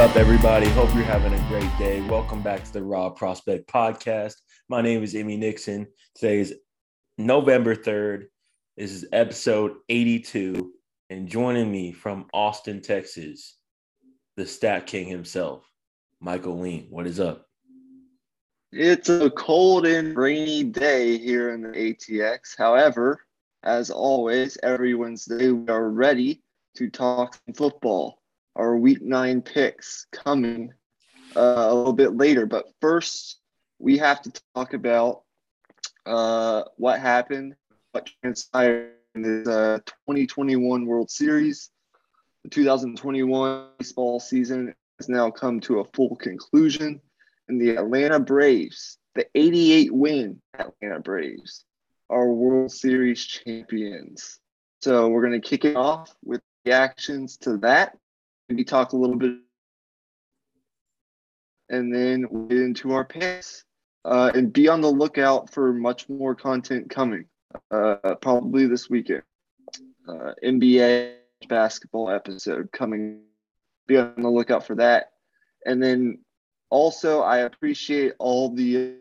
Up, 0.00 0.16
everybody? 0.16 0.66
Hope 0.70 0.94
you're 0.94 1.04
having 1.04 1.34
a 1.34 1.48
great 1.48 1.70
day. 1.78 2.00
Welcome 2.08 2.40
back 2.40 2.64
to 2.64 2.72
the 2.72 2.82
Raw 2.82 3.10
Prospect 3.10 3.70
Podcast. 3.70 4.36
My 4.70 4.80
name 4.80 5.02
is 5.02 5.14
Emmy 5.14 5.36
Nixon. 5.36 5.86
Today 6.14 6.38
is 6.38 6.54
November 7.18 7.76
3rd. 7.76 8.28
This 8.78 8.92
is 8.92 9.04
episode 9.12 9.74
82. 9.90 10.72
And 11.10 11.28
joining 11.28 11.70
me 11.70 11.92
from 11.92 12.28
Austin, 12.32 12.80
Texas, 12.80 13.58
the 14.38 14.46
Stat 14.46 14.86
King 14.86 15.06
himself, 15.06 15.70
Michael 16.18 16.58
Lean. 16.58 16.86
What 16.88 17.06
is 17.06 17.20
up? 17.20 17.44
It's 18.72 19.10
a 19.10 19.28
cold 19.28 19.84
and 19.84 20.16
rainy 20.16 20.64
day 20.64 21.18
here 21.18 21.50
in 21.50 21.60
the 21.60 21.68
ATX. 21.72 22.56
However, 22.56 23.20
as 23.64 23.90
always, 23.90 24.56
every 24.62 24.94
Wednesday 24.94 25.50
we 25.50 25.68
are 25.68 25.90
ready 25.90 26.42
to 26.76 26.88
talk 26.88 27.38
football. 27.54 28.19
Our 28.56 28.76
week 28.76 29.00
nine 29.00 29.42
picks 29.42 30.06
coming 30.12 30.72
uh, 31.36 31.66
a 31.68 31.74
little 31.74 31.92
bit 31.92 32.16
later. 32.16 32.46
But 32.46 32.66
first, 32.80 33.38
we 33.78 33.98
have 33.98 34.22
to 34.22 34.32
talk 34.54 34.74
about 34.74 35.22
uh, 36.06 36.62
what 36.76 37.00
happened, 37.00 37.54
what 37.92 38.10
transpired 38.22 38.92
in 39.14 39.22
the 39.22 39.50
uh, 39.50 39.78
2021 40.08 40.86
World 40.86 41.10
Series. 41.10 41.70
The 42.44 42.50
2021 42.50 43.68
baseball 43.78 44.20
season 44.20 44.74
has 44.98 45.08
now 45.08 45.30
come 45.30 45.60
to 45.60 45.80
a 45.80 45.84
full 45.84 46.16
conclusion, 46.16 47.00
and 47.48 47.60
the 47.60 47.76
Atlanta 47.76 48.18
Braves, 48.18 48.98
the 49.14 49.26
88 49.34 49.92
win 49.92 50.40
Atlanta 50.58 51.00
Braves, 51.00 51.64
are 52.08 52.32
World 52.32 52.72
Series 52.72 53.24
champions. 53.24 54.38
So 54.82 55.08
we're 55.08 55.26
going 55.26 55.40
to 55.40 55.48
kick 55.48 55.64
it 55.64 55.76
off 55.76 56.14
with 56.24 56.40
reactions 56.64 57.36
to 57.38 57.58
that. 57.58 57.96
Maybe 58.50 58.64
talk 58.64 58.92
a 58.92 58.96
little 58.96 59.16
bit, 59.16 59.36
and 61.68 61.94
then 61.94 62.26
we'll 62.28 62.48
get 62.48 62.58
into 62.58 62.92
our 62.92 63.04
picks. 63.04 63.64
Uh, 64.04 64.32
and 64.34 64.52
be 64.52 64.66
on 64.66 64.80
the 64.80 64.90
lookout 64.90 65.52
for 65.52 65.72
much 65.72 66.08
more 66.08 66.34
content 66.34 66.88
coming, 66.90 67.26
uh, 67.70 68.14
probably 68.20 68.66
this 68.66 68.90
weekend. 68.90 69.22
Uh, 70.08 70.32
NBA 70.42 71.14
basketball 71.48 72.10
episode 72.10 72.72
coming. 72.72 73.20
Be 73.86 73.98
on 73.98 74.14
the 74.16 74.28
lookout 74.28 74.66
for 74.66 74.74
that. 74.76 75.12
And 75.64 75.82
then 75.82 76.24
also, 76.70 77.20
I 77.20 77.38
appreciate 77.38 78.14
all 78.18 78.54
the 78.54 78.96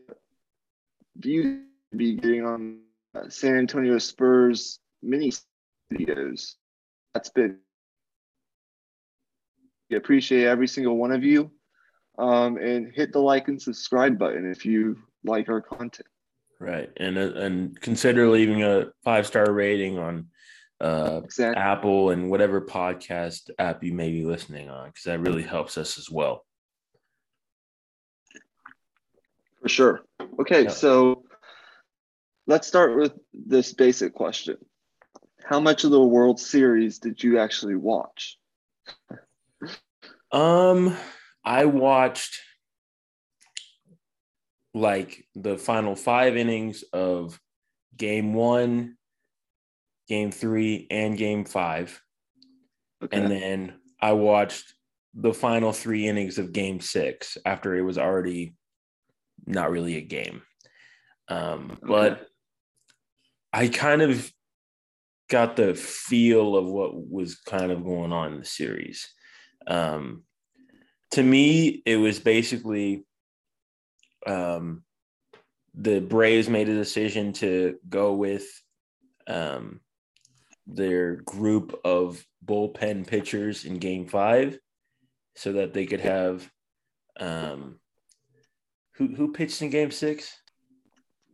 views 1.17 1.63
be 1.95 2.15
getting 2.15 2.45
on 2.45 2.79
uh, 3.15 3.29
San 3.29 3.57
Antonio 3.57 3.97
Spurs 3.97 4.79
mini 5.01 5.31
videos. 5.91 6.55
That's 7.13 7.29
been. 7.29 7.57
We 9.89 9.97
appreciate 9.97 10.45
every 10.45 10.67
single 10.67 10.97
one 10.97 11.11
of 11.11 11.23
you. 11.23 11.51
Um, 12.17 12.57
and 12.57 12.91
hit 12.93 13.13
the 13.13 13.19
like 13.19 13.47
and 13.47 13.61
subscribe 13.61 14.19
button 14.19 14.51
if 14.51 14.65
you 14.65 14.97
like 15.23 15.47
our 15.47 15.61
content. 15.61 16.07
Right, 16.59 16.89
and 16.97 17.17
uh, 17.17 17.31
and 17.35 17.79
consider 17.79 18.27
leaving 18.27 18.63
a 18.63 18.87
five 19.05 19.25
star 19.25 19.49
rating 19.53 19.97
on 19.97 20.27
uh, 20.81 21.21
exactly. 21.23 21.61
Apple 21.61 22.09
and 22.09 22.29
whatever 22.29 22.59
podcast 22.59 23.49
app 23.57 23.81
you 23.83 23.93
may 23.93 24.11
be 24.11 24.25
listening 24.25 24.69
on, 24.69 24.87
because 24.87 25.03
that 25.03 25.21
really 25.21 25.43
helps 25.43 25.77
us 25.77 25.97
as 25.97 26.09
well. 26.09 26.45
For 29.61 29.69
sure. 29.69 30.01
Okay, 30.41 30.63
yeah. 30.63 30.69
so 30.69 31.23
let's 32.47 32.67
start 32.67 32.97
with 32.97 33.13
this 33.33 33.71
basic 33.71 34.13
question: 34.13 34.57
How 35.45 35.61
much 35.61 35.85
of 35.85 35.91
the 35.91 36.03
World 36.03 36.41
Series 36.41 36.99
did 36.99 37.23
you 37.23 37.39
actually 37.39 37.75
watch? 37.75 38.37
Um 40.31 40.95
I 41.43 41.65
watched 41.65 42.39
like 44.73 45.25
the 45.35 45.57
final 45.57 45.95
five 45.95 46.37
innings 46.37 46.83
of 46.93 47.39
game 47.97 48.33
one, 48.33 48.97
game 50.07 50.31
three, 50.31 50.87
and 50.91 51.17
game 51.17 51.45
five. 51.45 52.01
Okay. 53.03 53.17
And 53.17 53.31
then 53.31 53.73
I 54.01 54.13
watched 54.13 54.73
the 55.13 55.33
final 55.33 55.71
three 55.71 56.07
innings 56.07 56.37
of 56.37 56.53
game 56.53 56.79
six 56.79 57.37
after 57.45 57.75
it 57.75 57.81
was 57.81 57.97
already 57.97 58.55
not 59.45 59.71
really 59.71 59.97
a 59.97 60.01
game. 60.01 60.43
Um, 61.27 61.71
okay. 61.71 61.81
But 61.83 62.27
I 63.51 63.67
kind 63.67 64.01
of 64.01 64.31
got 65.29 65.55
the 65.55 65.73
feel 65.75 66.55
of 66.55 66.65
what 66.65 66.91
was 66.93 67.37
kind 67.37 67.71
of 67.71 67.83
going 67.83 68.11
on 68.11 68.33
in 68.33 68.39
the 68.39 68.45
series. 68.45 69.07
Um, 69.69 70.23
to 71.11 71.23
me, 71.23 71.81
it 71.85 71.95
was 71.95 72.19
basically 72.19 73.05
um, 74.27 74.83
the 75.73 76.01
Braves 76.01 76.49
made 76.49 76.67
a 76.67 76.75
decision 76.75 77.31
to 77.33 77.77
go 77.87 78.13
with 78.13 78.45
um, 79.27 79.79
their 80.67 81.15
group 81.17 81.79
of 81.85 82.23
bullpen 82.45 83.07
pitchers 83.07 83.65
in 83.65 83.77
game 83.77 84.07
five 84.07 84.59
so 85.35 85.53
that 85.53 85.73
they 85.73 85.85
could 85.85 86.01
have 86.01 86.49
um, 87.19 87.79
who, 88.99 89.07
who 89.07 89.31
pitched 89.31 89.61
in 89.61 89.69
game 89.69 89.91
six? 89.91 90.35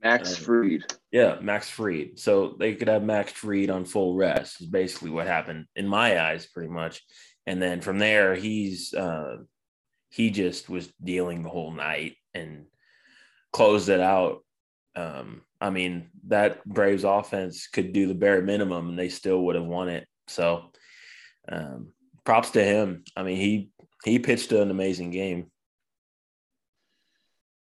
Max 0.04 0.38
um, 0.38 0.44
Fried. 0.44 0.84
Yeah, 1.12 1.38
Max 1.42 1.70
Fried. 1.70 2.20
So 2.20 2.56
they 2.60 2.76
could 2.76 2.88
have 2.88 3.04
Max 3.04 3.32
Fried 3.32 3.72
on 3.72 3.86
full 3.86 4.16
rest, 4.16 4.62
is 4.62 4.68
basically 4.68 5.10
what 5.10 5.26
happened 5.26 5.66
in 5.76 5.88
my 5.88 6.22
eyes, 6.22 6.46
pretty 6.46 6.70
much. 6.70 7.02
And 7.48 7.62
then 7.62 7.82
from 7.82 8.00
there, 8.00 8.36
he's 8.36 8.94
uh, 8.94 9.38
he 10.10 10.30
just 10.32 10.70
was 10.70 10.92
dealing 11.04 11.44
the 11.44 11.50
whole 11.50 11.72
night 11.72 12.16
and 12.34 12.66
closed 13.54 13.90
it 13.90 14.00
out. 14.00 14.44
Um, 14.96 15.42
I 15.60 15.70
mean, 15.70 16.10
that 16.28 16.64
Braves 16.66 17.04
offense 17.04 17.68
could 17.68 17.94
do 17.94 18.08
the 18.08 18.16
bare 18.16 18.42
minimum 18.42 18.90
and 18.90 19.00
they 19.00 19.10
still 19.10 19.42
would 19.44 19.56
have 19.56 19.66
won 19.66 19.90
it. 19.90 20.08
So 20.28 20.72
um, 21.50 21.90
props 22.24 22.52
to 22.52 22.64
him. 22.64 23.04
I 23.16 23.24
mean, 23.24 23.38
he 23.38 23.70
he 24.04 24.20
pitched 24.20 24.52
an 24.52 24.72
amazing 24.72 25.12
game. 25.12 25.52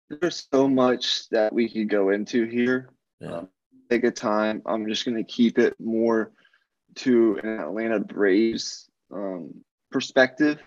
There's 0.10 0.48
so 0.54 0.68
much 0.68 1.30
that 1.30 1.54
we 1.54 1.70
could 1.70 1.90
go 1.90 2.10
into 2.10 2.46
here. 2.46 2.90
Yeah. 3.20 3.38
Um, 3.38 3.50
take 3.90 4.04
a 4.04 4.12
time. 4.12 4.62
I'm 4.66 4.88
just 4.88 5.06
going 5.06 5.18
to 5.18 5.24
keep 5.24 5.58
it 5.58 5.76
more 5.80 6.32
to 6.96 7.40
an 7.44 7.60
Atlanta 7.60 8.00
Braves 8.00 8.90
um, 9.14 9.64
perspective. 9.92 10.60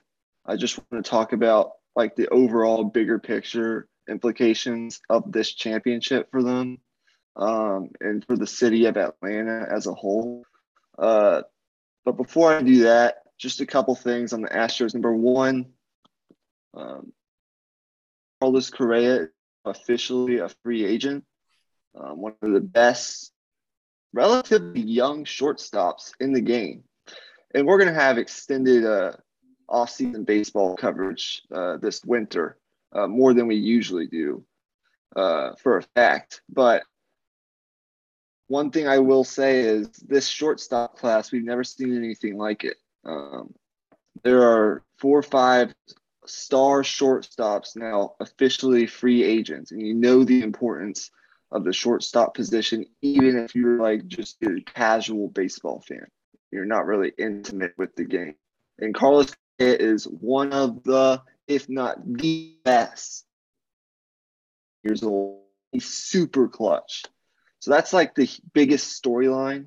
I 0.44 0.56
just 0.56 0.78
want 0.78 1.04
to 1.04 1.10
talk 1.10 1.32
about 1.32 1.72
like 1.94 2.14
the 2.14 2.28
overall 2.28 2.84
bigger 2.84 3.18
picture 3.18 3.88
implications 4.08 5.00
of 5.10 5.32
this 5.32 5.52
championship 5.52 6.28
for 6.30 6.42
them 6.42 6.78
um, 7.34 7.90
and 8.00 8.24
for 8.24 8.36
the 8.36 8.46
city 8.46 8.86
of 8.86 8.96
Atlanta 8.96 9.66
as 9.70 9.86
a 9.86 9.94
whole. 9.94 10.44
Uh, 10.98 11.42
but 12.04 12.16
before 12.16 12.52
I 12.52 12.62
do 12.62 12.84
that, 12.84 13.16
just 13.38 13.60
a 13.60 13.66
couple 13.66 13.94
things 13.94 14.32
on 14.32 14.42
the 14.42 14.48
Astros. 14.48 14.94
Number 14.94 15.14
one, 15.14 15.66
um, 16.74 17.12
Carlos 18.40 18.70
Correa 18.70 19.28
officially 19.64 20.38
a 20.38 20.48
free 20.62 20.84
agent, 20.84 21.24
um, 21.98 22.20
one 22.20 22.34
of 22.40 22.52
the 22.52 22.60
best, 22.60 23.32
relatively 24.12 24.80
young 24.80 25.24
shortstops 25.24 26.12
in 26.20 26.32
the 26.32 26.40
game. 26.40 26.84
And 27.54 27.66
we're 27.66 27.78
going 27.78 27.92
to 27.92 28.00
have 28.00 28.18
extended 28.18 28.84
uh, 28.84 29.12
off-season 29.68 30.24
baseball 30.24 30.76
coverage 30.76 31.42
uh, 31.52 31.76
this 31.78 32.04
winter, 32.04 32.58
uh, 32.92 33.06
more 33.06 33.34
than 33.34 33.46
we 33.46 33.56
usually 33.56 34.06
do, 34.06 34.44
uh, 35.14 35.52
for 35.62 35.78
a 35.78 35.82
fact. 35.94 36.42
But 36.48 36.82
one 38.48 38.70
thing 38.70 38.86
I 38.86 38.98
will 38.98 39.24
say 39.24 39.60
is 39.60 39.88
this 40.06 40.28
shortstop 40.28 40.98
class, 40.98 41.32
we've 41.32 41.44
never 41.44 41.64
seen 41.64 41.96
anything 41.96 42.36
like 42.36 42.64
it. 42.64 42.76
Um, 43.04 43.54
there 44.22 44.42
are 44.42 44.82
four 44.98 45.18
or 45.18 45.22
five 45.22 45.74
star 46.26 46.82
shortstops 46.82 47.76
now 47.76 48.14
officially 48.20 48.86
free 48.86 49.22
agents, 49.22 49.70
and 49.72 49.80
you 49.80 49.94
know 49.94 50.24
the 50.24 50.42
importance 50.42 51.10
of 51.52 51.64
the 51.64 51.72
shortstop 51.72 52.34
position, 52.34 52.84
even 53.02 53.36
if 53.38 53.54
you're 53.54 53.80
like 53.80 54.06
just 54.06 54.36
a 54.42 54.60
casual 54.66 55.28
baseball 55.28 55.80
fan. 55.86 56.06
You're 56.50 56.64
not 56.64 56.86
really 56.86 57.12
intimate 57.18 57.74
with 57.76 57.94
the 57.96 58.04
game. 58.04 58.36
And 58.78 58.94
Carlos 58.94 59.34
is 59.58 60.04
one 60.04 60.52
of 60.52 60.82
the, 60.84 61.22
if 61.48 61.68
not 61.68 61.98
the 62.04 62.56
best 62.64 63.24
years 64.82 65.02
old. 65.02 65.42
He's 65.72 65.86
super 65.86 66.48
clutch. 66.48 67.04
So 67.60 67.70
that's 67.70 67.92
like 67.92 68.14
the 68.14 68.28
biggest 68.52 69.02
storyline 69.02 69.66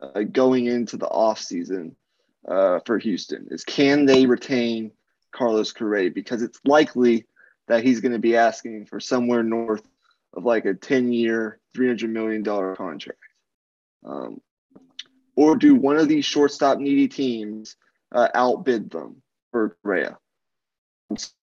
uh, 0.00 0.22
going 0.22 0.66
into 0.66 0.96
the 0.96 1.06
offseason 1.06 1.92
uh, 2.46 2.80
for 2.84 2.98
Houston 2.98 3.48
is 3.50 3.64
can 3.64 4.06
they 4.06 4.26
retain 4.26 4.92
Carlos 5.32 5.72
Correa? 5.72 6.10
Because 6.10 6.42
it's 6.42 6.60
likely 6.64 7.26
that 7.68 7.84
he's 7.84 8.00
going 8.00 8.12
to 8.12 8.18
be 8.18 8.36
asking 8.36 8.86
for 8.86 9.00
somewhere 9.00 9.42
north 9.42 9.86
of 10.32 10.44
like 10.44 10.64
a 10.64 10.74
10 10.74 11.12
year, 11.12 11.60
$300 11.76 12.08
million 12.08 12.44
contract. 12.44 13.18
Um, 14.04 14.40
or 15.36 15.56
do 15.56 15.74
one 15.74 15.96
of 15.96 16.08
these 16.08 16.24
shortstop 16.24 16.78
needy 16.78 17.08
teams 17.08 17.76
uh, 18.12 18.28
outbid 18.34 18.90
them? 18.90 19.22
for 19.56 19.74
Correa. 19.82 20.18
It's 21.08 21.34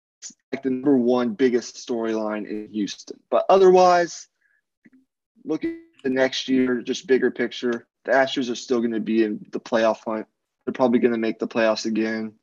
like 0.51 0.61
the 0.61 0.69
number 0.69 0.95
one 0.95 1.33
biggest 1.33 1.75
storyline 1.75 2.47
in 2.47 2.69
Houston. 2.71 3.19
But 3.31 3.45
otherwise, 3.49 4.27
looking 5.43 5.79
at 5.97 6.03
the 6.03 6.11
next 6.11 6.47
year, 6.47 6.83
just 6.83 7.07
bigger 7.07 7.31
picture, 7.31 7.87
the 8.05 8.11
Astros 8.11 8.51
are 8.51 8.55
still 8.55 8.81
going 8.81 8.91
to 8.91 8.99
be 8.99 9.23
in 9.23 9.43
the 9.51 9.59
playoff 9.59 10.03
hunt. 10.05 10.27
They're 10.63 10.73
probably 10.73 10.99
going 10.99 11.13
to 11.13 11.17
make 11.17 11.39
the 11.39 11.47
playoffs 11.47 11.87
again. 11.87 12.33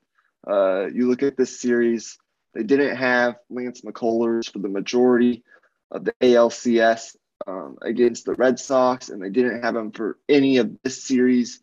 Uh, 0.44 0.86
you 0.86 1.08
look 1.08 1.22
at 1.22 1.36
this 1.36 1.60
series, 1.60 2.18
they 2.52 2.64
didn't 2.64 2.96
have 2.96 3.36
Lance 3.48 3.82
McCullers 3.82 4.50
for 4.50 4.58
the 4.58 4.68
majority 4.68 5.44
of 5.92 6.04
the 6.04 6.14
ALCS 6.20 7.14
um, 7.46 7.78
against 7.82 8.24
the 8.24 8.34
Red 8.34 8.58
Sox, 8.58 9.08
and 9.08 9.22
they 9.22 9.30
didn't 9.30 9.62
have 9.62 9.76
him 9.76 9.92
for 9.92 10.18
any 10.28 10.58
of 10.58 10.70
this 10.82 11.02
series 11.04 11.60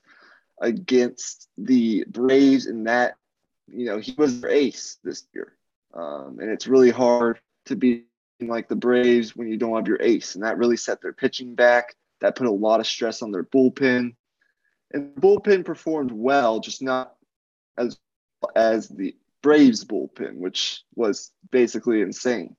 against 0.61 1.47
the 1.57 2.05
Braves. 2.07 2.65
And 2.65 2.87
that, 2.87 3.15
you 3.67 3.85
know, 3.85 3.99
he 3.99 4.15
was 4.17 4.41
their 4.41 4.51
ace 4.51 4.97
this 5.03 5.27
year. 5.33 5.53
Um, 5.93 6.37
and 6.39 6.49
it's 6.49 6.67
really 6.67 6.91
hard 6.91 7.39
to 7.65 7.75
be 7.75 8.05
like 8.39 8.67
the 8.67 8.75
Braves 8.75 9.35
when 9.35 9.47
you 9.47 9.57
don't 9.57 9.75
have 9.75 9.87
your 9.87 10.01
ace. 10.01 10.35
And 10.35 10.43
that 10.43 10.57
really 10.57 10.77
set 10.77 11.01
their 11.01 11.13
pitching 11.13 11.55
back. 11.55 11.95
That 12.21 12.35
put 12.35 12.47
a 12.47 12.51
lot 12.51 12.79
of 12.79 12.87
stress 12.87 13.21
on 13.21 13.31
their 13.31 13.43
bullpen. 13.43 14.15
And 14.91 15.15
the 15.15 15.21
bullpen 15.21 15.65
performed 15.65 16.11
well, 16.11 16.59
just 16.59 16.81
not 16.81 17.15
as 17.77 17.97
as 18.55 18.87
the 18.87 19.15
Braves 19.41 19.85
bullpen, 19.85 20.37
which 20.37 20.83
was 20.95 21.31
basically 21.51 22.01
insane. 22.01 22.55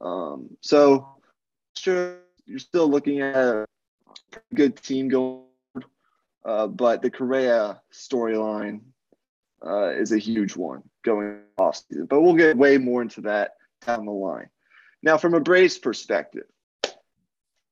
Um, 0.00 0.56
so 0.60 1.16
sure, 1.76 2.18
you're 2.46 2.58
still 2.58 2.88
looking 2.88 3.20
at 3.20 3.36
a 3.36 3.66
good 4.54 4.76
team 4.76 5.08
going, 5.08 5.44
uh, 6.44 6.66
but 6.66 7.02
the 7.02 7.10
Correa 7.10 7.80
storyline 7.92 8.80
uh, 9.64 9.90
is 9.90 10.12
a 10.12 10.18
huge 10.18 10.56
one 10.56 10.82
going 11.04 11.40
off 11.58 11.76
season. 11.76 12.06
But 12.06 12.20
we'll 12.20 12.34
get 12.34 12.56
way 12.56 12.78
more 12.78 13.02
into 13.02 13.22
that 13.22 13.52
down 13.86 14.06
the 14.06 14.12
line. 14.12 14.48
Now, 15.02 15.18
from 15.18 15.34
a 15.34 15.40
Braves 15.40 15.78
perspective, 15.78 16.46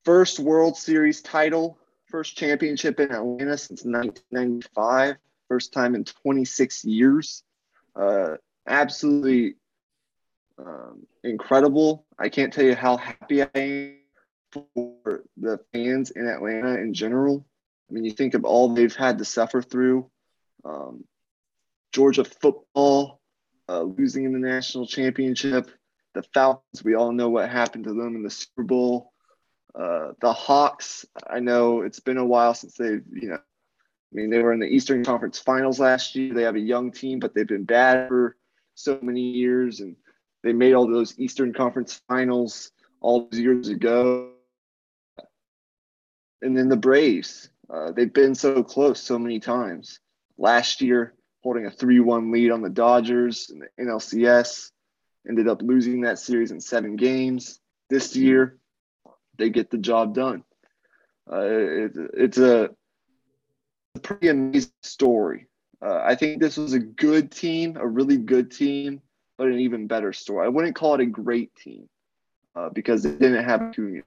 first 0.05 0.41
World 0.41 0.77
Series 0.77 1.23
title, 1.23 1.79
first 2.07 2.37
championship 2.37 2.99
in 3.01 3.13
Atlanta 3.13 3.57
since 3.57 3.85
1995, 3.85 5.17
first 5.49 5.73
time 5.73 5.95
in 5.95 6.05
26 6.05 6.85
years. 6.85 7.45
Uh, 7.95 8.37
absolutely 8.67 9.55
um, 10.59 11.07
incredible. 11.23 12.05
I 12.19 12.29
can't 12.29 12.53
tell 12.53 12.65
you 12.65 12.75
how 12.75 12.97
happy 12.97 13.43
I 13.43 13.49
am 13.55 14.00
for 14.53 15.25
the 15.37 15.61
fans 15.73 16.11
in 16.11 16.27
Atlanta 16.27 16.79
in 16.79 16.95
general. 16.95 17.47
I 17.89 17.93
mean, 17.93 18.05
you 18.05 18.13
think 18.13 18.35
of 18.35 18.45
all 18.45 18.69
they've 18.69 18.95
had 18.95 19.19
to 19.19 19.25
suffer 19.25 19.63
through. 19.63 20.11
Um, 20.65 21.05
Georgia 21.93 22.25
football 22.25 23.21
uh, 23.69 23.83
losing 23.83 24.25
in 24.25 24.33
the 24.33 24.39
national 24.39 24.87
championship. 24.87 25.71
The 26.15 26.23
Falcons, 26.35 26.85
we 26.85 26.95
all 26.95 27.13
know 27.13 27.29
what 27.29 27.49
happened 27.49 27.85
to 27.85 27.95
them 27.95 28.17
in 28.17 28.23
the 28.23 28.31
Super 28.31 28.63
Bowl. 28.63 29.13
Uh, 29.75 30.13
the 30.21 30.33
Hawks, 30.33 31.07
I 31.29 31.39
know 31.41 31.83
it's 31.83 32.01
been 32.01 32.17
a 32.17 32.27
while 32.27 32.55
since 32.55 32.75
they've, 32.75 33.05
you 33.13 33.29
know, 33.29 33.37
I 33.37 34.17
mean, 34.17 34.31
they 34.31 34.43
were 34.43 34.53
in 34.53 34.59
the 34.59 34.67
Eastern 34.67 35.05
Conference 35.05 35.39
Finals 35.39 35.79
last 35.79 36.17
year. 36.17 36.35
They 36.35 36.43
have 36.43 36.57
a 36.57 36.61
young 36.61 36.91
team, 36.91 37.21
but 37.21 37.33
they've 37.33 37.47
been 37.47 37.65
bad 37.65 38.09
for 38.09 38.37
so 38.75 38.99
many 39.01 39.21
years, 39.21 39.79
and 39.79 39.95
they 40.43 40.53
made 40.53 40.75
all 40.75 40.89
those 40.89 41.17
Eastern 41.19 41.53
Conference 41.53 42.03
Finals 42.09 42.73
all 43.01 43.29
those 43.29 43.39
years 43.39 43.69
ago. 43.69 44.33
And 46.43 46.57
then 46.57 46.69
the 46.69 46.77
Braves, 46.77 47.51
uh, 47.69 47.93
they've 47.93 48.13
been 48.13 48.35
so 48.35 48.63
close 48.63 49.01
so 49.01 49.19
many 49.19 49.41
times. 49.41 50.01
Last 50.39 50.81
year, 50.81 51.15
holding 51.43 51.67
a 51.67 51.71
3 51.71 52.01
1 52.01 52.33
lead 52.33 52.51
on 52.51 52.63
the 52.63 52.71
Dodgers 52.71 53.51
in 53.51 53.61
the 53.61 53.69
NLCS, 53.79 54.71
ended 55.29 55.49
up 55.49 55.63
losing 55.63 56.03
that 56.03 56.19
series 56.19 56.51
in 56.51 56.61
seven 56.61 56.97
games. 56.97 57.61
This 57.89 58.17
year, 58.17 58.59
they 59.37 59.51
get 59.51 59.71
the 59.71 59.79
job 59.79 60.15
done. 60.15 60.45
Uh, 61.31 61.41
it, 61.43 61.93
it's 62.15 62.39
a 62.39 62.71
pretty 64.03 64.29
amazing 64.29 64.73
story. 64.83 65.47
Uh, 65.83 66.01
I 66.05 66.15
think 66.15 66.41
this 66.41 66.57
was 66.57 66.73
a 66.73 66.79
good 66.79 67.31
team, 67.31 67.77
a 67.77 67.87
really 67.87 68.19
good 68.19 68.51
team, 68.51 69.01
but 69.39 69.49
an 69.49 69.61
even 69.61 69.87
better 69.87 70.13
story. 70.13 70.45
I 70.45 70.49
wouldn't 70.49 70.77
call 70.77 70.95
it 70.95 71.01
a 71.01 71.07
great 71.07 71.55
team 71.55 71.89
uh, 72.55 72.69
because 72.71 73.03
they 73.03 73.13
didn't 73.13 73.45
have 73.45 73.63
Acuna. 73.63 74.03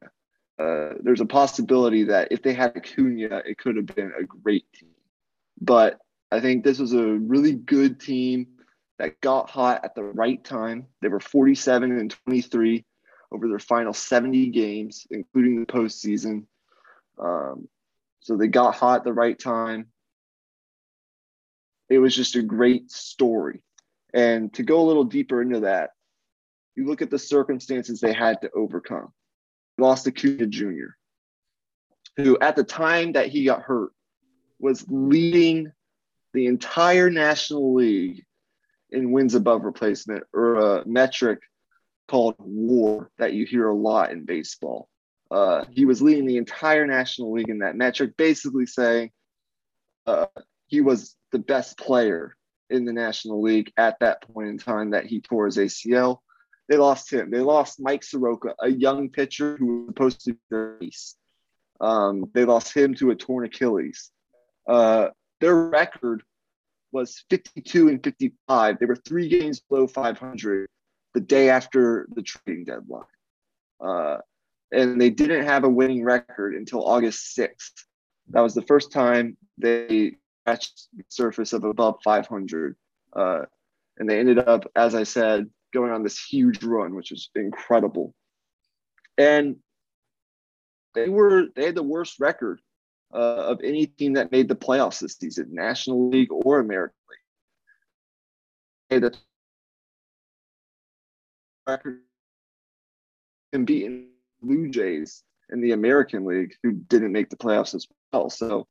Uh, 0.60 0.94
there's 1.02 1.22
a 1.22 1.26
possibility 1.26 2.04
that 2.06 2.28
if 2.32 2.42
they 2.44 2.54
had 2.54 2.78
Acuna, 2.78 3.42
it 3.46 3.58
could 3.58 3.76
have 3.76 3.88
been 3.88 4.12
a 4.18 4.24
great 4.24 4.66
team. 4.74 4.90
But 5.60 6.00
I 6.32 6.40
think 6.40 6.64
this 6.64 6.80
was 6.80 6.94
a 6.94 7.04
really 7.04 7.54
good 7.54 8.00
team 8.00 8.48
that 9.00 9.20
got 9.22 9.50
hot 9.50 9.84
at 9.84 9.96
the 9.96 10.04
right 10.04 10.44
time. 10.44 10.88
They 11.02 11.08
were 11.08 11.20
47 11.20 11.98
and 11.98 12.16
23 12.26 12.86
over 13.32 13.48
their 13.48 13.60
final 13.60 13.94
70 13.94 14.48
games, 14.48 15.08
including 15.10 15.60
the 15.60 15.66
postseason. 15.66 16.46
Um, 17.18 17.68
so 18.20 18.38
they 18.38 18.48
got 18.48 18.76
hot 18.76 19.00
at 19.00 19.04
the 19.04 19.14
right 19.14 19.38
time. 19.38 19.88
It 21.90 22.00
was 22.00 22.16
just 22.16 22.36
a 22.36 22.44
great 22.44 22.92
story. 22.92 23.62
And 24.14 24.54
to 24.54 24.64
go 24.64 24.80
a 24.80 24.88
little 24.88 25.04
deeper 25.04 25.42
into 25.42 25.62
that, 25.62 25.92
you 26.76 26.86
look 26.86 27.02
at 27.02 27.10
the 27.10 27.20
circumstances 27.20 28.00
they 28.00 28.14
had 28.14 28.42
to 28.42 28.52
overcome. 28.52 29.12
Lost 29.78 30.08
Acuna 30.08 30.48
Jr., 30.48 30.96
who 32.18 32.38
at 32.40 32.56
the 32.56 32.64
time 32.64 33.14
that 33.14 33.28
he 33.28 33.46
got 33.46 33.64
hurt 33.64 33.92
was 34.60 34.86
leading 34.88 35.72
the 36.34 36.48
entire 36.48 37.10
National 37.10 37.74
League 37.74 38.24
in 38.90 39.12
wins 39.12 39.36
above 39.36 39.64
replacement, 39.64 40.24
or 40.34 40.56
a 40.80 40.88
metric 40.88 41.40
called 42.08 42.36
WAR 42.38 43.10
that 43.18 43.34
you 43.34 43.46
hear 43.46 43.68
a 43.68 43.76
lot 43.76 44.12
in 44.12 44.26
baseball. 44.26 44.88
Uh, 45.32 45.66
he 45.72 45.86
was 45.86 46.02
leading 46.02 46.28
the 46.28 46.38
entire 46.38 46.86
National 46.86 47.34
League 47.34 47.50
in 47.50 47.60
that 47.60 47.76
metric, 47.76 48.16
basically 48.18 48.68
saying 48.68 49.10
uh, 50.06 50.28
he 50.68 50.82
was 50.82 51.16
the 51.32 51.40
best 51.40 51.78
player 51.78 52.36
in 52.70 52.86
the 52.86 52.94
National 52.94 53.42
League 53.42 53.72
at 53.78 54.00
that 54.00 54.22
point 54.22 54.50
in 54.50 54.58
time 54.58 54.92
that 54.92 55.06
he 55.06 55.22
tore 55.22 55.46
his 55.46 55.58
ACL. 55.58 56.20
They 56.70 56.78
lost 56.78 57.12
him. 57.12 57.30
They 57.30 57.40
lost 57.40 57.80
Mike 57.80 58.04
Soroka, 58.04 58.56
a 58.62 58.70
young 58.70 59.10
pitcher 59.10 59.58
who 59.58 59.80
was 59.80 59.88
supposed 59.88 60.26
to 60.26 60.34
be 60.34 60.40
their 60.50 60.78
ace. 60.82 61.16
Um, 61.82 62.30
they 62.34 62.46
lost 62.46 62.76
him 62.76 62.94
to 62.96 63.12
a 63.12 63.16
torn 63.16 63.46
Achilles. 63.46 64.12
Uh, 64.68 65.10
their 65.42 65.56
record 65.56 66.24
was 66.94 67.26
52 67.30 67.90
and 67.90 68.04
55. 68.04 68.80
They 68.80 68.86
were 68.86 68.96
three 68.96 69.28
games 69.28 69.60
below 69.60 69.88
500 69.88 70.70
the 71.14 71.20
day 71.20 71.50
after 71.50 72.08
the 72.14 72.22
trading 72.22 72.66
deadline. 72.66 73.04
Uh, 73.82 74.18
and 74.72 75.00
they 75.00 75.10
didn't 75.10 75.46
have 75.46 75.66
a 75.66 75.70
winning 75.70 76.04
record 76.04 76.56
until 76.56 76.86
August 76.86 77.38
6th. 77.38 77.84
That 78.30 78.42
was 78.42 78.54
the 78.54 78.62
first 78.62 78.92
time 78.92 79.38
they 79.58 80.16
scratched 80.42 80.88
the 80.96 81.04
surface 81.10 81.54
of 81.54 81.64
above 81.64 82.00
500. 82.04 82.76
Uh, 83.14 83.42
and 83.98 84.10
they 84.10 84.20
ended 84.20 84.40
up, 84.40 84.66
as 84.76 84.96
I 84.96 85.04
said, 85.04 85.50
going 85.74 85.92
on 85.92 86.04
this 86.04 86.24
huge 86.24 86.64
run, 86.64 86.96
which 86.96 87.12
is 87.12 87.30
incredible. 87.36 88.14
And 89.18 89.58
they 90.96 91.10
were 91.10 91.48
they 91.56 91.66
had 91.66 91.76
the 91.76 91.84
worst 91.84 92.20
record 92.20 92.62
uh, 93.14 93.18
of 93.18 93.62
any 93.64 93.88
team 93.88 94.14
that 94.14 94.32
made 94.32 94.48
the 94.48 94.56
playoffs 94.56 95.00
this 95.00 95.18
season, 95.18 95.50
National 95.52 96.10
League 96.10 96.32
or 96.32 96.60
American 96.60 96.96
League. 97.10 97.20
They 98.90 99.00
the 99.00 99.18
record 101.68 102.02
and 103.54 103.66
beaten 103.66 104.10
Blue 104.42 104.70
Jays 104.70 105.24
in 105.52 105.62
the 105.62 105.72
American 105.72 106.26
League 106.26 106.56
who 106.64 106.72
didn't 106.72 107.12
make 107.12 107.30
the 107.30 107.38
playoffs 107.38 107.76
as 107.76 107.88
well. 108.12 108.30
So 108.30 108.68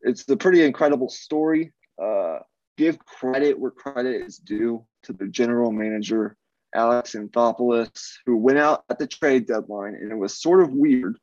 it's 0.00 0.28
a 0.28 0.36
pretty 0.36 0.62
incredible 0.64 1.08
story. 1.08 1.72
Uh, 2.02 2.38
give 2.76 2.98
credit 3.04 3.58
where 3.58 3.70
credit 3.70 4.22
is 4.22 4.38
due 4.38 4.84
to 5.04 5.12
the 5.12 5.26
general 5.26 5.72
manager, 5.72 6.36
Alex 6.74 7.14
Anthopoulos, 7.14 8.14
who 8.26 8.36
went 8.36 8.58
out 8.58 8.84
at 8.88 8.98
the 8.98 9.06
trade 9.06 9.46
deadline, 9.46 9.94
and 9.94 10.10
it 10.10 10.16
was 10.16 10.40
sort 10.40 10.62
of 10.62 10.72
weird. 10.72 11.18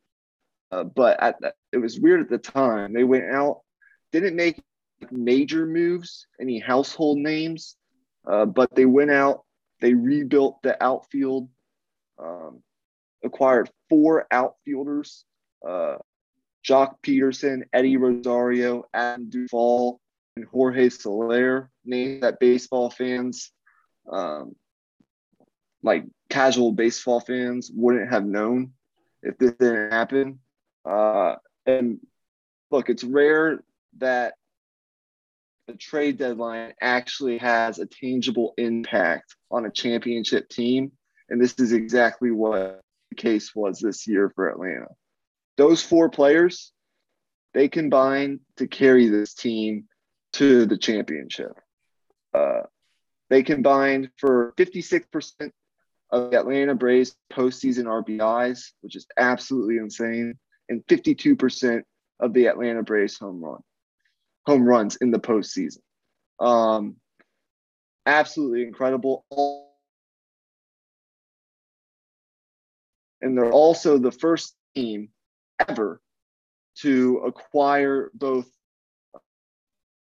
Uh, 0.70 0.84
but 0.84 1.22
at 1.22 1.38
the, 1.40 1.52
it 1.72 1.78
was 1.78 2.00
weird 2.00 2.20
at 2.20 2.30
the 2.30 2.38
time. 2.38 2.92
They 2.92 3.04
went 3.04 3.24
out, 3.30 3.60
didn't 4.10 4.36
make 4.36 4.62
major 5.10 5.66
moves, 5.66 6.26
any 6.40 6.58
household 6.58 7.18
names, 7.18 7.76
uh, 8.26 8.46
but 8.46 8.74
they 8.74 8.86
went 8.86 9.10
out. 9.10 9.42
They 9.80 9.94
rebuilt 9.94 10.62
the 10.62 10.82
outfield. 10.82 11.48
Um, 12.18 12.62
acquired 13.24 13.70
four 13.88 14.26
outfielders 14.30 15.24
uh, 15.66 15.96
Joc 16.66 16.94
Pederson, 17.02 17.62
Eddie 17.72 17.96
Rosario, 17.96 18.84
Adam 18.94 19.28
Duvall, 19.28 20.00
and 20.36 20.46
Jorge 20.46 20.88
Soler, 20.88 21.70
name 21.84 22.20
that 22.20 22.40
baseball 22.40 22.90
fans, 22.90 23.50
um, 24.10 24.54
like 25.82 26.04
casual 26.30 26.72
baseball 26.72 27.20
fans, 27.20 27.70
wouldn't 27.74 28.10
have 28.10 28.24
known 28.24 28.72
if 29.22 29.36
this 29.38 29.52
didn't 29.52 29.92
happen. 29.92 30.40
Uh, 30.84 31.36
and 31.66 32.00
look, 32.70 32.88
it's 32.88 33.04
rare 33.04 33.62
that 33.98 34.34
the 35.68 35.74
trade 35.74 36.18
deadline 36.18 36.72
actually 36.80 37.38
has 37.38 37.78
a 37.78 37.86
tangible 37.86 38.54
impact 38.56 39.36
on 39.50 39.66
a 39.66 39.70
championship 39.70 40.48
team. 40.48 40.92
And 41.28 41.40
this 41.40 41.54
is 41.58 41.72
exactly 41.72 42.30
what 42.30 42.80
the 43.10 43.16
case 43.16 43.54
was 43.54 43.78
this 43.78 44.06
year 44.06 44.32
for 44.34 44.48
Atlanta. 44.48 44.88
Those 45.56 45.82
four 45.82 46.08
players, 46.08 46.72
they 47.54 47.68
combined 47.68 48.40
to 48.56 48.66
carry 48.66 49.08
this 49.08 49.34
team 49.34 49.84
to 50.34 50.66
the 50.66 50.78
championship. 50.78 51.52
Uh, 52.34 52.62
they 53.30 53.42
combined 53.42 54.10
for 54.18 54.52
56% 54.56 55.50
of 56.10 56.30
the 56.30 56.38
Atlanta 56.38 56.74
Braves 56.74 57.16
postseason 57.32 57.84
RBIs, 57.84 58.72
which 58.80 58.96
is 58.96 59.06
absolutely 59.16 59.78
insane, 59.78 60.34
and 60.68 60.84
52% 60.86 61.82
of 62.20 62.32
the 62.32 62.46
Atlanta 62.46 62.82
Braves 62.82 63.18
home 63.18 63.42
run 63.42 63.60
home 64.46 64.64
runs 64.64 64.96
in 64.96 65.10
the 65.10 65.18
postseason. 65.18 65.78
Um, 66.40 66.96
absolutely 68.06 68.62
incredible. 68.62 69.24
And 73.20 73.38
they're 73.38 73.52
also 73.52 73.98
the 73.98 74.10
first 74.10 74.54
team 74.74 75.10
ever 75.68 76.00
to 76.78 77.18
acquire 77.18 78.10
both 78.14 78.48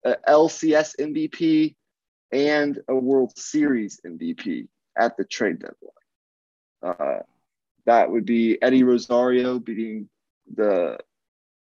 a 0.04 0.16
LCS 0.28 0.96
MVP 0.98 1.74
and 2.32 2.78
a 2.88 2.94
World 2.94 3.32
Series 3.36 4.00
MVP 4.06 4.68
at 4.96 5.16
the 5.16 5.24
trade 5.24 5.58
deadline. 5.60 6.96
Uh, 6.98 7.22
that 7.86 8.10
would 8.10 8.24
be 8.24 8.60
Eddie 8.62 8.84
Rosario 8.84 9.58
beating 9.58 10.08
the 10.54 10.98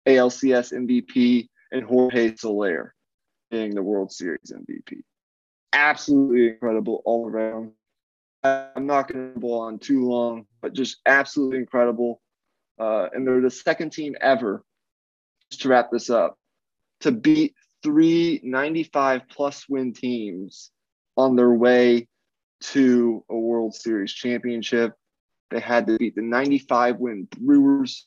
ALCS 0.06 0.72
MVP 0.72 1.48
and 1.72 1.84
Jorge 1.84 2.34
Soler 2.36 2.94
being 3.50 3.74
the 3.74 3.82
World 3.82 4.12
Series 4.12 4.52
MVP. 4.52 5.02
Absolutely 5.72 6.48
incredible 6.48 7.02
all 7.04 7.28
around. 7.28 7.72
I'm 8.42 8.86
not 8.86 9.12
going 9.12 9.34
to 9.34 9.40
go 9.40 9.54
on 9.60 9.78
too 9.78 10.08
long, 10.08 10.46
but 10.62 10.72
just 10.72 10.98
absolutely 11.06 11.58
incredible. 11.58 12.20
Uh, 12.78 13.08
and 13.12 13.26
they're 13.26 13.40
the 13.40 13.50
second 13.50 13.90
team 13.90 14.16
ever, 14.20 14.64
just 15.50 15.62
to 15.62 15.68
wrap 15.68 15.90
this 15.90 16.08
up, 16.08 16.38
to 17.00 17.12
beat 17.12 17.54
three 17.82 18.40
95 18.42 19.22
plus 19.28 19.68
win 19.68 19.92
teams 19.92 20.70
on 21.16 21.36
their 21.36 21.52
way 21.52 22.08
to 22.60 23.24
a 23.30 23.36
World 23.36 23.74
Series 23.74 24.12
championship. 24.12 24.94
They 25.50 25.60
had 25.60 25.86
to 25.86 25.96
beat 25.98 26.14
the 26.14 26.22
95 26.22 26.98
win 26.98 27.26
Brewers. 27.38 28.06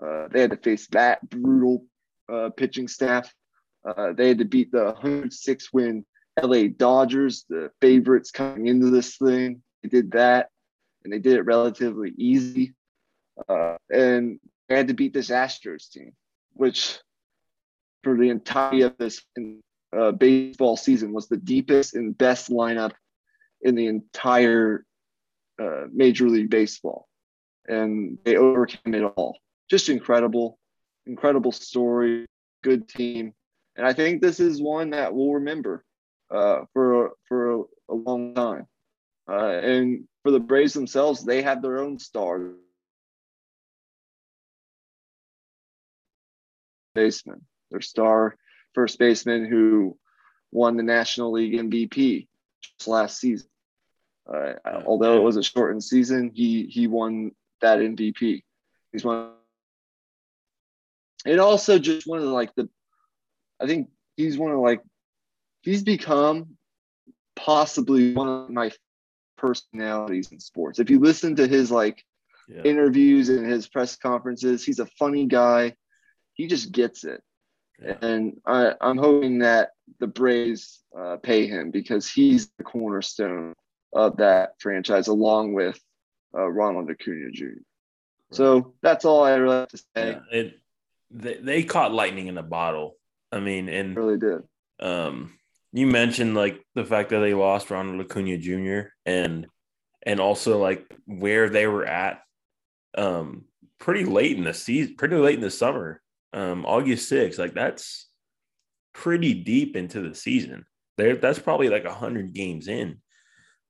Uh, 0.00 0.28
they 0.30 0.40
had 0.40 0.50
to 0.50 0.56
face 0.56 0.88
that 0.88 1.28
brutal 1.28 1.84
uh, 2.32 2.50
pitching 2.56 2.88
staff. 2.88 3.32
Uh, 3.86 4.12
they 4.12 4.28
had 4.28 4.38
to 4.38 4.44
beat 4.44 4.72
the 4.72 4.84
106 4.84 5.72
win 5.72 6.04
LA 6.42 6.64
Dodgers, 6.76 7.44
the 7.48 7.70
favorites 7.80 8.30
coming 8.30 8.66
into 8.66 8.90
this 8.90 9.16
thing. 9.16 9.62
They 9.82 9.88
did 9.88 10.12
that, 10.12 10.48
and 11.04 11.12
they 11.12 11.18
did 11.18 11.34
it 11.34 11.42
relatively 11.42 12.12
easy. 12.16 12.74
Uh, 13.48 13.76
and 13.92 14.40
they 14.68 14.76
had 14.76 14.88
to 14.88 14.94
beat 14.94 15.12
this 15.12 15.30
Astros 15.30 15.90
team, 15.90 16.12
which 16.54 16.98
for 18.04 18.16
the 18.16 18.28
entirety 18.28 18.82
of 18.82 18.96
this 18.98 19.22
uh, 19.96 20.12
baseball 20.12 20.76
season 20.76 21.12
was 21.12 21.28
the 21.28 21.36
deepest 21.36 21.94
and 21.94 22.16
best 22.16 22.50
lineup 22.50 22.92
in 23.62 23.74
the 23.74 23.86
entire 23.86 24.84
uh, 25.60 25.84
Major 25.92 26.28
League 26.28 26.50
Baseball. 26.50 27.08
And 27.66 28.18
they 28.24 28.36
overcame 28.36 28.94
it 28.94 29.02
all. 29.16 29.38
Just 29.70 29.88
incredible 29.88 30.58
incredible 31.06 31.52
story, 31.52 32.26
good 32.62 32.88
team, 32.88 33.34
and 33.76 33.86
I 33.86 33.92
think 33.92 34.22
this 34.22 34.40
is 34.40 34.62
one 34.62 34.90
that 34.90 35.14
we'll 35.14 35.34
remember 35.34 35.84
uh, 36.30 36.60
for 36.72 37.12
for 37.28 37.52
a, 37.52 37.62
a 37.90 37.94
long 37.94 38.34
time. 38.34 38.66
Uh, 39.28 39.58
and 39.58 40.04
for 40.22 40.30
the 40.30 40.40
Braves 40.40 40.74
themselves, 40.74 41.24
they 41.24 41.42
have 41.42 41.62
their 41.62 41.78
own 41.78 41.98
star 41.98 42.52
baseman, 46.94 47.42
their 47.74 47.80
star 47.80 48.36
first 48.74 48.98
baseman 48.98 49.44
who 49.44 49.98
won 50.52 50.76
the 50.76 50.82
National 50.82 51.32
League 51.32 51.54
MVP 51.54 52.28
just 52.62 52.88
last 52.88 53.18
season. 53.18 53.48
Uh, 54.32 54.54
although 54.86 55.18
it 55.18 55.22
was 55.22 55.36
a 55.36 55.42
shortened 55.42 55.84
season, 55.84 56.30
he 56.32 56.64
he 56.64 56.86
won 56.86 57.32
that 57.60 57.78
MVP. 57.78 58.42
He's 58.92 59.04
one 59.04 59.32
and 61.24 61.40
also 61.40 61.78
just 61.78 62.06
one 62.06 62.18
of 62.18 62.24
the, 62.24 62.30
like 62.30 62.54
the 62.54 62.68
i 63.60 63.66
think 63.66 63.88
he's 64.16 64.38
one 64.38 64.52
of 64.52 64.58
like 64.58 64.82
he's 65.62 65.82
become 65.82 66.56
possibly 67.36 68.14
one 68.14 68.28
of 68.28 68.50
my 68.50 68.70
personalities 69.36 70.30
in 70.32 70.38
sports 70.38 70.78
if 70.78 70.90
you 70.90 71.00
listen 71.00 71.36
to 71.36 71.46
his 71.46 71.70
like 71.70 72.02
yeah. 72.48 72.62
interviews 72.62 73.28
and 73.28 73.46
his 73.46 73.66
press 73.66 73.96
conferences 73.96 74.64
he's 74.64 74.78
a 74.78 74.86
funny 74.98 75.26
guy 75.26 75.74
he 76.34 76.46
just 76.46 76.72
gets 76.72 77.04
it 77.04 77.22
yeah. 77.82 77.96
and 78.02 78.40
I, 78.46 78.74
i'm 78.80 78.98
hoping 78.98 79.40
that 79.40 79.70
the 80.00 80.06
braves 80.06 80.82
uh, 80.98 81.16
pay 81.16 81.46
him 81.46 81.70
because 81.70 82.08
he's 82.08 82.50
the 82.58 82.64
cornerstone 82.64 83.54
of 83.92 84.16
that 84.18 84.54
franchise 84.58 85.08
along 85.08 85.54
with 85.54 85.78
uh, 86.36 86.48
ronald 86.48 86.90
acuna 86.90 87.30
jr 87.32 87.44
right. 87.44 87.54
so 88.32 88.74
that's 88.82 89.04
all 89.04 89.24
i 89.24 89.34
really 89.34 89.56
have 89.56 89.68
to 89.68 89.78
say 89.78 89.84
yeah, 89.96 90.20
it, 90.30 90.60
they, 91.14 91.34
they 91.34 91.62
caught 91.62 91.92
lightning 91.94 92.26
in 92.26 92.36
a 92.36 92.42
bottle. 92.42 92.96
I 93.32 93.40
mean, 93.40 93.68
and 93.68 93.96
really 93.96 94.18
did. 94.18 94.42
Um, 94.80 95.38
you 95.72 95.86
mentioned 95.86 96.34
like 96.34 96.64
the 96.74 96.84
fact 96.84 97.10
that 97.10 97.20
they 97.20 97.34
lost 97.34 97.70
Ronald 97.70 98.00
Acuna 98.00 98.36
Jr. 98.38 98.88
and 99.06 99.46
and 100.02 100.20
also 100.20 100.58
like 100.58 100.84
where 101.06 101.48
they 101.48 101.66
were 101.66 101.86
at 101.86 102.20
um 102.96 103.44
pretty 103.78 104.04
late 104.04 104.36
in 104.36 104.44
the 104.44 104.54
season, 104.54 104.96
pretty 104.96 105.16
late 105.16 105.36
in 105.36 105.40
the 105.40 105.50
summer. 105.50 106.00
Um, 106.34 106.66
August 106.66 107.10
6th, 107.10 107.38
like 107.38 107.54
that's 107.54 108.08
pretty 108.92 109.34
deep 109.34 109.76
into 109.76 110.00
the 110.00 110.14
season. 110.14 110.66
There, 110.98 111.16
that's 111.16 111.38
probably 111.38 111.68
like 111.68 111.84
a 111.84 111.94
hundred 111.94 112.34
games 112.34 112.68
in. 112.68 112.98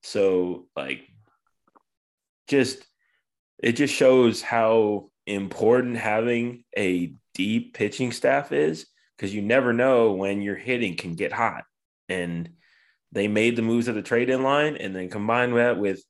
So 0.03 0.67
like 0.75 1.03
just 2.49 2.85
it 3.63 3.73
just 3.73 3.95
shows 3.95 4.43
how 4.43 5.11
important 5.27 5.97
having 5.97 6.65
a 6.77 7.15
deep 7.35 7.75
pitching 7.75 8.13
staff 8.13 8.53
is 8.53 8.87
because 9.17 9.35
you 9.35 9.43
never 9.43 9.73
know 9.73 10.13
when 10.13 10.43
your 10.43 10.57
hitting 10.57 10.97
can 10.97 11.15
get 11.15 11.33
hot. 11.33 11.65
And 12.09 12.51
they 13.13 13.29
made 13.29 13.57
the 13.57 13.63
moves 13.63 13.89
at 13.89 13.95
the 13.95 14.03
trade 14.03 14.29
in 14.29 14.43
line 14.43 14.77
and 14.77 14.95
then 14.95 15.09
combined 15.09 15.57
that 15.57 15.79
with 15.79 16.03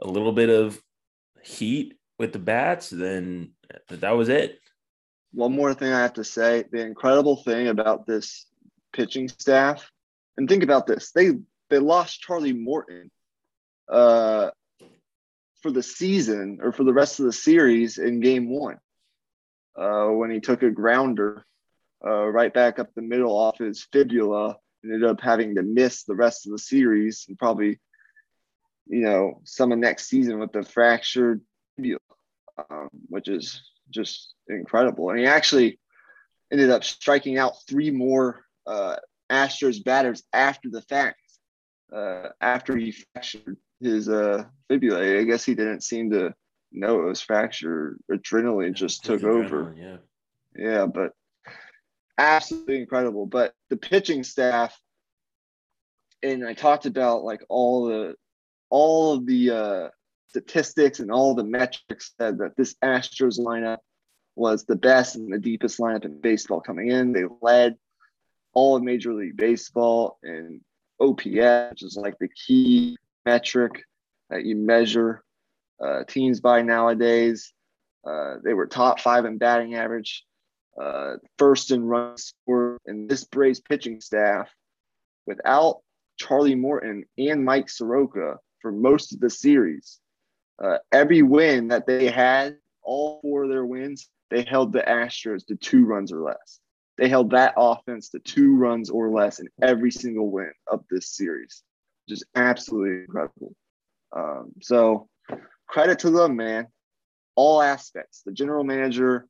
a 0.00 0.06
little 0.06 0.32
bit 0.32 0.48
of 0.48 0.80
heat 1.42 1.94
with 2.18 2.32
the 2.32 2.38
bats, 2.38 2.88
then 2.88 3.52
that 3.90 4.16
was 4.16 4.28
it. 4.28 4.58
One 5.36 5.54
more 5.54 5.74
thing 5.74 5.92
I 5.92 6.00
have 6.00 6.14
to 6.14 6.24
say 6.24 6.64
the 6.72 6.80
incredible 6.80 7.36
thing 7.36 7.68
about 7.68 8.06
this 8.06 8.46
pitching 8.94 9.28
staff, 9.28 9.92
and 10.38 10.48
think 10.48 10.62
about 10.62 10.86
this 10.86 11.12
they 11.12 11.32
they 11.68 11.78
lost 11.78 12.22
Charlie 12.22 12.54
Morton 12.54 13.10
uh, 13.92 14.48
for 15.60 15.70
the 15.70 15.82
season 15.82 16.60
or 16.62 16.72
for 16.72 16.84
the 16.84 16.94
rest 16.94 17.20
of 17.20 17.26
the 17.26 17.34
series 17.34 17.98
in 17.98 18.20
game 18.20 18.48
one 18.48 18.78
uh, 19.78 20.06
when 20.06 20.30
he 20.30 20.40
took 20.40 20.62
a 20.62 20.70
grounder 20.70 21.44
uh, 22.02 22.26
right 22.26 22.54
back 22.54 22.78
up 22.78 22.94
the 22.94 23.02
middle 23.02 23.36
off 23.36 23.58
his 23.58 23.86
fibula. 23.92 24.56
And 24.82 24.94
ended 24.94 25.10
up 25.10 25.20
having 25.20 25.56
to 25.56 25.62
miss 25.62 26.04
the 26.04 26.14
rest 26.14 26.46
of 26.46 26.52
the 26.52 26.58
series 26.58 27.26
and 27.28 27.38
probably, 27.38 27.78
you 28.86 29.00
know, 29.00 29.42
some 29.44 29.70
of 29.70 29.78
next 29.78 30.08
season 30.08 30.38
with 30.38 30.52
the 30.52 30.62
fractured 30.62 31.42
fibula, 31.76 31.98
um, 32.70 32.88
which 33.08 33.28
is 33.28 33.62
just 33.90 34.34
incredible. 34.48 35.10
And 35.10 35.18
he 35.18 35.26
actually 35.26 35.78
ended 36.52 36.70
up 36.70 36.84
striking 36.84 37.38
out 37.38 37.54
three 37.68 37.90
more 37.90 38.44
uh, 38.66 38.96
Astros 39.30 39.82
batters 39.82 40.22
after 40.32 40.68
the 40.70 40.82
fact, 40.82 41.20
uh, 41.94 42.28
after 42.40 42.76
he 42.76 42.92
fractured 42.92 43.56
his 43.80 44.08
uh, 44.08 44.44
fibula. 44.68 45.18
I 45.18 45.24
guess 45.24 45.44
he 45.44 45.54
didn't 45.54 45.82
seem 45.82 46.10
to 46.10 46.34
know 46.72 47.00
it 47.00 47.06
was 47.06 47.20
fractured. 47.20 47.98
Adrenaline 48.10 48.74
just 48.74 49.04
took 49.04 49.24
over. 49.24 49.74
Yeah. 49.78 49.96
Yeah, 50.56 50.86
but 50.86 51.12
absolutely 52.18 52.80
incredible. 52.80 53.26
But 53.26 53.52
the 53.68 53.76
pitching 53.76 54.24
staff, 54.24 54.78
and 56.22 56.46
I 56.46 56.54
talked 56.54 56.86
about 56.86 57.24
like 57.24 57.44
all 57.48 57.86
the 57.86 58.14
all 58.70 59.12
of 59.12 59.26
the 59.26 59.50
uh, 59.50 59.88
statistics 60.28 61.00
and 61.00 61.10
all 61.10 61.34
the 61.34 61.44
metrics 61.44 62.12
said 62.18 62.38
that 62.38 62.56
this 62.56 62.74
Astros 62.82 63.38
lineup 63.38 63.78
was 64.34 64.64
the 64.64 64.76
best 64.76 65.16
and 65.16 65.32
the 65.32 65.38
deepest 65.38 65.78
lineup 65.78 66.04
in 66.04 66.20
baseball 66.20 66.60
coming 66.60 66.90
in. 66.90 67.12
They 67.12 67.24
led 67.40 67.76
all 68.52 68.76
of 68.76 68.82
Major 68.82 69.14
League 69.14 69.36
Baseball 69.36 70.18
and 70.22 70.60
OPS, 71.00 71.70
which 71.70 71.82
is 71.82 71.98
like 72.00 72.18
the 72.18 72.28
key 72.28 72.96
metric 73.24 73.84
that 74.30 74.44
you 74.44 74.56
measure 74.56 75.22
uh, 75.80 76.04
teams 76.04 76.40
by 76.40 76.62
nowadays. 76.62 77.52
Uh, 78.06 78.36
they 78.44 78.54
were 78.54 78.66
top 78.66 79.00
five 79.00 79.24
in 79.24 79.38
batting 79.38 79.74
average, 79.74 80.24
uh, 80.80 81.14
first 81.38 81.70
in 81.70 81.84
run 81.84 82.16
score, 82.16 82.78
and 82.86 83.08
this 83.08 83.24
Braves 83.24 83.60
pitching 83.60 84.00
staff 84.00 84.48
without 85.26 85.80
Charlie 86.16 86.54
Morton 86.54 87.04
and 87.18 87.44
Mike 87.44 87.68
Soroka 87.68 88.36
for 88.62 88.72
most 88.72 89.12
of 89.12 89.20
the 89.20 89.30
series. 89.30 90.00
Uh, 90.62 90.78
every 90.92 91.22
win 91.22 91.68
that 91.68 91.86
they 91.86 92.06
had, 92.06 92.56
all 92.82 93.20
four 93.20 93.44
of 93.44 93.50
their 93.50 93.66
wins, 93.66 94.08
they 94.30 94.42
held 94.42 94.72
the 94.72 94.80
Astros 94.80 95.46
to 95.46 95.56
two 95.56 95.84
runs 95.84 96.12
or 96.12 96.22
less. 96.22 96.60
They 96.96 97.08
held 97.08 97.30
that 97.30 97.54
offense 97.56 98.08
to 98.10 98.18
two 98.20 98.56
runs 98.56 98.88
or 98.88 99.10
less 99.10 99.38
in 99.38 99.48
every 99.62 99.90
single 99.90 100.30
win 100.30 100.52
of 100.66 100.84
this 100.90 101.08
series, 101.10 101.62
Just 102.08 102.24
absolutely 102.34 103.02
incredible. 103.02 103.54
Um, 104.16 104.52
so, 104.62 105.08
credit 105.66 105.98
to 106.00 106.10
them, 106.10 106.36
man. 106.36 106.68
All 107.34 107.60
aspects 107.60 108.22
the 108.24 108.32
general 108.32 108.64
manager, 108.64 109.28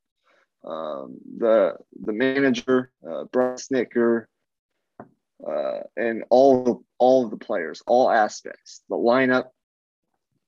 um, 0.64 1.16
the 1.38 1.76
the 2.02 2.12
manager, 2.12 2.92
uh, 3.08 3.24
Brian 3.32 3.56
Snitker, 3.56 4.26
uh, 5.46 5.80
and 5.96 6.22
all 6.30 6.64
the 6.64 6.76
all 6.98 7.24
of 7.24 7.30
the 7.32 7.36
players, 7.36 7.82
all 7.88 8.08
aspects, 8.08 8.82
the 8.88 8.94
lineup, 8.94 9.46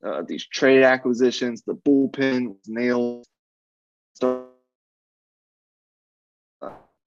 uh, 0.03 0.23
these 0.27 0.47
trade 0.47 0.83
acquisitions, 0.83 1.63
the 1.63 1.75
bullpen 1.75 2.49
was 2.49 2.69
nailed. 2.69 3.27
Uh, 4.23 4.43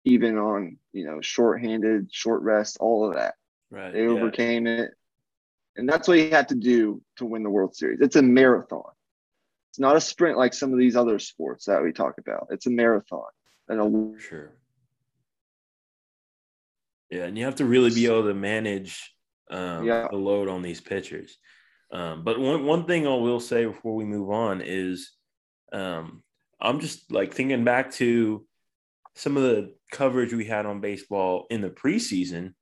even 0.04 0.38
on 0.38 0.78
you 0.92 1.06
know 1.06 1.20
short-handed, 1.20 2.12
short 2.12 2.42
rest, 2.42 2.78
all 2.80 3.08
of 3.08 3.14
that. 3.14 3.34
Right. 3.70 3.92
They 3.92 4.02
yeah. 4.02 4.10
overcame 4.10 4.66
it, 4.66 4.90
and 5.76 5.88
that's 5.88 6.08
what 6.08 6.18
you 6.18 6.30
have 6.30 6.48
to 6.48 6.54
do 6.54 7.02
to 7.16 7.26
win 7.26 7.42
the 7.42 7.50
World 7.50 7.74
Series. 7.74 8.00
It's 8.00 8.16
a 8.16 8.22
marathon. 8.22 8.90
It's 9.70 9.78
not 9.78 9.96
a 9.96 10.00
sprint 10.00 10.36
like 10.36 10.52
some 10.52 10.72
of 10.72 10.78
these 10.78 10.96
other 10.96 11.18
sports 11.18 11.66
that 11.66 11.82
we 11.82 11.92
talk 11.92 12.18
about. 12.18 12.48
It's 12.50 12.66
a 12.66 12.70
marathon. 12.70 13.28
And 13.68 13.80
a, 14.16 14.20
Sure. 14.20 14.50
Yeah, 17.08 17.24
and 17.26 17.38
you 17.38 17.44
have 17.44 17.56
to 17.56 17.64
really 17.64 17.90
be 17.90 18.06
able 18.06 18.24
to 18.24 18.34
manage 18.34 19.14
um, 19.48 19.84
Yeah. 19.84 20.08
the 20.10 20.16
load 20.16 20.48
on 20.48 20.62
these 20.62 20.80
pitchers. 20.80 21.38
Um, 21.92 22.24
but 22.24 22.38
one 22.38 22.64
one 22.64 22.84
thing 22.84 23.06
I 23.06 23.14
will 23.14 23.40
say 23.40 23.64
before 23.64 23.94
we 23.94 24.04
move 24.04 24.30
on 24.30 24.62
is, 24.64 25.10
um, 25.72 26.22
I'm 26.60 26.80
just 26.80 27.10
like 27.10 27.34
thinking 27.34 27.64
back 27.64 27.90
to 27.92 28.46
some 29.14 29.36
of 29.36 29.42
the 29.42 29.74
coverage 29.90 30.32
we 30.32 30.44
had 30.44 30.66
on 30.66 30.80
baseball 30.80 31.46
in 31.50 31.60
the 31.60 31.70
preseason, 31.70 32.54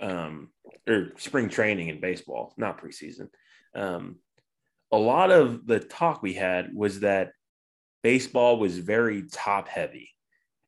um, 0.00 0.50
or 0.88 1.12
spring 1.16 1.48
training 1.48 1.88
in 1.88 2.00
baseball, 2.00 2.54
not 2.56 2.80
preseason. 2.80 3.28
Um, 3.74 4.16
a 4.92 4.96
lot 4.96 5.32
of 5.32 5.66
the 5.66 5.80
talk 5.80 6.22
we 6.22 6.34
had 6.34 6.72
was 6.72 7.00
that 7.00 7.32
baseball 8.04 8.58
was 8.58 8.78
very 8.78 9.24
top 9.32 9.66
heavy. 9.68 10.10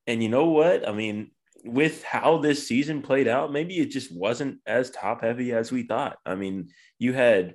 And 0.08 0.22
you 0.22 0.28
know 0.28 0.46
what? 0.46 0.88
I 0.88 0.92
mean, 0.92 1.30
with 1.64 2.02
how 2.02 2.38
this 2.38 2.66
season 2.66 3.02
played 3.02 3.28
out, 3.28 3.52
maybe 3.52 3.78
it 3.78 3.90
just 3.90 4.12
wasn't 4.14 4.58
as 4.66 4.90
top 4.90 5.22
heavy 5.22 5.52
as 5.52 5.70
we 5.70 5.82
thought. 5.82 6.16
I 6.24 6.34
mean, 6.34 6.68
you 6.98 7.12
had 7.12 7.54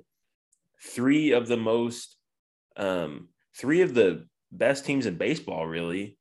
three 0.82 1.32
of 1.32 1.48
the 1.48 1.56
most, 1.56 2.16
um, 2.76 3.28
three 3.56 3.82
of 3.82 3.94
the 3.94 4.26
best 4.50 4.84
teams 4.84 5.06
in 5.06 5.16
baseball, 5.16 5.66
really, 5.66 6.18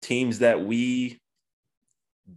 teams 0.00 0.40
that 0.40 0.64
we 0.64 1.20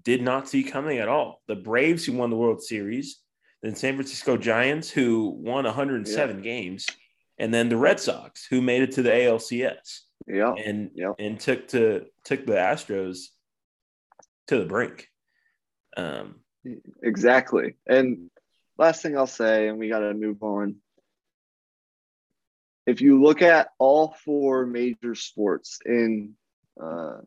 did 0.04 0.22
not 0.22 0.48
see 0.48 0.64
coming 0.64 1.00
at 1.00 1.08
all. 1.08 1.42
The 1.48 1.56
Braves, 1.56 2.06
who 2.06 2.14
won 2.14 2.30
the 2.30 2.36
World 2.36 2.62
Series, 2.62 3.22
then 3.62 3.76
San 3.76 3.96
Francisco 3.96 4.38
Giants, 4.38 4.90
who 4.90 5.30
won 5.30 5.66
107 5.66 6.42
games, 6.42 6.86
and 7.38 7.54
then 7.54 7.70
the 7.70 7.78
Red 7.78 8.00
Sox, 8.00 8.46
who 8.46 8.62
made 8.62 8.82
it 8.82 8.92
to 8.94 9.02
the 9.02 9.10
ALCS 9.10 10.02
yeah. 10.28 10.54
and 10.54 10.92
Yep. 10.94 11.16
and 11.20 11.40
took 11.40 11.68
to 11.70 12.06
took 12.24 12.46
the 12.46 12.54
Astros 12.54 13.28
to 14.48 14.60
the 14.60 14.66
brink. 14.66 15.10
Um, 15.98 16.42
Exactly. 17.04 17.76
And 17.86 18.30
last 18.78 19.02
thing 19.02 19.18
I'll 19.18 19.28
say, 19.28 19.68
and 19.68 19.78
we 19.78 19.90
got 19.90 20.00
to 20.00 20.14
move 20.14 20.42
on. 20.42 20.78
If 22.86 23.02
you 23.02 23.22
look 23.22 23.42
at 23.42 23.70
all 23.80 24.16
four 24.24 24.66
major 24.66 25.16
sports 25.16 25.80
in 25.86 26.34
uh, 26.82 27.18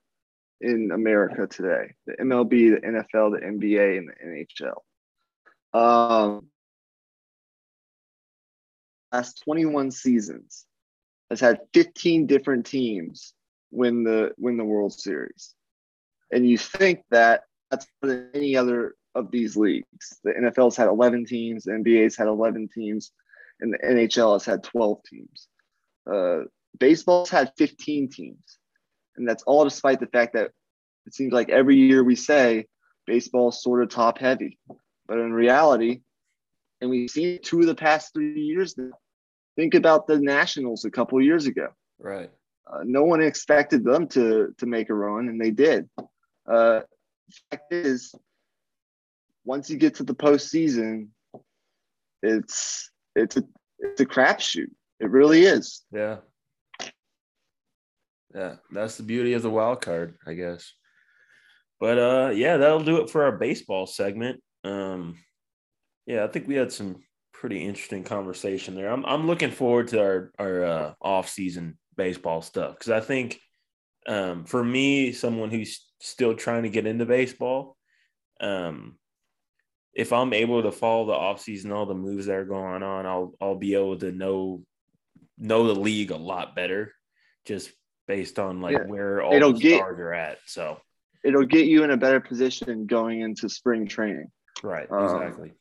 in 0.61 0.91
America 0.93 1.47
today, 1.47 1.95
the 2.07 2.15
MLB, 2.15 2.81
the 2.81 2.87
NFL, 2.87 3.33
the 3.33 3.47
NBA, 3.47 3.99
and 3.99 4.09
the 4.09 4.45
NHL, 5.75 5.79
um, 5.79 6.47
last 9.13 9.43
21 9.45 9.91
seasons 9.91 10.67
has 11.31 11.41
had 11.41 11.61
15 11.75 12.27
different 12.27 12.67
teams 12.67 13.35
win 13.71 14.05
the 14.05 14.33
win 14.39 14.57
the 14.57 14.65
World 14.65 14.93
Series, 14.93 15.55
and 16.33 16.49
you 16.49 16.57
think 16.57 17.03
that 17.11 17.43
that's 17.71 17.87
more 18.03 18.15
than 18.15 18.31
any 18.35 18.57
other 18.57 18.95
of 19.15 19.31
these 19.31 19.57
leagues. 19.57 20.19
The 20.23 20.33
NFL's 20.33 20.77
had 20.77 20.89
11 20.89 21.27
teams, 21.27 21.65
the 21.65 21.73
NBA's 21.73 22.17
had 22.17 22.29
11 22.29 22.69
teams, 22.73 23.13
and 23.61 23.73
the 23.73 23.79
NHL 23.79 24.35
has 24.35 24.45
had 24.45 24.63
12 24.63 24.99
teams. 25.05 25.49
Uh, 26.11 26.45
baseball's 26.79 27.31
had 27.31 27.53
15 27.59 28.11
teams, 28.11 28.59
and 29.17 29.29
that's 29.29 29.43
all 29.45 29.65
despite 29.65 30.01
the 30.01 30.07
fact 30.07 30.35
that 30.35 30.51
it 31.07 31.15
seems 31.15 31.33
like 31.33 31.49
every 31.49 31.77
year 31.77 32.05
we 32.05 32.15
say 32.15 32.67
baseball's 33.07 33.63
sort 33.63 33.83
of 33.83 33.89
top 33.89 34.19
heavy, 34.19 34.59
but 35.07 35.19
in 35.19 35.33
reality, 35.33 36.01
and 36.81 36.91
we've 36.91 37.11
seen 37.11 37.41
two 37.43 37.61
of 37.61 37.67
the 37.67 37.75
past 37.75 38.13
three 38.13 38.41
years 38.41 38.77
now. 38.77 38.91
Think 39.57 39.75
about 39.75 40.07
the 40.07 40.21
Nationals 40.21 40.85
a 40.85 40.91
couple 40.91 41.21
years 41.21 41.47
ago. 41.47 41.69
right. 41.99 42.31
Uh, 42.71 42.81
no 42.85 43.03
one 43.03 43.23
expected 43.23 43.83
them 43.83 44.07
to 44.07 44.55
to 44.59 44.67
make 44.67 44.91
a 44.91 44.95
run, 44.95 45.29
and 45.29 45.41
they 45.41 45.51
did. 45.51 45.89
Uh, 46.47 46.81
fact 47.51 47.73
is, 47.73 48.15
once 49.45 49.71
you 49.71 49.79
get 49.79 49.97
to 49.97 50.05
the 50.05 50.15
postseason, 50.15 51.09
it's 52.23 52.91
it's 53.15 53.37
a 53.37 53.45
it's 53.79 54.01
a 54.01 54.07
crapshoot. 54.07 54.71
It 55.01 55.11
really 55.11 55.45
is. 55.45 55.83
Yeah. 55.93 56.19
Yeah, 58.35 58.57
that's 58.71 58.97
the 58.97 59.05
beauty 59.05 59.33
of 59.33 59.43
the 59.43 59.51
wild 59.51 59.81
card, 59.81 60.17
I 60.27 60.35
guess. 60.35 60.73
But 61.81 61.99
uh 61.99 62.31
yeah, 62.35 62.57
that'll 62.57 62.85
do 62.85 62.99
it 62.99 63.11
for 63.11 63.25
our 63.25 63.37
baseball 63.37 63.87
segment. 63.87 64.43
Um 64.65 65.19
yeah, 66.07 66.25
I 66.25 66.29
think 66.29 66.49
we 66.49 66.55
had 66.55 66.73
some 66.73 66.97
pretty 67.33 67.65
interesting 67.65 68.05
conversation 68.05 68.75
there. 68.75 68.91
I'm 68.91 69.05
I'm 69.07 69.27
looking 69.27 69.51
forward 69.51 69.89
to 69.89 70.01
our 70.01 70.33
our 70.39 70.65
uh 70.65 70.95
off-season 71.01 71.79
baseball 71.97 72.43
stuff 72.43 72.79
cuz 72.79 72.91
I 72.91 73.01
think 73.01 73.41
um 74.07 74.45
for 74.45 74.63
me 74.63 75.13
someone 75.13 75.51
who's 75.51 75.87
still 76.01 76.35
trying 76.35 76.65
to 76.65 76.69
get 76.69 76.87
into 76.87 77.07
baseball 77.07 77.77
um 78.41 78.99
if 79.99 80.13
I'm 80.13 80.33
able 80.33 80.63
to 80.63 80.71
follow 80.71 81.07
the 81.07 81.13
offseason, 81.13 81.73
all 81.75 81.85
the 81.85 81.93
moves 81.95 82.27
that 82.27 82.37
are 82.37 82.45
going 82.45 82.83
on, 82.85 83.05
I'll 83.05 83.35
I'll 83.41 83.57
be 83.57 83.75
able 83.75 83.99
to 83.99 84.13
know 84.13 84.63
know 85.37 85.67
the 85.67 85.79
league 85.79 86.13
a 86.13 86.17
lot 86.17 86.55
better, 86.55 86.95
just 87.45 87.73
based 88.07 88.39
on 88.39 88.61
like 88.61 88.75
Yeah. 88.79 88.87
where 88.87 89.21
all 89.23 89.35
It'll 89.35 89.53
the 89.53 89.59
get- 89.59 89.79
stars 89.79 89.99
are 89.99 90.13
at. 90.15 90.39
So 90.47 90.81
It'll 91.25 91.45
get 91.45 91.67
you 91.67 91.83
in 91.83 91.91
a 91.91 91.97
better 91.97 92.21
position 92.21 92.87
going 92.87 93.21
into 93.23 93.49
spring 93.49 93.89
training, 93.89 94.31
right, 94.63 94.89
Um, 94.91 95.03
exactly. 95.05 95.53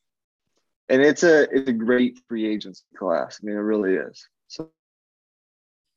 and 0.87 1.01
it's 1.01 1.23
a 1.23 1.49
it's 1.51 1.67
a 1.69 1.73
great 1.73 2.19
free 2.29 2.45
agency 2.45 2.83
class. 2.95 3.39
I 3.41 3.45
mean, 3.45 3.55
it 3.55 3.59
really 3.59 3.95
is. 3.95 4.27
So, 4.47 4.71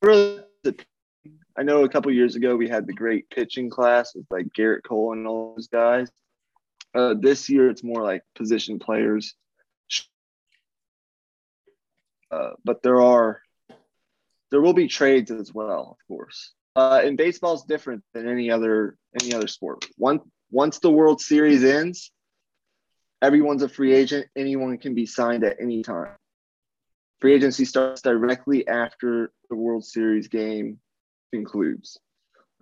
really, 0.01 0.43
I 1.55 1.61
know 1.63 1.83
a 1.83 1.89
couple 1.89 2.11
years 2.11 2.35
ago 2.35 2.55
we 2.55 2.67
had 2.67 2.87
the 2.87 2.93
great 2.93 3.29
pitching 3.29 3.69
class 3.69 4.15
with 4.15 4.25
like 4.31 4.47
Gerrit 4.57 4.81
Cole 4.83 5.13
and 5.13 5.27
all 5.27 5.53
those 5.55 5.67
guys. 5.67 6.09
Uh, 6.93 7.15
this 7.19 7.49
year 7.49 7.69
it's 7.69 7.83
more 7.83 8.03
like 8.03 8.23
position 8.35 8.79
players. 8.79 9.35
Uh, 12.31 12.51
but 12.63 12.81
there 12.81 13.01
are 13.01 13.41
there 14.51 14.61
will 14.61 14.73
be 14.73 14.87
trades 14.87 15.31
as 15.31 15.53
well, 15.53 15.97
of 15.99 16.07
course. 16.07 16.53
Uh, 16.75 17.01
and 17.03 17.17
baseball 17.17 17.53
is 17.53 17.63
different 17.63 18.03
than 18.13 18.27
any 18.27 18.51
other 18.51 18.97
any 19.21 19.33
other 19.33 19.47
sport. 19.47 19.85
Once 19.97 20.23
once 20.51 20.79
the 20.79 20.91
World 20.91 21.21
Series 21.21 21.63
ends, 21.63 22.11
everyone's 23.21 23.63
a 23.63 23.69
free 23.69 23.93
agent. 23.93 24.27
Anyone 24.37 24.77
can 24.77 24.93
be 24.93 25.05
signed 25.05 25.43
at 25.43 25.57
any 25.59 25.81
time. 25.81 26.15
Free 27.19 27.33
agency 27.33 27.65
starts 27.65 28.01
directly 28.01 28.67
after 28.67 29.31
the 29.49 29.55
World 29.55 29.85
Series 29.85 30.27
game 30.27 30.79
concludes. 31.31 31.99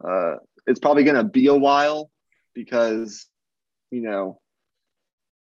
Uh, 0.04 0.36
it's 0.68 0.80
probably 0.80 1.04
going 1.04 1.16
to 1.16 1.24
be 1.24 1.48
a 1.48 1.56
while 1.56 2.10
because 2.54 3.28
you 3.92 4.02
know 4.02 4.40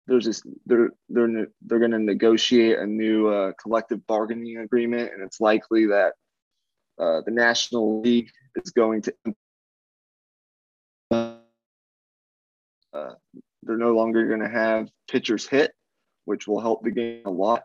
there's 0.06 0.26
this 0.26 0.42
they're 0.66 0.90
they're 1.08 1.46
they're 1.62 1.78
going 1.78 1.90
to 1.90 1.98
negotiate 1.98 2.78
a 2.78 2.86
new 2.86 3.28
uh, 3.28 3.52
collective 3.60 4.06
bargaining 4.06 4.58
agreement, 4.58 5.12
and 5.12 5.22
it's 5.22 5.40
likely 5.40 5.86
that 5.86 6.12
uh, 6.98 7.22
the 7.24 7.30
National 7.30 8.02
League 8.02 8.30
is 8.56 8.70
going 8.70 9.02
to 9.02 9.14
uh, 11.10 11.36
they're 13.62 13.76
no 13.76 13.94
longer 13.94 14.26
going 14.26 14.40
to 14.40 14.48
have 14.48 14.88
pitchers 15.08 15.46
hit, 15.46 15.72
which 16.26 16.46
will 16.46 16.60
help 16.60 16.82
the 16.82 16.90
game 16.90 17.22
a 17.24 17.30
lot. 17.30 17.62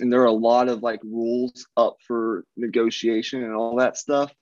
And 0.00 0.12
there 0.12 0.22
are 0.22 0.26
a 0.26 0.32
lot 0.32 0.68
of 0.68 0.82
like 0.82 1.00
rules 1.02 1.66
up 1.76 1.96
for 2.06 2.44
negotiation 2.56 3.42
and 3.42 3.54
all 3.54 3.76
that 3.76 3.96
stuff. 3.96 4.32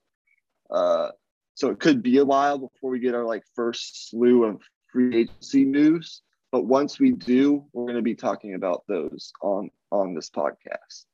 Uh, 0.71 1.11
so 1.55 1.71
it 1.71 1.81
could 1.81 2.03
be 2.03 2.19
a 2.19 2.25
while 2.25 2.59
before 2.59 2.90
we 2.90 2.99
get 2.99 3.14
our 3.14 3.25
like 3.25 3.42
first 3.55 4.11
slew 4.11 4.45
of 4.45 4.61
free 4.92 5.16
agency 5.16 5.64
news. 5.64 6.22
But 6.53 6.66
once 6.66 6.99
we 6.99 7.12
do, 7.12 7.64
we're 7.72 7.85
going 7.85 7.96
to 7.96 8.03
be 8.03 8.14
talking 8.14 8.55
about 8.55 8.85
those 8.88 9.33
on 9.42 9.70
on 9.90 10.14
this 10.14 10.31
podcast. 10.31 11.05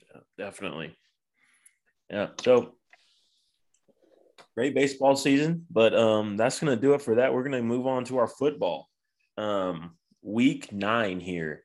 Yeah, 0.00 0.20
definitely. 0.36 0.96
Yeah. 2.10 2.28
So 2.42 2.74
great 4.54 4.74
baseball 4.74 5.16
season, 5.16 5.66
but 5.70 5.94
um, 5.94 6.36
that's 6.36 6.60
going 6.60 6.74
to 6.76 6.80
do 6.80 6.94
it 6.94 7.02
for 7.02 7.16
that. 7.16 7.32
We're 7.32 7.42
going 7.42 7.52
to 7.52 7.62
move 7.62 7.86
on 7.86 8.04
to 8.06 8.18
our 8.18 8.26
football. 8.26 8.88
Um, 9.36 9.96
week 10.22 10.72
nine 10.72 11.20
here. 11.20 11.62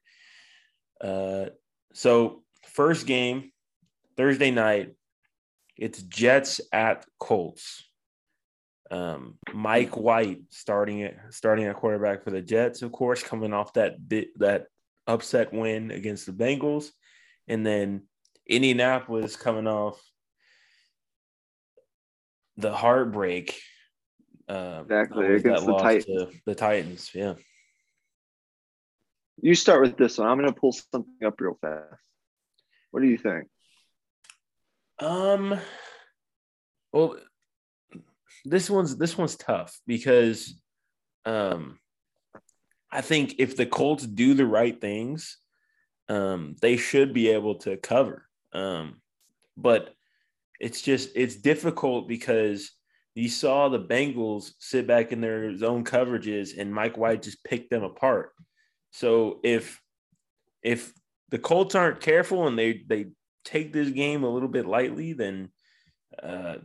Uh, 1.01 1.45
so 1.93 2.43
first 2.73 3.07
game 3.07 3.51
Thursday 4.15 4.51
night, 4.51 4.93
it's 5.77 6.01
Jets 6.03 6.61
at 6.71 7.05
Colts. 7.19 7.83
Um, 8.91 9.37
Mike 9.53 9.97
White 9.97 10.41
starting 10.49 10.99
it, 10.99 11.17
starting 11.29 11.65
at 11.65 11.75
quarterback 11.75 12.23
for 12.23 12.31
the 12.31 12.41
Jets, 12.41 12.81
of 12.81 12.91
course, 12.91 13.23
coming 13.23 13.53
off 13.53 13.73
that 13.73 14.07
bit 14.07 14.37
that 14.39 14.67
upset 15.07 15.53
win 15.53 15.91
against 15.91 16.25
the 16.25 16.31
Bengals, 16.31 16.89
and 17.47 17.65
then 17.65 18.03
Indianapolis 18.47 19.35
coming 19.35 19.67
off 19.67 20.01
the 22.57 22.73
heartbreak. 22.73 23.59
Uh, 24.47 24.81
exactly 24.83 25.35
against 25.35 25.65
the 25.65 25.77
Titans. 25.77 26.33
the 26.45 26.55
Titans, 26.55 27.11
yeah. 27.13 27.35
You 29.41 29.55
start 29.55 29.81
with 29.81 29.97
this 29.97 30.17
one. 30.17 30.27
I'm 30.27 30.37
going 30.37 30.53
to 30.53 30.59
pull 30.59 30.73
something 30.73 31.25
up 31.25 31.39
real 31.39 31.57
fast. 31.61 31.95
What 32.91 33.01
do 33.01 33.07
you 33.07 33.17
think? 33.17 33.47
Um. 34.99 35.59
Well, 36.91 37.17
this 38.45 38.69
one's 38.69 38.97
this 38.97 39.17
one's 39.17 39.35
tough 39.35 39.79
because, 39.87 40.59
um, 41.25 41.79
I 42.91 43.01
think 43.01 43.35
if 43.39 43.57
the 43.57 43.65
Colts 43.65 44.05
do 44.05 44.33
the 44.33 44.45
right 44.45 44.79
things, 44.79 45.37
um, 46.09 46.55
they 46.61 46.77
should 46.77 47.13
be 47.13 47.29
able 47.29 47.55
to 47.59 47.77
cover. 47.77 48.27
Um, 48.51 49.01
but 49.57 49.93
it's 50.59 50.81
just 50.81 51.09
it's 51.15 51.35
difficult 51.35 52.07
because 52.07 52.71
you 53.15 53.29
saw 53.29 53.69
the 53.69 53.79
Bengals 53.79 54.51
sit 54.59 54.87
back 54.87 55.11
in 55.11 55.21
their 55.21 55.55
zone 55.57 55.83
coverages 55.83 56.57
and 56.57 56.73
Mike 56.73 56.97
White 56.97 57.21
just 57.21 57.43
picked 57.43 57.69
them 57.69 57.83
apart. 57.83 58.31
So 58.91 59.39
if 59.43 59.81
if 60.61 60.93
the 61.29 61.39
Colts 61.39 61.75
aren't 61.75 61.99
careful 61.99 62.47
and 62.47 62.57
they 62.57 62.83
they 62.87 63.07
take 63.43 63.73
this 63.73 63.89
game 63.89 64.23
a 64.23 64.29
little 64.29 64.49
bit 64.49 64.65
lightly, 64.65 65.13
then 65.13 65.49
uh, 66.21 66.55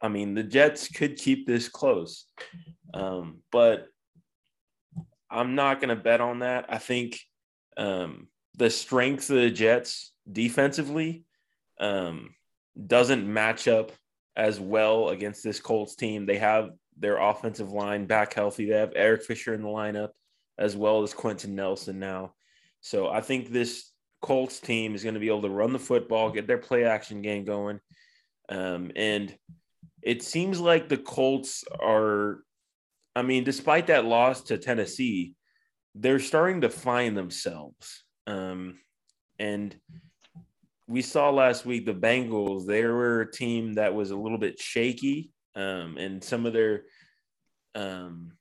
I 0.00 0.08
mean 0.08 0.34
the 0.34 0.42
Jets 0.42 0.88
could 0.88 1.16
keep 1.16 1.46
this 1.46 1.68
close. 1.68 2.26
Um, 2.94 3.38
but 3.52 3.88
I'm 5.30 5.54
not 5.54 5.80
going 5.80 5.90
to 5.90 6.02
bet 6.02 6.20
on 6.20 6.40
that. 6.40 6.66
I 6.68 6.78
think 6.78 7.20
um, 7.76 8.28
the 8.56 8.70
strength 8.70 9.28
of 9.30 9.36
the 9.36 9.50
Jets 9.50 10.12
defensively 10.30 11.24
um, 11.80 12.34
doesn't 12.86 13.30
match 13.30 13.68
up 13.68 13.92
as 14.36 14.58
well 14.58 15.10
against 15.10 15.44
this 15.44 15.60
Colts 15.60 15.96
team. 15.96 16.24
They 16.24 16.38
have 16.38 16.70
their 16.96 17.18
offensive 17.18 17.72
line 17.72 18.06
back 18.06 18.34
healthy. 18.34 18.66
They 18.66 18.76
have 18.76 18.92
Eric 18.96 19.24
Fisher 19.24 19.54
in 19.54 19.62
the 19.62 19.68
lineup 19.68 20.10
as 20.58 20.76
well 20.76 21.02
as 21.02 21.14
Quenton 21.14 21.54
Nelson 21.54 21.98
now. 21.98 22.34
So 22.80 23.08
I 23.08 23.20
think 23.20 23.50
this 23.50 23.92
Colts 24.22 24.60
team 24.60 24.94
is 24.94 25.02
going 25.02 25.14
to 25.14 25.20
be 25.20 25.28
able 25.28 25.42
to 25.42 25.50
run 25.50 25.72
the 25.72 25.78
football, 25.78 26.30
get 26.30 26.46
their 26.46 26.58
play 26.58 26.84
action 26.84 27.22
game 27.22 27.44
going. 27.44 27.80
Um, 28.48 28.90
and 28.96 29.36
it 30.08 30.22
seems 30.22 30.58
like 30.58 30.88
the 30.88 30.96
Colts 30.96 31.64
are, 31.82 32.42
I 33.14 33.20
mean, 33.20 33.44
despite 33.44 33.88
that 33.88 34.06
loss 34.06 34.40
to 34.44 34.56
Tennessee, 34.56 35.34
they're 35.94 36.18
starting 36.18 36.62
to 36.62 36.70
find 36.70 37.14
themselves. 37.14 38.04
Um, 38.26 38.78
and 39.38 39.76
we 40.86 41.02
saw 41.02 41.28
last 41.28 41.66
week 41.66 41.84
the 41.84 41.92
Bengals, 41.92 42.64
they 42.64 42.86
were 42.86 43.20
a 43.20 43.30
team 43.30 43.74
that 43.74 43.94
was 43.94 44.10
a 44.10 44.16
little 44.16 44.38
bit 44.38 44.58
shaky. 44.58 45.30
Um, 45.54 45.98
and 45.98 46.24
some 46.24 46.46
of 46.46 46.54
their 46.54 46.84
um, 47.74 48.32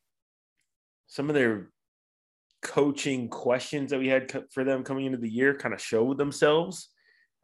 some 1.08 1.28
of 1.28 1.36
their 1.36 1.68
coaching 2.62 3.28
questions 3.28 3.92
that 3.92 4.00
we 4.00 4.08
had 4.08 4.32
for 4.54 4.64
them 4.64 4.86
coming 4.86 5.06
into 5.06 5.18
the 5.18 5.30
year 5.30 5.54
kind 5.54 5.74
of 5.74 5.82
showed 5.82 6.18
themselves. 6.18 6.88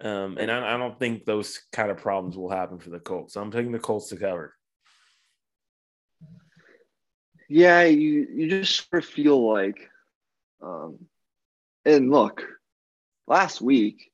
Um, 0.02 0.38
and 0.38 0.52
I, 0.52 0.74
I, 0.74 0.78
don't 0.78 0.98
think 1.00 1.24
those 1.24 1.62
kind 1.72 1.90
of 1.90 1.98
problems 1.98 2.36
will 2.36 2.50
happen 2.50 2.80
for 2.80 2.90
the 2.90 3.00
Colts. 3.00 3.34
So 3.34 3.42
I'm 3.42 3.52
taking 3.52 3.72
the 3.72 3.80
Colts 3.80 4.10
to 4.10 4.18
cover. 4.18 4.54
Yeah, 7.48 7.84
you 7.84 8.28
you 8.34 8.50
just 8.50 8.90
sort 8.90 9.04
of 9.04 9.10
feel 9.10 9.54
like, 9.54 9.90
um, 10.62 10.98
and 11.86 12.10
look, 12.10 12.44
last 13.28 13.62
week, 13.62 14.12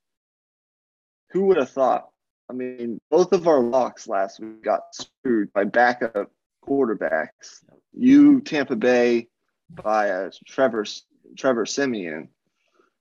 who 1.32 1.46
would 1.46 1.58
have 1.58 1.72
thought? 1.72 2.10
I 2.50 2.54
mean, 2.54 3.00
both 3.10 3.32
of 3.32 3.48
our 3.48 3.62
locks 3.62 4.08
last 4.08 4.40
week 4.40 4.64
got 4.64 4.82
screwed 4.94 5.54
by 5.54 5.64
backup 5.64 6.32
quarterbacks. 6.68 7.64
You, 7.94 8.42
Tampa 8.42 8.76
Bay, 8.76 9.28
by 9.70 10.10
uh, 10.10 10.32
Trevor 10.48 10.86
Trevor 11.38 11.66
Siemian. 11.66 12.30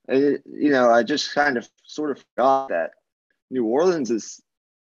It, 0.08 0.42
you 0.46 0.70
know, 0.70 0.90
I 0.90 1.02
just 1.02 1.34
kind 1.34 1.56
of 1.56 1.68
sort 1.84 2.10
of 2.10 2.24
forgot 2.34 2.70
that 2.70 2.92
New 3.50 3.64
Orleans 3.64 4.10
is 4.10 4.42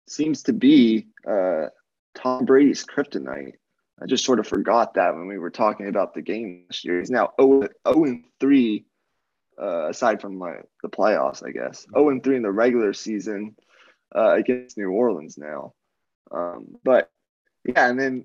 seems 0.08 0.42
to 0.44 0.52
be 0.52 1.06
uh, 1.28 1.66
Tom 2.14 2.44
Brady's 2.44 2.84
kryptonite. 2.84 3.54
I 4.02 4.06
just 4.06 4.24
sort 4.24 4.40
of 4.40 4.46
forgot 4.46 4.94
that 4.94 5.14
when 5.14 5.28
we 5.28 5.38
were 5.38 5.50
talking 5.50 5.88
about 5.88 6.14
the 6.14 6.22
game 6.22 6.64
this 6.68 6.84
year. 6.84 6.98
He's 6.98 7.10
now 7.10 7.32
0, 7.40 7.68
0 7.86 8.04
and 8.04 8.24
3, 8.40 8.84
uh, 9.60 9.88
aside 9.90 10.20
from 10.20 10.38
my, 10.38 10.54
the 10.82 10.88
playoffs, 10.88 11.46
I 11.46 11.50
guess. 11.50 11.86
0 11.94 12.08
and 12.08 12.24
3 12.24 12.36
in 12.36 12.42
the 12.42 12.50
regular 12.50 12.94
season 12.94 13.56
uh, 14.14 14.32
against 14.32 14.78
New 14.78 14.90
Orleans 14.90 15.36
now. 15.36 15.74
Um, 16.30 16.76
but 16.82 17.10
yeah, 17.64 17.88
and 17.88 18.00
then 18.00 18.24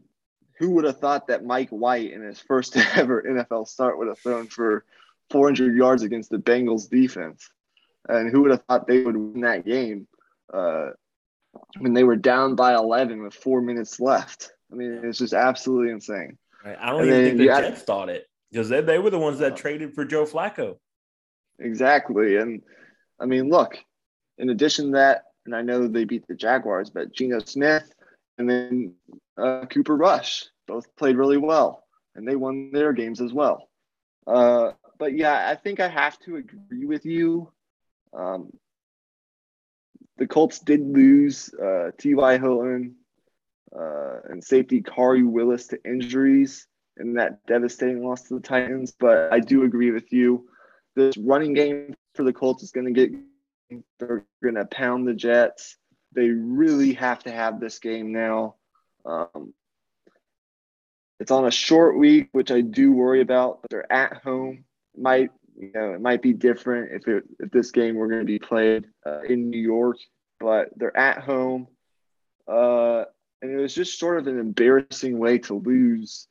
who 0.58 0.71
would 0.71 0.86
have 0.86 0.99
thought 0.99 1.27
that 1.27 1.45
Mike 1.45 1.69
White 1.69 2.12
in 2.12 2.21
his 2.21 2.39
first 2.39 2.77
ever 2.95 3.21
NFL 3.21 3.67
start 3.67 3.97
would 3.97 4.08
have 4.08 4.19
thrown 4.19 4.47
for 4.47 4.86
400 5.29 5.75
yards 5.75 6.03
against 6.03 6.29
the 6.29 6.38
Bengals 6.38 6.89
defense? 6.89 7.49
And 8.07 8.31
who 8.31 8.43
would 8.43 8.51
have 8.51 8.63
thought 8.63 8.88
they 8.88 9.01
would 9.01 9.17
win 9.17 9.41
that 9.41 9.65
game 9.65 10.07
uh, 10.53 10.91
when 11.79 11.93
they 11.93 12.03
were 12.03 12.15
down 12.15 12.55
by 12.55 12.75
11 12.75 13.23
with 13.23 13.33
four 13.33 13.61
minutes 13.61 13.99
left? 13.99 14.51
I 14.71 14.75
mean, 14.75 15.01
it's 15.03 15.19
just 15.19 15.33
absolutely 15.33 15.91
insane. 15.91 16.38
Right. 16.63 16.77
I 16.79 16.91
don't 16.91 17.01
and 17.01 17.09
even 17.09 17.25
think 17.25 17.38
the 17.38 17.45
Jets 17.45 17.79
had, 17.79 17.85
thought 17.85 18.09
it 18.09 18.27
because 18.51 18.69
they, 18.69 18.81
they 18.81 18.99
were 18.99 19.09
the 19.09 19.19
ones 19.19 19.39
that 19.39 19.53
uh, 19.53 19.55
traded 19.55 19.93
for 19.93 20.05
Joe 20.05 20.25
Flacco. 20.25 20.77
Exactly. 21.59 22.38
And 22.38 22.61
I 23.19 23.25
mean, 23.25 23.49
look, 23.49 23.77
in 24.38 24.49
addition 24.49 24.88
to 24.88 24.91
that, 24.93 25.23
and 25.45 25.55
I 25.55 25.61
know 25.61 25.88
they 25.88 26.05
beat 26.05 26.27
the 26.27 26.35
Jaguars, 26.35 26.89
but 26.89 27.13
Geno 27.13 27.39
Smith 27.39 27.93
and 28.38 28.49
then 28.49 28.93
uh, 29.38 29.65
Cooper 29.69 29.95
Rush. 29.95 30.45
Both 30.67 30.95
played 30.95 31.15
really 31.15 31.38
well, 31.38 31.83
and 32.15 32.27
they 32.27 32.35
won 32.35 32.71
their 32.71 32.91
games 32.91 33.21
as 33.21 33.31
well. 33.31 33.69
Uh, 34.25 34.71
but 34.97 35.13
yeah, 35.13 35.49
I 35.49 35.55
think 35.55 35.79
I 35.79 35.88
have 35.88 36.19
to 36.19 36.38
agree 36.38 36.86
with 36.86 37.05
you. 37.05 37.51
Um, 38.13 38.51
the 40.17 40.27
Colts 40.27 40.60
did 40.60 40.81
lose 40.81 41.53
uh, 41.53 41.91
T.Y. 41.97 42.38
Hilton 42.38 42.95
uh, 43.77 44.19
and 44.29 44.43
safety 44.43 44.81
Khari 44.81 45.25
Willis 45.27 45.67
to 45.67 45.79
injuries 45.84 46.67
in 46.97 47.15
that 47.15 47.45
devastating 47.45 48.05
loss 48.05 48.23
to 48.23 48.36
the 48.36 48.39
Titans. 48.39 48.93
But 48.97 49.34
I 49.34 49.39
do 49.39 49.63
agree 49.63 49.91
with 49.91 50.13
you. 50.13 50.47
This 50.95 51.17
running 51.17 51.53
game 51.53 51.93
for 52.13 52.23
the 52.23 52.31
Colts 52.31 52.63
is 52.63 52.71
going 52.71 52.93
to 52.93 53.08
get, 53.08 53.12
they're 53.99 54.25
going 54.41 54.55
to 54.55 54.65
pound 54.65 55.08
the 55.08 55.13
Jets. 55.13 55.75
They 56.13 56.29
really 56.29 56.93
have 56.93 57.23
to 57.23 57.31
have 57.31 57.60
this 57.60 57.79
game 57.79 58.13
now. 58.13 58.55
Um, 59.05 59.53
it's 61.19 61.31
on 61.31 61.45
a 61.45 61.51
short 61.51 61.97
week, 61.97 62.29
which 62.31 62.51
I 62.51 62.62
do 62.62 62.93
worry 62.93 63.21
about, 63.21 63.62
but 63.62 63.69
they're 63.69 63.91
at 63.91 64.21
home. 64.23 64.63
Might 64.97 65.31
you 65.58 65.71
know 65.73 65.93
it 65.93 66.01
might 66.01 66.21
be 66.21 66.34
different 66.34 66.91
if 66.91 67.08
it, 67.08 67.23
if 67.39 67.51
this 67.51 67.71
game 67.71 67.95
were 67.95 68.08
going 68.08 68.21
to 68.21 68.25
be 68.25 68.39
played 68.39 68.86
uh, 69.05 69.21
in 69.21 69.49
New 69.49 69.62
York, 69.62 69.97
but 70.39 70.69
they're 70.75 70.95
at 70.97 71.19
home. 71.19 71.67
Uh, 72.47 73.05
and 73.41 73.51
it 73.51 73.58
was 73.58 73.73
just 73.73 73.99
sort 73.99 74.17
of 74.17 74.27
an 74.27 74.39
embarrassing 74.39 75.17
way 75.17 75.38
to 75.39 75.55
lose 75.55 76.27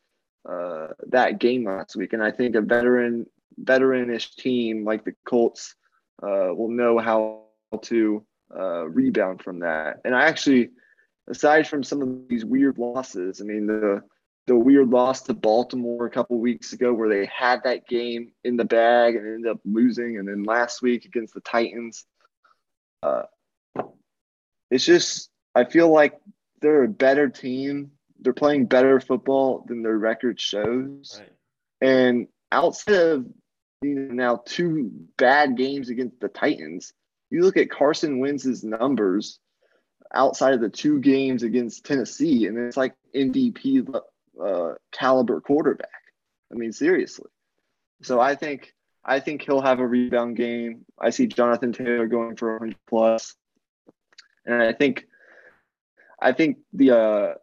uh, 0.48 0.88
that 1.08 1.38
game 1.38 1.64
last 1.64 1.96
week. 1.96 2.12
And 2.12 2.22
I 2.22 2.30
think 2.30 2.54
a 2.54 2.60
veteran 2.60 3.26
veteranish 3.62 4.34
team 4.36 4.84
like 4.84 5.04
the 5.04 5.14
Colts 5.24 5.74
uh, 6.22 6.54
will 6.54 6.70
know 6.70 6.98
how 6.98 7.44
to 7.82 8.24
uh, 8.56 8.88
rebound 8.88 9.42
from 9.42 9.60
that. 9.60 10.00
And 10.04 10.14
I 10.14 10.24
actually, 10.24 10.70
aside 11.28 11.66
from 11.66 11.82
some 11.82 12.02
of 12.02 12.28
these 12.28 12.44
weird 12.44 12.78
losses, 12.78 13.40
I 13.40 13.44
mean 13.44 13.66
the 13.66 14.02
the 14.46 14.56
weird 14.56 14.90
loss 14.90 15.22
to 15.22 15.34
Baltimore 15.34 16.06
a 16.06 16.10
couple 16.10 16.38
weeks 16.38 16.72
ago 16.72 16.92
where 16.92 17.08
they 17.08 17.26
had 17.26 17.62
that 17.64 17.88
game 17.88 18.32
in 18.42 18.56
the 18.56 18.64
bag 18.64 19.16
and 19.16 19.26
ended 19.26 19.50
up 19.50 19.60
losing, 19.64 20.18
and 20.18 20.28
then 20.28 20.42
last 20.42 20.82
week 20.82 21.04
against 21.04 21.34
the 21.34 21.40
Titans. 21.40 22.04
Uh, 23.02 23.22
it's 24.70 24.84
just 24.84 25.30
I 25.54 25.64
feel 25.64 25.90
like 25.90 26.20
they're 26.60 26.84
a 26.84 26.88
better 26.88 27.28
team. 27.28 27.92
They're 28.20 28.32
playing 28.32 28.66
better 28.66 29.00
football 29.00 29.64
than 29.66 29.82
their 29.82 29.98
record 29.98 30.40
shows, 30.40 31.20
right. 31.20 31.32
and 31.80 32.28
outside 32.52 32.94
of 32.94 33.26
you 33.82 33.94
know, 33.94 34.14
now 34.14 34.42
two 34.44 34.90
bad 35.16 35.56
games 35.56 35.90
against 35.90 36.20
the 36.20 36.28
Titans, 36.28 36.92
you 37.30 37.42
look 37.42 37.56
at 37.56 37.70
Carson 37.70 38.18
Wentz's 38.18 38.64
numbers 38.64 39.38
outside 40.14 40.54
of 40.54 40.60
the 40.60 40.68
two 40.68 41.00
games 41.00 41.42
against 41.42 41.84
Tennessee, 41.84 42.46
and 42.46 42.56
it's 42.58 42.76
like 42.76 42.94
MVP 43.14 43.86
uh, 44.42 44.74
caliber 44.92 45.40
quarterback. 45.40 45.88
I 46.52 46.56
mean, 46.56 46.72
seriously. 46.72 47.30
So 48.02 48.20
I 48.20 48.34
think 48.34 48.74
I 49.04 49.20
think 49.20 49.42
he'll 49.42 49.60
have 49.60 49.80
a 49.80 49.86
rebound 49.86 50.36
game. 50.36 50.84
I 50.98 51.10
see 51.10 51.26
Jonathan 51.26 51.72
Taylor 51.72 52.06
going 52.06 52.36
for 52.36 52.52
100 52.52 52.76
plus, 52.86 53.34
and 54.46 54.62
I 54.62 54.72
think 54.72 55.06
I 56.20 56.32
think 56.32 56.58
the 56.72 56.90
uh, 56.92 57.34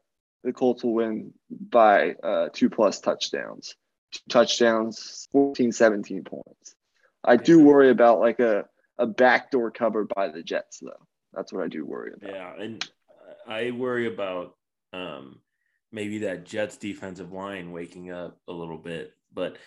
the 0.44 0.54
Colts 0.54 0.84
will 0.84 0.94
win 0.94 1.34
by 1.50 2.14
uh, 2.24 2.50
two 2.52 2.70
plus 2.70 3.00
touchdowns, 3.00 3.76
two 4.12 4.22
touchdowns, 4.30 5.28
14, 5.32 5.72
17 5.72 6.24
points. 6.24 6.76
I 7.24 7.38
do 7.38 7.64
worry 7.64 7.90
about 7.90 8.20
like 8.20 8.40
a 8.40 8.66
a 8.98 9.08
backdoor 9.08 9.72
cover 9.72 10.06
by 10.16 10.30
the 10.30 10.44
Jets 10.44 10.80
though. 10.80 11.08
That's 11.34 11.54
what 11.54 11.64
I 11.64 11.68
do 11.68 11.86
worry 11.86 12.12
about. 12.14 12.32
Yeah, 12.32 12.54
and 12.60 12.92
I 13.48 13.72
worry 13.72 14.08
about 14.14 14.56
um, 14.94 15.40
maybe 15.92 16.20
that 16.20 16.46
Jets 16.46 16.78
defensive 16.78 17.32
line 17.32 17.72
waking 17.72 18.12
up 18.12 18.38
a 18.48 18.54
little 18.54 18.78
bit, 18.78 19.12
but 19.34 19.58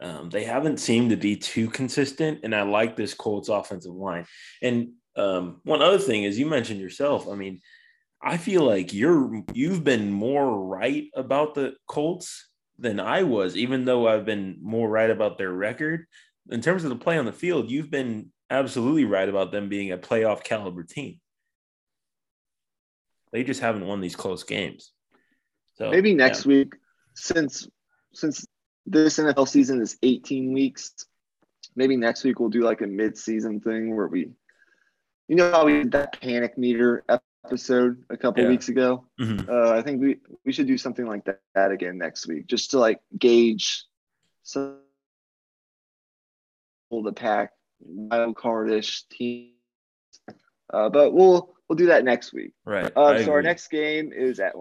um, 0.00 0.30
they 0.30 0.44
haven't 0.44 0.78
seemed 0.78 1.10
to 1.10 1.16
be 1.16 1.36
too 1.36 1.68
consistent. 1.68 2.40
And 2.44 2.54
I 2.54 2.62
like 2.62 2.96
this 2.96 3.14
Colts 3.14 3.48
offensive 3.48 3.94
line. 3.94 4.26
And 4.62 4.92
um, 5.16 5.60
one 5.64 5.82
other 5.82 5.98
thing 5.98 6.22
is 6.22 6.38
you 6.38 6.46
mentioned 6.46 6.80
yourself. 6.80 7.28
I 7.28 7.34
mean, 7.34 7.60
I 8.22 8.36
feel 8.36 8.62
like 8.62 8.92
you're 8.92 9.42
you've 9.52 9.84
been 9.84 10.10
more 10.10 10.66
right 10.66 11.06
about 11.14 11.54
the 11.54 11.74
Colts 11.86 12.48
than 12.78 13.00
I 13.00 13.24
was, 13.24 13.56
even 13.56 13.84
though 13.84 14.08
I've 14.08 14.24
been 14.24 14.58
more 14.60 14.88
right 14.88 15.10
about 15.10 15.38
their 15.38 15.52
record. 15.52 16.06
In 16.50 16.60
terms 16.60 16.84
of 16.84 16.90
the 16.90 16.96
play 16.96 17.18
on 17.18 17.26
the 17.26 17.32
field, 17.32 17.70
you've 17.70 17.90
been 17.90 18.32
absolutely 18.50 19.04
right 19.04 19.28
about 19.28 19.52
them 19.52 19.68
being 19.68 19.92
a 19.92 19.98
playoff 19.98 20.42
caliber 20.42 20.82
team. 20.82 21.20
They 23.32 23.44
just 23.44 23.60
haven't 23.60 23.86
won 23.86 24.00
these 24.00 24.16
close 24.16 24.42
games. 24.42 24.92
So 25.78 25.90
maybe 25.90 26.12
next 26.12 26.44
yeah. 26.44 26.48
week, 26.48 26.74
since 27.14 27.68
since 28.12 28.44
this 28.84 29.18
NFL 29.18 29.48
season 29.48 29.80
is 29.80 29.96
18 30.02 30.52
weeks, 30.52 30.92
maybe 31.76 31.96
next 31.96 32.24
week 32.24 32.40
we'll 32.40 32.48
do 32.48 32.62
like 32.62 32.80
a 32.80 32.86
mid-season 32.86 33.60
thing 33.60 33.94
where 33.94 34.08
we, 34.08 34.30
you 35.28 35.36
know, 35.36 35.50
how 35.52 35.66
we 35.66 35.74
did 35.74 35.92
that 35.92 36.20
panic 36.20 36.58
meter 36.58 37.04
episode 37.44 38.02
a 38.10 38.16
couple 38.16 38.42
yeah. 38.42 38.48
weeks 38.48 38.68
ago. 38.68 39.04
Mm-hmm. 39.20 39.48
Uh, 39.48 39.78
I 39.78 39.82
think 39.82 40.00
we 40.00 40.16
we 40.44 40.52
should 40.52 40.66
do 40.66 40.76
something 40.78 41.06
like 41.06 41.24
that, 41.26 41.40
that 41.54 41.70
again 41.70 41.96
next 41.96 42.26
week, 42.26 42.48
just 42.48 42.72
to 42.72 42.80
like 42.80 43.00
gauge 43.16 43.84
some 44.42 44.78
the 46.90 47.12
pack 47.12 47.52
wild 47.80 48.34
cardish 48.34 49.04
team. 49.10 49.52
Uh, 50.72 50.88
but 50.88 51.12
we'll 51.12 51.54
we'll 51.68 51.76
do 51.76 51.86
that 51.86 52.04
next 52.04 52.32
week. 52.32 52.52
Right. 52.64 52.90
Uh, 52.96 53.22
so 53.22 53.32
our 53.32 53.42
next 53.42 53.68
game 53.68 54.12
is 54.12 54.40
at 54.40 54.54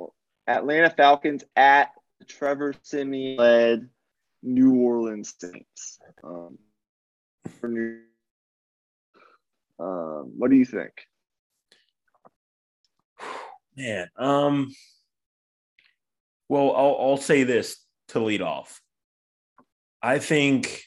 Atlanta 0.47 0.89
Falcons 0.89 1.43
at 1.55 1.91
Trevor 2.27 2.73
Siemian 2.81 3.37
led 3.37 3.89
New 4.41 4.75
Orleans 4.75 5.33
Saints. 5.39 5.99
Um, 6.23 6.57
for 7.59 7.67
New, 7.67 7.99
um, 9.79 10.33
what 10.37 10.49
do 10.49 10.57
you 10.57 10.65
think? 10.65 10.91
Man, 13.75 14.07
um, 14.17 14.73
well, 16.49 16.75
I'll 16.75 16.97
I'll 16.99 17.17
say 17.17 17.43
this 17.43 17.77
to 18.09 18.19
lead 18.19 18.41
off. 18.41 18.81
I 20.01 20.19
think 20.19 20.83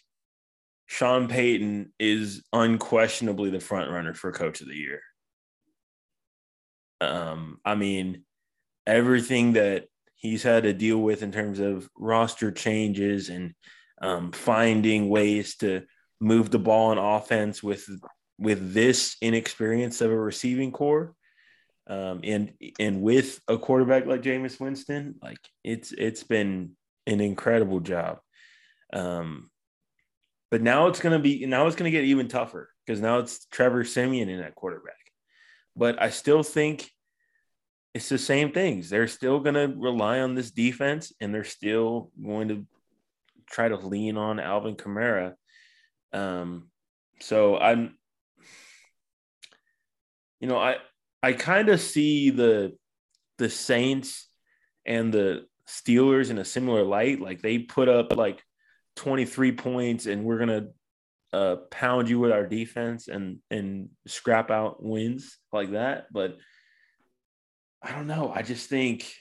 Sean 0.86 1.28
Payton 1.28 1.92
is 2.00 2.42
unquestionably 2.52 3.50
the 3.50 3.60
front 3.60 3.90
runner 3.90 4.14
for 4.14 4.32
coach 4.32 4.60
of 4.60 4.68
the 4.68 4.74
year. 4.74 5.00
Um, 7.00 7.58
I 7.64 7.76
mean, 7.76 8.24
everything 8.90 9.54
that 9.54 9.86
he's 10.14 10.42
had 10.42 10.64
to 10.64 10.72
deal 10.72 10.98
with 10.98 11.22
in 11.22 11.32
terms 11.32 11.60
of 11.60 11.88
roster 11.96 12.50
changes 12.50 13.28
and 13.28 13.54
um, 14.02 14.32
finding 14.32 15.08
ways 15.08 15.56
to 15.56 15.82
move 16.20 16.50
the 16.50 16.58
ball 16.58 16.90
on 16.90 16.98
offense 16.98 17.62
with 17.62 17.88
with 18.38 18.72
this 18.72 19.16
inexperience 19.20 20.00
of 20.00 20.10
a 20.10 20.16
receiving 20.16 20.72
corps, 20.72 21.14
um, 21.86 22.20
and 22.24 22.52
and 22.78 23.02
with 23.02 23.40
a 23.48 23.58
quarterback 23.58 24.06
like 24.06 24.22
Jameis 24.22 24.58
Winston, 24.60 25.16
like 25.22 25.38
it's 25.64 25.92
it's 25.92 26.22
been 26.22 26.72
an 27.06 27.20
incredible 27.20 27.80
job. 27.80 28.18
Um, 28.92 29.50
but 30.50 30.62
now 30.62 30.88
it's 30.88 31.00
to 31.00 31.18
be 31.18 31.46
now 31.46 31.66
it's 31.66 31.76
to 31.90 31.96
get 31.96 32.04
even 32.04 32.28
tougher 32.28 32.70
because 32.86 33.00
now 33.00 33.18
it's 33.18 33.46
Trevor 33.46 33.84
Siemian 33.84 34.28
in 34.28 34.40
that 34.40 34.54
quarterback. 34.54 34.94
But 35.76 36.02
I 36.02 36.10
still 36.10 36.42
think 36.42 36.90
it's 37.94 38.08
the 38.08 38.18
same 38.18 38.52
things. 38.52 38.88
They're 38.88 39.08
still 39.08 39.40
going 39.40 39.54
to 39.54 39.74
rely 39.76 40.20
on 40.20 40.34
this 40.34 40.50
defense 40.50 41.12
and 41.20 41.34
they're 41.34 41.44
still 41.44 42.10
going 42.22 42.48
to 42.48 42.66
try 43.50 43.68
to 43.68 43.76
lean 43.76 44.16
on 44.16 44.38
Alvin 44.38 44.76
Kamara. 44.76 45.34
Um, 46.12 46.68
so 47.20 47.58
I'm, 47.58 47.96
you 50.40 50.48
know, 50.48 50.58
I 50.58 50.76
I 51.22 51.32
kind 51.32 51.68
of 51.68 51.80
see 51.80 52.30
the 52.30 52.76
the 53.38 53.50
Saints 53.50 54.28
and 54.86 55.12
the 55.12 55.46
Steelers 55.68 56.30
in 56.30 56.38
a 56.38 56.44
similar 56.44 56.82
light. 56.82 57.20
Like 57.20 57.42
they 57.42 57.58
put 57.58 57.88
up 57.88 58.16
like 58.16 58.42
23 58.96 59.52
points 59.52 60.06
and 60.06 60.24
we're 60.24 60.38
going 60.38 60.48
to 60.48 60.68
uh, 61.32 61.56
pound 61.70 62.08
you 62.08 62.18
with 62.18 62.32
our 62.32 62.46
defense 62.46 63.08
and 63.08 63.38
and 63.50 63.90
scrap 64.06 64.50
out 64.50 64.82
wins 64.82 65.38
like 65.52 65.72
that. 65.72 66.06
But 66.12 66.38
I 67.82 67.92
don't 67.92 68.06
know. 68.06 68.32
I 68.34 68.42
just 68.42 68.68
think 68.68 69.12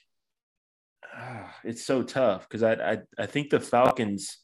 uh, 1.15 1.43
it's 1.63 1.85
so 1.85 2.03
tough 2.03 2.47
because 2.47 2.63
I, 2.63 2.73
I 2.73 2.97
I 3.17 3.25
think 3.25 3.49
the 3.49 3.59
Falcons 3.59 4.37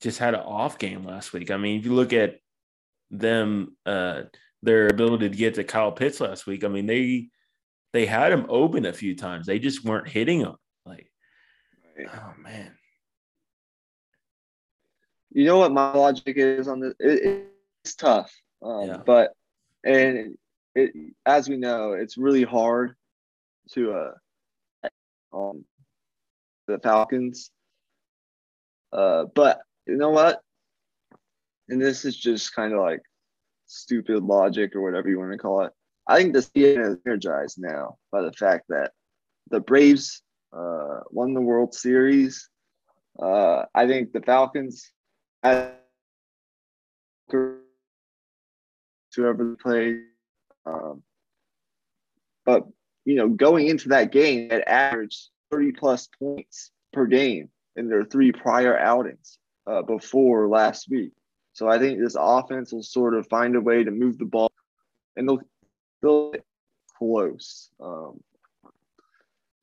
just 0.00 0.18
had 0.18 0.34
an 0.34 0.40
off 0.40 0.78
game 0.78 1.04
last 1.04 1.32
week. 1.32 1.50
I 1.50 1.56
mean, 1.56 1.78
if 1.78 1.84
you 1.84 1.94
look 1.94 2.12
at 2.12 2.36
them, 3.10 3.76
uh, 3.86 4.22
their 4.62 4.88
ability 4.88 5.28
to 5.28 5.36
get 5.36 5.54
to 5.54 5.64
Kyle 5.64 5.92
Pitts 5.92 6.20
last 6.20 6.46
week, 6.46 6.64
I 6.64 6.68
mean 6.68 6.86
they 6.86 7.28
they 7.92 8.06
had 8.06 8.32
him 8.32 8.46
open 8.48 8.84
a 8.86 8.92
few 8.92 9.14
times. 9.14 9.46
They 9.46 9.58
just 9.58 9.84
weren't 9.84 10.08
hitting 10.08 10.40
him. 10.40 10.56
Like, 10.84 11.10
oh 12.12 12.34
man 12.42 12.76
you 15.36 15.44
know 15.44 15.58
what 15.58 15.70
my 15.70 15.92
logic 15.92 16.38
is 16.38 16.66
on 16.66 16.80
this? 16.80 16.94
It, 16.98 17.46
it's 17.84 17.94
tough, 17.94 18.32
um, 18.62 18.88
yeah. 18.88 18.96
but 19.04 19.34
and 19.84 20.38
it 20.74 20.92
as 21.26 21.46
we 21.46 21.58
know, 21.58 21.92
it's 21.92 22.16
really 22.16 22.42
hard 22.42 22.94
to 23.72 23.92
uh 23.92 24.88
um 25.32 25.64
the 26.66 26.78
Falcons. 26.78 27.50
Uh, 28.92 29.24
but 29.34 29.60
you 29.86 29.96
know 29.96 30.10
what? 30.10 30.40
And 31.68 31.80
this 31.80 32.04
is 32.04 32.16
just 32.16 32.54
kind 32.54 32.72
of 32.72 32.80
like 32.80 33.02
stupid 33.66 34.22
logic 34.22 34.74
or 34.74 34.82
whatever 34.82 35.08
you 35.08 35.18
want 35.18 35.32
to 35.32 35.38
call 35.38 35.62
it. 35.62 35.72
I 36.06 36.16
think 36.16 36.34
the 36.34 36.42
team 36.42 36.80
is 36.80 36.96
energized 37.06 37.58
now 37.58 37.96
by 38.12 38.22
the 38.22 38.32
fact 38.32 38.64
that 38.68 38.92
the 39.50 39.60
Braves 39.60 40.22
uh, 40.52 41.00
won 41.10 41.34
the 41.34 41.40
World 41.40 41.74
Series. 41.74 42.48
Uh, 43.20 43.64
I 43.74 43.86
think 43.86 44.12
the 44.12 44.20
Falcons 44.20 44.92
whoever 49.16 49.56
played. 49.56 50.02
Um, 50.64 51.02
but 52.44 52.64
you 53.06 53.14
know, 53.14 53.28
going 53.28 53.68
into 53.68 53.88
that 53.90 54.12
game, 54.12 54.50
it 54.50 54.64
averaged 54.66 55.30
30 55.50 55.72
plus 55.72 56.08
points 56.18 56.72
per 56.92 57.06
game 57.06 57.48
in 57.76 57.88
their 57.88 58.04
three 58.04 58.32
prior 58.32 58.76
outings 58.76 59.38
uh, 59.66 59.80
before 59.82 60.48
last 60.48 60.90
week. 60.90 61.12
So 61.52 61.68
I 61.68 61.78
think 61.78 61.98
this 61.98 62.16
offense 62.18 62.72
will 62.72 62.82
sort 62.82 63.14
of 63.14 63.28
find 63.28 63.56
a 63.56 63.60
way 63.60 63.84
to 63.84 63.90
move 63.90 64.18
the 64.18 64.26
ball, 64.26 64.52
and 65.16 65.26
they'll 65.26 65.40
they'll 66.02 66.32
get 66.32 66.44
close. 66.98 67.70
Um, 67.80 68.20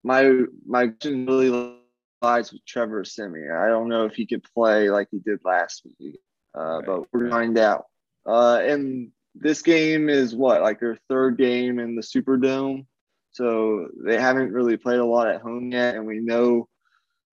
my 0.03 0.41
my 0.65 0.87
question 0.87 1.25
really 1.25 1.77
lies 2.21 2.51
with 2.51 2.65
Trevor 2.65 3.03
Siemian. 3.03 3.51
I 3.51 3.67
don't 3.67 3.89
know 3.89 4.05
if 4.05 4.15
he 4.15 4.25
could 4.25 4.43
play 4.55 4.89
like 4.89 5.09
he 5.11 5.19
did 5.19 5.39
last 5.43 5.85
week, 5.99 6.19
uh, 6.57 6.77
right. 6.77 6.85
but 6.85 7.13
we're 7.13 7.29
find 7.29 7.57
out. 7.59 7.85
Uh, 8.25 8.61
and 8.63 9.11
this 9.35 9.61
game 9.61 10.09
is 10.09 10.35
what 10.35 10.61
like 10.61 10.79
their 10.79 10.97
third 11.09 11.37
game 11.37 11.77
in 11.77 11.95
the 11.95 12.01
Superdome, 12.01 12.85
so 13.33 13.87
they 14.05 14.19
haven't 14.19 14.51
really 14.53 14.77
played 14.77 14.99
a 14.99 15.05
lot 15.05 15.27
at 15.27 15.41
home 15.41 15.71
yet, 15.71 15.95
and 15.95 16.05
we 16.05 16.19
know 16.19 16.67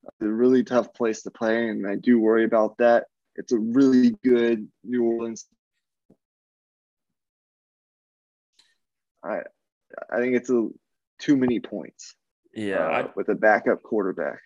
it's 0.05 0.23
a 0.23 0.29
really 0.29 0.65
tough 0.65 0.93
place 0.95 1.23
to 1.23 1.31
play, 1.31 1.69
and 1.69 1.87
I 1.87 1.97
do 1.97 2.19
worry 2.19 2.45
about 2.45 2.79
that. 2.79 3.05
It's 3.37 3.53
a 3.53 3.59
really 3.59 4.17
good 4.25 4.69
New 4.83 5.05
Orleans. 5.05 5.47
I 9.23 9.43
I 10.11 10.19
think 10.19 10.37
it's 10.37 10.51
a 10.51 10.69
too 11.19 11.37
many 11.37 11.61
points. 11.61 12.15
Yeah, 12.55 12.87
uh, 12.87 13.09
with 13.15 13.29
a 13.29 13.35
backup 13.35 13.83
quarterback. 13.83 14.41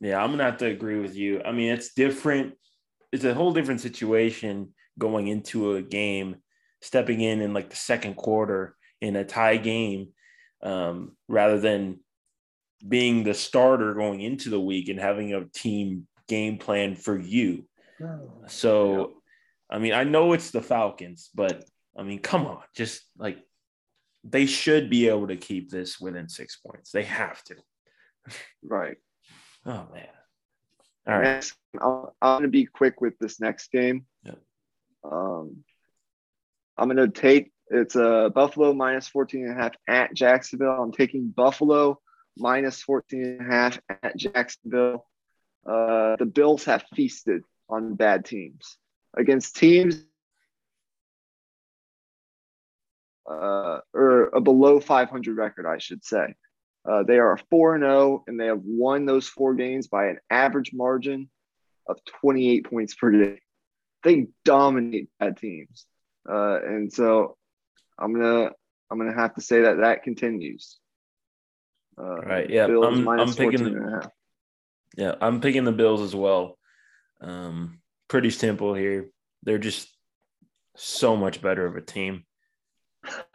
Yeah, 0.00 0.22
I'm 0.22 0.30
gonna 0.30 0.44
have 0.44 0.58
to 0.58 0.66
agree 0.66 1.00
with 1.00 1.16
you. 1.16 1.42
I 1.42 1.52
mean, 1.52 1.72
it's 1.72 1.94
different 1.94 2.54
it's 3.12 3.24
a 3.24 3.34
whole 3.34 3.52
different 3.52 3.80
situation 3.80 4.74
going 4.98 5.28
into 5.28 5.74
a 5.74 5.82
game, 5.82 6.36
stepping 6.82 7.20
in 7.20 7.40
in 7.40 7.54
like 7.54 7.70
the 7.70 7.76
second 7.76 8.16
quarter 8.16 8.76
in 9.00 9.16
a 9.16 9.24
tie 9.24 9.56
game, 9.56 10.08
um, 10.62 11.16
rather 11.28 11.60
than 11.60 12.00
being 12.86 13.24
the 13.24 13.34
starter 13.34 13.94
going 13.94 14.20
into 14.20 14.50
the 14.50 14.60
week 14.60 14.88
and 14.88 15.00
having 15.00 15.34
a 15.34 15.44
team 15.46 16.06
game 16.28 16.58
plan 16.58 16.94
for 16.94 17.18
you. 17.18 17.64
So, 18.46 19.14
I 19.70 19.78
mean, 19.78 19.92
I 19.92 20.04
know 20.04 20.32
it's 20.32 20.50
the 20.50 20.62
Falcons, 20.62 21.30
but 21.34 21.64
I 21.96 22.04
mean, 22.04 22.20
come 22.20 22.46
on, 22.46 22.60
just 22.76 23.02
like 23.16 23.38
they 24.22 24.46
should 24.46 24.90
be 24.90 25.08
able 25.08 25.28
to 25.28 25.36
keep 25.36 25.70
this 25.70 25.98
within 25.98 26.28
six 26.28 26.56
points. 26.56 26.92
They 26.92 27.04
have 27.04 27.42
to. 27.44 27.56
Right. 28.62 28.98
Oh 29.66 29.86
man. 29.92 30.08
All 31.08 31.14
right. 31.14 31.24
Next, 31.24 31.54
I'm, 32.22 32.42
to 32.42 32.48
be 32.48 32.66
quick 32.66 33.00
with 33.00 33.18
this 33.18 33.40
next 33.40 33.72
game. 33.72 34.04
Yeah. 34.22 34.32
Um, 35.02 35.64
I'm 36.76 36.88
going 36.88 36.98
to 36.98 37.20
take 37.20 37.50
it's 37.70 37.96
a 37.96 38.08
uh, 38.08 38.28
Buffalo 38.30 38.72
minus 38.72 39.08
14 39.08 39.44
and 39.44 39.58
a 39.58 39.62
half 39.62 39.72
at 39.86 40.14
Jacksonville. 40.14 40.82
I'm 40.82 40.92
taking 40.92 41.28
Buffalo 41.28 42.00
minus 42.36 42.82
14 42.82 43.22
and 43.22 43.40
a 43.40 43.44
half 43.44 43.78
at 43.88 44.16
Jacksonville. 44.16 45.06
Uh, 45.66 46.16
the 46.16 46.26
Bills 46.26 46.64
have 46.64 46.84
feasted 46.94 47.42
on 47.68 47.94
bad 47.94 48.24
teams 48.24 48.78
against 49.16 49.56
teams 49.56 50.02
uh, 53.30 53.78
or 53.92 54.28
a 54.28 54.40
below 54.40 54.80
500 54.80 55.36
record, 55.36 55.66
I 55.66 55.78
should 55.78 56.04
say. 56.04 56.34
Uh, 56.88 57.02
they 57.02 57.18
are 57.18 57.38
4 57.50 57.78
0, 57.78 58.24
and 58.26 58.40
they 58.40 58.46
have 58.46 58.62
won 58.64 59.04
those 59.04 59.28
four 59.28 59.54
games 59.54 59.88
by 59.88 60.06
an 60.06 60.18
average 60.30 60.72
margin 60.72 61.28
of 61.86 61.98
28 62.20 62.70
points 62.70 62.94
per 62.94 63.10
day. 63.10 63.40
They 64.04 64.28
dominate 64.44 65.08
bad 65.18 65.36
teams. 65.36 65.86
Uh, 66.28 66.60
and 66.62 66.92
so 66.92 67.37
I'm 67.98 68.12
gonna 68.14 68.50
I'm 68.90 68.98
gonna 68.98 69.14
have 69.14 69.34
to 69.34 69.40
say 69.40 69.62
that 69.62 69.78
that 69.78 70.02
continues. 70.02 70.78
Uh, 72.00 72.16
right. 72.20 72.48
Yeah. 72.48 72.66
I'm, 72.66 73.08
I'm 73.08 73.32
picking. 73.34 73.64
The, 73.64 74.10
yeah, 74.96 75.14
I'm 75.20 75.40
picking 75.40 75.64
the 75.64 75.72
Bills 75.72 76.00
as 76.00 76.14
well. 76.14 76.58
Um, 77.20 77.80
pretty 78.08 78.30
simple 78.30 78.74
here. 78.74 79.10
They're 79.42 79.58
just 79.58 79.88
so 80.76 81.16
much 81.16 81.42
better 81.42 81.66
of 81.66 81.76
a 81.76 81.80
team. 81.80 82.24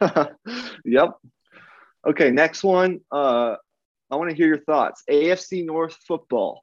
yep. 0.84 1.10
Okay, 2.06 2.30
next 2.30 2.62
one. 2.62 3.00
Uh, 3.10 3.56
I 4.10 4.16
want 4.16 4.30
to 4.30 4.36
hear 4.36 4.46
your 4.46 4.64
thoughts. 4.64 5.02
AFC 5.10 5.64
North 5.64 5.96
football. 6.06 6.62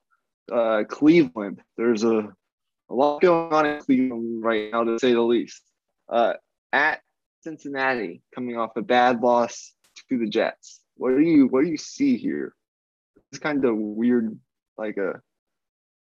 Uh, 0.51 0.83
Cleveland. 0.87 1.61
There's 1.77 2.03
a, 2.03 2.17
a 2.89 2.93
lot 2.93 3.21
going 3.21 3.53
on 3.53 3.65
in 3.65 3.81
Cleveland 3.81 4.43
right 4.43 4.71
now, 4.71 4.83
to 4.83 4.99
say 4.99 5.13
the 5.13 5.21
least. 5.21 5.61
Uh, 6.09 6.33
at 6.73 7.01
Cincinnati, 7.41 8.21
coming 8.33 8.57
off 8.57 8.75
a 8.75 8.81
bad 8.81 9.21
loss 9.21 9.73
to 10.09 10.17
the 10.17 10.27
Jets. 10.27 10.81
What 10.95 11.11
do 11.11 11.21
you 11.21 11.47
what 11.47 11.63
do 11.63 11.69
you 11.69 11.77
see 11.77 12.17
here? 12.17 12.53
It's 13.31 13.39
kind 13.39 13.63
of 13.65 13.75
weird, 13.77 14.37
like 14.77 14.97
a, 14.97 15.21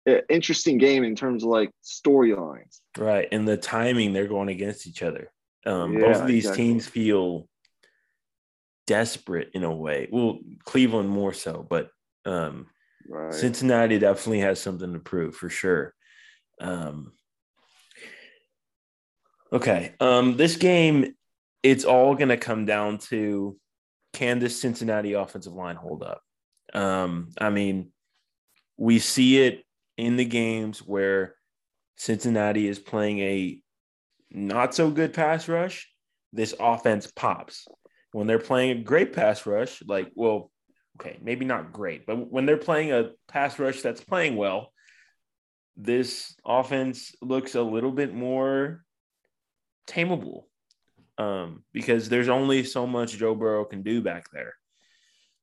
a 0.07 0.33
interesting 0.33 0.77
game 0.77 1.03
in 1.03 1.15
terms 1.15 1.43
of 1.43 1.49
like 1.49 1.71
storylines. 1.83 2.79
Right, 2.97 3.27
and 3.31 3.47
the 3.47 3.57
timing 3.57 4.13
they're 4.13 4.27
going 4.27 4.49
against 4.49 4.87
each 4.87 5.03
other. 5.03 5.31
Um, 5.65 5.93
yeah, 5.93 5.99
both 5.99 6.21
of 6.21 6.27
these 6.27 6.45
exactly. 6.45 6.65
teams 6.65 6.87
feel 6.87 7.47
desperate 8.87 9.51
in 9.53 9.63
a 9.63 9.73
way. 9.73 10.09
Well, 10.11 10.39
Cleveland 10.65 11.09
more 11.09 11.33
so, 11.33 11.65
but 11.69 11.89
um, 12.25 12.67
right. 13.07 13.33
Cincinnati 13.33 13.99
definitely 13.99 14.39
has 14.39 14.59
something 14.59 14.93
to 14.93 14.99
prove 14.99 15.35
for 15.35 15.49
sure. 15.49 15.93
Um, 16.59 17.13
okay, 19.53 19.93
um, 19.99 20.35
this 20.35 20.57
game, 20.57 21.15
it's 21.63 21.85
all 21.85 22.15
going 22.15 22.29
to 22.29 22.37
come 22.37 22.65
down 22.65 22.97
to 22.97 23.57
can 24.13 24.39
this 24.39 24.59
Cincinnati 24.59 25.13
offensive 25.13 25.53
line 25.53 25.75
hold 25.75 26.03
up? 26.03 26.21
Um, 26.73 27.29
I 27.39 27.49
mean, 27.49 27.91
we 28.77 28.99
see 28.99 29.39
it 29.41 29.63
in 29.97 30.17
the 30.17 30.25
games 30.25 30.79
where 30.79 31.35
Cincinnati 31.95 32.67
is 32.67 32.79
playing 32.79 33.19
a 33.19 33.59
not 34.31 34.73
so 34.73 34.89
good 34.89 35.13
pass 35.13 35.47
rush, 35.47 35.89
this 36.33 36.55
offense 36.59 37.11
pops. 37.15 37.67
When 38.11 38.27
they're 38.27 38.39
playing 38.39 38.71
a 38.71 38.83
great 38.83 39.13
pass 39.13 39.45
rush, 39.45 39.81
like, 39.87 40.11
well, 40.15 40.51
okay, 40.99 41.17
maybe 41.21 41.45
not 41.45 41.71
great, 41.71 42.05
but 42.05 42.31
when 42.31 42.45
they're 42.45 42.57
playing 42.57 42.91
a 42.91 43.11
pass 43.27 43.57
rush 43.59 43.81
that's 43.81 44.03
playing 44.03 44.35
well, 44.35 44.73
this 45.77 46.35
offense 46.45 47.15
looks 47.21 47.55
a 47.55 47.61
little 47.61 47.91
bit 47.91 48.13
more 48.13 48.83
tameable 49.87 50.43
um, 51.21 51.63
because 51.71 52.09
there's 52.09 52.29
only 52.29 52.63
so 52.63 52.87
much 52.87 53.17
Joe 53.17 53.35
Burrow 53.35 53.65
can 53.65 53.83
do 53.83 54.01
back 54.01 54.31
there. 54.31 54.53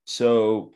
So, 0.05 0.75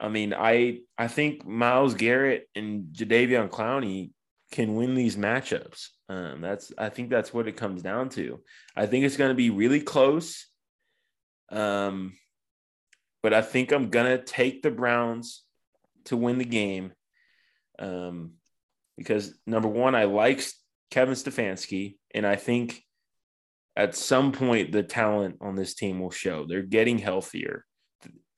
I 0.00 0.08
mean, 0.08 0.34
I 0.34 0.80
I 0.96 1.08
think 1.08 1.44
Myles 1.44 1.94
Garrett 1.94 2.48
and 2.54 2.94
Jadeveon 2.94 3.50
Clowney 3.50 4.10
can 4.52 4.74
win 4.74 4.94
these 4.94 5.16
matchups. 5.16 5.88
Um, 6.08 6.40
that's 6.40 6.72
I 6.78 6.88
think 6.90 7.10
that's 7.10 7.34
what 7.34 7.48
it 7.48 7.56
comes 7.56 7.82
down 7.82 8.08
to. 8.10 8.40
I 8.76 8.86
think 8.86 9.04
it's 9.04 9.16
going 9.16 9.30
to 9.30 9.34
be 9.34 9.50
really 9.50 9.80
close. 9.80 10.46
Um, 11.50 12.12
but 13.22 13.34
I 13.34 13.42
think 13.42 13.72
I'm 13.72 13.90
gonna 13.90 14.22
take 14.22 14.62
the 14.62 14.70
Browns 14.70 15.42
to 16.04 16.16
win 16.16 16.38
the 16.38 16.44
game. 16.44 16.92
Um, 17.78 18.34
because 18.96 19.34
number 19.46 19.68
one, 19.68 19.94
I 19.94 20.04
like 20.04 20.42
Kevin 20.90 21.14
Stefanski, 21.14 21.96
and 22.14 22.26
I 22.26 22.36
think 22.36 22.82
at 23.76 23.94
some 23.94 24.32
point 24.32 24.72
the 24.72 24.82
talent 24.82 25.38
on 25.40 25.54
this 25.54 25.74
team 25.74 26.00
will 26.00 26.10
show. 26.10 26.46
They're 26.46 26.62
getting 26.62 26.98
healthier. 26.98 27.64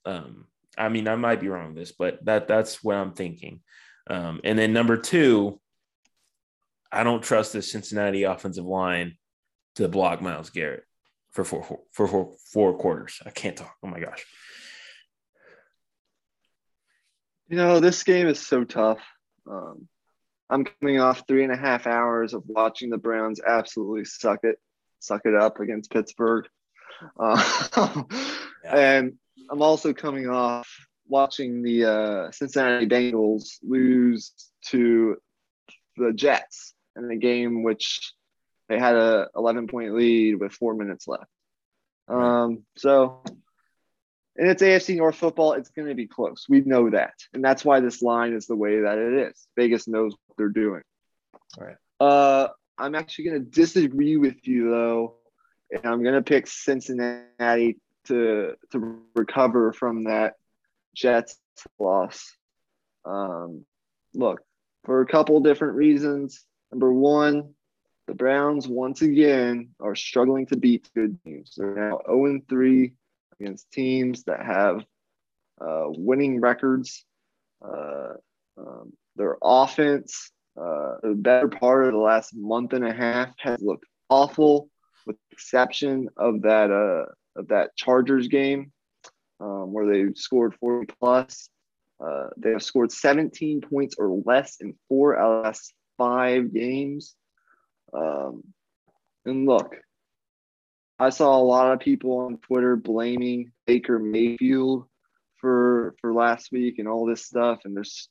Um, 0.04 0.46
I 0.76 0.88
mean, 0.88 1.08
I 1.08 1.16
might 1.16 1.40
be 1.40 1.48
wrong 1.48 1.68
on 1.68 1.74
this, 1.74 1.92
but 1.92 2.24
that 2.24 2.48
that's 2.48 2.82
what 2.82 2.96
I'm 2.96 3.12
thinking. 3.12 3.60
Um, 4.08 4.40
and 4.44 4.58
then 4.58 4.72
number 4.72 4.96
two, 4.96 5.60
I 6.90 7.04
don't 7.04 7.22
trust 7.22 7.52
the 7.52 7.62
Cincinnati 7.62 8.24
offensive 8.24 8.64
line 8.64 9.16
to 9.76 9.88
block 9.88 10.20
Myles 10.20 10.50
Garrett 10.50 10.84
for 11.30 11.44
four, 11.44 11.62
four, 11.62 11.80
for 11.92 12.08
four, 12.08 12.34
four 12.52 12.78
quarters. 12.78 13.20
I 13.24 13.30
can't 13.30 13.56
talk. 13.56 13.74
Oh 13.82 13.88
my 13.88 14.00
gosh. 14.00 14.24
You 17.48 17.56
know, 17.56 17.80
this 17.80 18.02
game 18.02 18.26
is 18.26 18.40
so 18.40 18.64
tough. 18.64 19.00
Um, 19.50 19.88
I'm 20.48 20.64
coming 20.64 21.00
off 21.00 21.24
three 21.26 21.44
and 21.44 21.52
a 21.52 21.56
half 21.56 21.86
hours 21.86 22.34
of 22.34 22.42
watching 22.46 22.90
the 22.90 22.98
Browns 22.98 23.40
absolutely 23.46 24.04
suck 24.04 24.40
it, 24.42 24.58
suck 25.02 25.22
it 25.24 25.34
up 25.34 25.60
against 25.60 25.90
Pittsburgh. 25.90 26.46
Uh, 27.18 27.62
yeah. 28.64 28.76
And 28.76 29.14
I'm 29.50 29.62
also 29.62 29.92
coming 29.92 30.28
off 30.28 30.68
watching 31.08 31.62
the 31.62 31.84
uh, 31.84 32.30
Cincinnati 32.30 32.86
Bengals 32.86 33.58
lose 33.62 34.32
to 34.68 35.16
the 35.96 36.12
Jets 36.12 36.74
in 36.96 37.10
a 37.10 37.16
game 37.16 37.62
which 37.62 38.12
they 38.68 38.78
had 38.78 38.96
a 38.96 39.28
11 39.36 39.66
point 39.66 39.94
lead 39.94 40.36
with 40.36 40.52
four 40.52 40.74
minutes 40.74 41.06
left. 41.06 41.30
Um, 42.08 42.64
so, 42.76 43.22
and 44.36 44.48
it's 44.48 44.62
AFC 44.62 44.96
North 44.96 45.16
football. 45.16 45.52
It's 45.54 45.70
going 45.70 45.88
to 45.88 45.94
be 45.94 46.06
close. 46.06 46.46
We 46.48 46.60
know 46.60 46.90
that, 46.90 47.14
and 47.32 47.44
that's 47.44 47.64
why 47.64 47.80
this 47.80 48.02
line 48.02 48.32
is 48.32 48.46
the 48.46 48.56
way 48.56 48.80
that 48.80 48.98
it 48.98 49.28
is. 49.28 49.46
Vegas 49.56 49.86
knows 49.86 50.14
what 50.26 50.36
they're 50.36 50.48
doing. 50.48 50.82
All 51.58 51.66
right. 51.66 51.76
Uh, 52.00 52.48
I'm 52.82 52.96
actually 52.96 53.26
going 53.26 53.44
to 53.44 53.50
disagree 53.50 54.16
with 54.16 54.46
you 54.46 54.70
though, 54.70 55.14
and 55.70 55.86
I'm 55.86 56.02
going 56.02 56.16
to 56.16 56.22
pick 56.22 56.48
Cincinnati 56.48 57.78
to 58.06 58.54
to 58.72 58.98
recover 59.14 59.72
from 59.72 60.04
that 60.04 60.34
Jets 60.92 61.38
loss. 61.78 62.36
Um, 63.04 63.64
look, 64.14 64.42
for 64.84 65.00
a 65.00 65.06
couple 65.06 65.38
different 65.40 65.74
reasons. 65.74 66.44
Number 66.72 66.92
one, 66.92 67.54
the 68.08 68.14
Browns 68.14 68.66
once 68.66 69.00
again 69.02 69.70
are 69.78 69.94
struggling 69.94 70.46
to 70.46 70.56
beat 70.56 70.90
good 70.92 71.22
teams. 71.22 71.54
They're 71.56 71.74
now 71.74 72.00
0 72.06 72.40
3 72.48 72.92
against 73.38 73.70
teams 73.70 74.24
that 74.24 74.44
have 74.44 74.84
uh, 75.60 75.84
winning 75.86 76.40
records. 76.40 77.04
Uh, 77.64 78.14
um, 78.58 78.92
their 79.14 79.36
offense, 79.40 80.32
uh, 80.60 80.96
the 81.02 81.14
better 81.16 81.48
part 81.48 81.86
of 81.86 81.92
the 81.92 81.98
last 81.98 82.34
month 82.34 82.72
and 82.72 82.86
a 82.86 82.92
half, 82.92 83.30
has 83.38 83.60
looked 83.62 83.86
awful, 84.08 84.68
with 85.06 85.16
the 85.16 85.34
exception 85.34 86.08
of 86.16 86.42
that 86.42 86.70
uh, 86.70 87.10
of 87.40 87.48
that 87.48 87.76
Chargers 87.76 88.28
game 88.28 88.72
um, 89.42 89.72
where 89.72 89.86
they 89.86 90.12
scored 90.14 90.54
40 90.60 90.92
plus. 91.00 91.48
Uh, 92.04 92.28
they 92.36 92.50
have 92.50 92.62
scored 92.62 92.92
17 92.92 93.60
points 93.60 93.96
or 93.98 94.22
less 94.24 94.56
in 94.60 94.74
four 94.88 95.18
out 95.18 95.38
of 95.38 95.44
last 95.44 95.72
five 95.98 96.52
games. 96.52 97.14
Um, 97.92 98.42
and 99.24 99.46
look, 99.46 99.76
I 100.98 101.10
saw 101.10 101.36
a 101.36 101.42
lot 101.42 101.72
of 101.72 101.80
people 101.80 102.18
on 102.18 102.38
Twitter 102.38 102.76
blaming 102.76 103.52
Baker 103.66 103.98
Mayfield 103.98 104.86
for 105.36 105.94
for 106.00 106.12
last 106.12 106.50
week 106.52 106.78
and 106.78 106.88
all 106.88 107.06
this 107.06 107.24
stuff. 107.24 107.60
And 107.64 107.76
there's, 107.76 108.08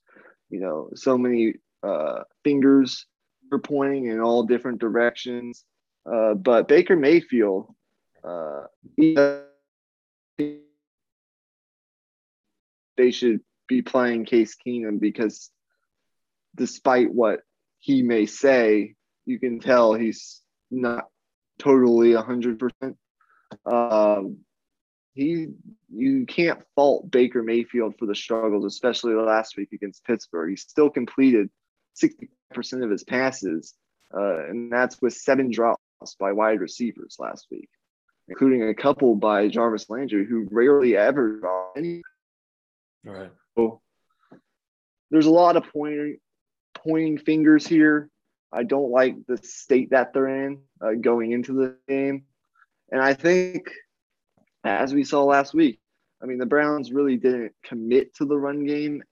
you 0.49 0.59
know, 0.59 0.89
so 0.95 1.17
many 1.17 1.55
uh, 1.83 2.23
fingers 2.43 3.05
are 3.51 3.59
pointing 3.59 4.05
in 4.07 4.19
all 4.19 4.43
different 4.43 4.79
directions. 4.79 5.65
Uh, 6.05 6.33
but 6.33 6.67
Baker 6.67 6.95
Mayfield, 6.95 7.73
uh, 8.23 8.63
they 12.97 13.11
should 13.11 13.41
be 13.67 13.81
playing 13.81 14.25
Case 14.25 14.55
Keenum 14.55 14.99
because 14.99 15.49
despite 16.55 17.13
what 17.13 17.41
he 17.79 18.03
may 18.03 18.25
say, 18.25 18.95
you 19.25 19.39
can 19.39 19.59
tell 19.59 19.93
he's 19.93 20.41
not 20.69 21.07
totally 21.59 22.11
100%. 22.11 22.95
Um, 23.65 24.37
he 25.13 25.47
you 25.93 26.25
can't 26.25 26.61
fault 26.75 27.11
Baker 27.11 27.43
Mayfield 27.43 27.95
for 27.99 28.05
the 28.05 28.15
struggles, 28.15 28.65
especially 28.65 29.13
last 29.13 29.57
week 29.57 29.69
against 29.73 30.05
Pittsburgh. 30.05 30.49
He 30.49 30.55
still 30.55 30.89
completed 30.89 31.49
60% 31.95 32.83
of 32.83 32.89
his 32.89 33.03
passes, 33.03 33.73
uh, 34.13 34.47
and 34.47 34.71
that's 34.71 35.01
with 35.01 35.13
seven 35.13 35.51
drops 35.51 35.81
by 36.19 36.31
wide 36.31 36.59
receivers 36.59 37.17
last 37.19 37.47
week, 37.51 37.69
including 38.27 38.63
a 38.63 38.73
couple 38.73 39.15
by 39.15 39.47
Jarvis 39.47 39.89
Landry, 39.89 40.25
who 40.25 40.47
rarely 40.51 40.97
ever 40.97 41.37
draw 41.39 41.71
any. 41.75 42.01
Right. 43.03 43.31
So 43.55 43.81
there's 45.09 45.25
a 45.25 45.31
lot 45.31 45.57
of 45.57 45.65
pointing 45.71 46.17
pointing 46.75 47.17
fingers 47.17 47.67
here. 47.67 48.09
I 48.51 48.63
don't 48.63 48.91
like 48.91 49.15
the 49.27 49.37
state 49.37 49.91
that 49.91 50.13
they're 50.13 50.45
in 50.45 50.59
uh, 50.81 50.93
going 50.99 51.31
into 51.31 51.53
the 51.53 51.77
game, 51.87 52.25
and 52.91 53.01
I 53.01 53.13
think 53.13 53.69
as 54.63 54.93
we 54.93 55.03
saw 55.03 55.23
last 55.23 55.53
week, 55.53 55.79
I 56.21 56.25
mean, 56.25 56.37
the 56.37 56.45
Browns 56.45 56.91
really 56.91 57.17
didn't 57.17 57.53
commit 57.63 58.13
to 58.15 58.25
the 58.25 58.37
run 58.37 58.65
game 58.65 59.03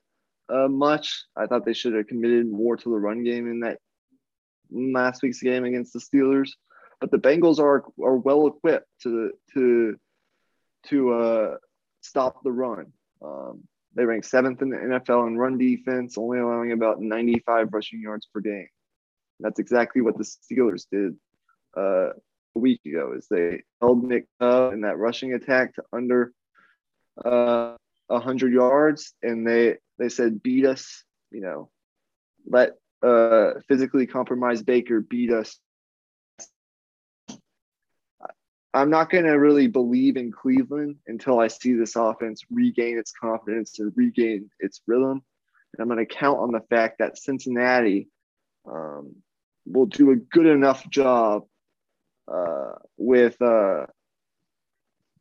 uh, 0.50 0.68
much. 0.68 1.26
I 1.36 1.46
thought 1.46 1.66
they 1.66 1.74
should 1.74 1.94
have 1.94 2.08
committed 2.08 2.52
more 2.52 2.78
to 2.78 2.90
the 2.90 2.98
run 2.98 3.24
game 3.24 3.50
in 3.50 3.62
that 3.62 3.80
last 4.72 5.22
week's 5.22 5.42
game 5.42 5.66
against 5.66 5.94
the 5.94 6.00
Steelers. 6.00 6.50
But 7.00 7.12
the 7.12 7.18
Bengals 7.18 7.60
are 7.60 7.86
are 8.04 8.18
well 8.18 8.48
equipped 8.48 8.88
to 9.04 9.32
to 9.54 9.96
to 10.88 11.14
uh, 11.14 11.58
stop 12.02 12.44
the 12.44 12.52
run. 12.52 12.92
Um, 13.22 13.64
they 13.96 14.06
rank 14.06 14.24
seventh 14.24 14.62
in 14.62 14.70
the 14.70 14.78
NFL 14.78 15.28
in 15.28 15.38
run 15.38 15.58
defense, 15.58 16.18
only 16.18 16.40
allowing 16.40 16.72
about 16.72 17.02
95 17.02 17.74
rushing 17.74 18.02
yards 18.02 18.28
per 18.34 18.40
game. 18.40 18.68
That's 19.40 19.60
exactly 19.60 20.02
what 20.02 20.18
the 20.18 20.24
Steelers 20.24 20.86
did 20.92 21.16
uh, 21.76 22.10
a 22.56 22.60
week 22.60 22.82
ago 22.86 23.14
is 23.16 23.28
they 23.30 23.64
held 23.82 24.04
Nick 24.04 24.26
Chubb 24.40 24.74
in 24.74 24.82
that 24.82 24.98
rushing 24.98 25.34
attack 25.34 25.76
to 25.76 25.84
under 25.94 26.34
uh, 27.24 27.76
100 28.10 28.52
yards, 28.52 29.14
and 29.22 29.48
they 29.48 29.78
they 29.98 30.10
said 30.10 30.44
beat 30.44 30.66
us, 30.66 31.04
you 31.32 31.42
know, 31.42 31.70
let 32.46 32.72
uh, 33.04 33.52
physically 33.68 34.08
compromised 34.08 34.66
Baker 34.66 35.02
beat 35.02 35.32
us. 35.32 35.58
I'm 38.74 38.90
not 38.90 39.10
going 39.10 39.26
to 39.26 39.34
really 39.34 39.68
believe 39.68 40.16
in 40.16 40.32
Cleveland 40.32 40.98
until 41.08 41.40
I 41.40 41.48
see 41.48 41.74
this 41.74 41.96
offense 41.96 42.44
regain 42.52 43.00
its 43.00 43.12
confidence 43.12 43.80
and 43.80 43.92
regain 43.96 44.50
its 44.60 44.82
rhythm. 44.86 45.24
And 45.74 45.82
I'm 45.82 45.88
going 45.88 46.06
to 46.06 46.14
count 46.14 46.40
on 46.40 46.52
the 46.52 46.62
fact 46.70 47.00
that 47.00 47.18
Cincinnati 47.18 48.10
um, 48.70 49.16
will 49.66 49.88
do 49.88 50.12
a 50.12 50.16
good 50.16 50.46
enough 50.46 50.88
job 50.90 51.46
uh, 52.32 52.74
with 52.98 53.42
uh, 53.42 53.88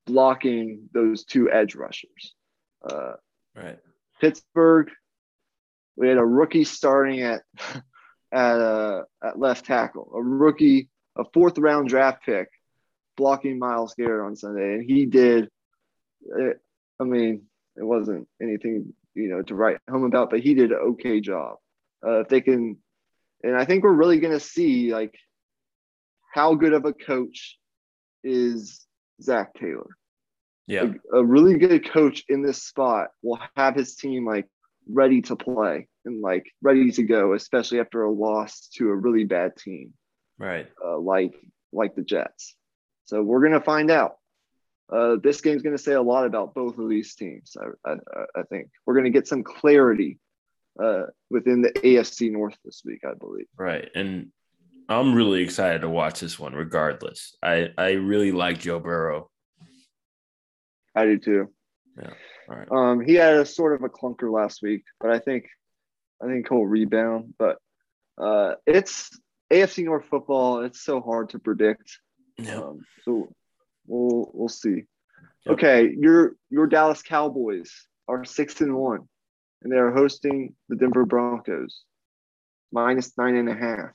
blocking 0.06 0.88
those 0.92 1.24
two 1.24 1.50
edge 1.50 1.74
rushers. 1.74 2.34
Uh, 2.82 3.14
right. 3.54 3.78
Pittsburgh, 4.20 4.90
we 5.96 6.08
had 6.08 6.18
a 6.18 6.24
rookie 6.24 6.64
starting 6.64 7.22
at 7.22 7.42
at 8.32 8.60
uh, 8.60 9.02
at 9.22 9.38
left 9.38 9.66
tackle, 9.66 10.10
a 10.14 10.22
rookie, 10.22 10.88
a 11.16 11.24
fourth 11.32 11.58
round 11.58 11.88
draft 11.88 12.24
pick, 12.24 12.48
blocking 13.16 13.58
Myles 13.58 13.94
Garrett 13.94 14.26
on 14.26 14.36
Sunday, 14.36 14.74
and 14.74 14.84
he 14.84 15.06
did. 15.06 15.48
It, 16.36 16.60
I 17.00 17.04
mean, 17.04 17.42
it 17.76 17.84
wasn't 17.84 18.28
anything 18.42 18.92
you 19.14 19.28
know 19.28 19.42
to 19.42 19.54
write 19.54 19.78
home 19.88 20.04
about, 20.04 20.30
but 20.30 20.40
he 20.40 20.54
did 20.54 20.72
an 20.72 20.78
okay 20.78 21.20
job. 21.20 21.56
Uh, 22.04 22.20
if 22.20 22.28
they 22.28 22.40
can, 22.40 22.76
and 23.42 23.56
I 23.56 23.64
think 23.64 23.82
we're 23.82 23.92
really 23.92 24.20
going 24.20 24.32
to 24.32 24.40
see 24.40 24.92
like 24.92 25.14
how 26.32 26.54
good 26.54 26.72
of 26.72 26.84
a 26.84 26.92
coach 26.92 27.58
is 28.22 28.86
Zac 29.22 29.54
Taylor? 29.54 29.96
Yeah. 30.68 30.92
A, 31.12 31.16
a, 31.16 31.24
really 31.24 31.56
good 31.58 31.90
coach 31.90 32.24
in 32.28 32.42
this 32.42 32.62
spot 32.62 33.08
will 33.22 33.40
have 33.56 33.74
his 33.74 33.96
team 33.96 34.26
like 34.26 34.46
ready 34.86 35.22
to 35.22 35.34
play 35.34 35.88
and 36.04 36.20
like 36.20 36.46
ready 36.62 36.90
to 36.92 37.02
go, 37.02 37.32
especially 37.32 37.80
after 37.80 38.02
a 38.02 38.12
loss 38.12 38.68
to 38.74 38.90
a 38.90 38.94
really 38.94 39.24
bad 39.24 39.56
team. 39.56 39.94
Right. 40.38 40.68
Uh, 40.84 40.98
like 40.98 41.34
like 41.72 41.96
the 41.96 42.02
Jets. 42.02 42.54
So 43.06 43.22
we're 43.22 43.42
gonna 43.42 43.60
find 43.60 43.90
out. 43.90 44.16
Uh, 44.90 45.16
this 45.22 45.40
game's 45.42 45.60
going 45.60 45.76
to 45.76 45.82
say 45.82 45.92
a 45.92 46.00
lot 46.00 46.24
about 46.24 46.54
both 46.54 46.78
of 46.78 46.88
these 46.88 47.14
teams. 47.14 47.58
I, 47.60 47.90
I, 47.90 47.96
I 48.36 48.42
think 48.44 48.70
we're 48.86 48.94
going 48.94 49.04
to 49.04 49.10
get 49.10 49.28
some 49.28 49.42
clarity 49.42 50.18
uh, 50.82 51.02
within 51.28 51.60
the 51.60 51.72
AFC 51.72 52.32
North 52.32 52.56
this 52.64 52.80
week, 52.86 53.00
I 53.06 53.12
believe. 53.12 53.44
Right, 53.58 53.90
and 53.94 54.28
I'm 54.88 55.14
really 55.14 55.42
excited 55.42 55.82
to 55.82 55.90
watch 55.90 56.20
this 56.20 56.38
one 56.38 56.54
regardless. 56.54 57.36
I, 57.42 57.68
I 57.76 57.90
really 57.90 58.32
like 58.32 58.60
Joe 58.60 58.80
Burrow. 58.80 59.30
I 60.98 61.04
do 61.06 61.18
too. 61.18 61.52
Yeah. 61.96 62.10
All 62.48 62.56
right. 62.56 62.68
Um, 62.70 63.00
he 63.00 63.14
had 63.14 63.34
a 63.34 63.46
sort 63.46 63.74
of 63.74 63.82
a 63.82 63.88
clunker 63.88 64.32
last 64.32 64.62
week, 64.62 64.84
but 65.00 65.10
I 65.10 65.18
think 65.18 65.48
I 66.22 66.26
think 66.26 66.48
he'll 66.48 66.64
rebound. 66.64 67.34
But 67.38 67.58
uh, 68.16 68.54
it's 68.66 69.10
AFC 69.52 69.84
North 69.84 70.06
football. 70.06 70.64
It's 70.64 70.82
so 70.82 71.00
hard 71.00 71.30
to 71.30 71.38
predict. 71.38 71.98
Yeah. 72.36 72.58
Um, 72.58 72.80
so 73.04 73.32
we'll 73.86 74.30
we'll 74.32 74.48
see. 74.48 74.84
Yep. 75.46 75.54
Okay, 75.54 75.94
your 75.98 76.36
your 76.50 76.66
Dallas 76.66 77.02
Cowboys 77.02 77.72
are 78.06 78.24
six 78.24 78.60
and 78.60 78.74
one, 78.74 79.08
and 79.62 79.72
they 79.72 79.76
are 79.76 79.92
hosting 79.92 80.54
the 80.68 80.76
Denver 80.76 81.06
Broncos, 81.06 81.82
minus 82.72 83.16
nine 83.16 83.36
and 83.36 83.48
a 83.48 83.54
half. 83.54 83.92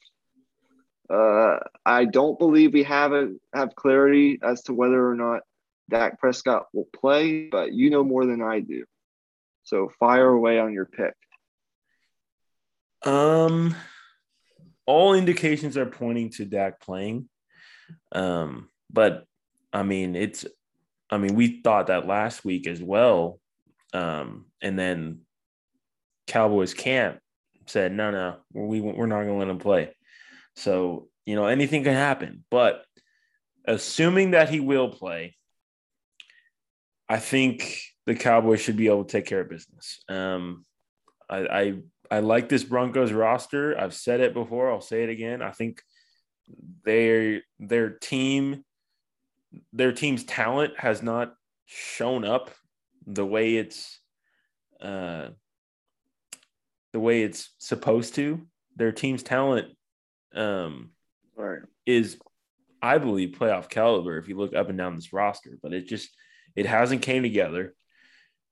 Uh, 1.09 1.59
I 1.85 2.05
don't 2.05 2.39
believe 2.39 2.73
we 2.73 2.83
have 2.83 3.11
a, 3.11 3.33
have 3.53 3.75
clarity 3.75 4.39
as 4.41 4.63
to 4.63 4.73
whether 4.73 5.05
or 5.05 5.15
not 5.15 5.41
Dak 5.89 6.19
Prescott 6.19 6.67
will 6.73 6.88
play, 6.95 7.47
but 7.49 7.73
you 7.73 7.89
know 7.89 8.03
more 8.03 8.25
than 8.25 8.41
I 8.41 8.59
do. 8.59 8.86
So 9.63 9.89
fire 9.99 10.29
away 10.29 10.59
on 10.59 10.73
your 10.73 10.86
pick. 10.86 11.13
Um, 13.05 13.75
all 14.86 15.13
indications 15.13 15.77
are 15.77 15.86
pointing 15.86 16.29
to 16.31 16.45
Dak 16.45 16.81
playing. 16.81 17.29
Um, 18.11 18.69
but 18.91 19.25
I 19.71 19.84
mean, 19.84 20.15
it's, 20.15 20.45
I 21.09 21.17
mean, 21.17 21.36
we 21.36 21.61
thought 21.61 21.88
that 21.88 22.07
last 22.07 22.45
week 22.45 22.67
as 22.67 22.81
well. 22.81 23.39
Um, 23.93 24.45
and 24.61 24.77
then 24.77 25.21
Cowboys 26.27 26.73
camp 26.73 27.19
said, 27.67 27.91
no, 27.91 28.11
no, 28.11 28.38
we, 28.53 28.81
we're 28.81 29.05
not 29.05 29.23
going 29.23 29.27
to 29.27 29.36
let 29.36 29.47
him 29.47 29.59
play. 29.59 29.95
So, 30.55 31.07
you 31.25 31.36
know, 31.36 31.45
anything 31.45 31.84
can 31.84 31.93
happen. 31.93 32.43
But 32.49 32.86
assuming 33.65 34.31
that 34.31 34.49
he 34.49 34.59
will 34.59 34.89
play, 34.89 35.36
I 37.09 37.17
think 37.17 37.81
the 38.05 38.15
Cowboys 38.15 38.61
should 38.61 38.77
be 38.77 38.87
able 38.87 39.05
to 39.05 39.11
take 39.11 39.25
care 39.25 39.41
of 39.41 39.49
business. 39.49 40.03
Um, 40.09 40.65
I, 41.29 41.37
I 41.37 41.73
I 42.11 42.19
like 42.19 42.49
this 42.49 42.63
Broncos 42.63 43.11
roster. 43.11 43.79
I've 43.79 43.93
said 43.93 44.19
it 44.19 44.33
before. 44.33 44.71
I'll 44.71 44.81
say 44.81 45.03
it 45.03 45.09
again. 45.09 45.41
I 45.41 45.51
think 45.51 45.81
their 46.83 47.41
their 47.59 47.89
team 47.89 48.63
their 49.71 49.91
team's 49.91 50.23
talent 50.23 50.73
has 50.77 51.01
not 51.01 51.33
shown 51.65 52.25
up 52.25 52.51
the 53.05 53.25
way 53.25 53.55
it's 53.55 53.99
uh, 54.81 55.29
the 56.91 56.99
way 56.99 57.23
it's 57.23 57.53
supposed 57.57 58.15
to. 58.15 58.41
Their 58.75 58.91
team's 58.91 59.23
talent 59.23 59.67
um, 60.35 60.91
right. 61.35 61.61
is, 61.85 62.17
I 62.81 62.97
believe, 62.97 63.37
playoff 63.37 63.69
caliber 63.69 64.17
if 64.17 64.27
you 64.27 64.37
look 64.37 64.55
up 64.55 64.69
and 64.69 64.77
down 64.77 64.95
this 64.95 65.13
roster. 65.13 65.57
But 65.61 65.73
it 65.73 65.87
just 65.87 66.09
it 66.55 66.65
hasn't 66.65 67.01
came 67.01 67.23
together. 67.23 67.73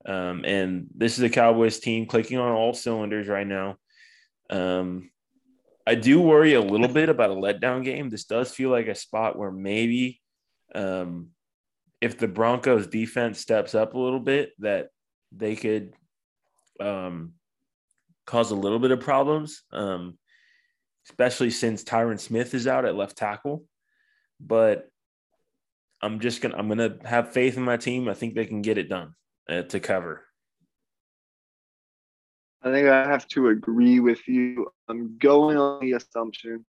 Um, 0.05 0.43
and 0.45 0.87
this 0.95 1.17
is 1.17 1.23
a 1.23 1.29
Cowboys 1.29 1.79
team 1.79 2.05
clicking 2.05 2.37
on 2.37 2.51
all 2.51 2.73
cylinders 2.73 3.27
right 3.27 3.45
now. 3.45 3.77
Um, 4.49 5.11
I 5.85 5.95
do 5.95 6.21
worry 6.21 6.53
a 6.53 6.61
little 6.61 6.87
bit 6.87 7.09
about 7.09 7.31
a 7.31 7.35
letdown 7.35 7.83
game. 7.83 8.09
This 8.09 8.25
does 8.25 8.53
feel 8.53 8.69
like 8.69 8.87
a 8.87 8.95
spot 8.95 9.37
where 9.37 9.51
maybe 9.51 10.19
um, 10.73 11.29
if 11.99 12.17
the 12.17 12.27
Broncos 12.27 12.87
defense 12.87 13.39
steps 13.39 13.75
up 13.75 13.93
a 13.93 13.99
little 13.99 14.19
bit, 14.19 14.51
that 14.59 14.89
they 15.31 15.55
could 15.55 15.93
um, 16.79 17.33
cause 18.25 18.51
a 18.51 18.55
little 18.55 18.79
bit 18.79 18.91
of 18.91 18.99
problems. 18.99 19.63
Um, 19.71 20.17
especially 21.09 21.49
since 21.49 21.83
Tyron 21.83 22.19
Smith 22.19 22.53
is 22.53 22.67
out 22.67 22.85
at 22.85 22.95
left 22.95 23.17
tackle. 23.17 23.65
But 24.39 24.87
I'm 26.01 26.19
just 26.19 26.41
gonna 26.41 26.55
I'm 26.57 26.67
gonna 26.67 26.97
have 27.05 27.31
faith 27.31 27.57
in 27.57 27.63
my 27.63 27.77
team. 27.77 28.09
I 28.09 28.13
think 28.13 28.35
they 28.35 28.45
can 28.45 28.61
get 28.61 28.77
it 28.77 28.89
done 28.89 29.13
uh, 29.49 29.63
to 29.63 29.79
cover. 29.79 30.25
I 32.63 32.71
think 32.71 32.87
I 32.87 33.05
have 33.05 33.27
to 33.29 33.47
agree 33.47 33.99
with 33.99 34.27
you. 34.27 34.67
I'm 34.87 35.17
going 35.17 35.57
on 35.57 35.81
the 35.81 35.93
assumption 35.93 36.65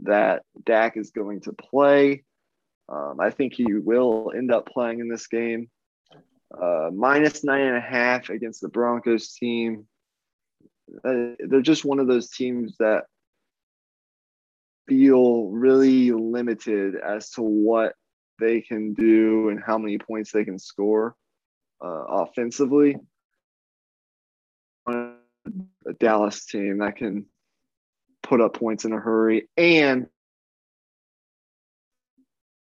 that 0.00 0.42
Dak 0.64 0.96
is 0.96 1.10
going 1.10 1.42
to 1.42 1.52
play. 1.52 2.24
Um, 2.88 3.18
I 3.20 3.30
think 3.30 3.52
he 3.52 3.74
will 3.74 4.32
end 4.34 4.50
up 4.50 4.66
playing 4.66 5.00
in 5.00 5.08
this 5.08 5.26
game. 5.26 5.68
Uh, 6.58 6.88
minus 6.94 7.44
nine 7.44 7.66
and 7.66 7.76
a 7.76 7.80
half 7.80 8.30
against 8.30 8.62
the 8.62 8.68
Broncos 8.68 9.34
team. 9.34 9.86
Uh, 11.04 11.34
they're 11.46 11.60
just 11.60 11.84
one 11.84 11.98
of 11.98 12.06
those 12.06 12.30
teams 12.30 12.76
that 12.78 13.04
feel 14.88 15.48
really 15.48 16.12
limited 16.12 16.94
as 16.96 17.30
to 17.32 17.42
what 17.42 17.92
they 18.38 18.60
can 18.60 18.94
do 18.94 19.48
and 19.48 19.62
how 19.64 19.78
many 19.78 19.98
points 19.98 20.32
they 20.32 20.44
can 20.44 20.58
score 20.58 21.14
uh, 21.84 22.04
offensively. 22.08 22.96
A 24.86 25.12
Dallas 26.00 26.46
team 26.46 26.78
that 26.78 26.96
can 26.96 27.26
put 28.22 28.40
up 28.40 28.54
points 28.54 28.84
in 28.84 28.92
a 28.92 28.98
hurry 28.98 29.48
and 29.56 30.06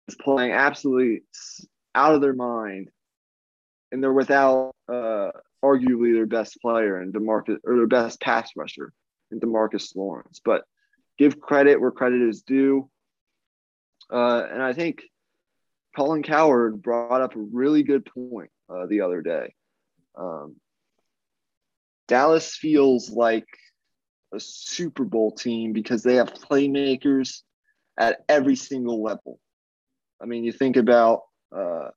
is 0.09 0.17
playing 0.17 0.53
absolutely 0.53 1.23
out 1.95 2.15
of 2.15 2.21
their 2.21 2.35
mind, 2.35 2.89
and 3.91 4.03
they're 4.03 4.13
without 4.13 4.73
uh, 4.89 5.31
arguably 5.65 6.13
their 6.15 6.27
best 6.27 6.61
player 6.61 7.01
and 7.01 7.15
Demarcus 7.15 7.59
or 7.65 7.77
their 7.77 7.87
best 7.87 8.21
pass 8.21 8.51
rusher 8.57 8.93
in 9.31 9.41
Demarcus 9.41 9.95
Lawrence. 9.95 10.41
But 10.45 10.65
give 11.19 11.41
credit 11.41 11.81
where 11.81 11.91
credit 11.91 12.23
is 12.23 12.43
due, 12.43 12.91
uh, 14.11 14.47
and 14.51 14.63
I 14.63 14.73
think 14.73 15.03
Colin 15.97 16.22
Cowherd 16.22 16.82
brought 16.82 17.20
up 17.20 17.36
a 17.36 17.40
really 17.40 17.82
good 17.82 18.07
point 18.07 18.51
uh, 18.68 18.86
the 18.86 19.03
other 19.03 19.20
day. 19.20 19.55
Um, 20.16 20.57
Dallas 22.09 22.55
feels 22.55 23.11
like 23.11 23.47
a 24.34 24.40
Super 24.40 25.05
Bowl 25.05 25.32
team 25.32 25.72
because 25.72 26.03
they 26.03 26.16
have 26.16 26.32
playmakers 26.32 27.40
at 27.99 28.24
every 28.28 28.57
single 28.57 29.03
level. 29.03 29.38
I 30.20 30.26
mean, 30.26 30.45
you 30.45 30.53
think 30.53 30.76
about 30.76 31.22
uh, 31.55 31.88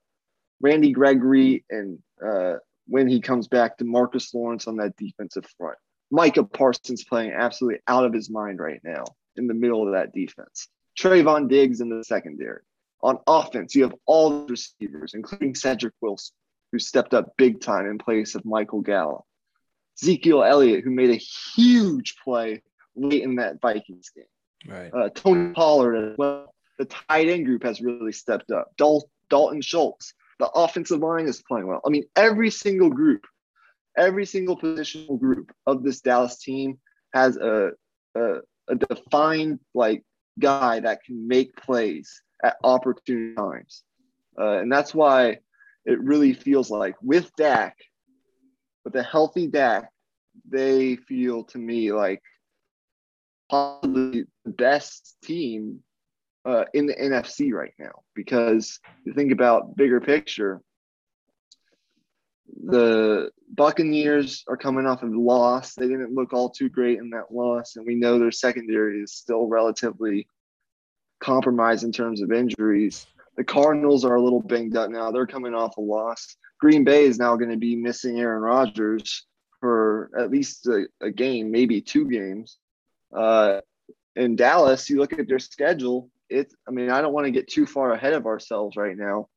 Randy 0.61 0.91
Gregory 0.91 1.63
and 1.69 1.99
uh, 2.25 2.55
when 2.87 3.07
he 3.07 3.21
comes 3.21 3.47
back 3.47 3.77
to 3.77 3.85
Marcus 3.85 4.33
Lawrence 4.33 4.67
on 4.67 4.77
that 4.77 4.95
defensive 4.97 5.45
front. 5.57 5.77
Micah 6.11 6.43
Parsons 6.43 7.03
playing 7.03 7.33
absolutely 7.33 7.79
out 7.87 8.05
of 8.05 8.13
his 8.13 8.29
mind 8.29 8.59
right 8.59 8.79
now 8.83 9.05
in 9.35 9.47
the 9.47 9.53
middle 9.53 9.85
of 9.87 9.93
that 9.93 10.13
defense. 10.13 10.67
Trevon 10.99 11.49
Diggs 11.49 11.81
in 11.81 11.89
the 11.89 12.03
secondary. 12.03 12.61
On 13.06 13.20
offense, 13.28 13.76
you 13.76 13.84
have 13.84 13.93
all 14.08 14.47
the 14.47 14.53
receivers, 14.53 15.14
including 15.14 15.53
Cedric 15.53 15.93
Wilson, 16.01 16.34
who 16.72 16.80
stepped 16.80 17.14
up 17.14 17.38
big 17.38 17.62
time 17.62 17.86
in 17.86 17.99
place 17.99 18.34
of 18.34 18.43
Michael 18.45 18.82
Gallup. 18.82 19.22
Ezekiel 20.01 20.43
Elliott, 20.43 20.84
who 20.84 20.89
made 20.89 21.12
a 21.12 21.16
huge 21.16 22.16
play 22.24 22.64
late 22.95 23.22
in 23.22 23.36
that 23.36 23.62
Vikings 23.62 24.10
game. 24.10 24.26
Right. 24.68 24.91
Uh, 24.91 25.10
Tony 25.14 25.53
Pollard 25.53 26.14
as 26.14 26.18
well. 26.18 26.56
The 26.80 26.86
tight 26.86 27.30
end 27.30 27.45
group 27.45 27.62
has 27.62 27.80
really 27.80 28.12
stepped 28.12 28.49
up. 28.49 28.72
Dal- 28.76 29.08
Dalton 29.30 29.62
Schultz. 29.62 30.16
The 30.39 30.49
offensive 30.49 30.99
line 30.99 31.28
is 31.28 31.43
playing 31.47 31.68
well. 31.68 31.82
I 31.86 31.89
mean, 31.89 32.06
every 32.16 32.49
single 32.49 32.89
group, 32.89 33.28
every 33.95 34.26
single 34.26 34.60
positional 34.60 35.20
group 35.20 35.51
of 35.68 35.84
this 35.84 36.01
Dallas 36.01 36.39
team 36.39 36.80
has 37.14 37.38
a, 37.38 37.74
a, 38.16 38.39
a 38.68 38.76
defined 38.76 39.60
like 39.76 40.03
guy 40.39 40.80
that 40.80 41.03
can 41.03 41.28
make 41.28 41.56
plays 41.56 42.24
at 42.43 42.57
opportune 42.63 43.36
times. 43.36 43.83
Uh, 44.39 44.59
and 44.59 44.71
that's 44.71 44.93
why 44.93 45.39
it 45.86 45.99
really 46.01 46.33
feels 46.33 46.69
like 46.69 46.95
with 47.01 47.31
Dak, 47.38 47.77
with 48.83 48.95
a 48.95 49.03
healthy 49.03 49.47
Dak, 49.47 49.89
they 50.49 50.95
feel 50.95 51.43
to 51.45 51.57
me 51.57 51.91
like 51.91 52.21
possibly 53.49 54.25
the 54.43 54.51
best 54.51 55.15
team 55.23 55.79
uh, 56.45 56.65
in 56.73 56.86
the 56.86 56.95
NFC 56.95 57.51
right 57.51 57.73
now. 57.79 58.03
Because 58.15 58.79
you 59.05 59.13
think 59.13 59.31
about 59.31 59.75
bigger 59.75 60.01
picture, 60.01 60.61
the 62.65 63.31
Buccaneers 63.53 64.43
are 64.47 64.57
coming 64.57 64.86
off 64.86 65.03
of 65.03 65.13
loss. 65.13 65.75
They 65.75 65.88
didn't 65.88 66.13
look 66.13 66.33
all 66.33 66.49
too 66.49 66.69
great 66.69 66.99
in 66.99 67.09
that 67.11 67.31
loss, 67.31 67.75
and 67.75 67.86
we 67.86 67.95
know 67.95 68.17
their 68.17 68.31
secondary 68.31 69.01
is 69.01 69.13
still 69.13 69.47
relatively 69.47 70.27
compromised 71.20 71.84
in 71.84 71.91
terms 71.91 72.22
of 72.22 72.32
injuries. 72.32 73.05
The 73.38 73.43
Cardinals 73.43 74.05
are 74.05 74.16
a 74.16 74.22
little 74.22 74.41
banged 74.41 74.78
up 74.78 74.89
now. 74.89 75.11
They're 75.11 75.28
coming 75.28 75.53
off 75.53 75.78
a 75.78 75.82
loss. 75.82 76.38
Green 76.59 76.84
Bay 76.84 77.03
is 77.03 77.20
now 77.20 77.36
going 77.36 77.51
to 77.51 77.57
be 77.57 77.76
missing 77.76 78.20
Aaron 78.20 78.41
Rodgers 78.41 79.26
for 79.59 80.09
at 80.18 80.32
least 80.32 80.68
a, 80.68 80.88
a 81.01 81.11
game, 81.11 81.51
maybe 81.51 81.82
two 81.82 82.09
games. 82.09 82.57
Uh, 83.16 83.61
in 84.16 84.36
Dallas, 84.36 84.89
you 84.89 84.99
look 84.99 85.13
at 85.13 85.28
their 85.28 85.39
schedule. 85.39 86.09
It's, 86.30 86.55
I 86.68 86.72
mean, 86.72 86.89
I 86.89 87.01
don't 87.01 87.13
want 87.13 87.26
to 87.26 87.32
get 87.32 87.49
too 87.49 87.66
far 87.66 87.91
ahead 87.91 88.13
of 88.13 88.26
ourselves 88.26 88.78
right 88.78 88.97
now, 88.97 89.28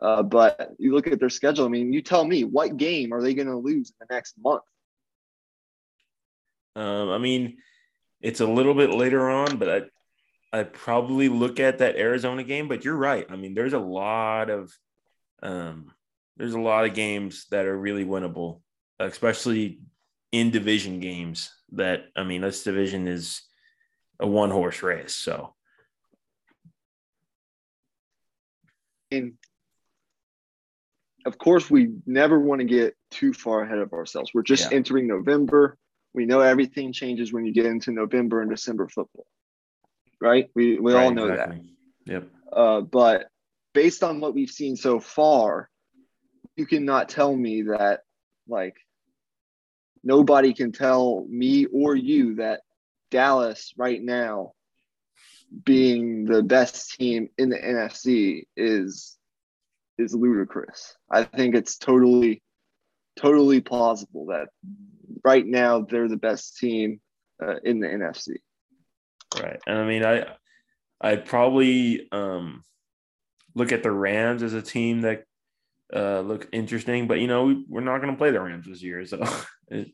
uh, 0.00 0.22
but 0.22 0.72
you 0.78 0.94
look 0.94 1.06
at 1.06 1.20
their 1.20 1.30
schedule. 1.30 1.66
I 1.66 1.68
mean, 1.68 1.92
you 1.92 2.02
tell 2.02 2.24
me 2.24 2.44
what 2.44 2.76
game 2.76 3.12
are 3.12 3.22
they 3.22 3.34
going 3.34 3.48
to 3.48 3.56
lose 3.56 3.90
in 3.90 4.06
the 4.08 4.14
next 4.14 4.34
month? 4.42 4.62
Um, 6.76 7.10
I 7.10 7.18
mean, 7.18 7.58
it's 8.20 8.40
a 8.40 8.46
little 8.46 8.74
bit 8.74 8.90
later 8.90 9.28
on, 9.28 9.58
but 9.58 9.68
I, 9.68 9.82
I 10.54 10.62
probably 10.62 11.28
look 11.28 11.58
at 11.58 11.78
that 11.78 11.96
Arizona 11.96 12.44
game. 12.44 12.68
But 12.68 12.84
you're 12.84 12.96
right. 12.96 13.26
I 13.28 13.34
mean, 13.34 13.54
there's 13.54 13.72
a 13.72 13.78
lot 13.78 14.50
of, 14.50 14.72
um, 15.42 15.92
there's 16.36 16.54
a 16.54 16.60
lot 16.60 16.84
of 16.84 16.94
games 16.94 17.46
that 17.50 17.66
are 17.66 17.76
really 17.76 18.04
winnable, 18.04 18.60
especially 19.00 19.80
in 20.30 20.52
division 20.52 21.00
games. 21.00 21.52
That 21.72 22.04
I 22.16 22.22
mean, 22.22 22.42
this 22.42 22.62
division 22.62 23.08
is 23.08 23.42
a 24.20 24.28
one 24.28 24.50
horse 24.50 24.80
race. 24.80 25.14
So, 25.16 25.56
and 29.10 29.32
of 31.26 31.36
course, 31.36 31.68
we 31.68 31.94
never 32.06 32.38
want 32.38 32.60
to 32.60 32.64
get 32.64 32.94
too 33.10 33.32
far 33.32 33.62
ahead 33.62 33.78
of 33.78 33.92
ourselves. 33.92 34.30
We're 34.32 34.42
just 34.42 34.70
Yeah. 34.70 34.76
entering 34.76 35.08
November. 35.08 35.78
We 36.12 36.26
know 36.26 36.40
everything 36.42 36.92
changes 36.92 37.32
when 37.32 37.44
you 37.44 37.52
get 37.52 37.66
into 37.66 37.90
November 37.90 38.40
and 38.40 38.50
December 38.50 38.88
football, 38.88 39.26
right? 40.24 40.50
We 40.54 40.78
we 40.78 40.94
all 40.94 41.08
Right, 41.08 41.14
know 41.14 41.28
that. 41.28 41.52
Yep. 42.06 42.28
Uh, 42.52 42.80
but 42.80 43.28
based 43.74 44.02
on 44.02 44.20
what 44.20 44.34
we've 44.34 44.50
seen 44.50 44.76
so 44.76 44.98
far, 44.98 45.68
you 46.56 46.66
cannot 46.66 47.08
tell 47.08 47.34
me 47.34 47.62
that 47.62 48.00
like 48.48 48.76
nobody 50.02 50.54
can 50.54 50.72
tell 50.72 51.26
me 51.28 51.66
or 51.66 51.94
you 51.94 52.36
that 52.36 52.60
Dallas 53.10 53.74
right 53.76 54.02
now 54.02 54.52
being 55.64 56.24
the 56.24 56.42
best 56.42 56.92
team 56.94 57.28
in 57.38 57.50
the 57.50 57.58
NFC 57.58 58.44
is 58.56 59.16
is 59.98 60.14
ludicrous. 60.14 60.96
I 61.10 61.24
think 61.24 61.54
it's 61.54 61.76
totally 61.76 62.42
totally 63.16 63.60
plausible 63.60 64.26
that 64.26 64.48
right 65.22 65.46
now 65.46 65.82
they're 65.82 66.08
the 66.08 66.16
best 66.16 66.56
team 66.56 67.00
uh, 67.42 67.56
in 67.62 67.78
the 67.80 67.86
NFC. 67.86 68.36
Right. 69.40 69.60
And 69.66 69.78
I 69.78 69.86
mean, 69.86 70.04
I 70.04 70.26
I'd 71.00 71.24
probably 71.26 72.08
um 72.12 72.62
look 73.54 73.72
at 73.72 73.82
the 73.82 73.90
Rams 73.90 74.42
as 74.42 74.54
a 74.54 74.62
team 74.62 75.02
that 75.02 75.24
uh 75.94 76.20
look 76.20 76.48
interesting, 76.52 77.06
but 77.06 77.20
you 77.20 77.26
know, 77.26 77.44
we, 77.44 77.64
we're 77.68 77.80
not 77.80 78.00
gonna 78.00 78.16
play 78.16 78.30
the 78.30 78.40
Rams 78.40 78.66
this 78.66 78.82
year, 78.82 79.04
so 79.04 79.22
it, 79.68 79.88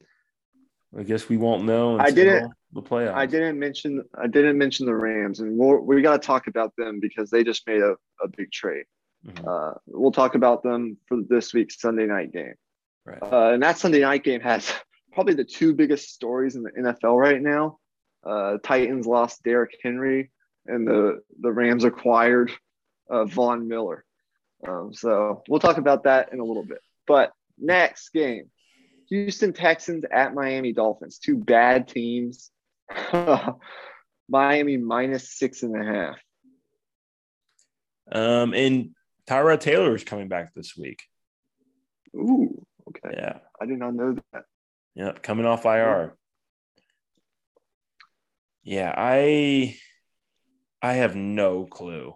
I 0.98 1.02
guess 1.04 1.28
we 1.28 1.36
won't 1.36 1.64
know 1.64 1.98
I 1.98 2.08
until 2.08 2.24
didn't- 2.24 2.52
the 2.72 2.82
playoffs. 2.82 3.14
I 3.14 3.26
didn't 3.26 3.58
mention 3.58 4.04
I 4.16 4.28
didn't 4.28 4.56
mention 4.56 4.86
the 4.86 4.94
Rams, 4.94 5.40
and 5.40 5.56
we're, 5.58 5.80
we 5.80 6.00
got 6.02 6.22
to 6.22 6.24
talk 6.26 6.46
about 6.46 6.72
them 6.76 7.00
because 7.00 7.28
they 7.28 7.42
just 7.42 7.66
made 7.66 7.82
a, 7.82 7.96
a 8.22 8.28
big 8.36 8.52
trade. 8.52 8.84
Mhm. 9.26 9.44
Uh, 9.46 9.74
we'll 9.86 10.12
talk 10.12 10.36
about 10.36 10.62
them 10.62 10.96
for 11.08 11.18
this 11.28 11.52
week's 11.52 11.80
Sunday 11.80 12.06
night 12.06 12.32
game. 12.32 12.54
Right. 13.04 13.20
Uh, 13.20 13.50
and 13.54 13.62
that 13.64 13.76
Sunday 13.78 14.00
night 14.02 14.22
game 14.22 14.40
has 14.42 14.72
probably 15.12 15.34
the 15.34 15.44
two 15.44 15.74
biggest 15.74 16.10
stories 16.14 16.54
in 16.54 16.62
the 16.62 16.70
NFL 16.70 17.18
right 17.18 17.42
now. 17.42 17.79
Uh, 18.24 18.58
Titans 18.62 19.06
lost 19.06 19.42
Derrick 19.42 19.78
Henry, 19.82 20.30
and 20.66 20.86
the 20.86 21.22
the 21.40 21.50
Rams 21.50 21.84
acquired 21.84 22.52
uh, 23.10 23.24
Von 23.24 23.68
Miller. 23.68 24.04
Um, 24.66 24.92
so 24.92 25.42
we'll 25.48 25.60
talk 25.60 25.78
about 25.78 26.04
that 26.04 26.32
in 26.32 26.40
a 26.40 26.44
little 26.44 26.64
bit. 26.64 26.80
But 27.06 27.32
next 27.58 28.10
game, 28.10 28.50
Houston 29.08 29.52
Texans 29.52 30.04
at 30.10 30.34
Miami 30.34 30.72
Dolphins, 30.72 31.18
two 31.18 31.36
bad 31.36 31.88
teams. 31.88 32.50
Miami 34.28 34.76
minus 34.76 35.30
six 35.36 35.62
and 35.62 35.80
a 35.80 35.84
half. 35.84 36.16
Um, 38.12 38.54
and 38.54 38.90
Tyrod 39.28 39.60
Taylor 39.60 39.94
is 39.94 40.04
coming 40.04 40.28
back 40.28 40.54
this 40.54 40.76
week. 40.76 41.02
Ooh, 42.14 42.64
okay. 42.88 43.16
Yeah. 43.16 43.38
I 43.60 43.66
did 43.66 43.78
not 43.78 43.94
know 43.94 44.16
that. 44.32 44.44
Yep. 44.94 45.22
Coming 45.22 45.46
off 45.46 45.64
IR. 45.64 46.16
Yeah, 48.62 48.92
I 48.96 49.76
I 50.82 50.94
have 50.94 51.16
no 51.16 51.66
clue 51.66 52.14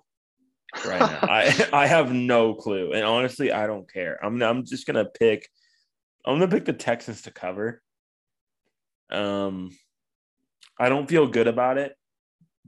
right 0.87 1.01
now. 1.01 1.19
I 1.23 1.69
I 1.73 1.87
have 1.87 2.13
no 2.13 2.55
clue, 2.55 2.93
and 2.93 3.05
honestly, 3.05 3.53
I 3.53 3.67
don't 3.67 3.91
care. 3.91 4.19
I'm 4.23 4.43
I'm 4.43 4.65
just 4.65 4.87
gonna 4.87 5.05
pick. 5.07 5.49
I'm 6.25 6.39
gonna 6.39 6.51
pick 6.51 6.65
the 6.65 6.73
Texans 6.73 7.23
to 7.23 7.31
cover. 7.31 7.83
Um, 9.11 9.71
I 10.79 10.89
don't 10.89 11.09
feel 11.09 11.27
good 11.27 11.49
about 11.49 11.79
it, 11.79 11.95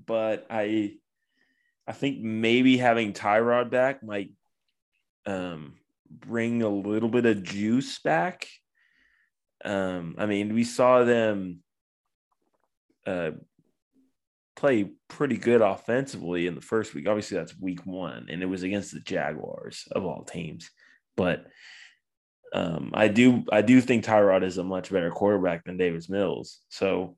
but 0.05 0.47
I 0.51 0.95
I 1.87 1.93
think 1.93 2.21
maybe 2.21 2.77
having 2.77 3.13
Tyrod 3.13 3.71
back 3.71 4.03
might 4.03 4.31
um, 5.27 5.75
bring 6.11 6.63
a 6.63 6.69
little 6.69 7.09
bit 7.09 7.27
of 7.27 7.43
juice 7.43 7.99
back. 8.01 8.49
Um, 9.65 10.17
I 10.19 10.27
mean, 10.27 10.55
we 10.55 10.65
saw 10.65 11.05
them 11.05 11.63
uh, 13.07 13.33
play 14.57 14.91
pretty 15.09 15.37
good 15.37 15.61
offensively 15.61 16.47
in 16.47 16.55
the 16.55 16.61
first 16.61 16.95
week. 16.95 17.07
Obviously, 17.07 17.37
that's 17.37 17.59
week 17.59 17.85
one, 17.87 18.27
and 18.31 18.43
it 18.43 18.47
was 18.47 18.63
against 18.63 18.93
the 18.93 19.01
Jaguars 19.01 19.87
of 19.93 20.05
all 20.05 20.25
teams. 20.25 20.71
But 21.17 21.47
um, 22.53 22.91
I 22.95 23.09
do 23.09 23.45
I 23.53 23.63
do 23.63 23.81
think 23.81 24.05
Tyrod 24.05 24.43
is 24.43 24.59
a 24.59 24.65
much 24.65 24.91
better 24.91 25.11
quarterback 25.11 25.65
than 25.65 25.77
Davis 25.77 26.09
Mills. 26.09 26.61
So 26.69 27.17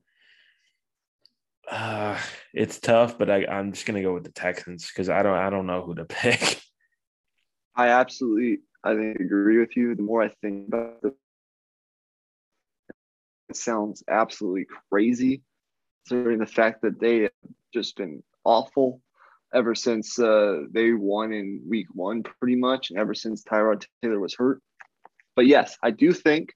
uh, 1.70 2.18
it's 2.52 2.80
tough, 2.80 3.18
but 3.18 3.30
I, 3.30 3.46
I'm 3.46 3.72
just 3.72 3.86
gonna 3.86 4.02
go 4.02 4.14
with 4.14 4.24
the 4.24 4.32
Texans 4.32 4.88
because 4.88 5.08
I 5.08 5.22
don't 5.22 5.36
I 5.36 5.50
don't 5.50 5.66
know 5.66 5.82
who 5.82 5.94
to 5.94 6.04
pick. 6.08 6.60
I 7.76 7.88
absolutely 7.88 8.60
I 8.82 8.94
think 8.94 9.20
agree 9.20 9.58
with 9.58 9.76
you. 9.76 9.94
The 9.94 10.02
more 10.02 10.22
I 10.22 10.28
think 10.42 10.68
about 10.68 10.96
it, 11.04 11.14
it 13.48 13.56
sounds 13.56 14.02
absolutely 14.08 14.66
crazy, 14.90 15.42
considering 16.08 16.38
the 16.38 16.46
fact 16.46 16.82
that 16.82 16.98
they 17.00 17.20
have 17.20 17.30
just 17.72 17.96
been 17.96 18.22
awful 18.44 19.00
ever 19.54 19.74
since 19.74 20.18
uh, 20.18 20.62
they 20.70 20.92
won 20.92 21.32
in 21.32 21.62
week 21.68 21.86
one, 21.92 22.22
pretty 22.22 22.56
much, 22.56 22.90
and 22.90 22.98
ever 22.98 23.14
since 23.14 23.42
Tyrod 23.42 23.84
Taylor 24.02 24.20
was 24.20 24.34
hurt. 24.34 24.62
But 25.36 25.46
yes, 25.46 25.76
I 25.82 25.90
do 25.90 26.12
think 26.12 26.54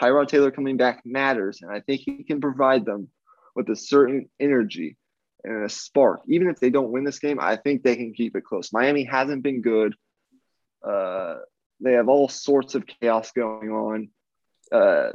Tyrod 0.00 0.28
Taylor 0.28 0.50
coming 0.50 0.76
back 0.76 1.02
matters, 1.04 1.60
and 1.62 1.70
I 1.70 1.80
think 1.80 2.00
he 2.00 2.24
can 2.24 2.40
provide 2.40 2.84
them 2.84 3.08
with 3.54 3.68
a 3.70 3.76
certain 3.76 4.28
energy 4.38 4.96
and 5.44 5.64
a 5.64 5.68
spark. 5.68 6.22
Even 6.28 6.48
if 6.48 6.58
they 6.58 6.70
don't 6.70 6.90
win 6.90 7.04
this 7.04 7.18
game, 7.18 7.38
I 7.40 7.56
think 7.56 7.82
they 7.82 7.96
can 7.96 8.12
keep 8.12 8.36
it 8.36 8.44
close. 8.44 8.72
Miami 8.72 9.04
hasn't 9.04 9.42
been 9.42 9.62
good. 9.62 9.94
Uh, 10.86 11.36
they 11.80 11.92
have 11.92 12.08
all 12.08 12.28
sorts 12.28 12.74
of 12.74 12.86
chaos 12.86 13.32
going 13.32 13.70
on. 13.70 14.08
Uh, 14.72 15.10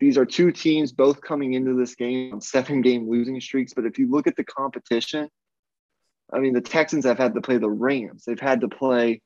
these 0.00 0.16
are 0.16 0.24
two 0.24 0.50
teams 0.50 0.92
both 0.92 1.20
coming 1.20 1.52
into 1.52 1.74
this 1.74 1.94
game 1.94 2.32
on 2.32 2.40
seven 2.40 2.80
game 2.80 3.08
losing 3.08 3.38
streaks. 3.40 3.74
But 3.74 3.84
if 3.84 3.98
you 3.98 4.10
look 4.10 4.26
at 4.26 4.34
the 4.34 4.44
competition, 4.44 5.28
I 6.32 6.38
mean, 6.38 6.54
the 6.54 6.62
Texans 6.62 7.04
have 7.04 7.18
had 7.18 7.34
to 7.34 7.42
play 7.42 7.58
the 7.58 7.70
Rams. 7.70 8.24
They've 8.24 8.40
had 8.40 8.62
to 8.62 8.68
play 8.68 9.20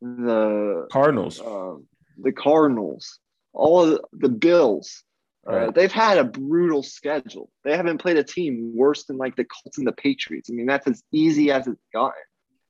the 0.00 0.86
Cardinals, 0.92 1.40
uh, 1.40 1.74
the 2.22 2.32
Cardinals, 2.32 3.18
all 3.52 3.82
of 3.82 4.00
the, 4.12 4.28
Bills. 4.28 5.02
Uh, 5.46 5.70
they've 5.72 5.92
had 5.92 6.18
a 6.18 6.24
brutal 6.24 6.82
schedule. 6.82 7.50
They 7.64 7.76
haven't 7.76 7.98
played 7.98 8.16
a 8.16 8.24
team 8.24 8.72
worse 8.74 9.04
than 9.04 9.18
like 9.18 9.36
the 9.36 9.44
Colts 9.44 9.78
and 9.78 9.86
the 9.86 9.92
Patriots. 9.92 10.48
I 10.48 10.54
mean, 10.54 10.66
that's 10.66 10.86
as 10.86 11.02
easy 11.12 11.50
as 11.50 11.66
it's 11.66 11.82
gotten. 11.92 12.12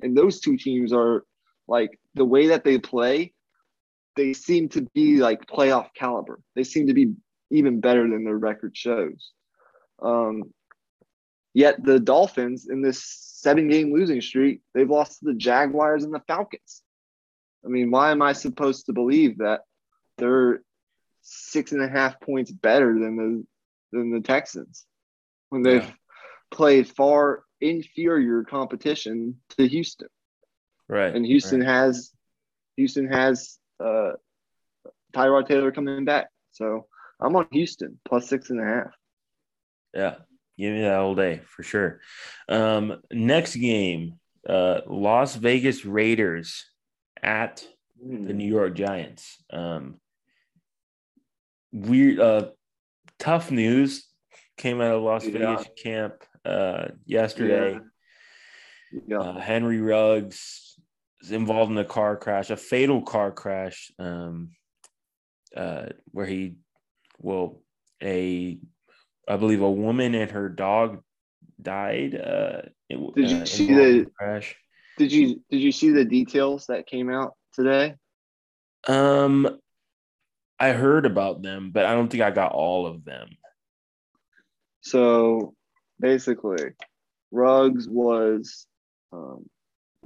And 0.01 0.17
those 0.17 0.41
two 0.41 0.57
teams 0.57 0.93
are 0.93 1.25
like 1.69 1.99
the 2.15 2.25
way 2.25 2.49
that 2.49 2.65
they 2.65 2.79
play. 2.79 3.33
They 4.17 4.33
seem 4.33 4.69
to 4.71 4.83
be 4.95 5.19
like 5.19 5.47
playoff 5.47 5.89
caliber. 5.95 6.41
They 6.55 6.65
seem 6.65 6.87
to 6.87 6.95
be 6.95 7.15
even 7.51 7.81
better 7.81 8.09
than 8.09 8.25
their 8.25 8.37
record 8.37 8.77
shows. 8.77 9.33
Um, 10.03 10.45
yet 11.53 11.83
the 11.83 12.01
Dolphins 12.01 12.69
in 12.69 12.83
this 12.83 13.05
seven 13.05 13.69
game 13.69 13.93
losing 13.93 14.21
streak, 14.21 14.61
they've 14.75 14.91
lost 14.91 15.21
to 15.21 15.27
the 15.27 15.35
Jaguars 15.35 16.05
and 16.05 16.13
the 16.13 16.23
Falcons. 16.27 16.83
I 17.65 17.69
mean, 17.69 17.91
why 17.91 18.11
am 18.11 18.23
I 18.23 18.33
supposed 18.33 18.87
to 18.87 18.93
believe 18.93 19.39
that 19.39 19.63
they're 20.19 20.61
six 21.23 21.73
and 21.73 21.83
a 21.83 21.89
half 21.89 22.21
points 22.21 22.51
better 22.51 22.93
than 22.99 23.17
the 23.17 23.47
than 23.93 24.11
the 24.11 24.21
Texans 24.21 24.87
when 25.49 25.63
they've 25.63 25.85
yeah. 25.85 25.93
played 26.51 26.89
far 26.89 27.45
inferior 27.61 28.45
competition 28.45 29.41
to 29.57 29.67
Houston. 29.67 30.09
Right. 30.89 31.15
And 31.15 31.25
Houston 31.25 31.61
right. 31.61 31.69
has 31.69 32.13
Houston 32.77 33.11
has 33.11 33.59
uh 33.81 34.13
Tyrod 35.15 35.49
Taylor 35.49 35.73
coming 35.73 36.05
back. 36.05 36.29
So 36.53 36.87
I'm 37.21 37.37
on 37.37 37.47
Houston 37.53 37.99
plus 38.05 38.29
six 38.29 38.51
and 38.51 38.61
a 38.61 38.65
half. 38.65 38.91
Yeah. 39.95 40.15
Give 40.59 40.73
me 40.73 40.83
that 40.83 40.99
all 40.99 41.15
day 41.15 41.41
for 41.47 41.63
sure. 41.63 42.01
Um, 42.49 43.01
next 43.11 43.57
game, 43.57 44.21
uh, 44.49 44.81
Las 44.87 45.35
Vegas 45.35 45.85
Raiders 45.85 46.65
at 47.23 47.67
mm. 48.05 48.27
the 48.27 48.33
hmm. 48.33 48.39
New 48.39 48.49
York 48.49 48.75
Giants. 48.75 49.43
Um, 49.51 50.01
weird, 51.73 52.21
uh, 52.21 52.49
tough 53.19 53.51
news 53.51 54.07
came 54.57 54.81
out 54.81 54.95
of 54.95 55.03
Las 55.03 55.25
yeah. 55.27 55.33
Vegas 55.33 55.67
camp 55.83 56.15
uh, 56.45 56.89
yesterday. 57.05 57.81
Yeah. 58.93 59.01
yeah. 59.09 59.19
Uh, 59.19 59.41
Henry 59.41 59.81
Ruggs 59.81 60.79
is 61.21 61.33
involved 61.33 61.73
in 61.73 61.79
a 61.79 61.85
car 61.85 62.17
crash, 62.17 62.51
a 62.51 62.57
fatal 62.57 63.03
car 63.03 63.33
crash, 63.33 63.91
um, 63.99 64.51
uh, 65.57 65.87
where 66.13 66.27
he, 66.27 66.57
well, 67.25 67.63
a, 68.03 68.59
I 69.27 69.37
believe 69.37 69.63
a 69.63 69.71
woman 69.71 70.15
and 70.15 70.31
her 70.31 70.49
dog 70.51 71.03
died. 71.61 72.15
Uh, 72.15 72.63
did 73.17 73.31
you 73.31 73.39
uh, 73.39 73.45
see 73.47 73.67
the 73.67 74.07
crash? 74.17 74.55
Did 74.99 75.11
you 75.11 75.43
did 75.51 75.61
you 75.61 75.73
see 75.73 75.91
the 75.91 76.05
details 76.05 76.67
that 76.67 76.87
came 76.87 77.11
out 77.11 77.35
today? 77.55 77.95
Um, 78.87 79.59
I 80.61 80.73
heard 80.73 81.07
about 81.07 81.43
them, 81.43 81.71
but 81.73 81.87
I 81.87 81.95
don't 81.95 82.09
think 82.09 82.23
I 82.23 82.31
got 82.31 82.53
all 82.53 82.87
of 82.87 83.05
them. 83.05 83.31
So 84.83 85.55
basically, 85.99 86.63
Ruggs 87.33 87.89
was 87.89 88.67
um, 89.13 89.47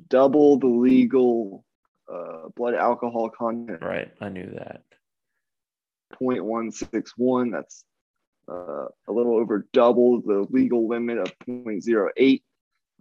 double 0.09 0.59
the 0.59 0.69
legal 0.69 1.65
uh, 2.11 2.49
blood 2.57 2.75
alcohol 2.75 3.29
content. 3.29 3.83
Right, 3.83 4.13
I 4.21 4.29
knew 4.29 4.51
that. 4.55 4.83
0.161. 6.21 7.53
That's 7.53 7.85
uh, 8.51 8.87
a 9.09 9.13
little 9.13 9.37
over 9.37 9.67
double 9.73 10.21
the 10.23 10.47
legal 10.51 10.89
limit 10.89 11.19
of 11.19 11.33
0.08. 11.47 12.43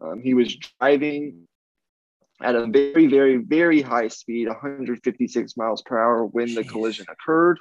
Um, 0.01 0.21
he 0.21 0.33
was 0.33 0.55
driving 0.79 1.47
at 2.41 2.55
a 2.55 2.67
very, 2.67 3.07
very, 3.07 3.37
very 3.37 3.81
high 3.81 4.09
speed, 4.09 4.47
156 4.47 5.57
miles 5.57 5.81
per 5.81 5.97
hour, 5.97 6.25
when 6.25 6.49
Jeez. 6.49 6.55
the 6.55 6.63
collision 6.63 7.05
occurred. 7.09 7.59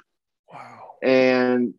Wow. 0.51 0.91
And 1.01 1.73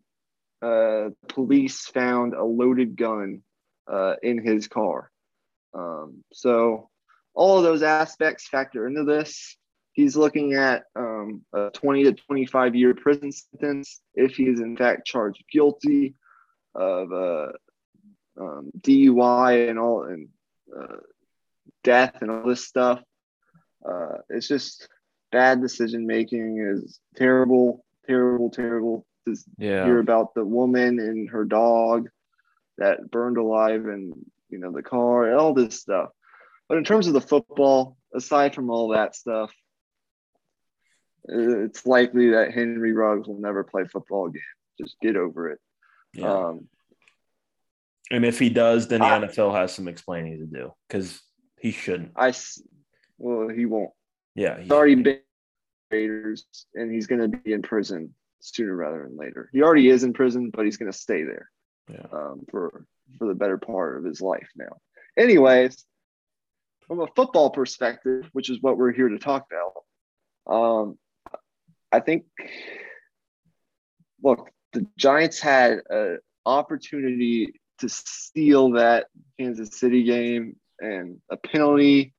uh, 0.61 1.11
police 1.29 1.87
found 1.87 2.35
a 2.35 2.45
loaded 2.45 2.97
gun 2.97 3.43
uh, 3.87 4.15
in 4.23 4.45
his 4.45 4.67
car. 4.69 5.11
Um, 5.75 6.25
so, 6.33 6.91
all 7.35 7.59
of 7.59 7.65
those 7.65 7.83
aspects 7.83 8.49
factor 8.49 8.87
into 8.87 9.05
this. 9.05 9.57
He's 9.99 10.17
looking 10.17 10.55
at 10.55 10.85
um, 10.95 11.43
a 11.53 11.71
20 11.71 12.05
to 12.05 12.13
25 12.13 12.77
year 12.77 12.95
prison 12.95 13.33
sentence 13.33 14.01
if 14.15 14.37
he 14.37 14.45
is 14.45 14.61
in 14.61 14.77
fact 14.77 15.09
charged 15.09 15.43
guilty 15.51 16.15
of 16.73 17.13
uh, 17.13 17.49
um, 18.41 18.71
DUI 18.81 19.69
and 19.69 19.77
all 19.77 20.05
and 20.05 20.29
uh, 20.73 20.99
death 21.83 22.19
and 22.21 22.31
all 22.31 22.47
this 22.47 22.65
stuff. 22.65 23.03
Uh, 23.85 24.19
it's 24.29 24.47
just 24.47 24.89
bad 25.33 25.61
decision 25.61 26.07
making 26.07 26.59
is 26.61 27.01
terrible, 27.17 27.85
terrible, 28.07 28.51
terrible. 28.51 29.05
To 29.27 29.35
yeah. 29.59 29.85
hear 29.85 29.99
about 29.99 30.33
the 30.33 30.45
woman 30.45 31.01
and 31.01 31.29
her 31.31 31.45
dog 31.45 32.09
that 32.77 33.11
burned 33.11 33.37
alive 33.37 33.87
and 33.87 34.15
you 34.49 34.59
know 34.59 34.71
the 34.71 34.85
car, 34.85 35.27
and 35.27 35.41
all 35.41 35.55
this 35.55 35.81
stuff. 35.81 36.11
But 36.69 36.79
in 36.79 36.85
terms 36.85 37.09
of 37.09 37.15
the 37.15 37.21
football, 37.21 37.97
aside 38.15 38.55
from 38.55 38.71
all 38.71 38.91
that 38.91 39.17
stuff, 39.17 39.53
it's 41.29 41.87
likely 41.87 42.31
that 42.31 42.53
Henry 42.53 42.93
Ruggs 42.93 43.29
will 43.29 43.41
never 43.41 43.65
play 43.65 43.85
football 43.85 44.27
again. 44.27 44.43
Just 44.81 44.97
get 45.01 45.17
over 45.17 45.51
it. 45.51 45.59
Yeah. 46.15 46.33
Um, 46.33 46.69
and 48.11 48.25
if 48.25 48.39
he 48.39 48.49
does, 48.49 48.89
then 48.89 49.01
the 49.01 49.07
I, 49.07 49.19
NFL 49.19 49.55
has 49.55 49.75
some 49.75 49.89
explaining 49.89 50.39
to 50.39 50.47
do 50.47 50.73
because 50.89 51.21
he 51.59 51.73
shouldn't. 51.73 52.13
I 52.17 52.33
well, 53.19 53.49
he 53.49 53.67
won't. 53.67 53.91
Yeah, 54.35 54.59
he's 54.61 54.71
already 54.71 54.95
been 54.95 55.21
Raiders, 55.91 56.47
and 56.75 56.93
he's 56.93 57.07
going 57.07 57.21
to 57.21 57.39
be 57.39 57.53
in 57.53 57.63
prison 57.63 58.15
sooner 58.41 58.75
rather 58.75 59.03
than 59.03 59.17
later. 59.17 59.51
He 59.53 59.63
already 59.63 59.89
is 59.89 60.05
in 60.05 60.13
prison, 60.13 60.51
but 60.53 60.65
he's 60.65 60.77
going 60.77 60.91
to 60.91 60.97
stay 60.97 61.25
there 61.25 61.51
yeah. 61.91 62.07
um, 62.13 62.43
for 62.51 62.85
for 63.19 63.27
the 63.27 63.35
better 63.35 63.59
part 63.59 63.99
of 63.99 64.05
his 64.05 64.21
life 64.21 64.49
now. 64.57 64.79
Anyways, 65.17 65.85
from 66.87 67.01
a 67.01 67.07
football 67.15 67.51
perspective, 67.51 68.29
which 68.33 68.51
is 68.51 68.63
what 68.63 68.77
we're 68.79 68.93
here 68.93 69.09
to 69.09 69.19
talk 69.19 69.47
about, 69.51 70.55
um, 70.55 70.99
I 71.93 72.01
think. 72.01 72.25
Look, 74.23 74.51
the 74.73 74.87
Giants 74.97 75.41
had 75.41 75.81
an 75.89 76.19
opportunity 76.45 77.53
to 77.79 77.89
steal 77.89 78.73
that 78.73 79.07
Kansas 79.39 79.79
City 79.79 80.03
game 80.03 80.57
and 80.81 81.21
a 81.31 81.37
penalty 81.37 82.15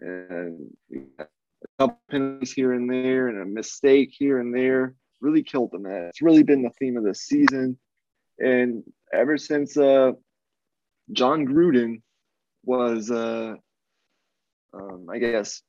and 0.00 0.70
a 1.18 1.26
couple 1.78 2.00
penalties 2.10 2.52
here 2.52 2.72
and 2.72 2.88
there 2.88 3.28
and 3.28 3.42
a 3.42 3.44
mistake 3.44 4.10
here 4.16 4.38
and 4.38 4.54
there 4.54 4.94
really 5.20 5.42
killed 5.42 5.72
them. 5.72 5.86
It's 5.86 6.22
really 6.22 6.42
been 6.42 6.62
the 6.62 6.70
theme 6.70 6.96
of 6.96 7.04
the 7.04 7.14
season. 7.14 7.78
And 8.38 8.84
ever 9.12 9.36
since 9.36 9.76
uh, 9.76 10.12
Jon 11.12 11.46
Gruden 11.46 12.02
was, 12.64 13.10
uh, 13.10 13.54
um, 14.72 15.06
I 15.10 15.18
guess, 15.18 15.62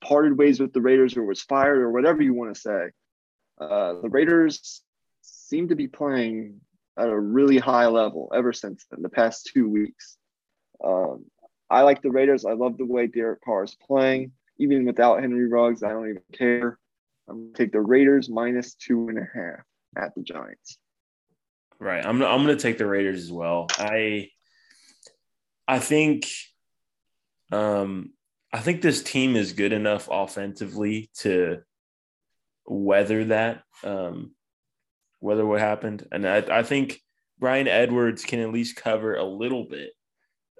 parted 0.00 0.36
ways 0.36 0.60
with 0.60 0.72
the 0.72 0.80
Raiders 0.80 1.16
or 1.16 1.24
was 1.24 1.42
fired 1.42 1.78
or 1.78 1.90
whatever 1.90 2.22
you 2.22 2.34
want 2.34 2.54
to 2.54 2.60
say, 2.60 2.90
uh, 3.60 3.94
the 4.02 4.08
Raiders 4.08 4.82
seem 5.22 5.68
to 5.68 5.76
be 5.76 5.88
playing 5.88 6.60
at 6.98 7.08
a 7.08 7.18
really 7.18 7.58
high 7.58 7.86
level 7.86 8.30
ever 8.34 8.52
since 8.52 8.86
then, 8.90 9.02
the 9.02 9.08
past 9.08 9.50
two 9.52 9.68
weeks. 9.68 10.16
Um, 10.84 11.24
I 11.68 11.82
like 11.82 12.02
the 12.02 12.10
Raiders. 12.10 12.44
I 12.44 12.52
love 12.52 12.78
the 12.78 12.86
way 12.86 13.06
Derek 13.06 13.42
Carr 13.42 13.64
is 13.64 13.74
playing. 13.74 14.32
Even 14.58 14.86
without 14.86 15.20
Henry 15.20 15.48
Ruggs, 15.48 15.82
I 15.82 15.90
don't 15.90 16.08
even 16.08 16.22
care. 16.32 16.78
I'm 17.28 17.36
going 17.36 17.52
to 17.52 17.58
take 17.58 17.72
the 17.72 17.80
Raiders 17.80 18.28
minus 18.28 18.74
two 18.74 19.08
and 19.08 19.18
a 19.18 19.26
half 19.34 19.64
at 19.96 20.14
the 20.14 20.22
Giants. 20.22 20.78
Right. 21.78 22.04
I'm, 22.04 22.22
I'm 22.22 22.44
going 22.44 22.56
to 22.56 22.62
take 22.62 22.78
the 22.78 22.86
Raiders 22.86 23.22
as 23.22 23.32
well. 23.32 23.66
I 23.78 24.30
I 25.68 25.78
think 25.78 26.26
um 27.52 28.10
I 28.56 28.60
think 28.60 28.80
this 28.80 29.02
team 29.02 29.36
is 29.36 29.52
good 29.52 29.74
enough 29.74 30.08
offensively 30.10 31.10
to 31.18 31.58
weather 32.64 33.26
that, 33.26 33.64
um, 33.84 34.34
weather 35.20 35.44
what 35.44 35.60
happened. 35.60 36.08
And 36.10 36.26
I, 36.26 36.38
I 36.38 36.62
think 36.62 37.02
Bryan 37.38 37.68
Edwards 37.68 38.24
can 38.24 38.40
at 38.40 38.54
least 38.54 38.76
cover 38.76 39.14
a 39.14 39.24
little 39.24 39.64
bit 39.64 39.90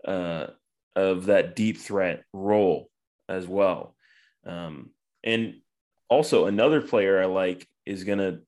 uh, 0.06 0.48
of 0.94 1.24
that 1.26 1.56
deep 1.56 1.78
threat 1.78 2.24
role 2.34 2.90
as 3.30 3.46
well. 3.46 3.96
Um, 4.44 4.90
and 5.24 5.54
also 6.10 6.44
another 6.44 6.82
player 6.82 7.22
I 7.22 7.24
like 7.24 7.66
is 7.86 8.04
going 8.04 8.18
to 8.18 8.40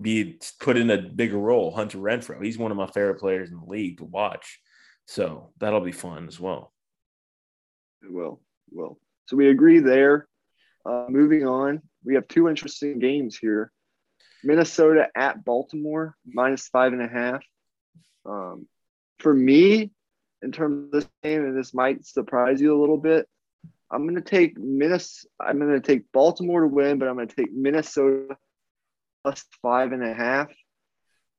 be 0.00 0.40
put 0.58 0.78
in 0.78 0.90
a 0.90 1.02
bigger 1.02 1.36
role, 1.36 1.70
Hunter 1.70 1.98
Renfrow. 1.98 2.42
He's 2.42 2.56
one 2.56 2.70
of 2.70 2.78
my 2.78 2.86
favorite 2.86 3.20
players 3.20 3.50
in 3.50 3.58
the 3.60 3.66
league 3.66 3.98
to 3.98 4.06
watch. 4.06 4.58
So 5.06 5.52
that'll 5.58 5.82
be 5.82 5.92
fun 5.92 6.28
as 6.28 6.40
well. 6.40 6.72
It 8.02 8.10
will. 8.10 8.40
Will. 8.72 8.98
So 9.26 9.36
we 9.36 9.48
agree 9.48 9.80
there. 9.80 10.26
Uh, 10.84 11.06
moving 11.08 11.46
on, 11.46 11.82
we 12.04 12.14
have 12.14 12.26
two 12.28 12.48
interesting 12.48 12.98
games 12.98 13.36
here. 13.36 13.70
Minnesota 14.42 15.08
at 15.14 15.44
Baltimore, 15.44 16.16
minus 16.26 16.68
five 16.68 16.92
and 16.92 17.02
a 17.02 17.08
half. 17.08 17.42
Um, 18.24 18.66
for 19.18 19.34
me, 19.34 19.90
in 20.42 20.52
terms 20.52 20.86
of 20.86 20.90
this 20.90 21.08
game, 21.22 21.44
and 21.44 21.56
this 21.56 21.74
might 21.74 22.06
surprise 22.06 22.60
you 22.60 22.76
a 22.76 22.80
little 22.80 22.96
bit, 22.96 23.28
I'm 23.90 24.04
going 24.04 24.14
to 24.14 24.22
take 24.22 24.58
Minnesota. 24.58 25.28
I'm 25.40 25.58
going 25.58 25.72
to 25.72 25.80
take 25.80 26.10
Baltimore 26.12 26.62
to 26.62 26.68
win, 26.68 26.98
but 26.98 27.08
I'm 27.08 27.16
going 27.16 27.28
to 27.28 27.36
take 27.36 27.52
Minnesota 27.52 28.36
plus 29.22 29.44
five 29.62 29.92
and 29.92 30.04
a 30.04 30.14
half. 30.14 30.48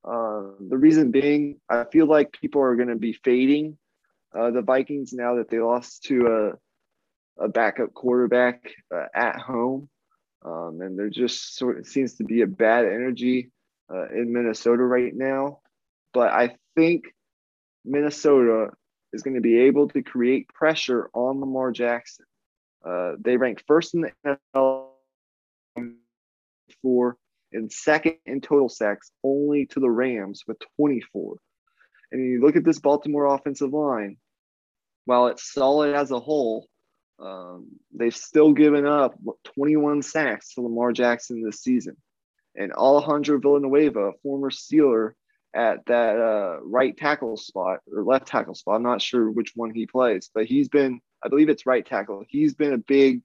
Uh, 0.03 0.51
the 0.59 0.77
reason 0.77 1.11
being, 1.11 1.59
I 1.69 1.85
feel 1.85 2.07
like 2.07 2.31
people 2.33 2.61
are 2.61 2.75
going 2.75 2.89
to 2.89 2.95
be 2.95 3.13
fading 3.13 3.77
uh, 4.37 4.51
the 4.51 4.61
Vikings 4.61 5.13
now 5.13 5.35
that 5.35 5.49
they 5.49 5.59
lost 5.59 6.03
to 6.03 6.57
a, 7.43 7.49
backup 7.49 7.93
quarterback 7.93 8.71
uh, 8.93 9.05
at 9.13 9.39
home. 9.39 9.89
Um, 10.43 10.79
and 10.81 10.97
there 10.97 11.09
just 11.09 11.55
sort 11.55 11.79
of 11.79 11.87
seems 11.87 12.15
to 12.15 12.23
be 12.23 12.41
a 12.41 12.47
bad 12.47 12.85
energy 12.85 13.51
uh, 13.93 14.09
in 14.09 14.33
Minnesota 14.33 14.83
right 14.83 15.13
now. 15.13 15.59
But 16.13 16.31
I 16.31 16.55
think 16.75 17.05
Minnesota 17.85 18.69
is 19.13 19.23
going 19.23 19.35
to 19.35 19.41
be 19.41 19.59
able 19.61 19.89
to 19.89 20.01
create 20.01 20.47
pressure 20.47 21.09
on 21.13 21.39
Lamar 21.39 21.71
Jackson. 21.71 22.25
Uh, 22.85 23.13
they 23.19 23.37
rank 23.37 23.63
first 23.67 23.93
in 23.93 24.01
the 24.01 24.37
NFL 24.55 24.87
for 26.81 27.17
and 27.53 27.71
second 27.71 28.15
in 28.25 28.41
total 28.41 28.69
sacks, 28.69 29.11
only 29.23 29.65
to 29.67 29.79
the 29.79 29.89
Rams 29.89 30.43
with 30.47 30.57
24. 30.77 31.37
And 32.11 32.25
you 32.25 32.41
look 32.41 32.55
at 32.55 32.63
this 32.63 32.79
Baltimore 32.79 33.33
offensive 33.33 33.73
line, 33.73 34.17
while 35.05 35.27
it's 35.27 35.51
solid 35.51 35.93
as 35.95 36.11
a 36.11 36.19
whole, 36.19 36.67
um, 37.21 37.67
they've 37.93 38.15
still 38.15 38.53
given 38.53 38.85
up 38.85 39.13
21 39.55 40.01
sacks 40.01 40.53
to 40.53 40.61
Lamar 40.61 40.91
Jackson 40.91 41.43
this 41.43 41.61
season. 41.61 41.95
And 42.55 42.73
Alejandro 42.73 43.39
Villanueva, 43.39 44.13
former 44.23 44.49
Steeler 44.49 45.13
at 45.53 45.85
that 45.85 46.17
uh, 46.17 46.59
right 46.63 46.97
tackle 46.97 47.37
spot 47.37 47.79
or 47.93 48.03
left 48.03 48.27
tackle 48.27 48.55
spot, 48.55 48.75
I'm 48.75 48.83
not 48.83 49.01
sure 49.01 49.29
which 49.29 49.53
one 49.55 49.73
he 49.73 49.85
plays, 49.85 50.29
but 50.33 50.45
he's 50.45 50.67
been, 50.67 50.99
I 51.23 51.29
believe 51.29 51.49
it's 51.49 51.65
right 51.65 51.85
tackle. 51.85 52.23
He's 52.27 52.53
been 52.53 52.73
a 52.73 52.77
big 52.77 53.21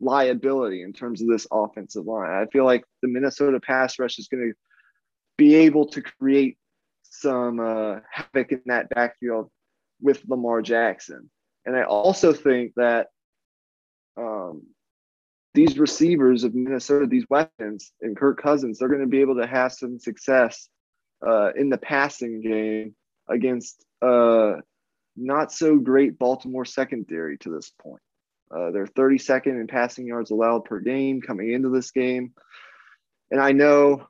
liability 0.00 0.82
in 0.82 0.92
terms 0.92 1.22
of 1.22 1.28
this 1.28 1.46
offensive 1.50 2.06
line. 2.06 2.30
I 2.30 2.46
feel 2.46 2.64
like 2.64 2.84
the 3.00 3.08
Minnesota 3.08 3.60
pass 3.60 3.98
rush 3.98 4.18
is 4.18 4.28
going 4.28 4.50
to 4.50 4.54
be 5.38 5.54
able 5.54 5.86
to 5.88 6.02
create 6.02 6.58
some 7.02 7.60
uh, 7.60 8.00
havoc 8.10 8.52
in 8.52 8.62
that 8.66 8.88
backfield 8.90 9.50
with 10.00 10.22
Lamar 10.26 10.62
Jackson. 10.62 11.30
And 11.64 11.76
I 11.76 11.84
also 11.84 12.32
think 12.32 12.72
that 12.76 13.08
um, 14.16 14.62
these 15.54 15.78
receivers 15.78 16.44
of 16.44 16.54
Minnesota, 16.54 17.06
these 17.06 17.26
weapons, 17.28 17.92
and 18.00 18.16
Kirk 18.16 18.40
Cousins, 18.40 18.78
they're 18.78 18.88
going 18.88 19.00
to 19.00 19.06
be 19.06 19.20
able 19.20 19.36
to 19.36 19.46
have 19.46 19.72
some 19.72 19.98
success 19.98 20.68
uh, 21.26 21.52
in 21.54 21.68
the 21.68 21.78
passing 21.78 22.40
game 22.40 22.94
against 23.28 23.84
uh, 24.00 24.54
not 25.16 25.52
so 25.52 25.76
great 25.76 26.18
Baltimore 26.18 26.64
secondary 26.64 27.38
to 27.38 27.50
this 27.50 27.72
point. 27.80 28.02
Uh, 28.54 28.70
they're 28.70 28.86
32nd 28.86 29.60
in 29.60 29.66
passing 29.66 30.06
yards 30.06 30.30
allowed 30.30 30.64
per 30.64 30.80
game 30.80 31.20
coming 31.20 31.52
into 31.52 31.70
this 31.70 31.90
game. 31.90 32.32
And 33.30 33.40
I 33.40 33.52
know 33.52 34.06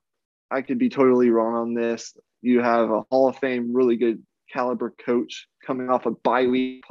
I 0.50 0.62
could 0.62 0.78
be 0.78 0.88
totally 0.88 1.30
wrong 1.30 1.54
on 1.54 1.74
this. 1.74 2.16
You 2.40 2.60
have 2.60 2.90
a 2.90 3.02
Hall 3.10 3.28
of 3.28 3.38
Fame, 3.38 3.72
really 3.72 3.96
good 3.96 4.22
caliber 4.52 4.92
coach 5.04 5.46
coming 5.64 5.88
off 5.88 6.06
a 6.06 6.10
bye 6.10 6.46
week. 6.46 6.84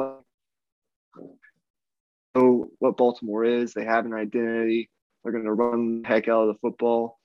Know 2.36 2.68
what 2.80 2.98
Baltimore 2.98 3.44
is. 3.44 3.74
They 3.74 3.84
have 3.84 4.06
an 4.06 4.14
identity. 4.14 4.90
They're 5.24 5.34
going 5.34 5.46
to 5.46 5.54
run 5.54 6.02
the 6.02 6.08
heck 6.08 6.28
out 6.28 6.48
of 6.48 6.48
the 6.48 6.60
football. 6.62 7.20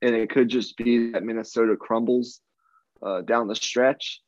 And 0.00 0.14
it 0.14 0.30
could 0.30 0.48
just 0.48 0.76
be 0.76 1.12
that 1.12 1.22
Minnesota 1.22 1.76
crumbles 1.76 2.40
uh, 3.04 3.20
down 3.20 3.48
the 3.48 3.54
stretch. 3.54 4.20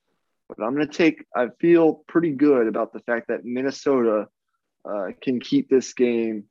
But 0.48 0.62
I'm 0.62 0.74
going 0.74 0.86
to 0.86 0.92
take, 0.92 1.24
I 1.34 1.48
feel 1.60 2.04
pretty 2.06 2.32
good 2.32 2.66
about 2.68 2.92
the 2.92 3.00
fact 3.00 3.28
that 3.28 3.44
Minnesota 3.44 4.28
uh, 4.88 5.06
can 5.20 5.40
keep 5.40 5.70
this 5.70 5.94
game 5.94 6.44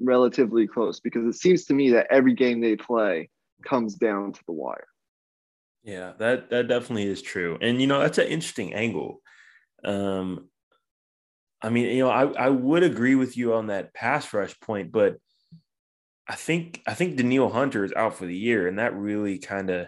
relatively 0.00 0.66
close 0.66 1.00
because 1.00 1.26
it 1.26 1.38
seems 1.38 1.66
to 1.66 1.74
me 1.74 1.90
that 1.90 2.06
every 2.10 2.34
game 2.34 2.60
they 2.60 2.76
play 2.76 3.28
comes 3.64 3.94
down 3.94 4.32
to 4.32 4.40
the 4.46 4.52
wire. 4.52 4.86
Yeah, 5.84 6.12
that 6.18 6.50
that 6.50 6.68
definitely 6.68 7.08
is 7.08 7.22
true, 7.22 7.58
and 7.60 7.80
you 7.80 7.88
know 7.88 7.98
that's 7.98 8.18
an 8.18 8.28
interesting 8.28 8.72
angle. 8.72 9.20
Um, 9.84 10.48
I 11.62 11.68
mean, 11.68 11.86
you 11.86 12.04
know, 12.04 12.10
I 12.10 12.24
I 12.24 12.48
would 12.48 12.82
agree 12.82 13.14
with 13.14 13.36
you 13.36 13.54
on 13.54 13.68
that 13.68 13.94
pass 13.94 14.32
rush 14.32 14.58
point, 14.60 14.90
but 14.90 15.16
I 16.28 16.34
think 16.34 16.82
I 16.86 16.94
think 16.94 17.16
Danielle 17.16 17.50
Hunter 17.50 17.84
is 17.84 17.92
out 17.92 18.14
for 18.16 18.26
the 18.26 18.36
year, 18.36 18.66
and 18.66 18.78
that 18.78 18.94
really 18.96 19.38
kind 19.38 19.70
of 19.70 19.86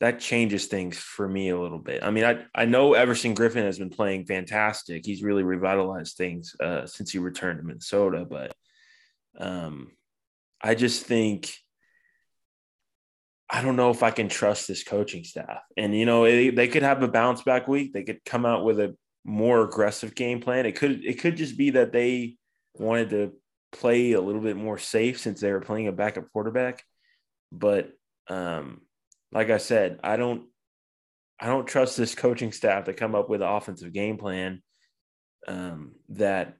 that 0.00 0.20
changes 0.20 0.66
things 0.66 0.96
for 0.96 1.28
me 1.28 1.48
a 1.48 1.58
little 1.58 1.78
bit. 1.78 2.02
I 2.02 2.10
mean, 2.10 2.24
I 2.24 2.44
I 2.54 2.66
know 2.66 2.94
Everson 2.94 3.34
Griffen 3.34 3.64
has 3.64 3.78
been 3.78 3.90
playing 3.90 4.26
fantastic. 4.26 5.04
He's 5.04 5.22
really 5.22 5.42
revitalized 5.42 6.16
things 6.16 6.54
uh, 6.60 6.86
since 6.86 7.10
he 7.10 7.18
returned 7.18 7.58
to 7.58 7.64
Minnesota, 7.64 8.26
but 8.28 8.54
um, 9.38 9.92
I 10.60 10.74
just 10.74 11.06
think 11.06 11.52
I 13.50 13.62
don't 13.62 13.76
know 13.76 13.90
if 13.90 14.02
I 14.02 14.10
can 14.10 14.28
trust 14.28 14.68
this 14.68 14.84
coaching 14.84 15.24
staff. 15.24 15.62
And 15.76 15.96
you 15.96 16.04
know, 16.04 16.24
they 16.24 16.68
could 16.68 16.82
have 16.82 17.02
a 17.02 17.08
bounce 17.08 17.42
back 17.42 17.66
week. 17.66 17.92
They 17.92 18.04
could 18.04 18.24
come 18.24 18.44
out 18.44 18.64
with 18.64 18.78
a 18.78 18.94
more 19.28 19.62
aggressive 19.62 20.14
game 20.14 20.40
plan. 20.40 20.66
It 20.66 20.76
could 20.76 21.04
it 21.04 21.20
could 21.20 21.36
just 21.36 21.58
be 21.58 21.70
that 21.70 21.92
they 21.92 22.36
wanted 22.74 23.10
to 23.10 23.32
play 23.72 24.12
a 24.12 24.20
little 24.20 24.40
bit 24.40 24.56
more 24.56 24.78
safe 24.78 25.20
since 25.20 25.40
they 25.40 25.52
were 25.52 25.60
playing 25.60 25.86
a 25.86 25.92
backup 25.92 26.32
quarterback. 26.32 26.82
But 27.52 27.90
um, 28.28 28.80
like 29.30 29.50
I 29.50 29.58
said, 29.58 30.00
I 30.02 30.16
don't 30.16 30.46
I 31.38 31.46
don't 31.46 31.66
trust 31.66 31.96
this 31.96 32.14
coaching 32.14 32.52
staff 32.52 32.84
to 32.84 32.94
come 32.94 33.14
up 33.14 33.28
with 33.28 33.42
an 33.42 33.48
offensive 33.48 33.92
game 33.92 34.16
plan 34.16 34.62
um, 35.46 35.92
that 36.10 36.56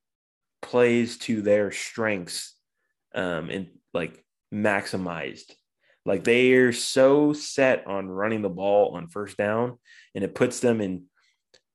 plays 0.60 1.18
to 1.18 1.40
their 1.40 1.70
strengths 1.70 2.54
um, 3.14 3.48
and 3.50 3.68
like 3.94 4.22
maximized 4.52 5.52
like 6.08 6.24
they 6.24 6.52
are 6.52 6.72
so 6.72 7.34
set 7.34 7.86
on 7.86 8.08
running 8.08 8.40
the 8.40 8.48
ball 8.48 8.96
on 8.96 9.08
first 9.08 9.36
down, 9.36 9.78
and 10.14 10.24
it 10.24 10.34
puts 10.34 10.60
them 10.60 10.80
in 10.80 11.04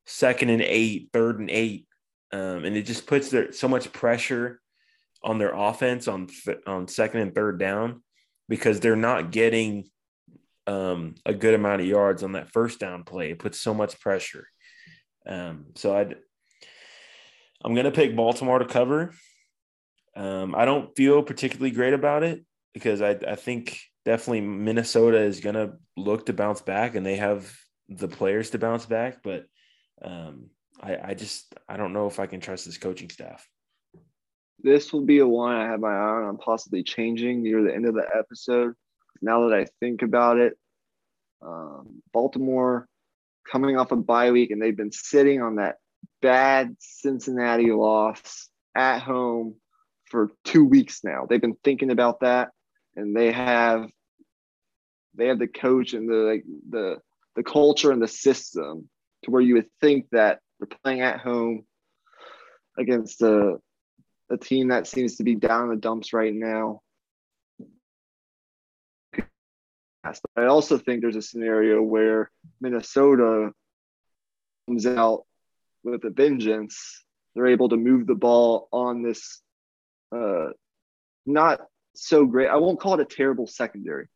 second 0.05 0.49
and 0.49 0.61
eight, 0.61 1.09
third 1.13 1.39
and 1.39 1.49
eight, 1.49 1.87
um, 2.31 2.65
and 2.65 2.75
it 2.75 2.83
just 2.83 3.07
puts 3.07 3.29
their 3.29 3.51
so 3.51 3.67
much 3.67 3.91
pressure 3.93 4.59
on 5.23 5.37
their 5.37 5.53
offense 5.53 6.07
on 6.07 6.27
on 6.67 6.87
second 6.87 7.21
and 7.21 7.35
third 7.35 7.59
down 7.59 8.01
because 8.49 8.79
they're 8.79 8.95
not 8.95 9.31
getting 9.31 9.85
um, 10.67 11.15
a 11.25 11.33
good 11.33 11.53
amount 11.53 11.81
of 11.81 11.87
yards 11.87 12.23
on 12.23 12.33
that 12.33 12.49
first 12.49 12.79
down 12.79 13.03
play. 13.03 13.31
It 13.31 13.39
puts 13.39 13.59
so 13.59 13.73
much 13.73 13.99
pressure. 13.99 14.47
Um, 15.25 15.67
so 15.75 15.95
i 15.95 16.13
I'm 17.65 17.73
going 17.75 17.85
to 17.85 17.91
pick 17.91 18.15
Baltimore 18.15 18.59
to 18.59 18.65
cover. 18.65 19.13
Um, 20.17 20.53
I 20.53 20.65
don't 20.65 20.95
feel 20.97 21.23
particularly 21.23 21.71
great 21.71 21.93
about 21.93 22.23
it 22.23 22.43
because 22.73 23.01
I, 23.01 23.11
I 23.11 23.35
think 23.35 23.79
definitely 24.03 24.41
Minnesota 24.41 25.19
is 25.19 25.39
going 25.39 25.55
to 25.55 25.73
look 25.95 26.25
to 26.25 26.33
bounce 26.33 26.61
back, 26.61 26.95
and 26.95 27.05
they 27.05 27.15
have 27.15 27.55
the 27.87 28.09
players 28.09 28.49
to 28.49 28.59
bounce 28.59 28.85
back. 28.85 29.23
But 29.23 29.45
um, 30.03 30.49
I, 30.81 30.97
I 31.03 31.13
just 31.13 31.53
I 31.67 31.77
don't 31.77 31.93
know 31.93 32.07
if 32.07 32.19
I 32.19 32.25
can 32.25 32.39
trust 32.39 32.65
this 32.65 32.77
coaching 32.77 33.09
staff. 33.09 33.47
This 34.61 34.93
will 34.93 35.05
be 35.05 35.19
a 35.19 35.27
one 35.27 35.55
I 35.55 35.65
have 35.65 35.79
my 35.79 35.89
eye 35.89 36.21
on 36.21 36.29
I'm 36.29 36.37
possibly 36.37 36.83
changing 36.83 37.43
near 37.43 37.63
the 37.63 37.73
end 37.73 37.85
of 37.85 37.95
the 37.95 38.05
episode. 38.15 38.73
Now 39.21 39.47
that 39.47 39.55
I 39.57 39.65
think 39.79 40.01
about 40.01 40.37
it, 40.37 40.57
um, 41.41 42.01
Baltimore 42.13 42.87
coming 43.49 43.77
off 43.77 43.91
a 43.91 43.95
bye 43.95 44.31
week 44.31 44.51
and 44.51 44.61
they've 44.61 44.75
been 44.75 44.91
sitting 44.91 45.41
on 45.41 45.55
that 45.55 45.75
bad 46.21 46.75
Cincinnati 46.79 47.71
loss 47.71 48.49
at 48.75 48.99
home 48.99 49.55
for 50.09 50.31
two 50.43 50.63
weeks 50.63 51.01
now. 51.03 51.25
They've 51.27 51.41
been 51.41 51.57
thinking 51.63 51.91
about 51.91 52.21
that, 52.21 52.49
and 52.95 53.15
they 53.15 53.31
have 53.31 53.89
they 55.15 55.27
have 55.27 55.39
the 55.39 55.47
coach 55.47 55.93
and 55.93 56.09
the 56.09 56.15
like 56.15 56.43
the 56.69 56.99
the 57.35 57.43
culture 57.43 57.91
and 57.91 58.01
the 58.01 58.07
system 58.07 58.89
to 59.23 59.31
where 59.31 59.41
you 59.41 59.55
would 59.55 59.69
think 59.81 60.07
that 60.11 60.39
they're 60.59 60.77
playing 60.83 61.01
at 61.01 61.19
home 61.19 61.65
against 62.77 63.21
a 63.21 63.57
a 64.29 64.37
team 64.37 64.69
that 64.69 64.87
seems 64.87 65.17
to 65.17 65.23
be 65.23 65.35
down 65.35 65.65
in 65.65 65.69
the 65.69 65.75
dumps 65.75 66.13
right 66.13 66.33
now. 66.33 66.81
I 70.35 70.45
also 70.45 70.77
think 70.77 71.01
there's 71.01 71.15
a 71.15 71.21
scenario 71.21 71.81
where 71.81 72.29
Minnesota 72.59 73.51
comes 74.67 74.85
out 74.85 75.25
with 75.83 76.03
a 76.03 76.09
vengeance. 76.09 77.03
They're 77.35 77.47
able 77.47 77.69
to 77.69 77.77
move 77.77 78.05
the 78.05 78.15
ball 78.15 78.67
on 78.71 79.01
this 79.01 79.41
uh, 80.13 80.49
not 81.25 81.61
so 81.95 82.25
great. 82.25 82.49
I 82.49 82.57
won't 82.57 82.79
call 82.79 82.95
it 82.95 83.01
a 83.01 83.15
terrible 83.15 83.47
secondary. 83.47 84.07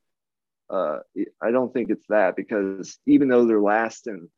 Uh, 0.69 0.97
I 1.41 1.51
don't 1.51 1.73
think 1.73 1.89
it's 1.89 2.05
that 2.09 2.35
because 2.35 2.97
even 3.05 3.29
though 3.29 3.45
they're 3.45 3.61
last 3.61 4.07
in 4.07 4.29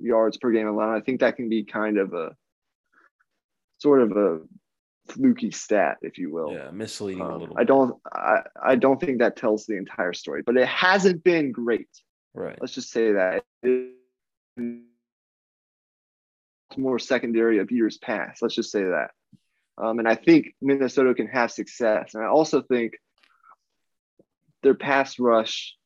yards 0.00 0.36
per 0.36 0.50
game 0.50 0.68
allowed, 0.68 0.96
I 0.96 1.00
think 1.00 1.20
that 1.20 1.36
can 1.36 1.48
be 1.48 1.64
kind 1.64 1.98
of 1.98 2.14
a 2.14 2.34
sort 3.78 4.02
of 4.02 4.16
a 4.16 4.40
fluky 5.08 5.50
stat, 5.50 5.98
if 6.02 6.18
you 6.18 6.32
will. 6.32 6.52
Yeah, 6.52 6.70
misleading 6.70 7.22
um, 7.22 7.30
a 7.30 7.36
little. 7.36 7.58
I 7.58 7.64
don't. 7.64 8.00
I, 8.12 8.40
I 8.62 8.76
don't 8.76 9.00
think 9.00 9.18
that 9.18 9.36
tells 9.36 9.66
the 9.66 9.76
entire 9.76 10.12
story, 10.12 10.42
but 10.42 10.56
it 10.56 10.68
hasn't 10.68 11.22
been 11.24 11.52
great. 11.52 11.88
Right. 12.34 12.58
Let's 12.60 12.74
just 12.74 12.90
say 12.90 13.12
that. 13.12 13.44
It's 13.62 13.94
more 16.76 16.98
secondary 16.98 17.58
of 17.58 17.70
years 17.70 17.98
past. 17.98 18.42
Let's 18.42 18.54
just 18.54 18.72
say 18.72 18.82
that. 18.82 19.10
Um, 19.76 19.98
and 19.98 20.08
I 20.08 20.14
think 20.14 20.54
Minnesota 20.60 21.14
can 21.14 21.26
have 21.28 21.50
success. 21.50 22.14
And 22.14 22.22
I 22.22 22.28
also 22.28 22.62
think 22.62 22.94
their 24.62 24.74
pass 24.74 25.18
rush, 25.18 25.76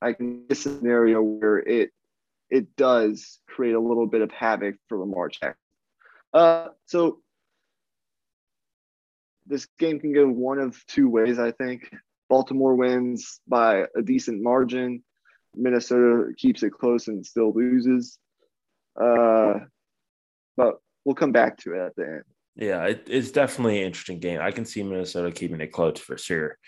I 0.00 0.12
can 0.12 0.44
a 0.50 0.54
scenario 0.54 1.20
where 1.22 1.58
it 1.58 1.90
it 2.50 2.76
does 2.76 3.40
create 3.46 3.74
a 3.74 3.80
little 3.80 4.06
bit 4.06 4.22
of 4.22 4.30
havoc 4.30 4.76
for 4.88 4.98
Lamar 4.98 5.28
Jackson. 5.28 5.54
Uh, 6.32 6.68
so 6.86 7.18
this 9.46 9.66
game 9.78 9.98
can 9.98 10.12
go 10.12 10.26
one 10.26 10.58
of 10.58 10.84
two 10.86 11.08
ways, 11.08 11.38
I 11.38 11.52
think. 11.52 11.92
Baltimore 12.28 12.74
wins 12.74 13.40
by 13.48 13.86
a 13.96 14.02
decent 14.02 14.42
margin. 14.42 15.02
Minnesota 15.54 16.32
keeps 16.36 16.62
it 16.62 16.70
close 16.70 17.08
and 17.08 17.24
still 17.24 17.52
loses. 17.52 18.18
Uh, 19.00 19.60
but 20.56 20.74
we'll 21.04 21.14
come 21.14 21.32
back 21.32 21.56
to 21.58 21.74
it 21.74 21.86
at 21.86 21.96
the 21.96 22.02
end. 22.02 22.24
Yeah, 22.56 22.84
it, 22.84 23.06
it's 23.06 23.30
definitely 23.30 23.80
an 23.80 23.86
interesting 23.86 24.18
game. 24.18 24.40
I 24.40 24.50
can 24.50 24.64
see 24.64 24.82
Minnesota 24.82 25.30
keeping 25.30 25.60
it 25.60 25.72
close 25.72 25.98
for 25.98 26.18
sure. 26.18 26.58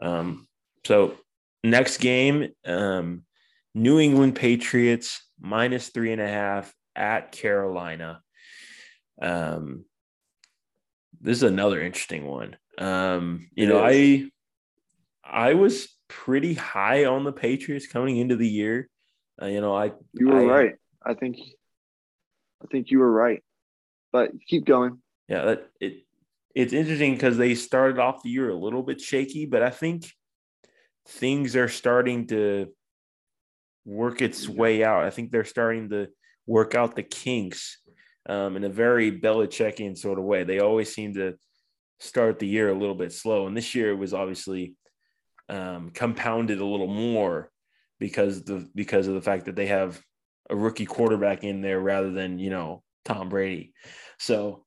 Um, 0.00 0.46
so 0.86 1.16
next 1.62 1.98
game, 1.98 2.48
um, 2.64 3.24
New 3.74 3.98
England 3.98 4.36
Patriots 4.36 5.26
minus 5.40 5.88
three 5.88 6.12
and 6.12 6.20
a 6.20 6.28
half 6.28 6.72
at 6.94 7.32
Carolina. 7.32 8.20
Um, 9.20 9.84
this 11.20 11.38
is 11.38 11.42
another 11.42 11.80
interesting 11.80 12.26
one. 12.26 12.56
Um, 12.78 13.48
you 13.54 13.64
it 13.64 13.68
know, 13.68 13.86
is. 13.86 14.30
I 15.24 15.50
I 15.50 15.54
was 15.54 15.88
pretty 16.08 16.54
high 16.54 17.04
on 17.04 17.24
the 17.24 17.32
Patriots 17.32 17.86
coming 17.86 18.16
into 18.16 18.36
the 18.36 18.48
year. 18.48 18.88
Uh, 19.40 19.46
you 19.46 19.60
know, 19.60 19.74
I 19.74 19.92
you 20.12 20.28
were 20.28 20.40
I, 20.40 20.62
right. 20.62 20.74
I 21.04 21.14
think 21.14 21.38
I 22.62 22.66
think 22.70 22.90
you 22.90 22.98
were 22.98 23.10
right. 23.10 23.42
But 24.12 24.32
keep 24.46 24.66
going. 24.66 24.98
Yeah, 25.28 25.44
that 25.44 25.68
it 25.80 26.04
it's 26.54 26.72
interesting 26.72 27.14
because 27.14 27.38
they 27.38 27.54
started 27.54 27.98
off 27.98 28.22
the 28.22 28.30
year 28.30 28.50
a 28.50 28.54
little 28.54 28.82
bit 28.82 29.00
shaky, 29.00 29.46
but 29.46 29.62
I 29.62 29.70
think 29.70 30.04
things 31.08 31.56
are 31.56 31.68
starting 31.68 32.26
to 32.26 32.68
work 33.84 34.22
its 34.22 34.48
way 34.48 34.84
out. 34.84 35.04
I 35.04 35.10
think 35.10 35.30
they're 35.30 35.44
starting 35.44 35.90
to 35.90 36.08
work 36.46 36.74
out 36.74 36.96
the 36.96 37.02
kinks 37.02 37.78
um, 38.28 38.56
in 38.56 38.64
a 38.64 38.68
very 38.68 39.12
Belichickian 39.12 39.96
sort 39.96 40.18
of 40.18 40.24
way. 40.24 40.44
They 40.44 40.60
always 40.60 40.92
seem 40.92 41.14
to 41.14 41.34
start 42.00 42.38
the 42.38 42.46
year 42.46 42.68
a 42.68 42.78
little 42.78 42.94
bit 42.94 43.12
slow, 43.12 43.46
and 43.46 43.56
this 43.56 43.74
year 43.74 43.90
it 43.90 43.98
was 43.98 44.14
obviously 44.14 44.74
um, 45.48 45.90
compounded 45.90 46.60
a 46.60 46.66
little 46.66 46.88
more 46.88 47.50
because 47.98 48.44
the 48.44 48.68
because 48.74 49.06
of 49.06 49.14
the 49.14 49.22
fact 49.22 49.46
that 49.46 49.56
they 49.56 49.66
have 49.66 50.00
a 50.50 50.56
rookie 50.56 50.86
quarterback 50.86 51.44
in 51.44 51.60
there 51.60 51.80
rather 51.80 52.10
than 52.10 52.38
you 52.38 52.50
know 52.50 52.82
Tom 53.04 53.28
Brady. 53.28 53.72
So 54.18 54.64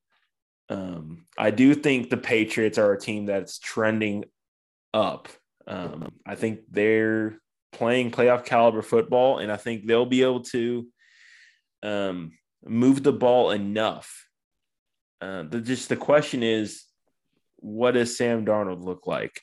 um, 0.70 1.26
I 1.38 1.52
do 1.52 1.76
think 1.76 2.10
the 2.10 2.18
Patriots 2.18 2.78
are 2.78 2.94
a 2.94 3.00
team 3.00 3.26
that's 3.26 3.60
trending 3.60 4.26
up. 4.94 5.28
Um, 5.68 6.14
I 6.26 6.36
think 6.36 6.60
they're 6.70 7.40
playing 7.76 8.12
playoff 8.12 8.46
caliber 8.46 8.82
football, 8.82 9.40
and 9.40 9.52
I 9.52 9.58
think 9.58 9.86
they'll 9.86 10.06
be 10.06 10.24
able 10.24 10.42
to 10.42 10.88
um, 11.84 12.32
move 12.66 13.04
the 13.04 13.14
ball 13.14 13.52
enough. 13.52 14.28
Uh, 15.22 15.44
the, 15.44 15.62
just 15.62 15.90
the 15.90 15.96
question 15.96 16.44
is, 16.44 16.84
what 17.58 17.92
does 17.92 18.18
Sam 18.18 18.46
Darnold 18.46 18.84
look 18.84 19.08
like 19.08 19.42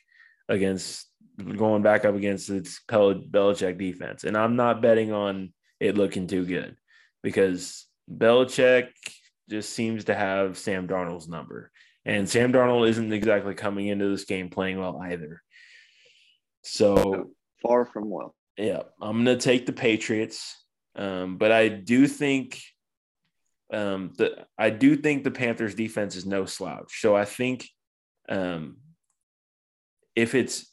against 0.49 1.07
going 1.57 1.83
back 1.83 2.05
up 2.05 2.15
against 2.15 2.51
its 2.51 2.81
Belichick 2.89 3.79
defense? 3.79 4.25
And 4.25 4.37
I'm 4.37 4.57
not 4.57 4.83
betting 4.83 5.13
on 5.13 5.53
it 5.81 5.97
looking 5.97 6.27
too 6.27 6.45
good 6.45 6.77
because 7.23 7.87
Belichick 8.11 8.89
just 9.51 9.71
seems 9.71 10.05
to 10.05 10.15
have 10.15 10.59
Sam 10.59 10.89
Darnold's 10.89 11.29
number. 11.29 11.71
And 12.05 12.29
Sam 12.29 12.53
Darnold 12.53 12.89
isn't 12.89 13.13
exactly 13.13 13.55
coming 13.55 13.87
into 13.87 14.09
this 14.09 14.25
game 14.25 14.51
playing 14.51 14.79
well 14.79 15.01
either. 15.03 15.43
So 16.63 17.33
far 17.63 17.85
from 17.87 18.11
well. 18.11 18.35
Yeah, 18.57 18.83
I'm 19.01 19.25
to 19.25 19.37
take 19.37 19.67
the 19.67 19.73
Patriots. 19.73 20.57
Um, 20.95 21.39
but 21.39 21.53
I 21.53 21.69
do 21.69 22.07
think 22.07 22.61
um, 23.73 24.13
the 24.19 24.47
I 24.59 24.71
do 24.71 24.97
think 24.97 25.25
the 25.25 25.31
Panthers 25.31 25.75
defense 25.75 26.17
is 26.17 26.27
no 26.27 26.45
slouch. 26.45 27.01
So 27.01 27.17
I 27.17 27.25
think 27.25 27.67
um, 28.29 28.77
if 30.15 30.35
it's 30.35 30.67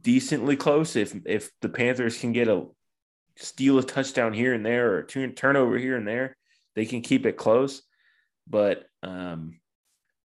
decently 0.00 0.56
close, 0.56 0.96
if 0.96 1.14
if 1.26 1.50
the 1.60 1.68
Panthers 1.68 2.18
can 2.18 2.32
get 2.32 2.48
a 2.48 2.66
steal 3.36 3.78
a 3.78 3.82
touchdown 3.82 4.32
here 4.32 4.54
and 4.54 4.64
there 4.64 4.92
or 4.92 4.98
a 5.00 5.06
turn, 5.06 5.34
turnover 5.34 5.76
here 5.76 5.96
and 5.96 6.08
there, 6.08 6.36
they 6.74 6.86
can 6.86 7.02
keep 7.02 7.26
it 7.26 7.36
close. 7.36 7.82
But 8.48 8.84
um, 9.02 9.60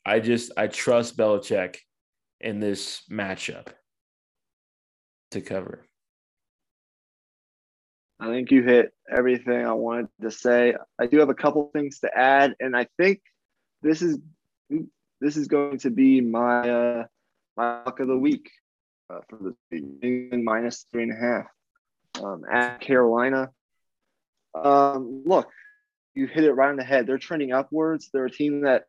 I 0.07 0.21
just 0.21 0.53
I 0.57 0.69
trust 0.69 1.17
Belichick 1.17 1.79
in 2.41 2.61
this 2.61 3.03
matchup 3.11 3.67
to 5.31 5.41
cover. 5.41 5.85
I 8.21 8.27
think 8.27 8.51
you 8.51 8.63
hit 8.63 8.93
everything 9.11 9.65
I 9.65 9.73
wanted 9.73 10.09
to 10.23 10.31
say. 10.31 10.75
I 10.99 11.07
do 11.07 11.19
have 11.19 11.29
a 11.29 11.35
couple 11.35 11.71
things 11.73 12.01
to 12.01 12.11
add, 12.17 12.55
and 12.59 12.77
I 12.77 12.89
think 12.97 13.21
this 13.83 14.03
is 14.03 14.19
this 15.21 15.37
is 15.37 15.47
going 15.47 15.79
to 15.79 15.91
be 15.91 16.21
my 16.21 16.69
uh, 16.69 17.05
my 17.57 17.85
luck 17.85 18.01
of 18.01 18.09
the 18.09 18.19
week 18.19 18.51
uh, 19.11 19.21
for 19.29 19.55
the 19.71 20.31
minus 20.37 20.87
three 20.93 21.05
and 21.05 21.13
a 21.13 21.17
half 21.17 21.47
um, 22.23 22.45
at 22.51 22.81
Carolina. 22.81 23.51
Um, 24.55 25.23
look, 25.25 25.49
you 26.15 26.27
hit 26.27 26.45
it 26.45 26.53
right 26.53 26.71
on 26.71 26.77
the 26.77 26.85
head. 26.85 27.07
They're 27.07 27.19
trending 27.19 27.53
upwards. 27.53 28.11
They're 28.13 28.27
a 28.27 28.31
team 28.31 28.63
that 28.63 28.85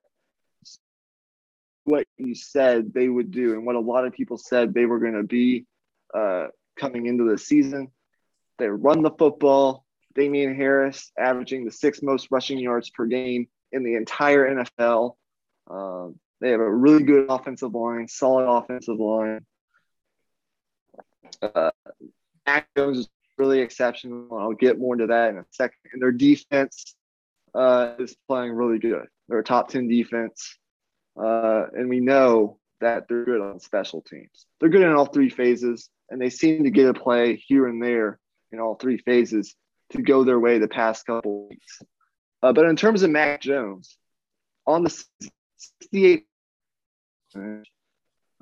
what 1.84 2.06
you 2.18 2.36
said 2.36 2.94
they 2.94 3.08
would 3.08 3.32
do 3.32 3.54
and 3.54 3.66
what 3.66 3.76
a 3.76 3.80
lot 3.80 4.06
of 4.06 4.14
people 4.14 4.38
said 4.38 4.74
they 4.74 4.86
were 4.86 5.00
going 5.00 5.14
to 5.14 5.24
be 5.24 5.66
uh, 6.14 6.48
coming 6.78 7.06
into 7.06 7.30
the 7.30 7.38
season. 7.38 7.92
They 8.58 8.68
run 8.68 9.02
the 9.02 9.12
football. 9.12 9.86
Damien 10.16 10.56
Harris 10.56 11.12
averaging 11.18 11.66
the 11.66 11.72
sixth 11.72 12.04
most 12.04 12.28
rushing 12.32 12.60
yards 12.60 12.90
per 12.90 13.06
game 13.06 13.48
in 13.72 13.84
the 13.84 13.96
entire 13.96 14.56
NFL. 14.56 15.16
Um, 15.70 16.20
they 16.42 16.52
have 16.52 16.60
a 16.60 16.70
really 16.70 17.04
good 17.04 17.30
offensive 17.30 17.74
line, 17.74 18.08
solid 18.08 18.46
offensive 18.46 19.00
line. 19.00 19.46
Uh, 21.42 21.72
Mac 22.46 22.68
Jones 22.76 23.00
is 23.00 23.10
really 23.38 23.60
exceptional. 23.60 24.38
I'll 24.38 24.54
get 24.54 24.80
more 24.80 24.96
into 24.96 25.08
that 25.08 25.30
in 25.30 25.38
a 25.38 25.46
second. 25.52 25.78
And 25.94 26.02
their 26.02 26.12
defense 26.12 26.96
uh, 27.54 27.94
is 28.00 28.16
playing 28.28 28.54
really 28.54 28.80
good. 28.80 29.08
They're 29.28 29.40
a 29.40 29.44
top 29.44 29.70
10 29.70 29.88
defense. 29.88 30.58
Uh, 31.18 31.66
and 31.74 31.90
we 31.90 32.00
know 32.00 32.59
that 32.82 33.08
they're 33.08 33.26
good 33.26 33.42
on 33.42 33.60
special 33.60 34.02
teams. 34.02 34.46
They're 34.60 34.70
good 34.70 34.82
in 34.82 34.94
all 34.94 35.06
three 35.06 35.30
phases, 35.30 35.90
and 36.10 36.22
they 36.22 36.30
seem 36.30 36.64
to 36.64 36.72
get 36.72 36.90
a 36.90 36.94
play 36.94 37.36
here 37.36 37.68
and 37.68 37.82
there 37.82 38.20
in 38.52 38.60
all 38.60 38.76
three 38.76 38.98
phases 38.98 39.56
to 39.92 40.02
go 40.02 40.24
their 40.24 40.40
way 40.40 40.60
the 40.60 40.68
past 40.68 41.06
couple 41.06 41.50
weeks. 41.50 41.82
Uh, 42.42 42.54
but 42.54 42.66
in 42.66 42.76
terms 42.76 43.04
of 43.04 43.10
Mac 43.10 43.42
Jones, 43.42 43.98
on 44.66 44.84
the 44.84 44.90
68, 44.90 46.26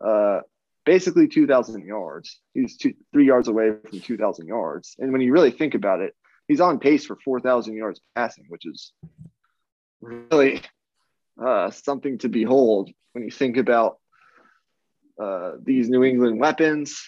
uh, 0.03 0.39
basically 0.85 1.27
2,000 1.27 1.85
yards. 1.85 2.39
He's 2.53 2.77
two, 2.77 2.93
three 3.11 3.25
yards 3.25 3.47
away 3.47 3.71
from 3.89 3.99
2,000 3.99 4.47
yards. 4.47 4.95
And 4.99 5.11
when 5.11 5.21
you 5.21 5.31
really 5.31 5.51
think 5.51 5.73
about 5.73 6.01
it, 6.01 6.15
he's 6.47 6.61
on 6.61 6.79
pace 6.79 7.05
for 7.05 7.17
4,000 7.23 7.75
yards 7.75 8.01
passing, 8.15 8.45
which 8.49 8.65
is 8.65 8.93
really 10.01 10.61
uh, 11.43 11.71
something 11.71 12.17
to 12.19 12.29
behold 12.29 12.89
when 13.13 13.23
you 13.23 13.31
think 13.31 13.57
about 13.57 13.97
uh, 15.19 15.53
these 15.61 15.89
New 15.89 16.03
England 16.03 16.39
weapons. 16.39 17.05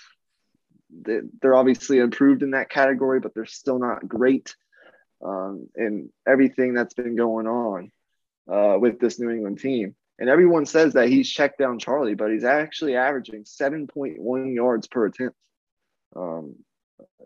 They're 0.92 1.56
obviously 1.56 2.00
improved 2.00 2.42
in 2.42 2.52
that 2.52 2.70
category, 2.70 3.20
but 3.20 3.34
they're 3.34 3.46
still 3.46 3.80
not 3.80 4.08
great. 4.08 4.56
Um, 5.24 5.68
and 5.76 6.10
everything 6.28 6.74
that's 6.74 6.94
been 6.94 7.16
going 7.16 7.46
on 7.46 7.92
uh, 8.50 8.80
with 8.80 9.00
this 9.00 9.20
New 9.20 9.30
England 9.30 9.60
team. 9.60 9.96
And 10.18 10.30
everyone 10.30 10.66
says 10.66 10.94
that 10.94 11.08
he's 11.08 11.30
checked 11.30 11.60
down 11.60 11.80
Charlie, 11.80 12.16
but 12.16 12.32
he's 12.32 12.44
actually 12.44 12.96
averaging 12.96 13.44
7.1 13.44 14.56
yards 14.56 14.88
per 14.88 15.06
attempt, 15.06 15.38
um, 16.16 16.56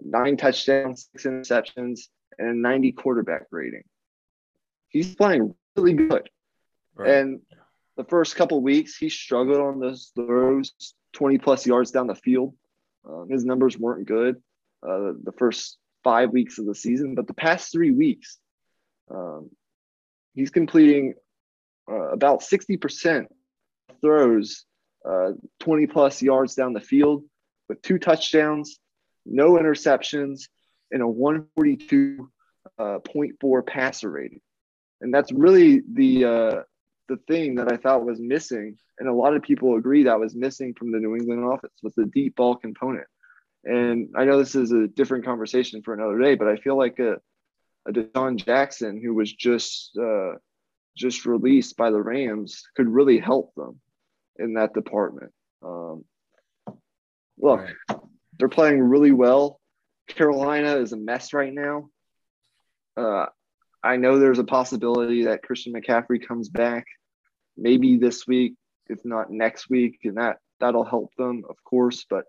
nine 0.04 0.38
touchdowns, 0.38 1.10
six 1.12 1.24
interceptions, 1.24 2.02
and 2.38 2.50
a 2.50 2.54
90 2.54 2.92
quarterback 2.92 3.44
rating. 3.52 3.84
He's 4.90 5.16
playing 5.16 5.56
really 5.76 5.94
good. 5.94 6.30
Right. 6.96 7.10
And 7.10 7.42
the 7.98 8.04
first 8.06 8.36
couple 8.36 8.62
weeks, 8.62 8.98
he 8.98 9.10
struggled 9.10 9.60
on 9.60 9.80
those 9.80 10.12
throws, 10.16 10.74
20 11.14 11.38
plus 11.38 11.66
yards 11.66 11.92
down 11.92 12.08
the 12.08 12.16
field. 12.16 12.56
Um, 13.08 13.28
his 13.30 13.46
numbers 13.46 13.78
weren't 13.78 14.08
good 14.08 14.38
uh, 14.82 15.14
the 15.24 15.34
first 15.38 15.78
five 16.04 16.32
weeks 16.32 16.60
of 16.60 16.66
the 16.66 16.76
season, 16.76 17.16
but 17.16 17.28
the 17.28 17.34
past 17.34 17.72
three 17.72 17.92
weeks, 17.92 18.38
um, 19.10 19.50
he's 20.34 20.50
completing 20.50 21.14
uh, 21.90 22.12
about 22.12 22.42
60% 22.42 23.28
throws 24.02 24.66
uh, 25.08 25.32
20 25.60 25.88
plus 25.88 26.22
yards 26.22 26.56
down 26.56 26.74
the 26.74 26.80
field 26.80 27.24
with 27.68 27.82
two 27.82 27.98
touchdowns, 27.98 28.80
no 29.26 29.54
interceptions, 29.54 30.48
and 30.92 31.02
a 31.02 31.06
142.4 31.06 32.28
uh, 32.80 33.62
passer 33.66 34.10
rating. 34.10 34.42
And 35.02 35.14
that's 35.14 35.32
really 35.32 35.82
the 35.92 36.26
uh, 36.26 36.62
the 37.10 37.18
thing 37.28 37.56
that 37.56 37.72
I 37.72 37.78
thought 37.78 38.06
was 38.06 38.20
missing, 38.20 38.78
and 39.00 39.10
a 39.10 39.14
lot 39.14 39.36
of 39.36 39.44
people 39.44 39.76
agree 39.76 40.04
that 40.04 40.20
was 40.20 40.36
missing 40.36 40.74
from 40.74 40.92
the 40.92 41.00
New 41.00 41.16
England 41.16 41.44
offense 41.44 41.74
was 41.82 41.94
the 41.96 42.06
deep 42.06 42.36
ball 42.36 42.56
component. 42.56 43.08
And 43.66 44.10
I 44.16 44.26
know 44.26 44.38
this 44.38 44.56
is 44.56 44.72
a 44.72 44.88
different 44.88 45.26
conversation 45.26 45.82
for 45.84 45.94
another 45.94 46.20
day, 46.20 46.36
but 46.36 46.48
I 46.48 46.58
feel 46.58 46.78
like 46.78 47.00
a, 47.00 47.16
a 47.88 47.92
DeSean 47.92 48.44
Jackson 48.44 49.02
who 49.02 49.14
was 49.14 49.32
just 49.32 49.98
uh, 49.98 50.34
just 50.96 51.26
released 51.26 51.78
by 51.78 51.90
the 51.90 52.02
Rams 52.02 52.64
could 52.76 52.90
really 52.90 53.20
help 53.20 53.54
them 53.56 53.80
in 54.38 54.56
that 54.56 54.74
department. 54.74 55.32
Um, 55.62 56.04
look, 57.38 57.62
right. 57.62 58.00
they're 58.38 58.50
playing 58.50 58.82
really 58.82 59.12
well. 59.12 59.60
Carolina 60.08 60.78
is 60.78 60.92
a 60.92 60.98
mess 60.98 61.34
right 61.34 61.54
now. 61.54 61.90
Uh, 62.98 63.28
I 63.84 63.98
know 63.98 64.18
there's 64.18 64.40
a 64.40 64.46
possibility 64.46 65.26
that 65.26 65.44
Christian 65.44 65.74
McCaffrey 65.74 66.26
comes 66.26 66.50
back 66.50 66.86
maybe 67.58 67.98
this 67.98 68.26
week, 68.26 68.56
if 68.88 69.00
not 69.04 69.30
next 69.30 69.70
week, 69.70 70.00
and 70.04 70.18
that 70.18 70.38
that'll 70.60 70.86
help 70.86 71.14
them, 71.18 71.44
of 71.50 71.58
course. 71.64 72.06
But 72.10 72.26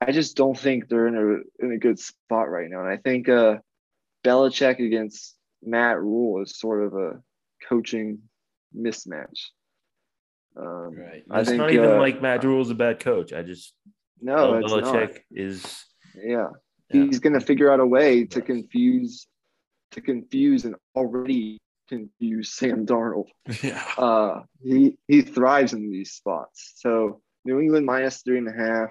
I 0.00 0.12
just 0.12 0.36
don't 0.36 0.58
think 0.58 0.88
they're 0.88 1.06
in 1.06 1.16
a 1.16 1.64
in 1.64 1.72
a 1.72 1.78
good 1.78 1.98
spot 1.98 2.48
right 2.48 2.68
now. 2.70 2.80
And 2.80 2.88
I 2.88 2.96
think 2.96 3.28
uh, 3.28 3.58
Belichick 4.24 4.84
against 4.84 5.36
Matt 5.62 6.00
Rhule 6.00 6.42
is 6.42 6.58
sort 6.58 6.84
of 6.84 6.94
a 6.94 7.20
coaching 7.68 8.20
mismatch. 8.76 9.48
Um, 10.56 10.94
right. 10.96 11.24
It's 11.30 11.48
think, 11.48 11.58
not 11.58 11.72
even 11.72 11.90
uh, 11.90 11.98
like 11.98 12.22
Matt 12.22 12.44
Rhule 12.44 12.62
is 12.62 12.70
a 12.70 12.74
bad 12.74 13.00
coach. 13.00 13.32
I 13.32 13.42
just 13.42 13.74
no, 14.20 14.54
Belichick 14.54 14.92
not. 14.92 15.20
is 15.30 15.84
yeah. 16.16 16.48
yeah. 16.90 17.04
He's 17.04 17.18
going 17.18 17.32
to 17.32 17.40
figure 17.40 17.72
out 17.72 17.80
a 17.80 17.86
way 17.86 18.24
to 18.24 18.40
confuse 18.40 19.26
to 19.94 20.00
confuse 20.00 20.64
an 20.64 20.74
already 20.94 21.58
confused 21.88 22.52
Sam 22.52 22.86
Darnold. 22.86 23.28
Yeah. 23.62 23.82
Uh, 23.96 24.42
he 24.62 24.96
he 25.08 25.22
thrives 25.22 25.72
in 25.72 25.90
these 25.90 26.12
spots. 26.12 26.74
So 26.76 27.20
New 27.44 27.60
England 27.60 27.86
minus 27.86 28.22
three 28.22 28.38
and 28.38 28.48
a 28.48 28.52
half. 28.52 28.90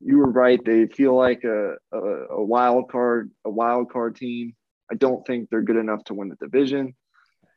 You 0.00 0.18
were 0.18 0.30
right. 0.30 0.62
They 0.62 0.86
feel 0.86 1.16
like 1.16 1.42
a, 1.44 1.74
a, 1.92 1.98
a 2.40 2.44
wild 2.44 2.90
card, 2.90 3.30
a 3.44 3.50
wild 3.50 3.90
card 3.90 4.16
team. 4.16 4.54
I 4.90 4.94
don't 4.94 5.26
think 5.26 5.48
they're 5.48 5.62
good 5.62 5.76
enough 5.76 6.04
to 6.04 6.14
win 6.14 6.28
the 6.28 6.36
division. 6.36 6.94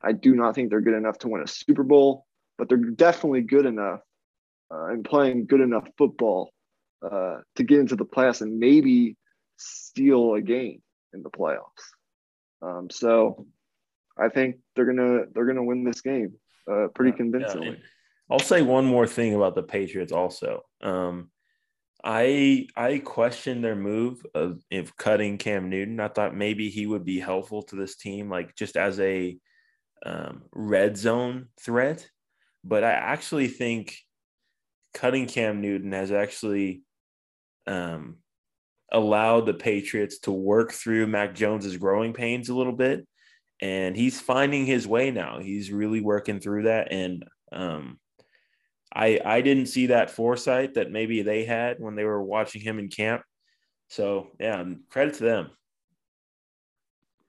I 0.02 0.14
do 0.14 0.34
not 0.34 0.56
think 0.56 0.70
they're 0.70 0.82
good 0.82 0.96
enough 0.96 1.18
to 1.20 1.28
win 1.28 1.44
a 1.44 1.48
Super 1.48 1.84
Bowl, 1.84 2.26
but 2.58 2.70
they're 2.70 2.78
definitely 2.78 3.42
good 3.42 3.66
enough 3.66 4.00
uh, 4.74 4.86
and 4.86 5.04
playing 5.04 5.48
good 5.48 5.62
enough 5.62 5.86
football 5.98 6.52
uh, 7.04 7.40
to 7.58 7.64
get 7.64 7.80
into 7.80 7.98
the 7.98 8.06
playoffs 8.06 8.42
and 8.42 8.58
maybe 8.58 9.18
steal 9.58 10.36
a 10.36 10.42
game 10.42 10.82
in 11.14 11.22
the 11.22 11.30
playoffs. 11.30 11.84
Um, 12.62 12.90
so 12.90 13.48
I 14.18 14.30
think 14.30 14.58
they're 14.76 14.86
gonna 14.86 15.26
they're 15.34 15.46
gonna 15.46 15.64
win 15.64 15.84
this 15.84 16.02
game 16.02 16.34
uh, 16.70 16.88
pretty 16.94 17.16
convincingly. 17.16 17.70
Yeah, 17.70 17.76
I'll 18.30 18.40
say 18.40 18.62
one 18.62 18.86
more 18.86 19.08
thing 19.08 19.34
about 19.34 19.56
the 19.56 19.64
Patriots 19.64 20.12
also. 20.12 20.64
Um, 20.82 21.32
I 22.04 22.68
I 22.76 23.00
questioned 23.00 23.64
their 23.64 23.76
move 23.76 24.26
of, 24.34 24.62
of 24.72 24.96
cutting 24.98 25.38
Cam 25.38 25.70
Newton. 25.70 26.00
I 26.00 26.08
thought 26.08 26.36
maybe 26.36 26.70
he 26.70 26.86
would 26.86 27.06
be 27.06 27.20
helpful 27.20 27.64
to 27.64 27.76
this 27.76 27.98
team, 27.98 28.30
like 28.30 28.56
just 28.56 28.78
as 28.78 29.00
a 29.00 29.38
um, 30.06 30.44
red 30.54 30.98
zone 30.98 31.48
threat. 31.62 32.08
But 32.64 32.84
I 32.84 32.92
actually 32.92 33.48
think 33.48 33.98
cutting 34.94 35.28
Cam 35.28 35.62
Newton 35.62 35.92
has 35.92 36.12
actually 36.12 36.84
um, 37.68 38.18
allowed 38.92 39.46
the 39.46 39.54
Patriots 39.54 40.20
to 40.20 40.32
work 40.32 40.72
through 40.72 41.08
Mac 41.08 41.36
Jones's 41.36 41.78
growing 41.78 42.14
pains 42.14 42.50
a 42.50 42.56
little 42.56 42.74
bit. 42.74 43.08
And 43.62 43.96
he's 43.96 44.22
finding 44.22 44.66
his 44.66 44.88
way 44.88 45.12
now. 45.12 45.40
He's 45.40 45.72
really 45.72 46.02
working 46.02 46.40
through 46.40 46.64
that. 46.64 46.92
And 46.92 47.26
um, 47.52 48.00
I 48.94 49.20
I 49.24 49.42
didn't 49.42 49.68
see 49.68 49.88
that 49.88 50.12
foresight 50.12 50.76
that 50.76 50.92
maybe 50.92 51.22
they 51.22 51.44
had 51.44 51.80
when 51.80 51.96
they 51.96 52.06
were 52.06 52.24
watching 52.24 52.62
him 52.62 52.80
in 52.80 52.88
camp. 52.88 53.22
So 53.90 54.28
yeah, 54.40 54.64
credit 54.90 55.16
to 55.16 55.24
them. 55.24 55.50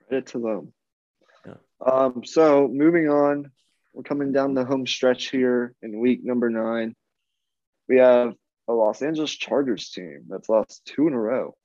Credit 0.09 0.27
to 0.29 0.39
them. 0.39 0.73
Yeah. 1.47 1.55
Um, 1.85 2.25
so 2.25 2.69
moving 2.69 3.09
on, 3.09 3.51
we're 3.93 4.03
coming 4.03 4.33
down 4.33 4.55
the 4.55 4.65
home 4.65 4.87
stretch 4.87 5.31
here 5.31 5.75
in 5.83 5.99
week 5.99 6.25
number 6.25 6.49
nine. 6.49 6.95
We 7.89 7.99
have 7.99 8.35
a 8.71 8.73
Los 8.73 9.03
Angeles 9.03 9.33
Chargers 9.33 9.91
team 9.91 10.25
that's 10.29 10.49
lost 10.49 10.83
two 10.85 11.09
in 11.09 11.13
a 11.13 11.21
row. 11.21 11.57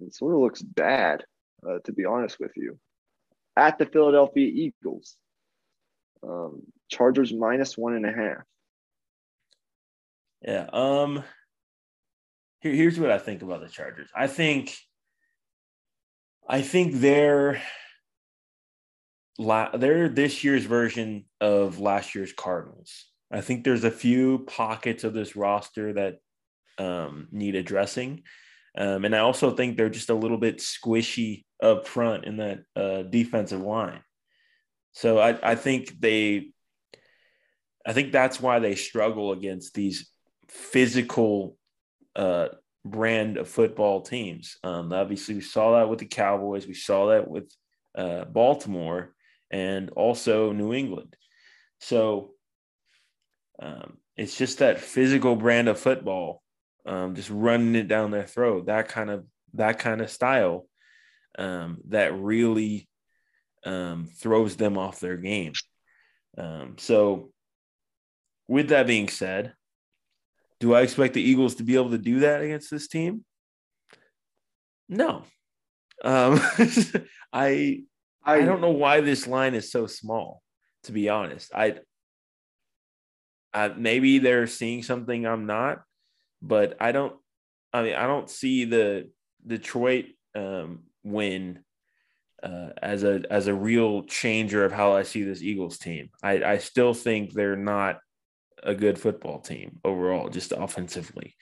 It 0.00 0.14
sort 0.14 0.34
of 0.34 0.40
looks 0.40 0.62
bad, 0.62 1.24
uh, 1.66 1.78
to 1.84 1.92
be 1.92 2.04
honest 2.04 2.38
with 2.38 2.52
you. 2.56 2.78
At 3.56 3.78
the 3.78 3.86
Philadelphia 3.86 4.46
Eagles, 4.46 5.16
um, 6.22 6.62
Chargers 6.88 7.32
minus 7.32 7.76
one 7.76 7.94
and 7.94 8.06
a 8.06 8.12
half. 8.12 8.42
Yeah. 10.42 10.68
Um. 10.72 11.24
Here, 12.60 12.72
here's 12.72 12.98
what 12.98 13.10
I 13.10 13.18
think 13.18 13.42
about 13.42 13.60
the 13.60 13.68
Chargers. 13.68 14.08
I 14.14 14.26
think. 14.26 14.76
I 16.48 16.62
think 16.62 17.00
they're. 17.00 17.62
They're 19.38 20.08
this 20.08 20.44
year's 20.44 20.64
version 20.64 21.24
of 21.40 21.78
last 21.78 22.14
year's 22.14 22.32
Cardinals. 22.32 23.06
I 23.30 23.40
think 23.40 23.64
there's 23.64 23.84
a 23.84 23.90
few 23.90 24.40
pockets 24.40 25.04
of 25.04 25.14
this 25.14 25.34
roster 25.34 25.94
that 25.94 26.18
um, 26.78 27.28
need 27.30 27.54
addressing. 27.54 28.22
Um, 28.76 29.04
and 29.04 29.14
I 29.14 29.18
also 29.18 29.50
think 29.50 29.76
they're 29.76 29.90
just 29.90 30.10
a 30.10 30.14
little 30.14 30.38
bit 30.38 30.58
squishy 30.58 31.44
up 31.62 31.86
front 31.86 32.24
in 32.24 32.38
that 32.38 32.60
uh, 32.74 33.02
defensive 33.02 33.60
line. 33.60 34.00
So 34.92 35.18
I, 35.18 35.52
I 35.52 35.54
think 35.54 36.00
they, 36.00 36.52
I 37.86 37.92
think 37.92 38.12
that's 38.12 38.40
why 38.40 38.58
they 38.58 38.74
struggle 38.74 39.32
against 39.32 39.74
these 39.74 40.10
physical 40.48 41.56
uh, 42.16 42.48
brand 42.84 43.36
of 43.36 43.48
football 43.48 44.02
teams. 44.02 44.56
Um, 44.64 44.92
obviously, 44.92 45.34
we 45.36 45.40
saw 45.40 45.78
that 45.78 45.88
with 45.88 45.98
the 45.98 46.06
Cowboys. 46.06 46.66
We 46.66 46.74
saw 46.74 47.08
that 47.08 47.28
with 47.28 47.50
uh, 47.96 48.24
Baltimore 48.24 49.14
and 49.50 49.90
also 49.90 50.52
New 50.52 50.72
England. 50.72 51.16
So 51.80 52.32
um, 53.60 53.98
it's 54.16 54.36
just 54.36 54.58
that 54.58 54.80
physical 54.80 55.36
brand 55.36 55.68
of 55.68 55.78
football, 55.78 56.41
um, 56.86 57.14
just 57.14 57.30
running 57.30 57.74
it 57.74 57.88
down 57.88 58.10
their 58.10 58.26
throat. 58.26 58.66
That 58.66 58.88
kind 58.88 59.10
of 59.10 59.24
that 59.54 59.78
kind 59.78 60.00
of 60.00 60.10
style 60.10 60.66
um, 61.38 61.78
that 61.88 62.14
really 62.18 62.88
um, 63.64 64.08
throws 64.16 64.56
them 64.56 64.78
off 64.78 65.00
their 65.00 65.16
game. 65.16 65.52
Um, 66.36 66.76
so 66.78 67.30
with 68.48 68.68
that 68.68 68.86
being 68.86 69.08
said, 69.08 69.54
do 70.60 70.74
I 70.74 70.82
expect 70.82 71.14
the 71.14 71.22
Eagles 71.22 71.56
to 71.56 71.64
be 71.64 71.74
able 71.74 71.90
to 71.90 71.98
do 71.98 72.20
that 72.20 72.40
against 72.40 72.70
this 72.70 72.88
team? 72.88 73.24
No. 74.88 75.24
Um, 76.04 76.40
I 77.32 77.82
I, 78.24 78.42
don't 78.42 78.60
know 78.60 78.70
why 78.70 79.00
this 79.00 79.26
line 79.26 79.54
is 79.54 79.70
so 79.70 79.86
small. 79.86 80.42
To 80.84 80.92
be 80.92 81.08
honest, 81.08 81.52
I, 81.54 81.76
I 83.52 83.68
maybe 83.68 84.18
they're 84.18 84.46
seeing 84.46 84.82
something 84.82 85.26
I'm 85.26 85.46
not, 85.46 85.82
but 86.42 86.76
I 86.80 86.92
don't. 86.92 87.14
I 87.72 87.82
mean, 87.82 87.94
I 87.94 88.06
don't 88.06 88.28
see 88.28 88.66
the 88.66 89.08
Detroit 89.46 90.06
um, 90.34 90.80
win 91.02 91.60
uh, 92.42 92.70
as 92.82 93.04
a 93.04 93.22
as 93.30 93.46
a 93.46 93.54
real 93.54 94.02
changer 94.02 94.64
of 94.64 94.72
how 94.72 94.94
I 94.94 95.04
see 95.04 95.22
this 95.22 95.42
Eagles 95.42 95.78
team. 95.78 96.10
I, 96.22 96.42
I 96.44 96.58
still 96.58 96.92
think 96.92 97.32
they're 97.32 97.56
not 97.56 98.00
a 98.62 98.74
good 98.74 98.98
football 98.98 99.40
team 99.40 99.80
overall, 99.84 100.28
just 100.28 100.52
offensively. 100.52 101.36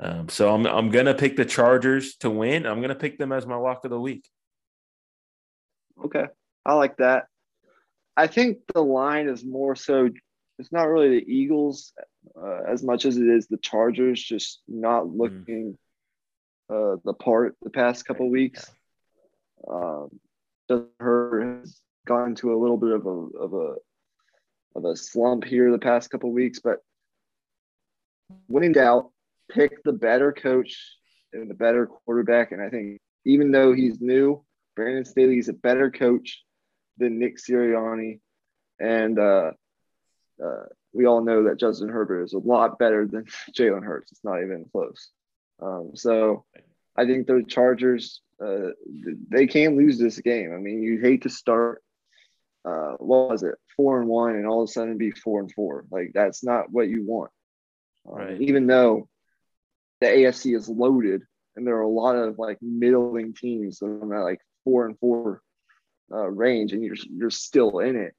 Um, 0.00 0.28
so 0.28 0.54
I'm 0.54 0.66
I'm 0.66 0.90
gonna 0.90 1.14
pick 1.14 1.36
the 1.36 1.44
Chargers 1.44 2.16
to 2.16 2.30
win. 2.30 2.66
I'm 2.66 2.80
gonna 2.80 2.94
pick 2.94 3.18
them 3.18 3.32
as 3.32 3.46
my 3.46 3.56
lock 3.56 3.84
of 3.84 3.90
the 3.90 4.00
week. 4.00 4.24
Okay, 6.04 6.26
I 6.64 6.74
like 6.74 6.96
that. 6.98 7.26
I 8.16 8.26
think 8.26 8.58
the 8.74 8.82
line 8.82 9.28
is 9.28 9.44
more 9.44 9.76
so. 9.76 10.08
It's 10.58 10.72
not 10.72 10.88
really 10.88 11.20
the 11.20 11.32
Eagles 11.32 11.92
uh, 12.36 12.62
as 12.66 12.82
much 12.82 13.04
as 13.04 13.16
it 13.16 13.26
is 13.28 13.46
the 13.46 13.58
Chargers, 13.58 14.22
just 14.22 14.60
not 14.66 15.04
mm. 15.04 15.18
looking 15.18 15.78
mm. 16.70 16.94
uh, 16.94 17.00
the 17.04 17.14
part 17.14 17.56
the 17.62 17.70
past 17.70 18.04
couple 18.06 18.28
weeks. 18.30 18.70
Um, 19.68 20.08
her 21.00 21.60
has 21.60 21.80
gone 22.06 22.34
to 22.36 22.52
a 22.52 22.58
little 22.58 22.76
bit 22.76 22.92
of 22.92 23.06
a 23.06 23.10
of 23.10 23.52
a 23.54 23.74
of 24.76 24.84
a 24.84 24.96
slump 24.96 25.44
here 25.44 25.70
the 25.70 25.78
past 25.78 26.10
couple 26.10 26.32
weeks, 26.32 26.60
but 26.60 26.78
when 28.46 28.64
in 28.64 28.72
doubt, 28.72 29.10
pick 29.50 29.82
the 29.82 29.92
better 29.92 30.32
coach 30.32 30.76
and 31.32 31.50
the 31.50 31.54
better 31.54 31.86
quarterback. 31.86 32.52
And 32.52 32.60
I 32.60 32.68
think 32.68 33.00
even 33.24 33.50
though 33.50 33.72
he's 33.72 34.00
new, 34.00 34.44
Brandon 34.76 35.04
Staley 35.04 35.38
is 35.38 35.48
a 35.48 35.54
better 35.54 35.90
coach 35.90 36.42
than 36.98 37.18
Nick 37.18 37.38
Sirianni. 37.38 38.20
And 38.78 39.18
uh, 39.18 39.52
uh, 40.44 40.64
we 40.92 41.06
all 41.06 41.22
know 41.22 41.44
that 41.44 41.58
Justin 41.58 41.88
Herbert 41.88 42.24
is 42.24 42.32
a 42.32 42.38
lot 42.38 42.78
better 42.78 43.06
than 43.06 43.24
Jalen 43.56 43.84
Hurts. 43.84 44.12
It's 44.12 44.24
not 44.24 44.42
even 44.42 44.66
close. 44.72 45.10
Um, 45.60 45.92
so 45.94 46.44
I 46.96 47.04
think 47.04 47.26
the 47.26 47.44
Chargers, 47.46 48.20
uh, 48.44 48.70
they 49.28 49.46
can't 49.46 49.76
lose 49.76 49.98
this 49.98 50.18
game. 50.20 50.52
I 50.54 50.58
mean, 50.58 50.82
you 50.82 51.00
hate 51.00 51.22
to 51.22 51.30
start, 51.30 51.82
uh, 52.64 52.92
what 52.98 53.30
was 53.30 53.42
it, 53.42 53.56
four 53.76 54.00
and 54.00 54.08
one, 54.08 54.36
and 54.36 54.46
all 54.46 54.62
of 54.62 54.68
a 54.68 54.72
sudden 54.72 54.98
be 54.98 55.10
four 55.10 55.40
and 55.40 55.52
four. 55.52 55.84
Like, 55.90 56.12
that's 56.14 56.44
not 56.44 56.70
what 56.70 56.88
you 56.88 57.04
want. 57.04 57.30
Um, 58.08 58.16
right. 58.16 58.40
Even 58.40 58.66
though 58.66 59.08
the 60.00 60.06
AFC 60.06 60.56
is 60.56 60.68
loaded 60.68 61.22
and 61.58 61.66
there 61.66 61.76
are 61.76 61.82
a 61.82 61.88
lot 61.88 62.14
of 62.14 62.38
like 62.38 62.58
middling 62.62 63.34
teams 63.34 63.80
that 63.80 63.86
like 63.86 64.40
four 64.64 64.86
and 64.86 64.98
four 64.98 65.42
uh, 66.10 66.28
range, 66.30 66.72
and 66.72 66.82
you're 66.84 66.96
you're 67.10 67.30
still 67.30 67.80
in 67.80 67.96
it. 67.96 68.14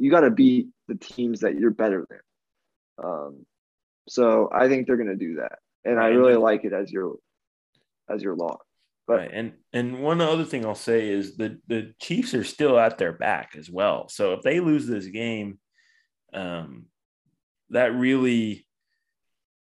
You 0.00 0.10
got 0.10 0.20
to 0.20 0.30
beat 0.30 0.68
the 0.88 0.94
teams 0.94 1.40
that 1.40 1.58
you're 1.58 1.70
better 1.70 2.06
than. 2.08 3.06
Um, 3.06 3.46
so 4.08 4.48
I 4.52 4.66
think 4.66 4.86
they're 4.86 4.96
going 4.96 5.08
to 5.08 5.14
do 5.16 5.36
that, 5.36 5.58
and 5.84 5.96
right. 5.96 6.06
I 6.06 6.08
really 6.08 6.36
like 6.36 6.64
it 6.64 6.72
as 6.72 6.90
your 6.90 7.16
as 8.08 8.22
your 8.22 8.34
lock. 8.34 8.64
But, 9.06 9.18
right, 9.18 9.30
and 9.32 9.52
and 9.74 10.02
one 10.02 10.22
other 10.22 10.44
thing 10.44 10.64
I'll 10.64 10.74
say 10.74 11.10
is 11.10 11.36
the 11.36 11.58
the 11.66 11.92
Chiefs 12.00 12.32
are 12.32 12.44
still 12.44 12.78
at 12.78 12.96
their 12.96 13.12
back 13.12 13.54
as 13.58 13.70
well. 13.70 14.08
So 14.08 14.32
if 14.32 14.42
they 14.42 14.60
lose 14.60 14.86
this 14.86 15.06
game, 15.06 15.58
um, 16.32 16.86
that 17.68 17.94
really 17.94 18.66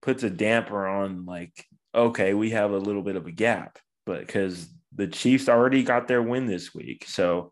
puts 0.01 0.23
a 0.23 0.29
damper 0.29 0.87
on 0.87 1.25
like 1.25 1.65
okay, 1.93 2.33
we 2.33 2.51
have 2.51 2.71
a 2.71 2.77
little 2.77 3.01
bit 3.01 3.17
of 3.17 3.27
a 3.27 3.31
gap, 3.31 3.79
but 4.05 4.21
because 4.21 4.69
the 4.95 5.07
Chiefs 5.07 5.49
already 5.49 5.83
got 5.83 6.07
their 6.07 6.21
win 6.21 6.45
this 6.45 6.73
week, 6.73 7.05
so 7.05 7.51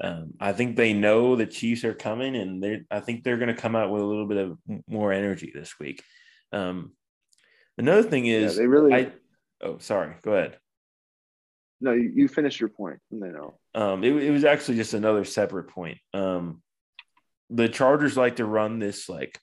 um, 0.00 0.34
I 0.40 0.52
think 0.52 0.76
they 0.76 0.92
know 0.92 1.34
the 1.34 1.46
Chiefs 1.46 1.84
are 1.84 1.94
coming, 1.94 2.36
and 2.36 2.62
they 2.62 2.82
I 2.90 3.00
think 3.00 3.24
they're 3.24 3.38
going 3.38 3.54
to 3.54 3.60
come 3.60 3.74
out 3.74 3.90
with 3.90 4.02
a 4.02 4.06
little 4.06 4.26
bit 4.26 4.38
of 4.38 4.58
more 4.86 5.12
energy 5.12 5.50
this 5.54 5.78
week. 5.78 6.02
Um, 6.52 6.92
another 7.76 8.04
thing 8.04 8.26
is 8.26 8.54
yeah, 8.54 8.62
they 8.62 8.66
really. 8.66 8.94
I, 8.94 9.12
oh, 9.60 9.78
sorry. 9.78 10.14
Go 10.22 10.32
ahead. 10.34 10.58
No, 11.80 11.92
you, 11.92 12.12
you 12.14 12.28
finish 12.28 12.58
your 12.58 12.68
point, 12.68 13.00
and 13.10 13.22
then 13.22 13.36
I'll. 13.36 13.60
Um, 13.74 14.04
it, 14.04 14.14
it 14.16 14.30
was 14.30 14.44
actually 14.44 14.76
just 14.76 14.94
another 14.94 15.24
separate 15.24 15.68
point. 15.68 15.98
Um, 16.14 16.62
the 17.50 17.68
Chargers 17.68 18.16
like 18.16 18.36
to 18.36 18.44
run 18.44 18.78
this 18.78 19.08
like 19.08 19.38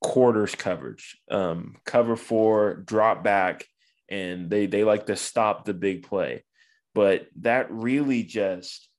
quarters 0.00 0.54
coverage, 0.54 1.18
um, 1.30 1.76
cover 1.84 2.16
four, 2.16 2.74
drop 2.74 3.22
back, 3.22 3.66
and 4.08 4.48
they 4.48 4.66
they 4.66 4.84
like 4.84 5.06
to 5.06 5.16
stop 5.16 5.64
the 5.64 5.74
big 5.74 6.06
play. 6.06 6.44
But 6.94 7.28
that 7.40 7.70
really 7.70 8.24
just 8.24 8.89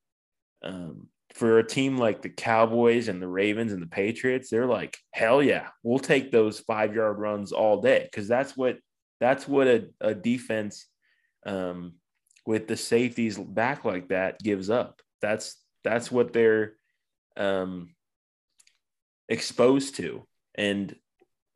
um, 0.63 1.07
for 1.33 1.59
a 1.59 1.67
team 1.67 1.97
like 1.97 2.21
the 2.21 2.29
Cowboys 2.29 3.07
and 3.07 3.21
the 3.21 3.27
Ravens 3.27 3.71
and 3.71 3.81
the 3.81 3.87
Patriots, 3.87 4.49
they're 4.49 4.67
like, 4.67 4.97
hell 5.11 5.41
yeah, 5.41 5.67
we'll 5.83 5.99
take 5.99 6.31
those 6.31 6.59
five 6.59 6.93
yard 6.95 7.19
runs 7.19 7.51
all 7.51 7.81
day 7.81 8.03
because 8.03 8.27
that's 8.27 8.57
what 8.57 8.77
that's 9.19 9.47
what 9.47 9.67
a, 9.67 9.87
a 10.01 10.13
defense 10.13 10.87
um, 11.45 11.93
with 12.45 12.67
the 12.67 12.77
safeties 12.77 13.37
back 13.37 13.85
like 13.85 14.09
that 14.09 14.39
gives 14.39 14.69
up. 14.69 15.01
That's 15.21 15.57
that's 15.83 16.11
what 16.11 16.33
they're 16.33 16.73
um, 17.37 17.95
exposed 19.29 19.95
to 19.95 20.27
and 20.55 20.95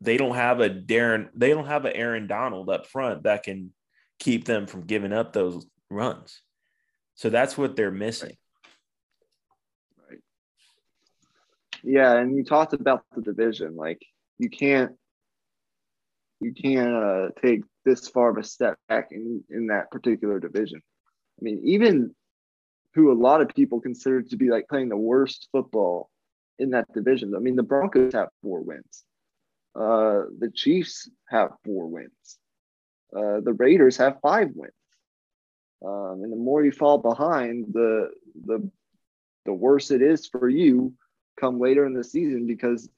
they 0.00 0.16
don't 0.16 0.34
have 0.34 0.60
a 0.60 0.68
Darren, 0.68 1.28
they 1.34 1.50
don't 1.50 1.66
have 1.66 1.84
an 1.84 1.92
Aaron 1.94 2.26
Donald 2.26 2.68
up 2.68 2.86
front 2.86 3.24
that 3.24 3.42
can 3.42 3.72
keep 4.18 4.44
them 4.44 4.66
from 4.66 4.82
giving 4.82 5.12
up 5.12 5.32
those 5.32 5.66
runs. 5.90 6.42
So 7.14 7.30
that's 7.30 7.56
what 7.56 7.76
they're 7.76 7.90
missing. 7.90 8.36
Right. 10.08 10.18
Yeah, 11.86 12.18
and 12.18 12.36
you 12.36 12.42
talked 12.42 12.72
about 12.72 13.04
the 13.14 13.22
division. 13.22 13.76
Like 13.76 14.04
you 14.38 14.50
can't 14.50 14.92
you 16.40 16.52
can't 16.52 16.92
uh, 16.92 17.28
take 17.40 17.62
this 17.84 18.08
far 18.08 18.30
of 18.30 18.38
a 18.38 18.42
step 18.42 18.76
back 18.88 19.08
in 19.12 19.44
in 19.48 19.68
that 19.68 19.92
particular 19.92 20.40
division. 20.40 20.82
I 20.82 21.40
mean, 21.42 21.60
even 21.64 22.12
who 22.94 23.12
a 23.12 23.14
lot 23.14 23.40
of 23.40 23.48
people 23.48 23.80
consider 23.80 24.20
to 24.20 24.36
be 24.36 24.50
like 24.50 24.68
playing 24.68 24.88
the 24.88 24.96
worst 24.96 25.48
football 25.52 26.10
in 26.58 26.70
that 26.70 26.92
division. 26.92 27.34
I 27.36 27.38
mean, 27.38 27.54
the 27.54 27.62
Broncos 27.62 28.14
have 28.14 28.30
four 28.42 28.62
wins. 28.62 29.04
Uh, 29.76 30.24
the 30.40 30.50
Chiefs 30.52 31.08
have 31.28 31.50
four 31.64 31.86
wins. 31.86 32.38
Uh, 33.16 33.40
the 33.42 33.52
Raiders 33.52 33.96
have 33.98 34.18
five 34.20 34.48
wins. 34.54 34.72
Um, 35.84 36.22
and 36.24 36.32
the 36.32 36.36
more 36.36 36.64
you 36.64 36.72
fall 36.72 36.98
behind, 36.98 37.66
the 37.72 38.10
the 38.44 38.68
the 39.44 39.52
worse 39.52 39.92
it 39.92 40.02
is 40.02 40.26
for 40.26 40.48
you 40.48 40.92
come 41.38 41.60
later 41.60 41.86
in 41.86 41.94
the 41.94 42.04
season 42.04 42.46
because 42.46 42.88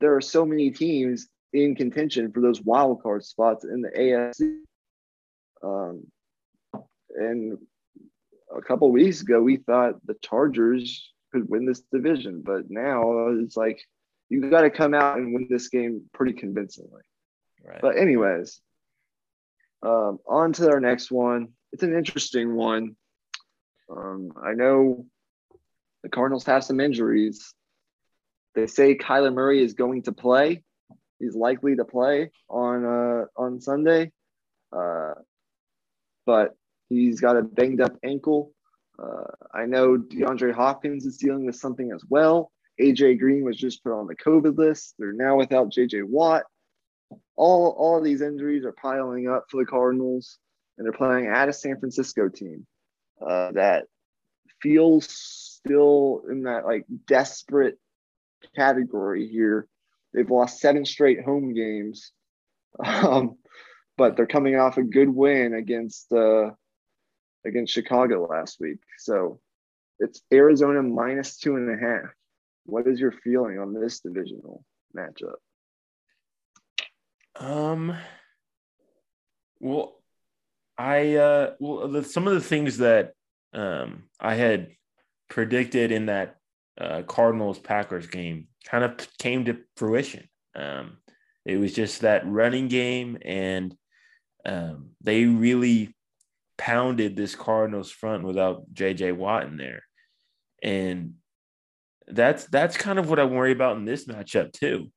there 0.00 0.14
are 0.16 0.20
so 0.20 0.44
many 0.44 0.70
teams 0.70 1.28
in 1.52 1.74
contention 1.74 2.32
for 2.32 2.40
those 2.40 2.60
wild 2.62 3.02
card 3.02 3.24
spots 3.24 3.64
in 3.64 3.82
the 3.82 3.90
AFC. 3.90 4.58
Um, 5.62 6.06
and 7.14 7.58
a 8.54 8.62
couple 8.62 8.90
weeks 8.90 9.20
ago, 9.20 9.40
we 9.40 9.56
thought 9.56 10.04
the 10.06 10.16
Chargers 10.22 11.12
could 11.32 11.48
win 11.48 11.66
this 11.66 11.82
division. 11.92 12.42
But 12.44 12.70
now 12.70 13.28
it's 13.28 13.56
like 13.56 13.80
you 14.28 14.48
got 14.50 14.62
to 14.62 14.70
come 14.70 14.94
out 14.94 15.18
and 15.18 15.34
win 15.34 15.46
this 15.48 15.68
game 15.68 16.02
pretty 16.12 16.32
convincingly. 16.32 17.02
Right. 17.64 17.80
But 17.80 17.96
anyways, 17.96 18.60
um, 19.82 20.18
on 20.26 20.52
to 20.54 20.70
our 20.70 20.80
next 20.80 21.10
one. 21.10 21.48
It's 21.72 21.82
an 21.82 21.94
interesting 21.94 22.54
one. 22.54 22.96
Um, 23.90 24.32
I 24.42 24.52
know 24.52 25.06
the 26.02 26.08
Cardinals 26.08 26.44
have 26.46 26.64
some 26.64 26.80
injuries. 26.80 27.54
They 28.54 28.66
say 28.66 28.96
Kyler 28.96 29.32
Murray 29.32 29.62
is 29.62 29.74
going 29.74 30.02
to 30.02 30.12
play. 30.12 30.64
He's 31.18 31.34
likely 31.34 31.76
to 31.76 31.84
play 31.84 32.30
on 32.48 32.84
uh, 32.84 33.24
on 33.36 33.60
Sunday, 33.60 34.12
uh, 34.76 35.14
but 36.26 36.56
he's 36.88 37.20
got 37.20 37.36
a 37.36 37.42
banged 37.42 37.80
up 37.80 37.96
ankle. 38.02 38.52
Uh, 39.02 39.30
I 39.54 39.66
know 39.66 39.96
DeAndre 39.96 40.52
Hopkins 40.52 41.06
is 41.06 41.16
dealing 41.16 41.46
with 41.46 41.56
something 41.56 41.92
as 41.92 42.04
well. 42.08 42.50
AJ 42.80 43.18
Green 43.18 43.44
was 43.44 43.56
just 43.56 43.82
put 43.82 43.92
on 43.92 44.06
the 44.06 44.16
COVID 44.16 44.56
list. 44.58 44.94
They're 44.98 45.12
now 45.12 45.36
without 45.36 45.70
JJ 45.70 46.04
Watt. 46.04 46.42
All, 47.36 47.74
all 47.78 48.00
these 48.00 48.22
injuries 48.22 48.64
are 48.64 48.72
piling 48.72 49.28
up 49.28 49.44
for 49.50 49.62
the 49.62 49.66
Cardinals, 49.66 50.38
and 50.76 50.84
they're 50.84 50.92
playing 50.92 51.26
at 51.26 51.48
a 51.48 51.52
San 51.52 51.78
Francisco 51.78 52.28
team 52.28 52.66
uh, 53.24 53.52
that 53.52 53.84
feels 54.60 55.51
still 55.64 56.22
in 56.30 56.44
that 56.44 56.64
like 56.64 56.84
desperate 57.06 57.78
category 58.56 59.28
here. 59.28 59.66
They've 60.12 60.30
lost 60.30 60.60
seven 60.60 60.84
straight 60.84 61.24
home 61.24 61.54
games, 61.54 62.12
um, 62.84 63.36
but 63.96 64.16
they're 64.16 64.26
coming 64.26 64.56
off 64.56 64.76
a 64.76 64.82
good 64.82 65.08
win 65.08 65.54
against 65.54 66.12
uh, 66.12 66.50
against 67.44 67.72
Chicago 67.72 68.26
last 68.28 68.58
week. 68.60 68.78
So 68.98 69.40
it's 69.98 70.22
Arizona 70.32 70.82
minus 70.82 71.38
two 71.38 71.56
and 71.56 71.70
a 71.70 71.80
half. 71.80 72.10
What 72.64 72.86
is 72.86 73.00
your 73.00 73.12
feeling 73.12 73.58
on 73.58 73.72
this 73.72 74.00
divisional? 74.00 74.64
matchup? 74.96 75.36
Um. 77.36 77.96
Well, 79.60 79.94
I 80.76 81.14
uh 81.16 81.54
well 81.60 81.88
the, 81.88 82.04
some 82.04 82.26
of 82.26 82.34
the 82.34 82.40
things 82.40 82.78
that 82.78 83.12
um 83.52 84.04
I 84.20 84.34
had 84.34 84.68
predicted 85.32 85.90
in 85.90 86.06
that 86.06 86.36
uh, 86.78 87.00
Cardinals 87.08 87.58
Packers 87.58 88.06
game 88.06 88.48
kind 88.66 88.84
of 88.84 88.94
came 89.18 89.46
to 89.46 89.56
fruition. 89.78 90.28
Um, 90.54 90.98
it 91.46 91.56
was 91.56 91.72
just 91.72 92.02
that 92.02 92.26
running 92.26 92.68
game, 92.68 93.16
and 93.24 93.74
um, 94.44 94.90
they 95.00 95.24
really 95.24 95.96
pounded 96.58 97.16
this 97.16 97.34
Cardinals 97.34 97.90
front 97.90 98.24
without 98.24 98.70
JJ 98.74 99.16
Watt 99.16 99.44
in 99.46 99.56
there, 99.56 99.84
and 100.62 101.14
that's 102.08 102.44
that's 102.48 102.76
kind 102.76 102.98
of 102.98 103.08
what 103.08 103.18
I 103.18 103.24
worry 103.24 103.52
about 103.52 103.78
in 103.78 103.86
this 103.86 104.04
matchup 104.04 104.52
too. 104.52 104.92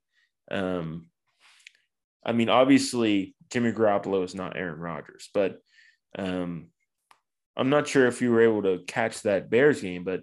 Um, 0.51 1.07
I 2.25 2.33
mean, 2.33 2.49
obviously 2.49 3.35
Jimmy 3.53 3.71
Garoppolo 3.71 4.25
is 4.25 4.35
not 4.35 4.57
Aaron 4.57 4.79
Rodgers, 4.79 5.29
but 5.33 5.59
um, 6.19 6.67
I'm 7.57 7.69
not 7.69 7.87
sure 7.87 8.07
if 8.07 8.21
you 8.21 8.31
were 8.31 8.41
able 8.41 8.63
to 8.63 8.83
catch 8.85 9.21
that 9.21 9.49
Bears 9.49 9.81
game, 9.81 10.03
but 10.03 10.21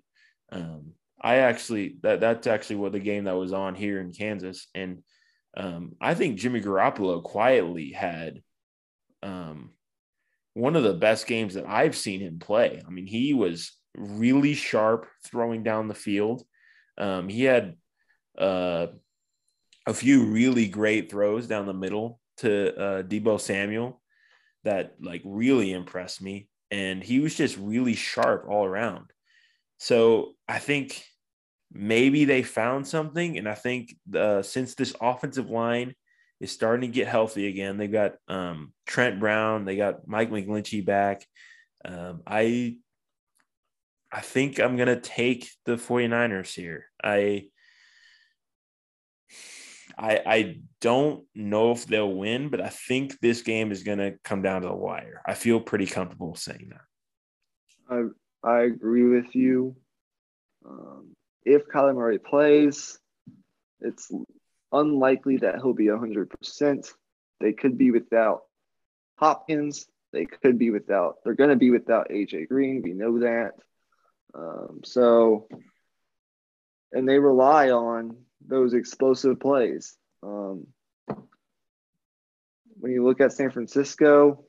um, 0.50 0.92
I 1.20 1.36
actually 1.36 1.96
that 2.02 2.20
that's 2.20 2.46
actually 2.46 2.76
what 2.76 2.92
the 2.92 3.00
game 3.00 3.24
that 3.24 3.36
was 3.36 3.52
on 3.52 3.74
here 3.74 4.00
in 4.00 4.12
Kansas, 4.12 4.66
and 4.74 5.02
um, 5.56 5.92
I 6.00 6.14
think 6.14 6.38
Jimmy 6.38 6.60
Garoppolo 6.60 7.22
quietly 7.22 7.92
had 7.92 8.42
um, 9.22 9.70
one 10.54 10.76
of 10.76 10.82
the 10.82 10.94
best 10.94 11.26
games 11.26 11.54
that 11.54 11.66
I've 11.66 11.96
seen 11.96 12.20
him 12.20 12.38
play. 12.38 12.82
I 12.86 12.90
mean, 12.90 13.06
he 13.06 13.34
was 13.34 13.72
really 13.96 14.54
sharp 14.54 15.06
throwing 15.26 15.62
down 15.62 15.88
the 15.88 15.94
field. 15.94 16.42
Um, 16.98 17.28
he 17.28 17.44
had 17.44 17.76
uh, 18.38 18.88
a 19.86 19.94
few 19.94 20.26
really 20.26 20.68
great 20.68 21.10
throws 21.10 21.46
down 21.46 21.66
the 21.66 21.74
middle 21.74 22.20
to 22.38 22.76
uh, 22.76 23.02
Deebo 23.02 23.40
Samuel 23.40 24.00
that 24.64 24.94
like 25.00 25.22
really 25.24 25.72
impressed 25.72 26.22
me, 26.22 26.48
and 26.72 27.04
he 27.04 27.20
was 27.20 27.34
just 27.36 27.58
really 27.58 27.94
sharp 27.94 28.46
all 28.48 28.64
around. 28.64 29.10
So 29.78 30.32
I 30.48 30.58
think 30.58 31.04
maybe 31.70 32.24
they 32.24 32.42
found 32.42 32.88
something, 32.88 33.36
and 33.36 33.46
I 33.46 33.54
think 33.54 33.94
uh, 34.16 34.42
since 34.42 34.74
this 34.74 34.94
offensive 35.00 35.50
line 35.50 35.94
is 36.40 36.50
starting 36.50 36.90
to 36.90 36.94
get 36.94 37.08
healthy 37.08 37.46
again, 37.46 37.76
they 37.76 37.88
got 37.88 38.14
um, 38.26 38.72
Trent 38.86 39.20
Brown, 39.20 39.66
they 39.66 39.76
got 39.76 40.08
Mike 40.08 40.30
McGlinchey 40.30 40.84
back. 40.84 41.26
Um, 41.84 42.22
I 42.26 42.76
I 44.10 44.20
think 44.20 44.58
I'm 44.58 44.76
gonna 44.76 45.00
take 45.00 45.50
the 45.66 45.76
49ers 45.76 46.54
here. 46.54 46.86
I 47.04 47.48
I 50.02 50.22
I 50.26 50.56
don't 50.80 51.24
know 51.34 51.72
if 51.72 51.86
they'll 51.86 52.12
win, 52.12 52.48
but 52.48 52.60
I 52.60 52.68
think 52.68 53.18
this 53.20 53.42
game 53.42 53.70
is 53.70 53.82
gonna 53.82 54.12
come 54.24 54.42
down 54.42 54.62
to 54.62 54.68
the 54.68 54.74
wire. 54.74 55.22
I 55.26 55.34
feel 55.34 55.60
pretty 55.60 55.86
comfortable 55.86 56.34
saying 56.34 56.70
that. 56.70 58.12
I 58.44 58.48
I 58.48 58.62
agree 58.62 59.04
with 59.04 59.34
you. 59.34 59.76
Um, 60.64 61.14
if 61.44 61.66
Kyler 61.68 61.94
Murray 61.94 62.18
plays, 62.18 62.98
it's 63.80 64.10
unlikely 64.72 65.38
that 65.38 65.56
he'll 65.56 65.74
be 65.74 65.86
100%. 65.86 66.92
They 67.40 67.52
could 67.52 67.76
be 67.76 67.90
without 67.90 68.42
Hopkins. 69.16 69.86
They 70.12 70.26
could 70.26 70.58
be 70.58 70.70
without, 70.70 71.16
they're 71.24 71.34
going 71.34 71.50
to 71.50 71.56
be 71.56 71.70
without 71.70 72.10
AJ 72.10 72.48
Green. 72.48 72.82
We 72.82 72.92
know 72.92 73.20
that. 73.20 73.52
Um, 74.34 74.80
so, 74.84 75.48
and 76.92 77.08
they 77.08 77.18
rely 77.18 77.70
on 77.70 78.16
those 78.46 78.74
explosive 78.74 79.40
plays. 79.40 79.96
Um, 80.22 80.66
when 82.78 82.92
you 82.92 83.04
look 83.04 83.20
at 83.20 83.32
San 83.32 83.50
Francisco, 83.50 84.44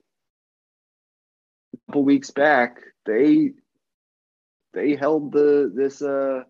a 1.73 1.91
couple 1.91 2.03
weeks 2.03 2.31
back, 2.31 2.79
they 3.05 3.51
they 4.73 4.95
held 4.95 5.31
the 5.31 5.71
this 5.73 6.01
uh 6.01 6.43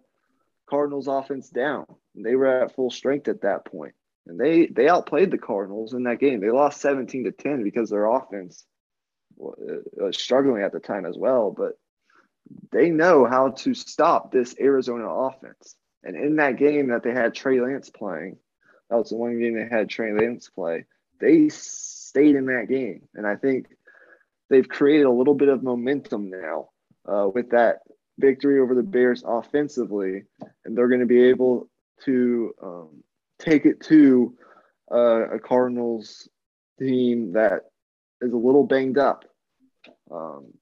Cardinals 0.69 1.07
offense 1.07 1.49
down. 1.49 1.85
They 2.15 2.35
were 2.35 2.63
at 2.63 2.75
full 2.75 2.89
strength 2.89 3.27
at 3.27 3.41
that. 3.41 3.67
And 4.25 4.39
they 4.39 4.67
they 4.67 4.87
outplayed 4.87 5.31
the 5.31 5.37
Cardinals 5.37 5.93
in 5.93 6.03
that 6.03 6.19
game. 6.19 6.39
They 6.39 6.51
lost 6.51 6.81
17 6.81 7.25
to 7.25 7.31
10 7.31 7.63
because 7.63 7.89
their 7.89 8.05
offense 8.05 8.65
was 9.35 10.17
struggling 10.17 10.63
at 10.63 10.71
the 10.71 10.79
time 10.79 11.05
as 11.05 11.17
well, 11.17 11.51
but 11.51 11.73
they 12.71 12.89
know 12.89 13.25
how 13.25 13.49
to 13.49 13.73
stop 13.73 14.31
this 14.31 14.55
Arizona 14.59 15.07
offense. 15.07 15.75
And 16.03 16.15
in 16.15 16.35
that 16.37 16.57
game 16.57 16.89
that 16.89 17.03
they 17.03 17.11
had 17.11 17.33
Trey 17.33 17.61
Lance 17.61 17.89
playing, 17.89 18.37
that 18.89 18.97
was 18.97 19.09
the 19.09 19.15
one 19.15 19.39
game 19.39 19.55
they 19.55 19.67
had 19.69 19.89
Trey 19.89 20.13
Lance 20.13 20.49
play. 20.49 20.85
They 21.19 21.49
stayed 21.49 22.35
in 22.35 22.47
that 22.47 22.67
game, 22.67 23.07
and 23.15 23.25
I 23.25 23.35
think 23.35 23.67
they've 24.49 24.67
created 24.67 25.05
a 25.05 25.11
little 25.11 25.35
bit 25.35 25.49
of 25.49 25.63
momentum 25.63 26.29
now 26.29 26.69
uh, 27.07 27.29
with 27.33 27.51
that 27.51 27.79
victory 28.19 28.59
over 28.59 28.75
the 28.75 28.83
Bears 28.83 29.23
offensively, 29.25 30.23
and 30.65 30.77
they're 30.77 30.89
going 30.89 30.99
to 30.99 31.05
be 31.05 31.23
able 31.23 31.69
to 32.05 32.53
um, 32.61 33.03
take 33.39 33.65
it 33.65 33.81
to 33.81 34.35
uh, 34.91 35.35
a 35.35 35.39
Cardinals 35.39 36.27
team 36.79 37.33
that 37.33 37.61
is 38.21 38.33
a 38.33 38.37
little 38.37 38.65
banged 38.65 38.97
up. 38.97 39.25
Um, 40.11 40.53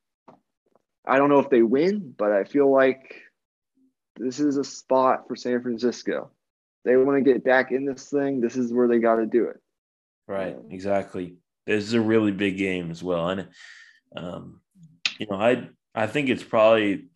I 1.06 1.18
don't 1.18 1.30
know 1.30 1.40
if 1.40 1.50
they 1.50 1.64
win, 1.64 2.14
but 2.16 2.32
I 2.32 2.44
feel 2.44 2.72
like 2.72 3.22
this 4.18 4.40
is 4.40 4.58
a 4.58 4.64
spot 4.64 5.28
for 5.28 5.36
San 5.36 5.62
Francisco. 5.62 6.32
They 6.84 6.98
want 6.98 7.24
to 7.24 7.34
get 7.34 7.44
back 7.44 7.72
in 7.72 7.86
this 7.86 8.10
thing. 8.10 8.42
This 8.42 8.56
is 8.56 8.74
where 8.74 8.88
they 8.88 9.00
got 9.00 9.18
to 9.18 9.26
do 9.26 9.46
it. 9.46 9.58
Right, 10.28 10.56
exactly. 10.70 11.36
This 11.66 11.84
is 11.84 11.94
a 11.94 12.02
really 12.02 12.32
big 12.32 12.58
game 12.58 12.90
as 12.90 13.04
well, 13.04 13.30
and 13.30 13.48
um, 14.16 14.62
you 15.20 15.28
know, 15.30 15.36
I 15.36 15.70
I 15.94 16.08
think 16.08 16.30
it's 16.30 16.44
probably 16.44 17.10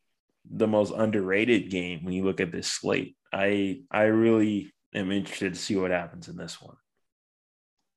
the 0.49 0.67
most 0.67 0.93
underrated 0.95 1.71
game 1.71 2.03
when 2.03 2.13
you 2.13 2.23
look 2.23 2.39
at 2.39 2.51
this 2.51 2.67
slate. 2.67 3.15
I 3.33 3.81
I 3.89 4.03
really 4.03 4.73
am 4.93 5.11
interested 5.11 5.53
to 5.53 5.59
see 5.59 5.75
what 5.75 5.91
happens 5.91 6.27
in 6.27 6.37
this 6.37 6.61
one. 6.61 6.77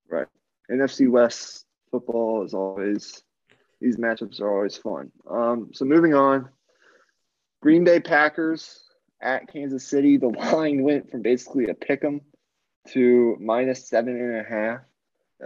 Right. 0.09 0.27
NFC 0.71 1.11
West 1.11 1.67
football 1.91 2.45
is 2.45 2.55
always 2.55 3.23
these 3.81 3.97
matchups 3.97 4.41
are 4.41 4.53
always 4.53 4.77
fun. 4.77 5.13
Um, 5.29 5.71
so 5.73 5.85
moving 5.85 6.15
on, 6.15 6.49
Green 7.61 7.85
Bay 7.85 8.01
Packers 8.01 8.88
at 9.21 9.53
Kansas 9.53 9.87
City. 9.87 10.17
The 10.17 10.29
line 10.53 10.83
went 10.83 11.11
from 11.11 11.23
basically 11.23 11.69
a 11.69 11.75
pick 11.75 12.05
'em 12.05 12.21
to 12.89 13.37
minus 13.41 13.89
seven 13.89 14.17
and 14.17 14.37
a 14.37 14.49
half 14.49 14.81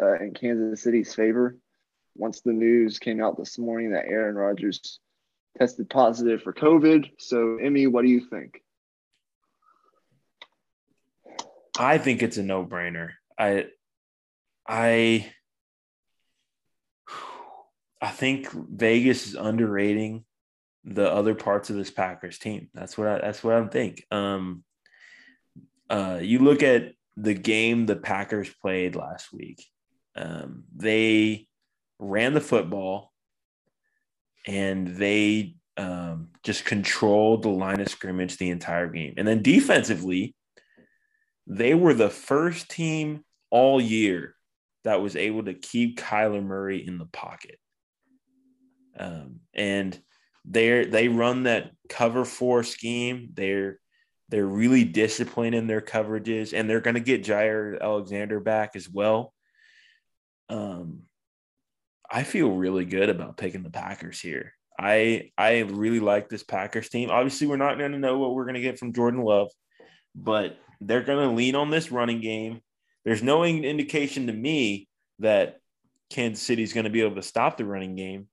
uh, 0.01 0.15
in 0.15 0.35
Kansas 0.35 0.82
City's 0.82 1.15
favor. 1.15 1.59
Once 2.15 2.40
the 2.40 2.53
news 2.53 2.99
came 2.99 3.23
out 3.23 3.39
this 3.39 3.59
morning 3.59 3.93
that 3.93 4.07
Aaron 4.07 4.35
Rodgers 4.35 5.01
tested 5.59 5.89
positive 5.89 6.43
for 6.43 6.53
COVID. 6.53 7.11
So, 7.19 7.57
Emmy, 7.57 7.86
what 7.86 8.03
do 8.03 8.09
you 8.09 8.20
think? 8.20 8.62
I 11.78 11.99
think 11.99 12.23
it's 12.23 12.36
a 12.36 12.43
no-brainer. 12.43 13.12
I, 13.39 13.66
I, 14.69 15.32
I 18.01 18.09
think 18.11 18.51
Vegas 18.51 19.27
is 19.27 19.35
underrating 19.35 20.24
the 20.84 21.10
other 21.10 21.34
parts 21.34 21.70
of 21.70 21.76
this 21.76 21.90
Packers 21.90 22.38
team. 22.38 22.68
That's 22.74 22.98
what 22.98 23.09
I, 23.09 23.18
that's 23.18 23.44
what 23.44 23.54
I 23.54 23.66
think. 23.66 24.04
Um, 24.10 24.64
uh, 25.88 26.18
you 26.20 26.38
look 26.38 26.62
at 26.62 26.92
the 27.16 27.34
game 27.34 27.86
the 27.86 27.96
Packers 27.96 28.50
played 28.60 28.96
last 28.96 29.32
week. 29.32 29.64
Um, 30.16 30.64
they 30.74 31.46
ran 31.98 32.34
the 32.34 32.40
football 32.40 33.12
and 34.46 34.88
they 34.88 35.56
um, 35.76 36.28
just 36.42 36.64
controlled 36.64 37.42
the 37.42 37.48
line 37.48 37.80
of 37.80 37.88
scrimmage 37.88 38.36
the 38.36 38.50
entire 38.50 38.88
game. 38.88 39.14
And 39.16 39.26
then 39.26 39.42
defensively, 39.42 40.34
they 41.46 41.74
were 41.74 41.94
the 41.94 42.10
first 42.10 42.70
team 42.70 43.24
all 43.50 43.80
year 43.80 44.34
that 44.84 45.00
was 45.00 45.16
able 45.16 45.44
to 45.44 45.54
keep 45.54 45.98
Kyler 45.98 46.42
Murray 46.42 46.84
in 46.84 46.98
the 46.98 47.06
pocket. 47.06 47.59
Um, 48.98 49.40
and 49.54 49.98
they 50.44 50.85
they 50.85 51.09
run 51.09 51.44
that 51.44 51.70
cover 51.89 52.24
four 52.24 52.62
scheme. 52.64 53.31
They're 53.35 53.78
they're 54.28 54.47
really 54.47 54.85
disciplined 54.85 55.55
in 55.55 55.66
their 55.66 55.81
coverages, 55.81 56.52
and 56.52 56.69
they're 56.69 56.81
going 56.81 56.94
to 56.94 57.01
get 57.01 57.24
Jaire 57.24 57.81
Alexander 57.81 58.40
back 58.40 58.77
as 58.77 58.89
well. 58.89 59.32
Um, 60.48 61.02
I 62.10 62.24
feel 62.24 62.51
really 62.51 62.85
good 62.85 63.09
about 63.09 63.36
picking 63.36 63.62
the 63.62 63.70
Packers 63.70 64.20
here. 64.20 64.52
I 64.78 65.31
I 65.36 65.60
really 65.60 66.01
like 66.01 66.28
this 66.28 66.43
Packers 66.43 66.89
team. 66.89 67.10
Obviously, 67.10 67.47
we're 67.47 67.56
not 67.56 67.78
going 67.78 67.93
to 67.93 67.98
know 67.98 68.19
what 68.19 68.35
we're 68.35 68.44
going 68.44 68.55
to 68.55 68.60
get 68.60 68.78
from 68.78 68.93
Jordan 68.93 69.23
Love, 69.23 69.48
but 70.14 70.59
they're 70.81 71.02
going 71.02 71.28
to 71.28 71.35
lean 71.35 71.55
on 71.55 71.70
this 71.70 71.93
running 71.93 72.20
game. 72.20 72.60
There's 73.05 73.23
no 73.23 73.44
indication 73.44 74.27
to 74.28 74.32
me 74.32 74.89
that 75.19 75.59
Kansas 76.10 76.43
City 76.43 76.62
is 76.62 76.73
going 76.73 76.85
to 76.85 76.90
be 76.90 77.02
able 77.02 77.16
to 77.16 77.23
stop 77.23 77.56
the 77.56 77.64
running 77.64 77.97
game. 77.97 78.28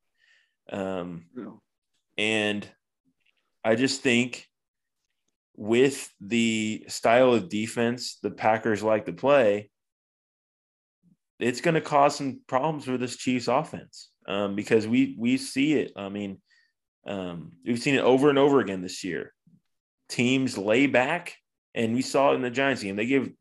Um, 0.72 1.26
no. 1.34 1.61
And 2.19 2.67
I 3.63 3.75
just 3.75 4.01
think 4.01 4.45
with 5.55 6.11
the 6.19 6.83
style 6.89 7.33
of 7.33 7.47
defense 7.47 8.19
the 8.21 8.29
Packers 8.29 8.83
like 8.83 9.05
to 9.05 9.13
play, 9.13 9.71
it's 11.39 11.61
going 11.61 11.75
to 11.75 11.81
cause 11.81 12.17
some 12.17 12.41
problems 12.45 12.83
for 12.83 12.97
this 12.97 13.15
Chiefs 13.15 13.47
offense 13.47 14.09
um, 14.27 14.53
because 14.55 14.85
we 14.85 15.15
we 15.17 15.37
see 15.37 15.75
it. 15.75 15.93
I 15.95 16.09
mean, 16.09 16.41
um, 17.07 17.53
we've 17.65 17.79
seen 17.79 17.95
it 17.95 18.03
over 18.03 18.29
and 18.29 18.37
over 18.37 18.59
again 18.59 18.81
this 18.81 19.01
year. 19.05 19.31
Teams 20.09 20.57
lay 20.57 20.87
back, 20.87 21.37
and 21.73 21.93
we 21.93 22.01
saw 22.01 22.33
it 22.33 22.35
in 22.35 22.41
the 22.41 22.49
Giants 22.49 22.83
game. 22.83 22.97
They 22.97 23.05
give 23.05 23.31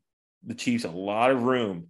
the 0.47 0.55
Chiefs 0.55 0.85
a 0.85 0.91
lot 0.91 1.33
of 1.33 1.43
room, 1.43 1.89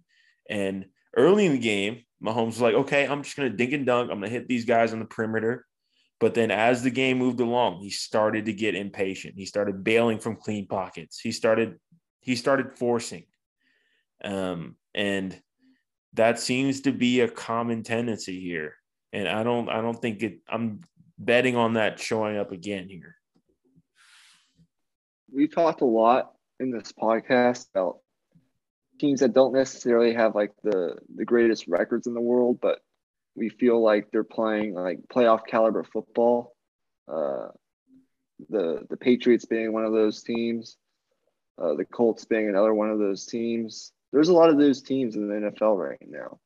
and 0.49 0.85
early 1.15 1.45
in 1.45 1.51
the 1.51 1.59
game, 1.59 2.01
Mahomes 2.23 2.47
was 2.47 2.61
like, 2.61 2.73
"Okay, 2.73 3.05
I'm 3.05 3.21
just 3.21 3.37
going 3.37 3.51
to 3.51 3.55
dink 3.55 3.73
and 3.73 3.85
dunk. 3.85 4.09
I'm 4.09 4.17
going 4.17 4.31
to 4.31 4.35
hit 4.35 4.47
these 4.47 4.65
guys 4.65 4.91
on 4.91 4.97
the 4.97 5.05
perimeter." 5.05 5.67
But 6.19 6.33
then 6.33 6.51
as 6.51 6.83
the 6.83 6.91
game 6.91 7.17
moved 7.17 7.39
along, 7.39 7.79
he 7.79 7.89
started 7.89 8.45
to 8.45 8.53
get 8.53 8.75
impatient. 8.75 9.35
He 9.37 9.45
started 9.45 9.83
bailing 9.83 10.19
from 10.19 10.35
clean 10.35 10.67
pockets. 10.67 11.19
He 11.19 11.31
started 11.31 11.79
he 12.21 12.35
started 12.35 12.77
forcing. 12.77 13.25
Um, 14.23 14.75
and 14.93 15.39
that 16.13 16.39
seems 16.39 16.81
to 16.81 16.91
be 16.91 17.21
a 17.21 17.29
common 17.29 17.83
tendency 17.83 18.39
here. 18.41 18.75
And 19.13 19.27
I 19.27 19.43
don't 19.43 19.69
I 19.69 19.81
don't 19.81 19.99
think 19.99 20.21
it 20.21 20.39
I'm 20.49 20.81
betting 21.17 21.55
on 21.55 21.73
that 21.73 21.99
showing 21.99 22.37
up 22.37 22.51
again 22.51 22.89
here. 22.89 23.15
We've 25.31 25.53
talked 25.53 25.81
a 25.81 25.85
lot 25.85 26.33
in 26.59 26.71
this 26.71 26.91
podcast 26.91 27.67
about 27.73 27.99
teams 28.99 29.21
that 29.21 29.33
don't 29.33 29.53
necessarily 29.53 30.13
have 30.13 30.35
like 30.35 30.51
the 30.63 30.97
the 31.15 31.23
greatest 31.23 31.67
records 31.67 32.07
in 32.07 32.13
the 32.13 32.21
world, 32.21 32.59
but 32.61 32.79
we 33.39 33.47
feel 33.47 33.81
like 33.81 34.11
they're 34.11 34.23
playing 34.23 34.73
like 34.73 34.99
playoff 35.07 35.47
caliber 35.47 35.83
football. 35.83 36.55
Uh, 37.07 37.47
the 38.49 38.85
the 38.89 38.97
Patriots 38.97 39.45
being 39.45 39.71
one 39.71 39.85
of 39.85 39.93
those 39.93 40.21
teams, 40.21 40.77
uh, 41.57 41.73
the 41.75 41.85
Colts 41.85 42.25
being 42.25 42.49
another 42.49 42.73
one 42.73 42.89
of 42.89 42.99
those 42.99 43.25
teams. 43.25 43.93
There's 44.11 44.27
a 44.27 44.33
lot 44.33 44.49
of 44.49 44.57
those 44.57 44.81
teams 44.81 45.15
in 45.15 45.29
the 45.29 45.51
NFL 45.51 45.77
right 45.77 46.05
now. 46.05 46.39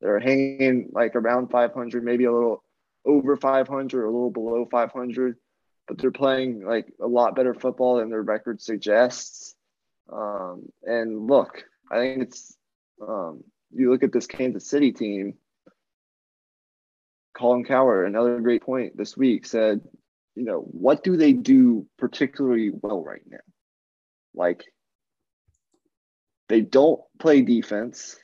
They're 0.00 0.20
hanging 0.20 0.90
like 0.92 1.16
around 1.16 1.50
500, 1.50 2.04
maybe 2.04 2.24
a 2.24 2.32
little 2.32 2.62
over 3.04 3.36
500, 3.36 4.04
a 4.04 4.06
little 4.06 4.30
below 4.30 4.68
500, 4.70 5.36
but 5.88 5.98
they're 5.98 6.10
playing 6.12 6.64
like 6.64 6.92
a 7.00 7.06
lot 7.06 7.34
better 7.34 7.54
football 7.54 7.96
than 7.96 8.10
their 8.10 8.22
record 8.22 8.60
suggests. 8.60 9.56
Um, 10.12 10.66
and 10.84 11.26
look, 11.26 11.64
I 11.90 11.96
think 11.96 12.22
it's 12.22 12.56
um, 13.02 13.42
you 13.72 13.90
look 13.90 14.04
at 14.04 14.12
this 14.12 14.28
Kansas 14.28 14.68
City 14.68 14.92
team 14.92 15.34
Colin 17.36 17.64
Cowherd, 17.64 18.06
another 18.06 18.40
great 18.40 18.62
point 18.62 18.96
this 18.96 19.16
week, 19.16 19.46
said, 19.46 19.80
you 20.34 20.44
know, 20.44 20.60
what 20.60 21.04
do 21.04 21.16
they 21.16 21.32
do 21.32 21.86
particularly 21.98 22.70
well 22.72 23.02
right 23.02 23.22
now? 23.28 23.38
Like, 24.34 24.64
they 26.48 26.60
don't 26.60 27.00
play 27.18 27.42
defense. 27.42 28.16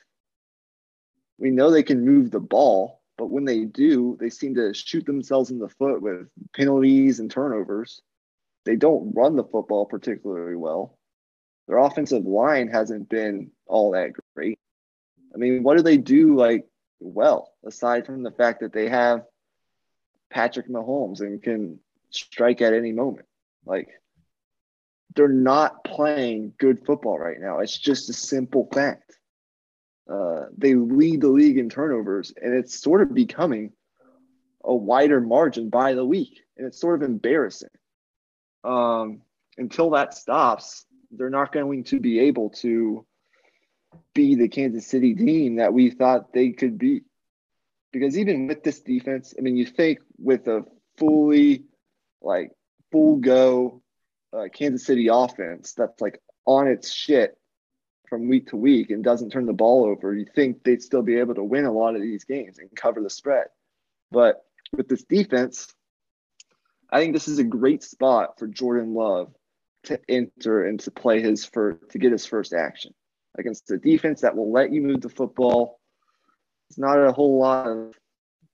We 1.37 1.51
know 1.51 1.69
they 1.69 1.83
can 1.83 2.05
move 2.05 2.31
the 2.31 2.39
ball, 2.39 3.01
but 3.17 3.29
when 3.29 3.45
they 3.45 3.65
do, 3.65 4.17
they 4.19 4.29
seem 4.29 4.55
to 4.55 4.73
shoot 4.73 5.05
themselves 5.05 5.51
in 5.51 5.59
the 5.59 5.69
foot 5.69 6.01
with 6.01 6.27
penalties 6.55 7.19
and 7.19 7.29
turnovers. 7.29 8.01
They 8.65 8.75
don't 8.75 9.13
run 9.13 9.35
the 9.35 9.43
football 9.43 9.85
particularly 9.85 10.55
well. 10.55 10.97
Their 11.67 11.77
offensive 11.77 12.25
line 12.25 12.67
hasn't 12.67 13.09
been 13.09 13.51
all 13.67 13.91
that 13.91 14.11
great. 14.35 14.57
I 15.33 15.37
mean, 15.37 15.63
what 15.63 15.77
do 15.77 15.83
they 15.83 15.97
do 15.97 16.35
like 16.35 16.65
well, 17.03 17.51
aside 17.65 18.05
from 18.05 18.23
the 18.23 18.31
fact 18.31 18.61
that 18.61 18.73
they 18.73 18.89
have 18.89 19.25
Patrick 20.31 20.69
Mahomes 20.69 21.19
and 21.21 21.41
can 21.41 21.79
strike 22.09 22.61
at 22.61 22.73
any 22.73 22.91
moment. 22.91 23.27
Like 23.65 23.89
they're 25.15 25.27
not 25.27 25.83
playing 25.83 26.53
good 26.57 26.85
football 26.85 27.19
right 27.19 27.39
now. 27.39 27.59
It's 27.59 27.77
just 27.77 28.09
a 28.09 28.13
simple 28.13 28.67
fact. 28.73 29.17
Uh, 30.09 30.45
they 30.57 30.75
lead 30.75 31.21
the 31.21 31.29
league 31.29 31.57
in 31.57 31.69
turnovers, 31.69 32.33
and 32.41 32.53
it's 32.53 32.79
sort 32.79 33.01
of 33.01 33.13
becoming 33.13 33.71
a 34.63 34.73
wider 34.73 35.21
margin 35.21 35.69
by 35.69 35.93
the 35.93 36.05
week, 36.05 36.41
and 36.57 36.67
it's 36.67 36.79
sort 36.79 37.01
of 37.01 37.09
embarrassing. 37.09 37.69
Um, 38.63 39.21
until 39.57 39.91
that 39.91 40.13
stops, 40.13 40.85
they're 41.11 41.29
not 41.29 41.51
going 41.51 41.83
to 41.85 41.99
be 41.99 42.19
able 42.21 42.49
to 42.49 43.05
be 44.13 44.35
the 44.35 44.47
Kansas 44.47 44.87
City 44.87 45.15
team 45.15 45.57
that 45.57 45.73
we 45.73 45.89
thought 45.89 46.33
they 46.33 46.51
could 46.51 46.77
be. 46.77 47.01
Because 47.91 48.17
even 48.17 48.47
with 48.47 48.63
this 48.63 48.81
defense, 48.81 49.33
I 49.37 49.41
mean, 49.41 49.55
you 49.55 49.65
think 49.65 49.99
with 50.17 50.47
a 50.47 50.65
fully 50.97 51.65
like 52.21 52.51
full 52.91 53.17
go 53.17 53.81
uh, 54.31 54.47
Kansas 54.51 54.85
City 54.85 55.09
offense 55.11 55.73
that's 55.73 56.01
like 56.01 56.19
on 56.45 56.67
its 56.67 56.91
shit 56.91 57.37
from 58.09 58.29
week 58.29 58.49
to 58.49 58.57
week 58.57 58.89
and 58.89 59.03
doesn't 59.03 59.31
turn 59.31 59.45
the 59.45 59.53
ball 59.53 59.85
over, 59.85 60.13
you 60.13 60.25
think 60.35 60.63
they'd 60.63 60.81
still 60.81 61.01
be 61.01 61.17
able 61.17 61.35
to 61.35 61.43
win 61.43 61.65
a 61.65 61.71
lot 61.71 61.95
of 61.95 62.01
these 62.01 62.23
games 62.23 62.59
and 62.59 62.69
cover 62.75 63.01
the 63.01 63.09
spread. 63.09 63.47
But 64.11 64.41
with 64.75 64.87
this 64.87 65.03
defense, 65.03 65.73
I 66.91 66.99
think 66.99 67.13
this 67.13 67.27
is 67.27 67.39
a 67.39 67.43
great 67.43 67.83
spot 67.83 68.37
for 68.37 68.47
Jordan 68.47 68.93
Love 68.93 69.33
to 69.85 69.99
enter 70.07 70.63
and 70.63 70.79
to 70.81 70.91
play 70.91 71.21
his 71.21 71.45
first 71.45 71.89
to 71.89 71.97
get 71.97 72.11
his 72.11 72.25
first 72.25 72.53
action 72.53 72.93
against 73.37 73.71
a 73.71 73.77
defense 73.77 74.21
that 74.21 74.35
will 74.35 74.51
let 74.51 74.71
you 74.71 74.81
move 74.81 75.01
the 75.01 75.09
football. 75.09 75.79
It's 76.69 76.79
not 76.79 76.97
a 76.97 77.11
whole 77.11 77.39
lot 77.39 77.67
of 77.67 77.93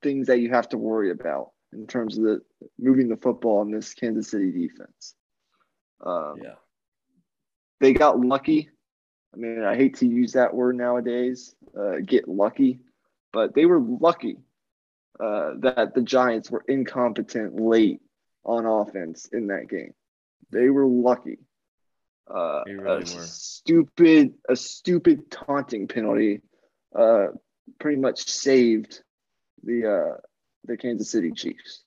things 0.01 0.27
that 0.27 0.39
you 0.39 0.49
have 0.49 0.69
to 0.69 0.77
worry 0.77 1.11
about 1.11 1.51
in 1.73 1.87
terms 1.87 2.17
of 2.17 2.23
the 2.23 2.41
moving 2.77 3.09
the 3.09 3.17
football 3.17 3.61
in 3.61 3.71
this 3.71 3.93
Kansas 3.93 4.29
City 4.29 4.51
defense. 4.51 5.15
Um, 6.05 6.35
yeah, 6.41 6.55
they 7.79 7.93
got 7.93 8.19
lucky. 8.19 8.69
I 9.33 9.37
mean, 9.37 9.63
I 9.63 9.75
hate 9.75 9.97
to 9.97 10.07
use 10.07 10.33
that 10.33 10.53
word 10.53 10.75
nowadays, 10.75 11.53
uh, 11.77 11.97
get 12.03 12.27
lucky, 12.27 12.79
but 13.31 13.53
they 13.53 13.65
were 13.65 13.79
lucky 13.79 14.37
uh, 15.19 15.51
that 15.59 15.93
the 15.93 16.01
Giants 16.01 16.49
were 16.49 16.63
incompetent 16.67 17.59
late 17.59 18.01
on 18.43 18.65
offense 18.65 19.27
in 19.31 19.47
that 19.47 19.69
game. 19.69 19.93
They 20.51 20.69
were 20.69 20.87
lucky. 20.87 21.37
Uh, 22.33 22.63
really 22.67 23.01
a 23.01 23.05
stupid, 23.05 24.33
a 24.47 24.55
stupid 24.55 25.31
taunting 25.31 25.87
penalty, 25.87 26.41
uh, 26.97 27.27
pretty 27.79 27.99
much 27.99 28.29
saved 28.29 29.01
the 29.63 30.13
uh, 30.13 30.17
the 30.65 30.77
Kansas 30.77 31.09
City 31.09 31.31
Chiefs. 31.31 31.83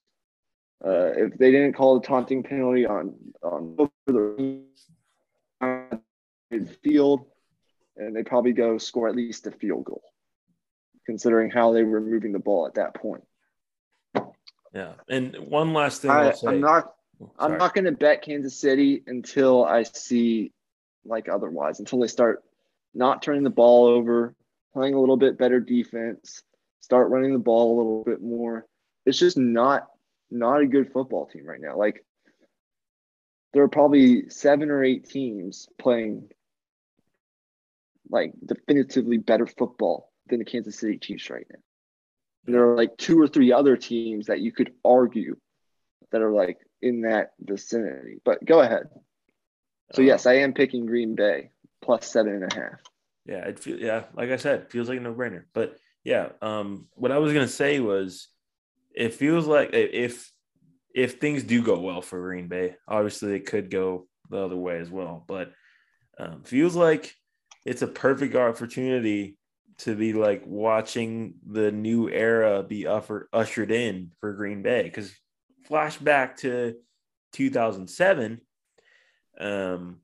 Uh, 0.85 1.13
if 1.17 1.39
they 1.39 1.53
didn't 1.53 1.75
call 1.75 2.01
the 2.01 2.07
taunting 2.07 2.43
penalty 2.43 2.87
on 2.87 3.15
on 3.43 3.77
the 4.07 4.65
field, 6.83 7.27
and 7.97 8.17
they 8.17 8.25
probably 8.25 8.53
go 8.53 8.79
score 8.79 9.09
at 9.09 9.15
least 9.15 9.47
a 9.47 9.53
field 9.53 9.85
goal, 9.85 10.03
considering 11.07 11.51
how 11.51 11.73
they 11.73 11.85
were 11.85 12.01
moving 12.01 12.33
the 12.33 12.41
ball 12.41 12.67
at 12.67 12.75
that 12.75 12.95
point. 12.95 13.23
Yeah, 14.75 14.95
and 15.09 15.37
one 15.37 15.73
last 15.73 16.03
thing 16.03 16.11
I, 16.11 16.33
am 16.45 16.61
not 16.61 16.95
I'm 17.39 17.59
not 17.59 17.75
going 17.75 17.85
to 17.85 17.93
bet 17.93 18.23
Kansas 18.23 18.57
City 18.57 19.03
until 19.07 19.65
I 19.65 19.83
see 19.83 20.53
like 21.05 21.29
otherwise, 21.29 21.81
until 21.81 22.01
they 22.01 22.07
start 22.07 22.43
not 22.95 23.23
turning 23.23 23.43
the 23.43 23.51
ball 23.51 23.87
over, 23.87 24.35
playing 24.73 24.95
a 24.95 25.01
little 25.01 25.17
bit 25.17 25.39
better 25.39 25.61
defense, 25.61 26.43
start 26.81 27.11
running 27.11 27.33
the 27.33 27.39
ball 27.39 27.75
a 27.75 27.77
little 27.77 28.05
bit 28.05 28.23
more. 28.23 28.67
It's 29.07 29.19
just 29.19 29.37
not 29.37 29.89
not 30.31 30.61
a 30.61 30.67
good 30.67 30.93
football 30.93 31.27
team 31.27 31.45
right 31.45 31.61
now. 31.61 31.77
Like 31.77 32.05
there 33.53 33.63
are 33.63 33.69
probably 33.69 34.29
seven 34.31 34.71
or 34.71 34.83
eight 34.83 35.09
teams 35.09 35.69
playing 35.79 36.29
like 38.11 38.33
definitively 38.45 39.19
better 39.19 39.47
football 39.47 40.11
than 40.29 40.39
the 40.39 40.45
Kansas 40.45 40.79
City 40.79 40.99
Chiefs 40.99 41.31
right 41.31 41.47
now. 41.51 41.59
There 42.45 42.71
are 42.71 42.77
like 42.77 42.97
two 42.97 43.21
or 43.21 43.29
three 43.29 43.53
other 43.53 43.77
teams 43.77 44.27
that 44.27 44.41
you 44.41 44.53
could 44.53 44.73
argue 44.85 45.37
that 46.11 46.23
are 46.23 46.33
like 46.33 46.59
in 46.83 47.03
that 47.03 47.33
vicinity. 47.41 48.21
But 48.25 48.45
go 48.45 48.61
ahead. 48.61 48.89
So 49.95 50.03
uh, 50.03 50.07
yes, 50.07 50.27
I 50.27 50.35
am 50.35 50.53
picking 50.53 50.87
Green 50.87 51.15
Bay 51.15 51.51
plus 51.81 52.07
seven 52.07 52.35
and 52.35 52.53
a 52.53 52.55
half. 52.55 52.81
Yeah, 53.25 53.45
it 53.47 53.59
feel, 53.59 53.79
yeah, 53.79 54.05
like 54.15 54.31
I 54.31 54.37
said, 54.37 54.71
feels 54.71 54.89
like 54.89 54.99
a 54.99 55.01
no 55.01 55.15
brainer. 55.15 55.45
But 55.53 55.77
yeah, 56.05 56.31
um, 56.41 56.89
what 56.95 57.13
I 57.13 57.19
was 57.19 57.33
gonna 57.33 57.49
say 57.49 57.79
was, 57.81 58.29
it 58.95 59.15
feels 59.15 59.47
like 59.47 59.71
if 59.73 60.31
if 60.95 61.21
things 61.21 61.43
do 61.45 61.63
go 61.63 61.81
well 61.81 62.03
for 62.03 62.21
Green 62.21 62.49
Bay, 62.49 62.75
obviously 62.87 63.35
it 63.35 63.47
could 63.47 63.71
go 63.71 64.09
the 64.29 64.39
other 64.39 64.57
way 64.57 64.79
as 64.79 64.91
well. 64.91 65.25
But 65.27 65.53
um, 66.19 66.43
feels 66.43 66.75
like 66.75 67.15
it's 67.65 67.83
a 67.83 67.87
perfect 67.87 68.35
opportunity 68.35 69.39
to 69.79 69.95
be 69.95 70.13
like 70.13 70.43
watching 70.47 71.35
the 71.47 71.73
new 71.73 72.09
era 72.11 72.63
be 72.63 72.87
ushered 72.87 73.71
in 73.71 74.11
for 74.21 74.33
Green 74.33 74.63
Bay 74.63 74.83
because 74.83 75.13
flashback 75.73 76.37
to 76.39 76.75
2007, 77.33 78.41
um, 79.41 80.01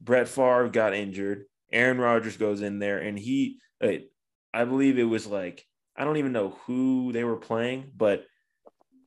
Brett 0.00 0.28
Favre 0.28 0.68
got 0.68 0.94
injured. 0.94 1.44
Aaron 1.72 1.98
Rodgers 1.98 2.36
goes 2.36 2.62
in 2.62 2.78
there, 2.78 2.98
and 2.98 3.18
he, 3.18 3.58
I 3.82 4.64
believe 4.64 4.98
it 4.98 5.04
was 5.04 5.26
like 5.26 5.64
I 5.96 6.04
don't 6.04 6.18
even 6.18 6.32
know 6.32 6.56
who 6.66 7.12
they 7.12 7.24
were 7.24 7.36
playing, 7.36 7.90
but 7.96 8.24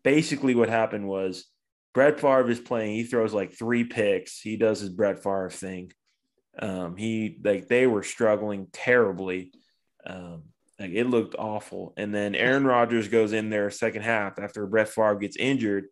basically 0.03 0.56
what 0.56 0.69
happened 0.69 1.07
was 1.07 1.45
Brett 1.94 2.19
Favre 2.19 2.49
is 2.49 2.60
playing. 2.60 2.95
He 2.95 3.03
throws 3.03 3.34
like 3.34 3.53
three 3.53 3.84
picks. 3.84 4.40
He 4.40 4.57
does 4.57 4.80
his 4.80 4.90
Brett 4.90 5.22
Favre 5.22 5.52
thing. 5.52 5.91
Um, 6.57 6.98
he 6.98 7.38
like 7.44 7.68
they 7.68 7.86
were 7.88 8.03
struggling 8.03 8.68
terribly. 8.73 9.52
Um, 10.06 10.44
like 10.80 10.91
it 10.91 11.06
looked 11.06 11.36
awful. 11.38 11.94
And 11.95 12.14
then 12.14 12.36
Aaron 12.36 12.65
Rodgers 12.65 13.07
goes 13.07 13.34
in 13.34 13.49
there 13.49 13.69
second 13.69 14.02
half 14.02 14.40
after 14.40 14.65
Brett 14.65 14.90
Favre 14.90 15.15
gets 15.15 15.38
injured, 15.38 15.86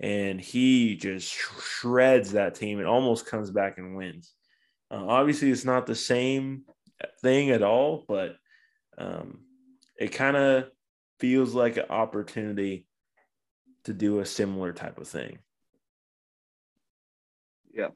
and 0.00 0.40
he 0.40 0.96
just 0.96 1.32
shreds 1.32 2.32
that 2.32 2.54
team 2.54 2.78
and 2.78 2.86
almost 2.86 3.26
comes 3.26 3.50
back 3.50 3.78
and 3.78 3.96
wins. 3.96 4.32
Uh, 4.90 5.04
obviously, 5.06 5.50
it's 5.50 5.64
not 5.64 5.86
the 5.86 5.94
same 5.94 6.62
thing 7.20 7.50
at 7.50 7.62
all, 7.62 8.04
but 8.08 8.36
um, 8.96 9.40
it 9.98 10.08
kind 10.08 10.36
of 10.36 10.70
feels 11.20 11.54
like 11.54 11.76
an 11.76 11.86
opportunity 11.90 12.86
to 13.84 13.92
do 13.92 14.20
a 14.20 14.26
similar 14.26 14.72
type 14.72 14.98
of 14.98 15.08
thing. 15.08 15.38
Yeah. 17.72 17.88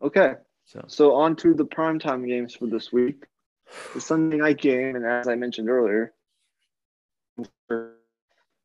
Okay. 0.00 0.34
So, 0.64 0.84
so 0.86 1.14
on 1.14 1.36
to 1.36 1.54
the 1.54 1.66
primetime 1.66 2.26
games 2.26 2.54
for 2.54 2.66
this 2.66 2.92
week. 2.92 3.24
The 3.94 4.00
Sunday 4.00 4.36
night 4.36 4.60
game, 4.60 4.96
and 4.96 5.06
as 5.06 5.28
I 5.28 5.34
mentioned 5.34 5.70
earlier, 5.70 6.12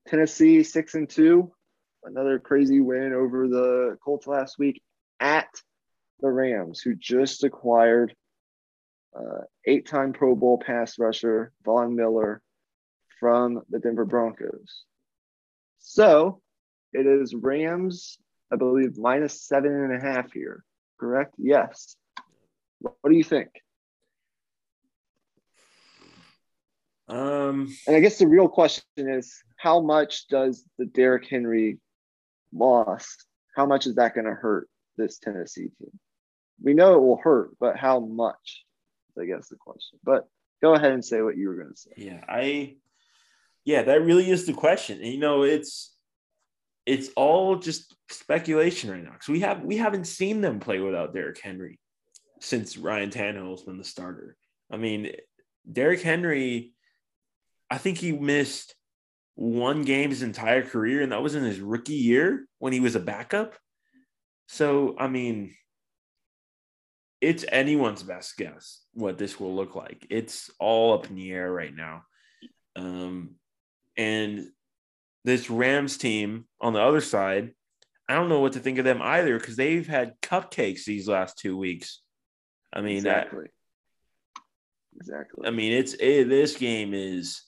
Tennessee 0.07 0.63
six 0.63 0.95
and 0.95 1.09
two, 1.09 1.51
another 2.07 2.39
crazy 2.39 2.79
win 2.79 3.13
over 3.13 3.47
the 3.47 3.97
Colts 4.03 4.27
last 4.27 4.57
week 4.57 4.81
at 5.19 5.49
the 6.19 6.29
Rams, 6.29 6.79
who 6.79 6.95
just 6.95 7.43
acquired 7.43 8.15
uh, 9.15 9.41
eight-time 9.65 10.13
Pro 10.13 10.35
Bowl 10.35 10.57
pass 10.57 10.97
rusher 10.97 11.51
Von 11.63 11.95
Miller 11.95 12.41
from 13.19 13.61
the 13.69 13.79
Denver 13.79 14.05
Broncos. 14.05 14.83
So 15.79 16.41
it 16.93 17.05
is 17.05 17.35
Rams, 17.35 18.17
I 18.51 18.55
believe, 18.55 18.97
minus 18.97 19.41
seven 19.41 19.71
and 19.71 19.95
a 19.95 19.99
half 19.99 20.31
here. 20.31 20.63
Correct? 20.99 21.35
Yes. 21.37 21.95
What 22.79 23.09
do 23.09 23.15
you 23.15 23.23
think? 23.23 23.49
Um, 27.09 27.73
and 27.87 27.95
I 27.95 27.99
guess 28.01 28.17
the 28.17 28.27
real 28.27 28.49
question 28.49 28.83
is 28.97 29.41
how 29.57 29.81
much 29.81 30.27
does 30.27 30.65
the 30.77 30.85
Derrick 30.85 31.27
Henry 31.29 31.79
loss, 32.53 33.15
how 33.55 33.65
much 33.65 33.87
is 33.87 33.95
that 33.95 34.13
going 34.13 34.25
to 34.25 34.33
hurt 34.33 34.69
this 34.97 35.19
Tennessee 35.19 35.69
team? 35.79 35.99
We 36.61 36.73
know 36.73 36.95
it 36.95 37.01
will 37.01 37.17
hurt, 37.21 37.51
but 37.59 37.77
how 37.77 37.99
much? 37.99 38.63
I 39.19 39.25
guess 39.25 39.47
the 39.47 39.55
question. 39.55 39.99
But 40.03 40.27
go 40.61 40.73
ahead 40.73 40.91
and 40.91 41.03
say 41.03 41.21
what 41.21 41.37
you 41.37 41.49
were 41.49 41.55
going 41.55 41.71
to 41.71 41.77
say. 41.77 41.91
Yeah, 41.97 42.23
I 42.27 42.75
yeah, 43.65 43.81
that 43.83 44.01
really 44.01 44.29
is 44.29 44.45
the 44.45 44.53
question. 44.53 45.01
And, 45.01 45.11
you 45.11 45.19
know, 45.19 45.43
it's 45.43 45.93
it's 46.85 47.09
all 47.17 47.57
just 47.57 47.93
speculation 48.09 48.89
right 48.89 49.03
now 49.03 49.11
because 49.11 49.27
we 49.27 49.41
have 49.41 49.63
we 49.63 49.75
haven't 49.75 50.05
seen 50.05 50.39
them 50.39 50.59
play 50.59 50.79
without 50.79 51.13
Derrick 51.13 51.39
Henry 51.41 51.79
since 52.39 52.77
Ryan 52.77 53.09
Tannehill's 53.09 53.63
been 53.63 53.77
the 53.77 53.83
starter. 53.83 54.37
I 54.71 54.77
mean, 54.77 55.11
Derrick 55.69 56.01
Henry, 56.01 56.73
I 57.69 57.77
think 57.77 57.97
he 57.97 58.13
missed 58.13 58.73
one 59.37 59.83
game 59.83 60.09
his 60.09 60.23
entire 60.23 60.63
career, 60.63 61.03
and 61.03 61.11
that 61.11 61.21
was 61.21 61.35
in 61.35 61.43
his 61.43 61.59
rookie 61.59 61.93
year 61.93 62.47
when 62.57 62.73
he 62.73 62.79
was 62.79 62.95
a 62.95 62.99
backup. 62.99 63.53
So, 64.47 64.95
I 64.97 65.07
mean, 65.07 65.53
it's 67.21 67.45
anyone's 67.47 68.01
best 68.01 68.35
guess 68.35 68.81
what 68.93 69.19
this 69.19 69.39
will 69.39 69.55
look 69.55 69.75
like. 69.75 70.07
It's 70.09 70.49
all 70.59 70.95
up 70.95 71.07
in 71.07 71.15
the 71.15 71.31
air 71.31 71.51
right 71.51 71.75
now. 71.75 72.01
Um, 72.75 73.35
and 73.95 74.47
this 75.23 75.51
Rams 75.51 75.97
team 75.97 76.45
on 76.59 76.73
the 76.73 76.81
other 76.81 77.01
side, 77.01 77.51
I 78.09 78.15
don't 78.15 78.29
know 78.29 78.39
what 78.39 78.53
to 78.53 78.59
think 78.59 78.79
of 78.79 78.85
them 78.85 79.03
either 79.03 79.37
because 79.37 79.55
they've 79.55 79.85
had 79.85 80.19
cupcakes 80.21 80.83
these 80.85 81.07
last 81.07 81.37
two 81.37 81.55
weeks. 81.55 82.01
I 82.73 82.81
mean, 82.81 82.97
exactly. 82.97 83.45
That, 84.35 84.41
exactly. 84.99 85.47
I 85.47 85.51
mean, 85.51 85.73
it's 85.73 85.93
it, 85.93 86.27
this 86.27 86.57
game 86.57 86.95
is 86.95 87.43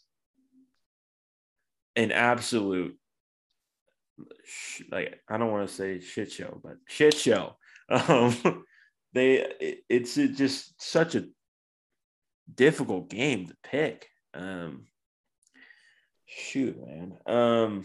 an 1.99 2.11
absolute 2.11 2.97
like 4.91 5.19
I 5.30 5.38
don't 5.38 5.51
want 5.51 5.67
to 5.67 5.73
say 5.73 5.99
shit 5.99 6.31
show, 6.31 6.59
but 6.63 6.77
shit 6.88 7.13
show. 7.13 7.55
Um, 7.91 8.65
they 9.13 9.38
it, 9.59 9.80
it's 9.89 10.13
just 10.13 10.80
such 10.80 11.15
a 11.15 11.26
difficult 12.53 13.09
game 13.09 13.47
to 13.47 13.55
pick. 13.63 14.07
Um, 14.35 14.85
Shoot, 16.27 16.77
man. 16.85 17.17
Um, 17.26 17.84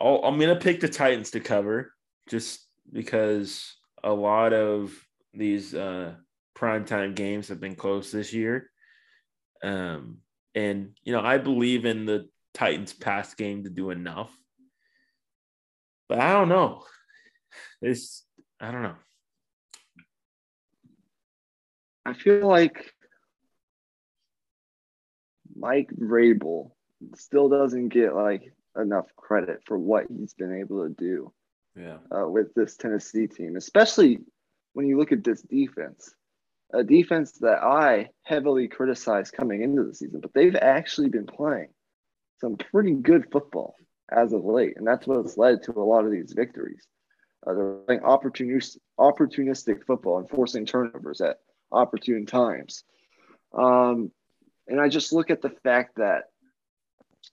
i 0.00 0.04
am 0.06 0.38
gonna 0.38 0.54
pick 0.54 0.78
the 0.78 0.88
Titans 0.88 1.32
to 1.32 1.40
cover 1.40 1.92
just 2.28 2.64
because 2.92 3.74
a 4.04 4.12
lot 4.12 4.52
of 4.52 4.92
these 5.32 5.74
uh, 5.74 6.14
primetime 6.56 7.16
games 7.16 7.48
have 7.48 7.58
been 7.58 7.74
close 7.74 8.12
this 8.12 8.32
year. 8.32 8.70
Um, 9.64 10.18
and 10.54 10.92
you 11.02 11.12
know, 11.12 11.20
I 11.20 11.38
believe 11.38 11.84
in 11.84 12.06
the 12.06 12.28
Titans 12.52 12.92
pass 12.92 13.34
game 13.34 13.64
to 13.64 13.70
do 13.70 13.90
enough. 13.90 14.34
But 16.08 16.20
I 16.20 16.32
don't 16.32 16.48
know. 16.48 16.84
It's 17.80 18.24
I 18.60 18.70
don't 18.70 18.82
know. 18.82 18.96
I 22.06 22.12
feel 22.12 22.46
like 22.46 22.92
Mike 25.56 25.90
Vrabel 25.98 26.72
still 27.16 27.48
doesn't 27.48 27.88
get 27.88 28.14
like 28.14 28.52
enough 28.76 29.06
credit 29.16 29.62
for 29.66 29.78
what 29.78 30.06
he's 30.08 30.34
been 30.34 30.54
able 30.60 30.86
to 30.86 30.94
do. 30.94 31.32
Yeah. 31.76 31.98
Uh, 32.10 32.28
with 32.28 32.54
this 32.54 32.76
Tennessee 32.76 33.26
team, 33.26 33.56
especially 33.56 34.20
when 34.74 34.86
you 34.86 34.98
look 34.98 35.12
at 35.12 35.24
this 35.24 35.42
defense, 35.42 36.14
a 36.74 36.82
defense 36.82 37.32
that 37.40 37.62
I 37.62 38.10
heavily 38.22 38.68
criticized 38.68 39.34
coming 39.34 39.62
into 39.62 39.84
the 39.84 39.94
season, 39.94 40.20
but 40.20 40.34
they've 40.34 40.56
actually 40.56 41.08
been 41.08 41.26
playing 41.26 41.68
some 42.40 42.56
pretty 42.56 42.94
good 42.94 43.26
football 43.30 43.74
as 44.10 44.32
of 44.32 44.44
late, 44.44 44.76
and 44.76 44.86
that's 44.86 45.06
what's 45.06 45.38
led 45.38 45.62
to 45.62 45.72
a 45.72 45.80
lot 45.80 46.04
of 46.04 46.10
these 46.10 46.32
victories. 46.34 46.86
Uh, 47.46 47.54
they're 47.54 47.74
playing 47.86 48.00
opportunistic, 48.00 48.78
opportunistic 48.98 49.84
football 49.86 50.18
and 50.18 50.28
forcing 50.28 50.66
turnovers 50.66 51.20
at 51.20 51.38
opportune 51.70 52.26
times. 52.26 52.84
Um, 53.56 54.10
and 54.66 54.80
I 54.80 54.88
just 54.88 55.12
look 55.12 55.30
at 55.30 55.42
the 55.42 55.50
fact 55.62 55.96
that, 55.96 56.24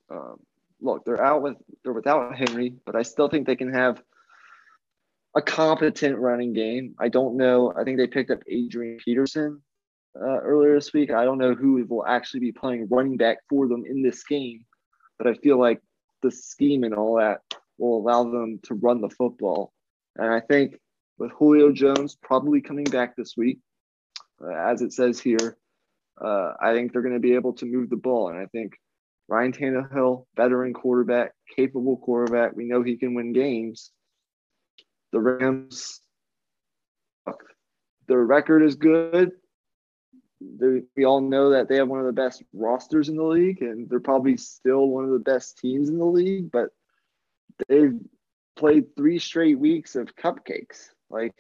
um, 0.10 0.40
look, 0.82 1.06
they're 1.06 1.24
out 1.24 1.42
with 1.42 1.58
they're 1.84 1.94
without 1.94 2.36
Henry, 2.36 2.76
but 2.86 2.96
I 2.96 3.04
still 3.04 3.30
think 3.30 3.48
they 3.48 3.56
can 3.56 3.74
have 3.74 4.02
a 5.36 5.42
competent 5.42 6.18
running 6.18 6.54
game. 6.54 6.96
I 7.00 7.10
don't 7.10 7.38
know. 7.38 7.74
I 7.78 7.84
think 7.84 7.98
they 7.98 8.08
picked 8.08 8.32
up 8.32 8.44
Adrian 8.48 8.98
Peterson 9.04 9.62
uh, 10.16 10.40
earlier 10.40 10.76
this 10.76 10.94
week. 10.94 11.12
I 11.12 11.24
don't 11.24 11.38
know 11.38 11.56
who 11.56 11.86
will 11.88 12.06
actually 12.06 12.42
be 12.42 12.52
playing 12.52 12.88
running 12.90 13.18
back 13.18 13.38
for 13.50 13.68
them 13.68 13.84
in 13.88 14.02
this 14.02 14.24
game, 14.24 14.66
but 15.18 15.28
I 15.28 15.36
feel 15.36 15.60
like 15.60 15.82
the 16.22 16.32
scheme 16.32 16.84
and 16.84 16.94
all 16.94 17.18
that 17.18 17.42
will 17.78 17.98
allow 17.98 18.24
them 18.24 18.60
to 18.64 18.76
run 18.76 19.02
the 19.02 19.10
football. 19.10 19.72
And 20.18 20.32
I 20.32 20.42
think 20.42 20.76
with 21.18 21.32
Julio 21.32 21.72
Jones 21.72 22.18
probably 22.22 22.62
coming 22.62 22.86
back 22.86 23.16
this 23.16 23.36
week, 23.38 23.60
uh, 24.44 24.54
as 24.54 24.82
it 24.82 24.92
says 24.94 25.20
here, 25.20 25.58
uh, 26.20 26.54
I 26.62 26.74
think 26.74 26.92
they're 26.92 27.02
going 27.02 27.16
to 27.16 27.20
be 27.20 27.36
able 27.36 27.54
to 27.54 27.66
move 27.66 27.90
the 27.90 27.96
ball. 27.96 28.30
And 28.30 28.38
I 28.38 28.46
think 28.48 28.74
Ryan 29.28 29.54
Tannehill, 29.54 30.26
veteran 30.36 30.74
quarterback, 30.74 31.32
capable 31.56 31.98
quarterback, 31.98 32.56
we 32.56 32.66
know 32.66 32.84
he 32.84 32.98
can 32.98 33.14
win 33.14 33.34
games. 33.34 33.92
The 35.12 35.20
Rams, 35.20 36.02
their 38.08 38.24
record 38.24 38.64
is 38.64 38.76
good. 38.76 39.32
They're, 40.42 40.82
we 40.96 41.06
all 41.06 41.22
know 41.22 41.52
that 41.52 41.70
they 41.70 41.78
have 41.78 41.88
one 41.88 42.00
of 42.00 42.06
the 42.06 42.12
best 42.12 42.44
rosters 42.54 43.10
in 43.10 43.16
the 43.16 43.24
league, 43.24 43.62
and 43.62 43.90
they're 43.90 44.00
probably 44.00 44.38
still 44.38 44.88
one 44.88 45.06
of 45.06 45.12
the 45.12 45.20
best 45.20 45.58
teams 45.60 45.90
in 45.90 45.98
the 45.98 46.06
league. 46.06 46.52
But 46.52 46.70
they've 47.68 48.00
played 48.56 48.96
three 48.96 49.20
straight 49.20 49.60
weeks 49.60 49.96
of 49.96 50.16
cupcakes. 50.16 50.90
Like, 51.10 51.36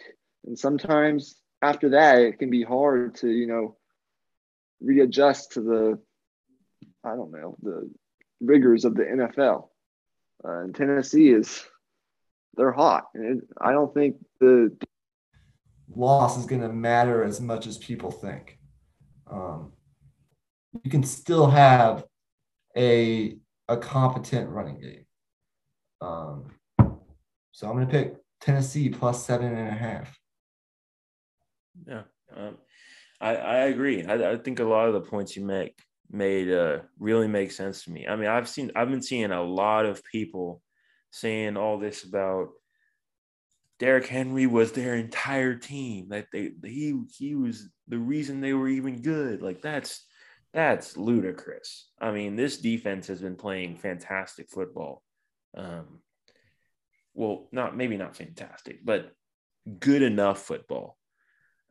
and 0.45 0.57
sometimes 0.57 1.35
after 1.61 1.89
that, 1.89 2.19
it 2.19 2.39
can 2.39 2.49
be 2.49 2.63
hard 2.63 3.15
to, 3.15 3.29
you 3.29 3.47
know, 3.47 3.77
readjust 4.81 5.53
to 5.53 5.61
the, 5.61 5.99
I 7.03 7.15
don't 7.15 7.31
know, 7.31 7.55
the 7.61 7.89
rigors 8.39 8.85
of 8.85 8.95
the 8.95 9.03
NFL. 9.03 9.69
Uh, 10.43 10.63
and 10.63 10.75
Tennessee 10.75 11.29
is, 11.29 11.63
they're 12.55 12.71
hot. 12.71 13.05
And 13.13 13.41
I 13.59 13.71
don't 13.71 13.93
think 13.93 14.17
the 14.39 14.75
loss 15.95 16.37
is 16.37 16.45
going 16.45 16.61
to 16.61 16.69
matter 16.69 17.23
as 17.23 17.41
much 17.41 17.67
as 17.67 17.77
people 17.77 18.11
think. 18.11 18.57
Um, 19.29 19.73
you 20.83 20.91
can 20.91 21.03
still 21.03 21.47
have 21.47 22.05
a 22.77 23.37
a 23.67 23.77
competent 23.77 24.49
running 24.49 24.79
game. 24.79 25.05
Um, 26.01 26.45
so 27.51 27.67
I'm 27.67 27.75
going 27.75 27.87
to 27.87 27.91
pick 27.91 28.15
Tennessee 28.41 28.89
plus 28.89 29.25
seven 29.25 29.53
and 29.53 29.67
a 29.67 29.71
half. 29.71 30.17
Yeah. 31.87 32.03
Um, 32.35 32.57
I, 33.19 33.35
I 33.35 33.55
agree. 33.65 34.03
I, 34.05 34.31
I 34.31 34.37
think 34.37 34.59
a 34.59 34.63
lot 34.63 34.87
of 34.87 34.93
the 34.93 35.01
points 35.01 35.35
you 35.35 35.45
make 35.45 35.77
made 36.09 36.51
uh, 36.51 36.79
really 36.99 37.27
make 37.27 37.51
sense 37.51 37.83
to 37.83 37.91
me. 37.91 38.07
I 38.07 38.15
mean, 38.15 38.27
I've 38.27 38.49
seen 38.49 38.71
I've 38.75 38.89
been 38.89 39.01
seeing 39.01 39.31
a 39.31 39.43
lot 39.43 39.85
of 39.85 40.03
people 40.03 40.61
saying 41.11 41.57
all 41.57 41.77
this 41.77 42.03
about 42.03 42.49
Derrick 43.79 44.07
Henry 44.07 44.47
was 44.47 44.71
their 44.71 44.95
entire 44.95 45.55
team. 45.55 46.09
That 46.09 46.27
they 46.31 46.51
he 46.63 46.99
he 47.15 47.35
was 47.35 47.69
the 47.87 47.97
reason 47.97 48.41
they 48.41 48.53
were 48.53 48.67
even 48.67 49.01
good. 49.01 49.41
Like 49.41 49.61
that's 49.61 50.05
that's 50.53 50.97
ludicrous. 50.97 51.89
I 51.99 52.11
mean, 52.11 52.35
this 52.35 52.57
defense 52.57 53.07
has 53.07 53.21
been 53.21 53.35
playing 53.35 53.77
fantastic 53.77 54.49
football. 54.49 55.01
Um, 55.55 55.99
well, 57.13 57.47
not 57.51 57.75
maybe 57.75 57.97
not 57.97 58.15
fantastic, 58.15 58.85
but 58.85 59.11
good 59.79 60.01
enough 60.01 60.41
football. 60.41 60.97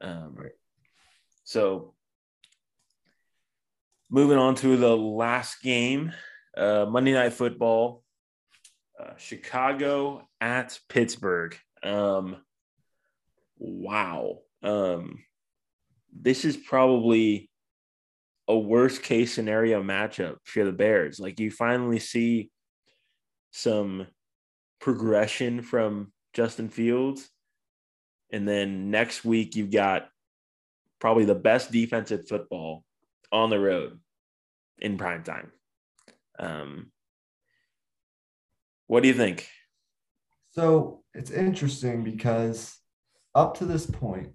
Um, 0.00 0.34
right. 0.34 0.52
So, 1.44 1.94
moving 4.10 4.38
on 4.38 4.54
to 4.56 4.76
the 4.76 4.96
last 4.96 5.62
game, 5.62 6.12
uh, 6.56 6.86
Monday 6.88 7.12
Night 7.12 7.34
Football, 7.34 8.02
uh, 9.00 9.16
Chicago 9.16 10.28
at 10.40 10.78
Pittsburgh. 10.88 11.56
Um, 11.82 12.36
wow. 13.58 14.38
Um, 14.62 15.24
this 16.12 16.44
is 16.44 16.56
probably 16.56 17.50
a 18.48 18.58
worst 18.58 19.02
case 19.02 19.32
scenario 19.32 19.82
matchup 19.82 20.36
for 20.44 20.64
the 20.64 20.72
Bears. 20.72 21.20
Like 21.20 21.38
you 21.40 21.50
finally 21.50 21.98
see 21.98 22.50
some 23.52 24.06
progression 24.80 25.62
from 25.62 26.12
Justin 26.32 26.68
Fields. 26.68 27.28
And 28.32 28.46
then 28.46 28.90
next 28.90 29.24
week, 29.24 29.56
you've 29.56 29.70
got 29.70 30.08
probably 31.00 31.24
the 31.24 31.34
best 31.34 31.72
defensive 31.72 32.28
football 32.28 32.84
on 33.32 33.50
the 33.50 33.58
road 33.58 33.98
in 34.78 34.98
prime 34.98 35.22
time. 35.22 35.52
Um, 36.38 36.90
what 38.90 39.04
do 39.04 39.08
you 39.08 39.14
think? 39.14 39.46
So 40.50 41.04
it's 41.14 41.30
interesting 41.30 42.02
because 42.02 42.76
up 43.36 43.56
to 43.58 43.64
this 43.64 43.86
point, 43.86 44.30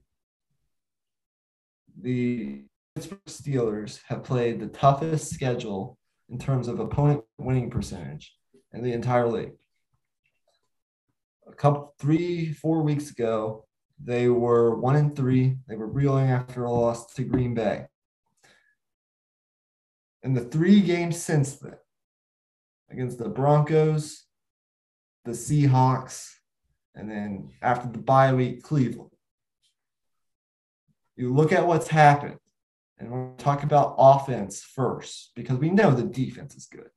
the 2.01 2.63
Pittsburgh 2.95 3.19
Steelers 3.27 3.99
have 4.07 4.23
played 4.23 4.61
the 4.61 4.67
toughest 4.67 5.33
schedule 5.33 5.97
in 6.29 6.39
terms 6.39 6.69
of 6.69 6.79
opponent 6.79 7.21
winning 7.37 7.69
percentage 7.69 8.33
in 8.71 8.81
the 8.81 8.93
entire 8.93 9.27
league. 9.27 9.57
A 11.49 11.53
couple, 11.53 11.93
three, 11.99 12.53
four 12.53 12.81
weeks 12.81 13.11
ago, 13.11 13.65
they 14.01 14.29
were 14.29 14.79
one 14.79 14.95
and 14.95 15.13
three. 15.13 15.57
They 15.67 15.75
were 15.75 15.85
reeling 15.85 16.29
after 16.29 16.63
a 16.63 16.71
loss 16.71 17.13
to 17.15 17.25
Green 17.25 17.55
Bay. 17.55 17.87
In 20.23 20.33
the 20.33 20.45
three 20.45 20.79
games 20.79 21.21
since 21.21 21.57
then, 21.57 21.75
against 22.89 23.17
the 23.17 23.27
Broncos, 23.27 24.25
the 25.25 25.31
Seahawks, 25.31 26.29
and 26.93 27.09
then 27.09 27.51
after 27.61 27.89
the 27.89 27.97
bye 27.97 28.33
week, 28.33 28.63
Cleveland. 28.63 29.09
You 31.17 31.33
look 31.33 31.51
at 31.51 31.65
what's 31.65 31.87
happened, 31.87 32.37
and 32.99 33.11
we'll 33.11 33.35
talk 33.37 33.63
about 33.63 33.95
offense 33.97 34.61
first 34.61 35.31
because 35.35 35.57
we 35.57 35.69
know 35.69 35.91
the 35.91 36.03
defense 36.03 36.55
is 36.55 36.67
good. 36.67 36.89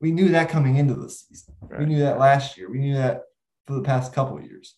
We 0.00 0.10
knew 0.10 0.28
that 0.30 0.48
coming 0.48 0.76
into 0.76 0.94
the 0.94 1.10
season. 1.10 1.54
Right. 1.60 1.80
We 1.80 1.86
knew 1.86 2.00
that 2.00 2.18
last 2.18 2.56
year. 2.56 2.70
We 2.70 2.78
knew 2.78 2.94
that 2.94 3.22
for 3.66 3.74
the 3.74 3.82
past 3.82 4.14
couple 4.14 4.38
of 4.38 4.44
years. 4.44 4.76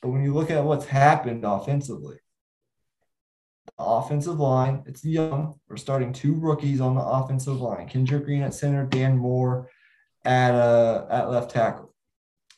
But 0.00 0.08
when 0.08 0.24
you 0.24 0.32
look 0.32 0.50
at 0.50 0.64
what's 0.64 0.86
happened 0.86 1.44
offensively, 1.44 2.16
the 3.66 3.84
offensive 3.84 4.40
line, 4.40 4.82
it's 4.86 5.04
young. 5.04 5.60
We're 5.68 5.76
starting 5.76 6.12
two 6.12 6.34
rookies 6.34 6.80
on 6.80 6.94
the 6.94 7.04
offensive 7.04 7.60
line. 7.60 7.88
Kendrick 7.88 8.24
Green 8.24 8.42
at 8.42 8.54
center, 8.54 8.86
Dan 8.86 9.18
Moore 9.18 9.68
at 10.24 10.54
uh, 10.54 11.06
at 11.10 11.30
left 11.30 11.50
tackle. 11.50 11.94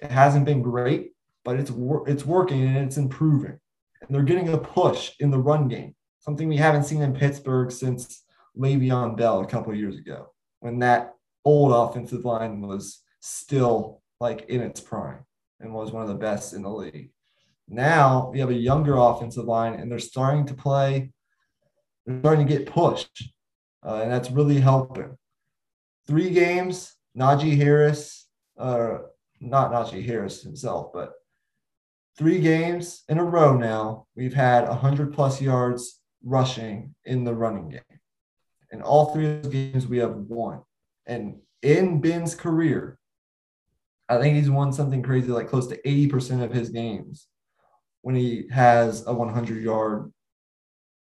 It 0.01 0.11
hasn't 0.11 0.45
been 0.45 0.63
great, 0.63 1.13
but 1.45 1.59
it's 1.59 1.71
wor- 1.71 2.09
it's 2.09 2.27
working 2.27 2.63
and 2.63 2.77
it's 2.79 2.97
improving. 2.97 3.59
And 4.03 4.15
they're 4.15 4.23
getting 4.23 4.49
a 4.51 4.59
push 4.59 5.13
in 5.21 5.31
the 5.31 5.39
run 5.39 5.69
game, 5.69 5.95
something 6.21 6.49
we 6.49 6.57
haven't 6.57 6.85
seen 6.85 7.03
in 7.03 7.15
Pittsburgh 7.15 7.71
since 7.71 8.25
Le'Veon 8.57 9.17
Bell 9.17 9.41
a 9.41 9.47
couple 9.47 9.75
years 9.75 9.97
ago, 9.97 10.33
when 10.61 10.79
that 10.81 11.15
old 11.45 11.73
offensive 11.73 12.25
line 12.25 12.61
was 12.61 13.03
still 13.21 14.03
like 14.21 14.47
in 14.49 14.61
its 14.61 14.81
prime 14.81 15.25
and 15.61 15.73
was 15.73 15.93
one 15.93 16.03
of 16.03 16.09
the 16.09 16.15
best 16.15 16.53
in 16.53 16.63
the 16.63 16.71
league. 16.71 17.11
Now 17.69 18.31
we 18.31 18.41
have 18.41 18.51
a 18.51 18.55
younger 18.55 18.97
offensive 18.97 19.47
line, 19.47 19.75
and 19.75 19.91
they're 19.91 19.99
starting 19.99 20.47
to 20.47 20.55
play. 20.55 21.13
They're 22.05 22.21
starting 22.21 22.47
to 22.47 22.59
get 22.59 22.67
pushed, 22.67 23.33
uh, 23.87 24.01
and 24.03 24.13
that's 24.13 24.31
really 24.31 24.61
helping. 24.61 25.17
Three 26.07 26.31
games, 26.31 26.95
Najee 27.17 27.57
Harris, 27.57 28.27
uh, 28.59 28.99
not 29.41 29.73
Najee 29.73 30.05
Harris 30.05 30.43
himself, 30.43 30.93
but 30.93 31.13
three 32.17 32.41
games 32.41 33.03
in 33.09 33.19
a 33.19 33.25
row 33.25 33.57
now, 33.57 34.07
we've 34.17 34.35
had 34.35 34.69
100 34.69 35.13
plus 35.13 35.41
yards 35.41 36.01
rushing 36.25 36.95
in 37.05 37.25
the 37.25 37.35
running 37.35 37.69
game. 37.69 37.81
In 38.73 38.83
all 38.83 39.07
three 39.07 39.27
of 39.27 39.43
those 39.43 39.53
games, 39.53 39.87
we 39.87 39.99
have 39.99 40.15
won. 40.15 40.63
And 41.07 41.37
in 41.63 42.01
Ben's 42.01 42.35
career, 42.35 42.99
I 44.09 44.19
think 44.19 44.37
he's 44.37 44.51
won 44.51 44.73
something 44.73 45.03
crazy 45.03 45.29
like 45.29 45.49
close 45.49 45.67
to 45.69 45.81
80% 45.83 46.43
of 46.43 46.53
his 46.53 46.71
games 46.71 47.29
when 48.03 48.15
he 48.15 48.49
has 48.51 49.07
a 49.07 49.15
100 49.15 49.63
yard 49.63 50.13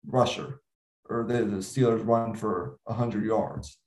rusher 0.06 0.60
or 1.08 1.24
the, 1.24 1.44
the 1.44 1.58
Steelers 1.58 2.06
run 2.06 2.34
for 2.34 2.78
100 2.84 3.24
yards. 3.24 3.78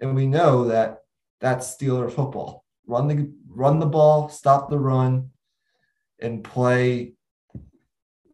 And 0.00 0.14
we 0.14 0.26
know 0.26 0.64
that 0.64 1.03
that's 1.44 1.76
Steeler 1.76 2.10
football. 2.10 2.64
Run 2.86 3.06
the 3.06 3.30
run 3.46 3.78
the 3.78 3.86
ball, 3.86 4.30
stop 4.30 4.70
the 4.70 4.78
run, 4.78 5.28
and 6.18 6.42
play 6.42 7.12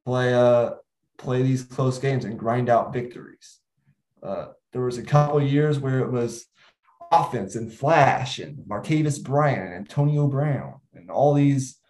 play 0.05 0.33
uh 0.33 0.75
play 1.19 1.43
these 1.43 1.65
close 1.65 1.99
games 1.99 2.25
and 2.25 2.39
grind 2.39 2.69
out 2.71 2.93
victories. 2.93 3.59
Uh, 4.23 4.47
there 4.73 4.83
was 4.83 4.97
a 4.97 5.03
couple 5.03 5.43
years 5.43 5.81
where 5.81 5.99
it 5.99 6.13
was 6.13 6.47
offense 7.11 7.57
and 7.57 7.73
flash 7.73 8.39
and 8.39 8.59
Martavis 8.59 9.21
Bryant 9.21 9.61
and 9.61 9.75
Antonio 9.75 10.29
Brown 10.29 10.75
and 10.95 11.11
all 11.11 11.35
these 11.35 11.81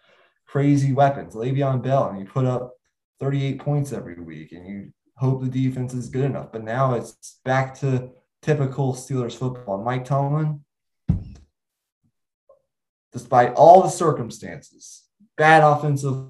crazy 0.47 0.91
weapons, 0.91 1.35
Le'Veon 1.35 1.83
Bell, 1.83 2.09
and 2.09 2.19
you 2.19 2.25
put 2.25 2.45
up 2.45 2.73
38 3.19 3.59
points 3.59 3.93
every 3.93 4.19
week 4.19 4.53
and 4.53 4.65
you 4.65 4.91
hope 5.17 5.43
the 5.43 5.49
defense 5.49 5.93
is 5.93 6.09
good 6.09 6.25
enough. 6.25 6.51
But 6.51 6.63
now 6.63 6.95
it's 6.95 7.39
back 7.45 7.79
to 7.81 8.09
typical 8.41 8.93
Steelers 8.95 9.37
football. 9.37 9.83
Mike 9.83 10.05
Tomlin 10.05 10.61
despite 13.11 13.53
all 13.53 13.81
the 13.81 13.89
circumstances, 13.89 15.03
bad 15.37 15.63
offensive 15.63 16.27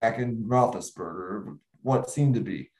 back 0.00 0.18
in 0.18 0.44
Roethlisberger, 0.44 1.58
what 1.82 2.10
seemed 2.10 2.34
to 2.34 2.40
be 2.40 2.70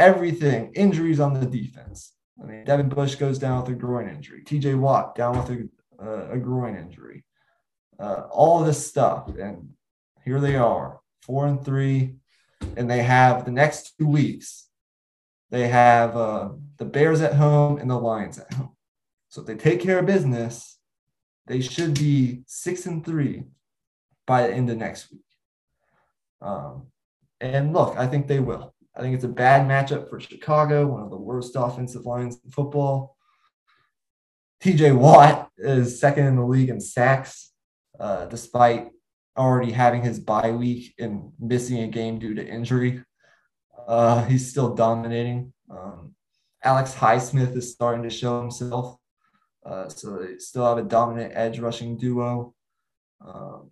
everything, 0.00 0.72
injuries 0.74 1.20
on 1.20 1.34
the 1.34 1.46
defense. 1.46 2.14
I 2.42 2.46
mean, 2.46 2.64
Devin 2.64 2.88
Bush 2.88 3.16
goes 3.16 3.38
down 3.38 3.60
with 3.60 3.70
a 3.70 3.74
groin 3.74 4.08
injury. 4.08 4.42
TJ 4.42 4.78
Watt 4.78 5.14
down 5.14 5.38
with 5.38 5.50
a, 5.50 5.68
uh, 6.02 6.30
a 6.32 6.38
groin 6.38 6.74
injury. 6.76 7.24
Uh, 7.98 8.22
all 8.30 8.64
this 8.64 8.84
stuff. 8.86 9.28
And 9.38 9.74
here 10.24 10.40
they 10.40 10.56
are, 10.56 11.00
four 11.22 11.46
and 11.46 11.62
three. 11.62 12.16
And 12.76 12.90
they 12.90 13.02
have 13.02 13.44
the 13.44 13.50
next 13.50 13.98
two 13.98 14.08
weeks, 14.08 14.68
they 15.50 15.68
have 15.68 16.16
uh, 16.16 16.50
the 16.78 16.84
Bears 16.86 17.20
at 17.20 17.34
home 17.34 17.78
and 17.78 17.90
the 17.90 17.98
Lions 17.98 18.38
at 18.38 18.52
home. 18.54 18.72
So 19.30 19.40
if 19.40 19.46
they 19.46 19.54
take 19.54 19.80
care 19.80 20.00
of 20.00 20.06
business, 20.06 20.78
they 21.46 21.60
should 21.60 21.94
be 21.94 22.42
six 22.46 22.86
and 22.86 23.04
three 23.04 23.44
by 24.26 24.46
the 24.46 24.52
end 24.52 24.70
of 24.70 24.76
next 24.76 25.10
week. 25.10 25.22
Um, 26.42 26.88
and 27.40 27.72
look, 27.72 27.96
I 27.96 28.06
think 28.06 28.26
they 28.26 28.40
will. 28.40 28.74
I 28.94 29.00
think 29.00 29.14
it's 29.14 29.24
a 29.24 29.28
bad 29.28 29.66
matchup 29.68 30.10
for 30.10 30.20
Chicago, 30.20 30.86
one 30.86 31.02
of 31.02 31.10
the 31.10 31.16
worst 31.16 31.52
offensive 31.54 32.04
lines 32.04 32.38
in 32.44 32.50
football. 32.50 33.16
TJ 34.62 34.96
Watt 34.96 35.48
is 35.56 36.00
second 36.00 36.26
in 36.26 36.36
the 36.36 36.44
league 36.44 36.68
in 36.68 36.80
sacks, 36.80 37.52
uh, 37.98 38.26
despite 38.26 38.88
already 39.38 39.72
having 39.72 40.02
his 40.02 40.18
bye 40.18 40.50
week 40.50 40.94
and 40.98 41.32
missing 41.38 41.78
a 41.78 41.88
game 41.88 42.18
due 42.18 42.34
to 42.34 42.46
injury. 42.46 43.02
Uh, 43.88 44.24
he's 44.24 44.50
still 44.50 44.74
dominating. 44.74 45.52
Um, 45.70 46.14
Alex 46.62 46.94
Highsmith 46.94 47.56
is 47.56 47.72
starting 47.72 48.02
to 48.02 48.10
show 48.10 48.40
himself. 48.40 48.99
Uh, 49.64 49.88
so 49.88 50.18
they 50.18 50.38
still 50.38 50.66
have 50.66 50.78
a 50.78 50.88
dominant 50.88 51.32
edge 51.34 51.58
rushing 51.58 51.96
duo. 51.96 52.54
Um, 53.24 53.70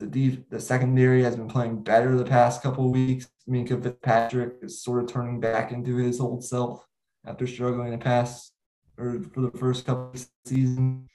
the 0.00 0.42
the 0.50 0.60
secondary 0.60 1.22
has 1.22 1.36
been 1.36 1.48
playing 1.48 1.82
better 1.82 2.16
the 2.16 2.24
past 2.24 2.62
couple 2.62 2.90
weeks. 2.90 3.28
Minkah 3.48 3.82
Fitzpatrick 3.82 4.54
is 4.62 4.82
sort 4.82 5.02
of 5.02 5.10
turning 5.10 5.40
back 5.40 5.72
into 5.72 5.96
his 5.96 6.20
old 6.20 6.44
self 6.44 6.86
after 7.24 7.46
struggling 7.46 7.90
the 7.90 7.98
past 7.98 8.52
or 8.98 9.22
for 9.32 9.40
the 9.40 9.58
first 9.58 9.86
couple 9.86 10.10
of 10.14 10.26
seasons. 10.44 11.08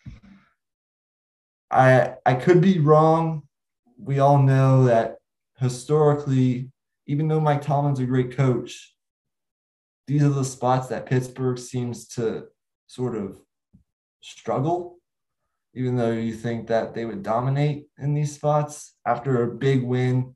I 1.69 2.15
I 2.25 2.35
could 2.35 2.61
be 2.61 2.79
wrong. 2.79 3.43
We 3.97 4.19
all 4.19 4.41
know 4.41 4.85
that 4.85 5.17
historically, 5.57 6.71
even 7.05 7.27
though 7.27 7.41
Mike 7.41 7.61
Tomlin's 7.61 7.99
a 7.99 8.05
great 8.05 8.35
coach, 8.35 8.95
these 10.07 10.23
are 10.23 10.29
the 10.29 10.45
spots 10.45 10.87
that 10.87 11.05
Pittsburgh 11.05 11.59
seems 11.59 12.07
to 12.09 12.45
sort 12.87 13.15
of 13.15 13.39
struggle, 14.21 14.97
even 15.73 15.95
though 15.95 16.11
you 16.11 16.33
think 16.33 16.67
that 16.67 16.93
they 16.93 17.05
would 17.05 17.23
dominate 17.23 17.87
in 17.97 18.13
these 18.13 18.35
spots. 18.35 18.95
After 19.05 19.43
a 19.43 19.55
big 19.55 19.83
win, 19.83 20.35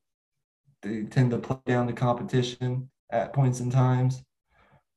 they 0.82 1.04
tend 1.04 1.32
to 1.32 1.38
play 1.38 1.58
down 1.66 1.88
the 1.88 1.94
competition 1.94 2.90
at 3.12 3.34
points 3.34 3.60
in 3.60 3.70
times. 3.70 4.24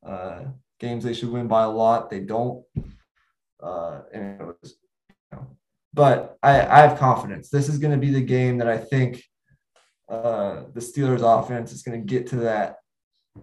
Uh, 0.04 0.44
games 0.78 1.04
they 1.04 1.14
should 1.14 1.30
win 1.30 1.48
by 1.48 1.64
a 1.64 1.70
lot, 1.70 2.10
they 2.10 2.20
don't. 2.20 2.64
Uh, 3.62 4.00
and 4.12 4.40
it 4.40 4.46
was, 4.46 4.76
you 5.08 5.16
know, 5.32 5.46
but 5.94 6.36
I, 6.42 6.60
I 6.60 6.80
have 6.86 6.98
confidence. 6.98 7.48
This 7.48 7.68
is 7.68 7.78
going 7.78 7.92
to 7.92 8.06
be 8.06 8.12
the 8.12 8.20
game 8.20 8.58
that 8.58 8.68
I 8.68 8.76
think 8.76 9.22
uh, 10.08 10.64
the 10.74 10.80
Steelers 10.80 11.22
offense 11.22 11.72
is 11.72 11.82
going 11.82 12.00
to 12.00 12.06
get 12.06 12.28
to 12.28 12.36
that 12.36 12.76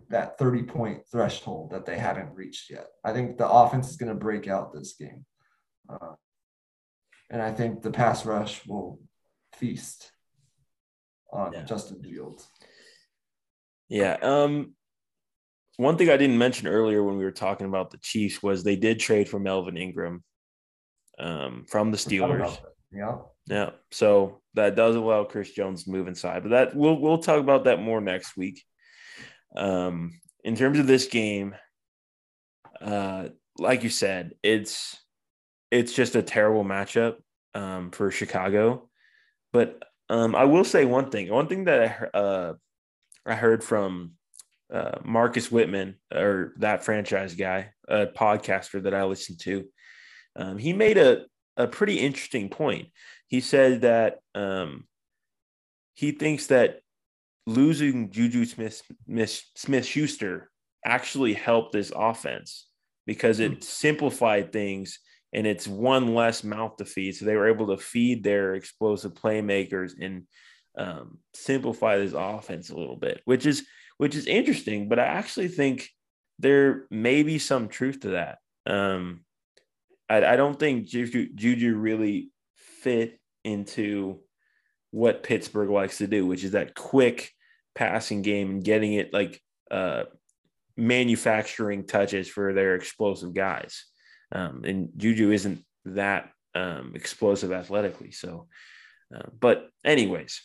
that 0.09 0.37
30 0.37 0.63
point 0.63 1.01
threshold 1.11 1.71
that 1.71 1.85
they 1.85 1.97
haven't 1.97 2.33
reached 2.33 2.69
yet. 2.69 2.87
I 3.03 3.13
think 3.13 3.37
the 3.37 3.47
offense 3.47 3.89
is 3.89 3.97
going 3.97 4.09
to 4.09 4.15
break 4.15 4.47
out 4.47 4.73
this 4.73 4.93
game. 4.93 5.25
Uh, 5.89 6.13
and 7.29 7.41
I 7.41 7.51
think 7.51 7.81
the 7.81 7.91
pass 7.91 8.25
rush 8.25 8.65
will 8.65 8.99
feast 9.53 10.11
on 11.31 11.53
yeah. 11.53 11.63
Justin 11.63 12.01
Fields. 12.01 12.47
Yeah. 13.89 14.17
Um, 14.21 14.73
one 15.77 15.97
thing 15.97 16.09
I 16.09 16.17
didn't 16.17 16.37
mention 16.37 16.67
earlier 16.67 17.03
when 17.03 17.17
we 17.17 17.23
were 17.23 17.31
talking 17.31 17.67
about 17.67 17.91
the 17.91 17.97
Chiefs 17.97 18.43
was 18.43 18.63
they 18.63 18.75
did 18.75 18.99
trade 18.99 19.27
for 19.27 19.39
Melvin 19.39 19.77
Ingram 19.77 20.23
um, 21.19 21.65
from 21.67 21.91
the 21.91 21.97
Steelers. 21.97 22.57
Yeah. 22.91 23.17
Yeah. 23.47 23.71
So 23.91 24.41
that 24.53 24.75
does 24.75 24.95
allow 24.95 25.23
Chris 25.23 25.51
Jones 25.51 25.83
to 25.83 25.91
move 25.91 26.07
inside, 26.07 26.43
but 26.43 26.49
that 26.49 26.75
we'll 26.75 26.99
we'll 26.99 27.17
talk 27.17 27.39
about 27.39 27.65
that 27.65 27.81
more 27.81 28.01
next 28.01 28.37
week. 28.37 28.63
Um, 29.55 30.19
in 30.43 30.55
terms 30.55 30.79
of 30.79 30.87
this 30.87 31.07
game, 31.07 31.55
uh, 32.81 33.29
like 33.57 33.83
you 33.83 33.89
said, 33.89 34.33
it's 34.43 34.97
it's 35.73 35.93
just 35.93 36.15
a 36.15 36.21
terrible 36.21 36.63
matchup 36.63 37.15
um, 37.55 37.89
for 37.89 38.11
Chicago. 38.11 38.89
But 39.51 39.83
um, 40.09 40.35
I 40.35 40.45
will 40.45 40.63
say 40.63 40.85
one 40.85 41.09
thing. 41.09 41.29
One 41.29 41.47
thing 41.47 41.65
that 41.65 42.09
I 42.13 42.17
uh, 42.17 42.53
I 43.25 43.35
heard 43.35 43.63
from 43.63 44.11
uh, 44.71 44.99
Marcus 45.03 45.51
Whitman 45.51 45.95
or 46.13 46.53
that 46.57 46.83
franchise 46.83 47.33
guy, 47.33 47.71
a 47.87 48.05
podcaster 48.05 48.83
that 48.83 48.93
I 48.93 49.03
listened 49.05 49.39
to. 49.41 49.65
Um, 50.35 50.57
he 50.57 50.73
made 50.73 50.97
a 50.97 51.25
a 51.57 51.67
pretty 51.67 51.99
interesting 51.99 52.49
point. 52.49 52.89
He 53.27 53.39
said 53.39 53.81
that 53.81 54.19
um, 54.35 54.85
he 55.95 56.11
thinks 56.11 56.47
that 56.47 56.79
losing 57.47 58.11
Juju 58.11 58.45
Smith 58.45 58.81
Smith 59.55 59.85
Schuster 59.85 60.51
actually 60.85 61.33
helped 61.33 61.73
this 61.73 61.91
offense 61.95 62.67
because 63.07 63.39
it 63.39 63.51
hmm. 63.53 63.59
simplified 63.61 64.51
things 64.51 64.99
and 65.33 65.47
it's 65.47 65.67
one 65.67 66.13
less 66.13 66.43
mouth 66.43 66.77
to 66.77 66.85
feed. 66.85 67.15
So 67.15 67.25
they 67.25 67.35
were 67.35 67.49
able 67.49 67.67
to 67.67 67.77
feed 67.77 68.23
their 68.23 68.55
explosive 68.55 69.13
playmakers 69.13 69.93
and 69.99 70.23
um, 70.77 71.19
simplify 71.33 71.97
this 71.97 72.13
offense 72.13 72.69
a 72.69 72.77
little 72.77 72.95
bit, 72.95 73.21
which 73.25 73.45
is 73.45 73.65
which 73.97 74.15
is 74.15 74.27
interesting. 74.27 74.89
But 74.89 74.99
I 74.99 75.05
actually 75.05 75.47
think 75.47 75.89
there 76.39 76.85
may 76.89 77.23
be 77.23 77.39
some 77.39 77.67
truth 77.67 78.01
to 78.01 78.09
that. 78.09 78.37
Um, 78.65 79.23
I, 80.09 80.25
I 80.25 80.35
don't 80.35 80.59
think 80.59 80.87
Juju, 80.87 81.29
Juju 81.35 81.75
really 81.75 82.31
fit 82.57 83.19
into 83.43 84.19
what 84.91 85.23
Pittsburgh 85.23 85.69
likes 85.69 85.97
to 85.99 86.07
do, 86.07 86.25
which 86.25 86.43
is 86.43 86.51
that 86.51 86.75
quick 86.75 87.31
passing 87.75 88.21
game 88.21 88.49
and 88.49 88.63
getting 88.63 88.93
it 88.93 89.13
like 89.13 89.41
uh, 89.71 90.03
manufacturing 90.77 91.85
touches 91.85 92.27
for 92.27 92.53
their 92.53 92.75
explosive 92.75 93.33
guys. 93.33 93.85
Um, 94.33 94.63
and 94.65 94.89
Juju 94.97 95.31
isn't 95.31 95.63
that 95.85 96.31
um, 96.55 96.93
explosive 96.95 97.51
athletically. 97.51 98.11
So, 98.11 98.47
uh, 99.15 99.29
but 99.39 99.69
anyways, 99.85 100.41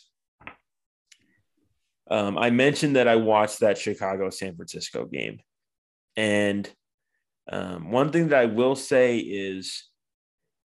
um, 2.09 2.37
I 2.37 2.49
mentioned 2.49 2.95
that 2.95 3.07
I 3.07 3.15
watched 3.15 3.59
that 3.59 3.77
Chicago 3.77 4.29
San 4.29 4.55
Francisco 4.55 5.05
game. 5.05 5.39
And 6.15 6.69
um, 7.51 7.91
one 7.91 8.11
thing 8.11 8.29
that 8.29 8.39
I 8.39 8.45
will 8.45 8.75
say 8.75 9.17
is 9.17 9.87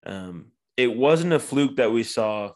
um, 0.06 0.52
it 0.78 0.95
wasn't 0.95 1.34
a 1.34 1.40
fluke 1.40 1.78
that 1.78 1.91
we 1.91 2.04
saw 2.04 2.52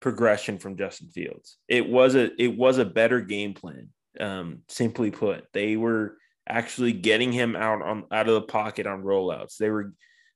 progression 0.00 0.58
from 0.58 0.76
Justin 0.76 1.08
Fields. 1.10 1.58
It 1.68 1.88
was 1.88 2.14
a 2.14 2.30
it 2.40 2.56
was 2.56 2.78
a 2.78 2.84
better 2.84 3.20
game 3.20 3.54
plan. 3.54 3.88
Um, 4.18 4.62
simply 4.68 5.10
put, 5.12 5.44
they 5.52 5.76
were 5.76 6.16
actually 6.48 6.92
getting 6.92 7.32
him 7.32 7.54
out 7.54 7.82
on 7.82 8.04
out 8.10 8.28
of 8.28 8.34
the 8.34 8.42
pocket 8.42 8.86
on 8.86 9.02
rollouts. 9.02 9.56
They 9.56 9.70
were 9.70 9.92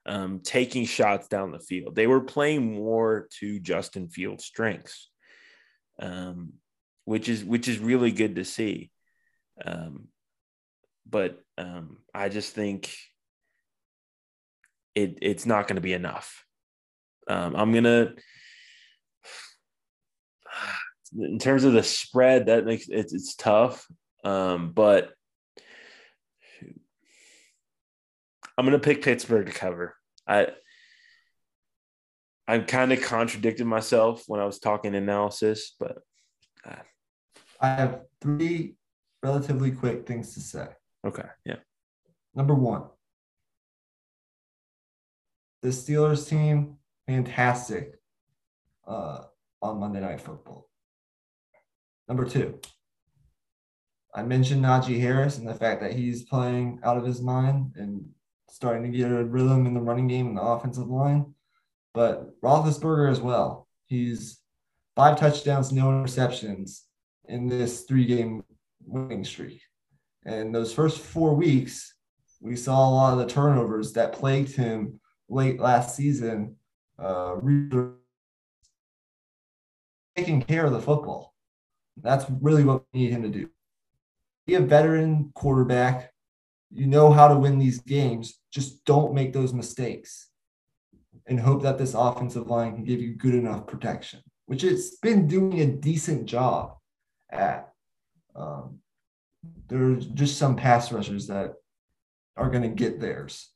um, 0.06 0.40
taking 0.42 0.84
shots 0.84 1.28
down 1.28 1.52
the 1.52 1.58
field. 1.58 1.94
They 1.94 2.06
were 2.06 2.20
playing 2.20 2.74
more 2.74 3.28
to 3.40 3.60
Justin 3.60 4.08
Fields' 4.08 4.44
strengths, 4.44 5.10
um, 6.00 6.54
which 7.04 7.28
is 7.28 7.44
which 7.44 7.68
is 7.68 7.78
really 7.78 8.12
good 8.12 8.36
to 8.36 8.44
see. 8.44 8.90
Um, 9.64 10.08
but 11.08 11.40
um, 11.58 11.98
I 12.14 12.28
just 12.28 12.54
think 12.54 12.94
it 14.94 15.18
it's 15.22 15.46
not 15.46 15.66
going 15.66 15.76
to 15.76 15.82
be 15.82 15.92
enough. 15.92 16.44
Um, 17.28 17.54
I'm 17.56 17.72
gonna 17.72 18.12
in 21.18 21.38
terms 21.38 21.64
of 21.64 21.72
the 21.72 21.82
spread, 21.82 22.46
that 22.46 22.64
makes 22.64 22.86
it's 22.88 23.12
it's 23.12 23.34
tough. 23.34 23.86
Um, 24.24 24.72
but 24.72 25.10
I'm 28.62 28.66
gonna 28.66 28.78
pick 28.78 29.02
Pittsburgh 29.02 29.46
to 29.46 29.52
cover. 29.52 29.96
I 30.24 30.46
I 32.46 32.60
kind 32.60 32.92
of 32.92 33.02
contradicted 33.02 33.66
myself 33.66 34.22
when 34.28 34.38
I 34.38 34.44
was 34.44 34.60
talking 34.60 34.94
analysis, 34.94 35.74
but 35.80 35.98
uh, 36.64 36.76
I 37.60 37.70
have 37.70 38.02
three 38.20 38.76
relatively 39.20 39.72
quick 39.72 40.06
things 40.06 40.34
to 40.34 40.40
say. 40.40 40.68
Okay, 41.04 41.26
yeah. 41.44 41.56
Number 42.36 42.54
one, 42.54 42.84
the 45.62 45.70
Steelers 45.70 46.28
team, 46.28 46.76
fantastic 47.08 47.98
uh, 48.86 49.24
on 49.60 49.80
Monday 49.80 49.98
Night 49.98 50.20
Football. 50.20 50.68
Number 52.06 52.26
two, 52.26 52.60
I 54.14 54.22
mentioned 54.22 54.64
Najee 54.64 55.00
Harris 55.00 55.38
and 55.38 55.48
the 55.48 55.54
fact 55.54 55.80
that 55.80 55.94
he's 55.94 56.22
playing 56.22 56.78
out 56.84 56.96
of 56.96 57.04
his 57.04 57.20
mind 57.20 57.72
and 57.74 58.04
starting 58.52 58.82
to 58.82 58.98
get 58.98 59.10
a 59.10 59.24
rhythm 59.24 59.66
in 59.66 59.72
the 59.72 59.80
running 59.80 60.06
game 60.06 60.26
and 60.26 60.36
the 60.36 60.42
offensive 60.42 60.88
line. 60.88 61.34
But 61.94 62.38
Roethlisberger 62.42 63.10
as 63.10 63.18
well. 63.18 63.66
He's 63.86 64.40
five 64.94 65.18
touchdowns, 65.18 65.72
no 65.72 65.86
interceptions 65.86 66.82
in 67.28 67.48
this 67.48 67.84
three-game 67.84 68.44
winning 68.84 69.24
streak. 69.24 69.62
And 70.26 70.54
those 70.54 70.74
first 70.74 70.98
four 71.00 71.34
weeks, 71.34 71.94
we 72.42 72.54
saw 72.54 72.86
a 72.86 72.90
lot 72.90 73.12
of 73.14 73.20
the 73.20 73.32
turnovers 73.32 73.94
that 73.94 74.12
plagued 74.12 74.54
him 74.54 75.00
late 75.30 75.58
last 75.58 75.96
season. 75.96 76.56
Uh, 76.98 77.36
taking 80.14 80.42
care 80.42 80.66
of 80.66 80.72
the 80.72 80.80
football. 80.80 81.34
That's 81.96 82.26
really 82.42 82.64
what 82.64 82.84
we 82.92 83.00
need 83.00 83.12
him 83.12 83.22
to 83.22 83.28
do. 83.28 83.48
Be 84.46 84.56
a 84.56 84.60
veteran 84.60 85.30
quarterback. 85.34 86.11
You 86.72 86.86
know 86.86 87.12
how 87.12 87.28
to 87.28 87.36
win 87.36 87.58
these 87.58 87.80
games. 87.80 88.40
Just 88.50 88.84
don't 88.84 89.14
make 89.14 89.32
those 89.32 89.52
mistakes 89.52 90.28
and 91.26 91.38
hope 91.38 91.62
that 91.62 91.78
this 91.78 91.94
offensive 91.94 92.48
line 92.48 92.74
can 92.74 92.84
give 92.84 93.00
you 93.00 93.14
good 93.14 93.34
enough 93.34 93.66
protection, 93.66 94.20
which 94.46 94.64
it's 94.64 94.96
been 94.96 95.28
doing 95.28 95.60
a 95.60 95.66
decent 95.66 96.26
job 96.26 96.76
at. 97.30 97.68
Um, 98.34 98.78
there's 99.68 100.06
just 100.06 100.38
some 100.38 100.56
pass 100.56 100.92
rushers 100.92 101.26
that 101.26 101.54
are 102.36 102.50
going 102.50 102.62
to 102.62 102.68
get 102.68 103.00
theirs. 103.00 103.50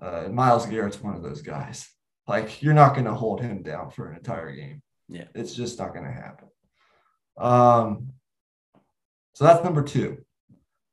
Uh, 0.00 0.28
Myles 0.30 0.66
Garrett's 0.66 1.02
one 1.02 1.14
of 1.14 1.22
those 1.22 1.42
guys. 1.42 1.88
Like, 2.26 2.62
you're 2.62 2.74
not 2.74 2.94
going 2.94 3.06
to 3.06 3.14
hold 3.14 3.40
him 3.40 3.62
down 3.62 3.90
for 3.90 4.08
an 4.08 4.16
entire 4.16 4.54
game. 4.54 4.82
Yeah. 5.08 5.24
It's 5.34 5.54
just 5.54 5.78
not 5.78 5.92
going 5.92 6.06
to 6.06 6.12
happen. 6.12 6.48
Um, 7.36 8.12
so 9.34 9.44
that's 9.44 9.64
number 9.64 9.82
two. 9.82 10.24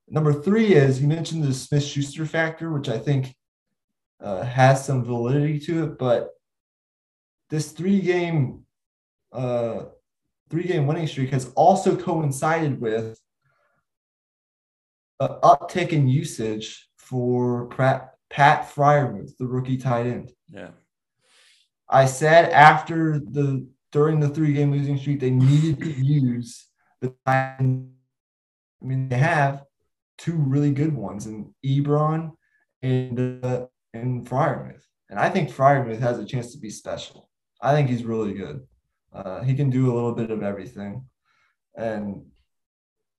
Number 0.10 0.34
three 0.34 0.74
is 0.74 1.02
you 1.02 1.08
mentioned 1.08 1.44
the 1.44 1.54
Smith 1.54 1.84
Schuster 1.84 2.26
factor, 2.26 2.72
which 2.72 2.88
I 2.88 2.98
think 2.98 3.36
uh, 4.22 4.44
has 4.44 4.86
some 4.86 5.04
validity 5.04 5.60
to 5.62 5.84
it, 5.84 5.98
but 5.98 6.30
this 7.50 7.72
three 7.72 8.02
game 8.02 8.64
uh, 9.32 9.84
three 10.50 10.64
game 10.64 10.88
winning 10.88 11.08
streak 11.08 11.32
has 11.32 11.52
also 11.56 11.96
coincided 11.96 12.80
with 12.80 13.20
an 15.20 15.30
uptick 15.44 15.90
in 15.90 16.08
usage 16.08 16.90
for 16.98 17.68
Pat, 17.68 18.16
Pat 18.30 18.72
Freiermuth, 18.74 19.36
the 19.38 19.48
rookie 19.48 19.78
tight 19.78 20.06
end. 20.06 20.32
Yeah. 20.50 20.70
I 21.90 22.06
said 22.06 22.52
after 22.52 23.20
the 23.20 23.68
during 23.92 24.20
the 24.20 24.30
three 24.30 24.54
game 24.54 24.72
losing 24.72 24.98
streak, 24.98 25.20
they 25.20 25.32
needed 25.32 25.80
to 25.80 25.90
use 25.90 26.68
the 27.02 27.14
time. 27.26 27.92
I 28.82 28.86
mean, 28.86 29.10
they 29.10 29.18
have 29.18 29.64
two 30.18 30.36
really 30.36 30.72
good 30.72 30.96
ones 30.96 31.28
in 31.28 31.54
Ebron 31.66 32.32
and 32.82 33.44
uh, 33.44 33.68
and 33.94 34.28
Freiermuth. 34.28 34.84
And 35.10 35.20
I 35.20 35.30
think 35.30 35.50
Freiermuth 35.50 36.00
has 36.00 36.20
a 36.20 36.26
chance 36.26 36.52
to 36.52 36.60
be 36.60 36.70
special. 36.70 37.30
I 37.62 37.74
think 37.74 37.90
he's 37.90 38.04
really 38.04 38.34
good. 38.34 38.62
Uh, 39.14 39.42
he 39.42 39.56
can 39.56 39.70
do 39.70 39.92
a 39.92 39.96
little 39.96 40.14
bit 40.14 40.32
of 40.32 40.44
everything. 40.44 41.06
And, 41.76 42.26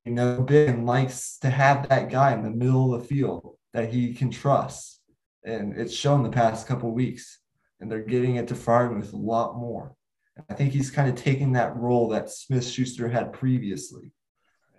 you 0.04 0.12
know, 0.12 0.42
Ben 0.42 0.84
likes 0.84 1.38
to 1.38 1.50
have 1.50 1.88
that 1.88 2.10
guy 2.10 2.32
in 2.32 2.42
the 2.42 2.50
middle 2.50 2.94
of 2.94 3.02
the 3.02 3.08
field 3.08 3.56
that 3.72 3.92
he 3.92 4.14
can 4.14 4.30
trust. 4.30 5.00
And 5.44 5.76
it's 5.78 5.94
shown 5.94 6.22
the 6.22 6.30
past 6.30 6.66
couple 6.66 6.92
weeks. 6.92 7.38
And 7.80 7.90
they're 7.90 8.02
getting 8.02 8.36
it 8.36 8.48
to 8.48 8.54
Freiermuth 8.54 9.12
a 9.12 9.16
lot 9.16 9.56
more. 9.56 9.94
And 10.36 10.44
I 10.50 10.54
think 10.54 10.72
he's 10.72 10.90
kind 10.90 11.08
of 11.08 11.14
taking 11.14 11.52
that 11.52 11.76
role 11.76 12.08
that 12.08 12.30
Smith 12.30 12.66
Schuster 12.66 13.08
had 13.08 13.32
previously. 13.32 14.12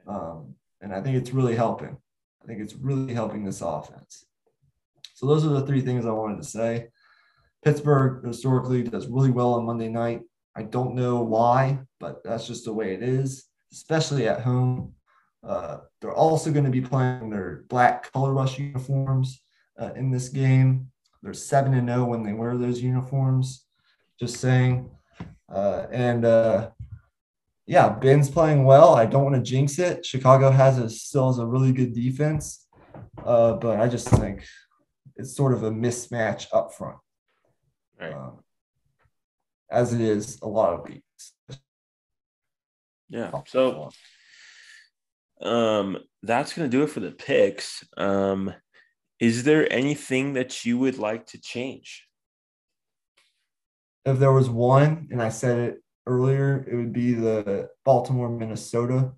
Um, 0.07 0.55
and 0.81 0.93
I 0.93 1.01
think 1.01 1.17
it's 1.17 1.33
really 1.33 1.55
helping. 1.55 1.97
I 2.43 2.47
think 2.47 2.61
it's 2.61 2.75
really 2.75 3.13
helping 3.13 3.43
this 3.43 3.61
offense. 3.61 4.25
So 5.15 5.27
those 5.27 5.45
are 5.45 5.49
the 5.49 5.65
three 5.65 5.81
things 5.81 6.05
I 6.05 6.11
wanted 6.11 6.37
to 6.37 6.47
say. 6.47 6.87
Pittsburgh 7.63 8.25
historically 8.25 8.83
does 8.83 9.07
really 9.07 9.31
well 9.31 9.53
on 9.55 9.65
Monday 9.65 9.89
night. 9.89 10.21
I 10.55 10.63
don't 10.63 10.95
know 10.95 11.21
why, 11.21 11.79
but 11.99 12.23
that's 12.23 12.47
just 12.47 12.65
the 12.65 12.73
way 12.73 12.93
it 12.93 13.03
is, 13.03 13.45
especially 13.71 14.27
at 14.27 14.41
home. 14.41 14.93
Uh, 15.43 15.79
they're 16.01 16.13
also 16.13 16.51
going 16.51 16.65
to 16.65 16.71
be 16.71 16.81
playing 16.81 17.29
their 17.29 17.63
black 17.69 18.11
color 18.11 18.33
rush 18.33 18.59
uniforms 18.59 19.41
uh, 19.79 19.91
in 19.95 20.11
this 20.11 20.29
game. 20.29 20.91
They're 21.21 21.33
7 21.33 21.73
and 21.73 21.87
0 21.87 22.05
when 22.05 22.23
they 22.23 22.33
wear 22.33 22.57
those 22.57 22.81
uniforms. 22.81 23.65
Just 24.19 24.37
saying. 24.37 24.89
Uh, 25.49 25.87
and 25.91 26.25
uh, 26.25 26.69
yeah, 27.69 27.87
Ben's 27.87 28.31
playing 28.31 28.65
well. 28.65 28.95
I 28.95 29.05
don't 29.05 29.23
want 29.23 29.35
to 29.35 29.43
jinx 29.43 29.77
it. 29.77 30.03
Chicago 30.03 30.49
has 30.49 30.79
a, 30.79 30.89
still 30.89 31.27
has 31.27 31.37
a 31.37 31.45
really 31.45 31.71
good 31.71 31.93
defense, 31.93 32.65
uh, 33.23 33.53
but 33.53 33.79
I 33.79 33.87
just 33.87 34.09
think 34.09 34.43
it's 35.15 35.35
sort 35.35 35.53
of 35.53 35.61
a 35.61 35.69
mismatch 35.69 36.47
up 36.51 36.73
front, 36.73 36.97
Right. 38.01 38.11
um, 38.11 38.39
as 39.69 39.93
it 39.93 40.01
is 40.01 40.39
a 40.41 40.47
lot 40.47 40.73
of 40.73 40.83
weeks. 40.89 41.33
Yeah. 43.07 43.31
So 43.47 43.89
um 45.41 45.97
that's 46.23 46.53
gonna 46.53 46.69
do 46.69 46.81
it 46.83 46.89
for 46.89 47.01
the 47.01 47.11
picks. 47.11 47.83
Um 47.97 48.51
is 49.19 49.43
there 49.43 49.71
anything 49.71 50.33
that 50.33 50.65
you 50.65 50.79
would 50.79 50.97
like 50.97 51.27
to 51.27 51.39
change? 51.39 52.07
if 54.05 54.17
there 54.17 54.31
was 54.31 54.49
one, 54.49 55.07
and 55.11 55.21
I 55.21 55.29
said 55.29 55.57
it 55.59 55.83
earlier, 56.09 56.65
it 56.69 56.75
would 56.75 56.93
be 56.93 57.13
the 57.13 57.69
Baltimore 57.85 58.29
Minnesota 58.29 59.13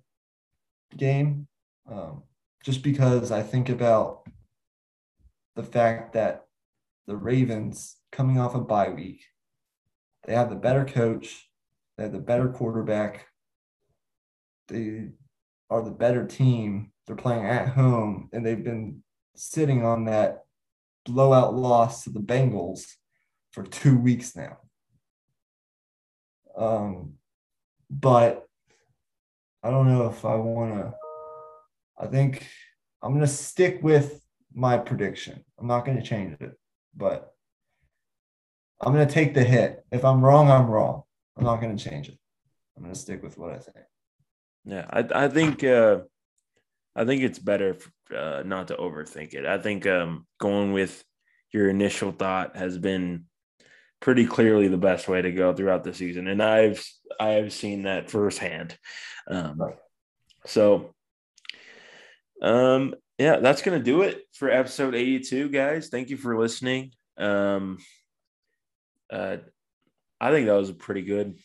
game. 0.96 1.48
Um, 1.90 2.22
just 2.64 2.82
because 2.82 3.32
I 3.32 3.42
think 3.42 3.68
about 3.68 4.28
the 5.56 5.62
fact 5.62 6.12
that 6.12 6.46
the 7.06 7.16
Ravens 7.16 7.96
coming 8.12 8.38
off 8.38 8.54
a 8.54 8.60
bye 8.60 8.90
week, 8.90 9.24
they 10.24 10.34
have 10.34 10.50
the 10.50 10.56
better 10.56 10.84
coach, 10.84 11.48
they 11.96 12.04
have 12.04 12.12
the 12.12 12.18
better 12.18 12.48
quarterback, 12.48 13.26
they 14.68 15.08
are 15.70 15.82
the 15.82 15.90
better 15.90 16.26
team. 16.26 16.92
They're 17.06 17.16
playing 17.16 17.46
at 17.46 17.68
home, 17.68 18.28
and 18.32 18.46
they've 18.46 18.62
been 18.62 19.02
sitting 19.34 19.84
on 19.84 20.04
that 20.04 20.44
blowout 21.04 21.54
loss 21.54 22.04
to 22.04 22.10
the 22.10 22.20
Bengals 22.20 22.84
for 23.50 23.64
two 23.64 23.98
weeks 23.98 24.36
now. 24.36 24.58
Um, 26.56 27.14
but 27.90 28.46
I 29.62 29.70
don't 29.70 29.88
know 29.88 30.08
if 30.08 30.24
I 30.24 30.34
want 30.36 30.74
to. 30.74 30.94
I 31.98 32.06
think 32.06 32.46
I'm 33.02 33.12
going 33.12 33.20
to 33.20 33.26
stick 33.26 33.80
with 33.82 34.20
my 34.54 34.78
prediction. 34.78 35.44
I'm 35.58 35.66
not 35.66 35.84
going 35.84 35.98
to 35.98 36.02
change 36.02 36.36
it, 36.40 36.52
but 36.96 37.32
I'm 38.80 38.92
going 38.92 39.06
to 39.06 39.14
take 39.14 39.34
the 39.34 39.44
hit. 39.44 39.84
If 39.92 40.04
I'm 40.04 40.24
wrong, 40.24 40.50
I'm 40.50 40.66
wrong. 40.66 41.02
I'm 41.36 41.44
not 41.44 41.60
going 41.60 41.76
to 41.76 41.82
change 41.82 42.08
it. 42.08 42.18
I'm 42.76 42.82
going 42.82 42.94
to 42.94 43.00
stick 43.00 43.22
with 43.22 43.38
what 43.38 43.52
I 43.52 43.58
think. 43.58 43.86
Yeah, 44.64 44.86
I 44.90 45.24
I 45.24 45.28
think 45.28 45.64
uh 45.64 46.00
I 46.94 47.04
think 47.04 47.22
it's 47.22 47.38
better 47.38 47.76
uh, 48.16 48.42
not 48.44 48.68
to 48.68 48.76
overthink 48.76 49.34
it. 49.34 49.44
I 49.44 49.58
think 49.58 49.86
um 49.86 50.26
going 50.38 50.72
with 50.72 51.04
your 51.52 51.68
initial 51.68 52.12
thought 52.12 52.56
has 52.56 52.78
been 52.78 53.24
pretty 54.02 54.26
clearly 54.26 54.68
the 54.68 54.76
best 54.76 55.08
way 55.08 55.22
to 55.22 55.32
go 55.32 55.54
throughout 55.54 55.84
the 55.84 55.94
season, 55.94 56.26
and 56.26 56.42
I've 56.42 56.84
I 57.18 57.30
have 57.40 57.52
seen 57.52 57.84
that 57.84 58.10
firsthand. 58.10 58.76
Um, 59.30 59.60
so, 60.44 60.94
um, 62.42 62.94
yeah, 63.16 63.36
that's 63.36 63.62
gonna 63.62 63.82
do 63.82 64.02
it 64.02 64.22
for 64.34 64.50
episode 64.50 64.94
eighty-two, 64.94 65.48
guys. 65.48 65.88
Thank 65.88 66.10
you 66.10 66.16
for 66.18 66.36
listening. 66.38 66.92
Um, 67.16 67.78
uh, 69.10 69.36
I 70.20 70.30
think 70.32 70.46
that 70.46 70.54
was 70.54 70.70
a 70.70 70.74
pretty 70.74 71.02
good 71.02 71.36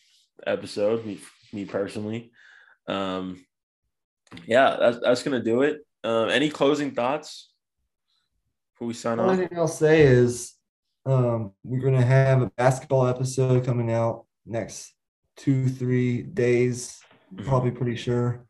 episode, 0.46 1.06
me, 1.06 1.20
me 1.52 1.64
personally. 1.64 2.32
Um, 2.88 3.44
yeah, 4.46 4.76
that's 4.78 4.98
that's 5.00 5.22
gonna 5.22 5.42
do 5.42 5.62
it. 5.62 5.86
Um, 6.04 6.28
any 6.28 6.48
closing 6.50 6.92
thoughts 6.92 7.50
Who 8.78 8.86
we 8.86 8.94
sign 8.94 9.16
The 9.18 9.24
only 9.24 9.44
off? 9.44 9.48
thing 9.50 9.58
I'll 9.58 9.68
say 9.68 10.02
is 10.02 10.54
um, 11.08 11.52
we're 11.64 11.80
going 11.80 11.94
to 11.94 12.04
have 12.04 12.42
a 12.42 12.50
basketball 12.56 13.06
episode 13.06 13.64
coming 13.64 13.90
out 13.90 14.26
next 14.44 14.92
two, 15.36 15.68
three 15.68 16.20
days. 16.22 17.00
Probably 17.44 17.70
pretty 17.70 17.96
sure. 17.96 18.44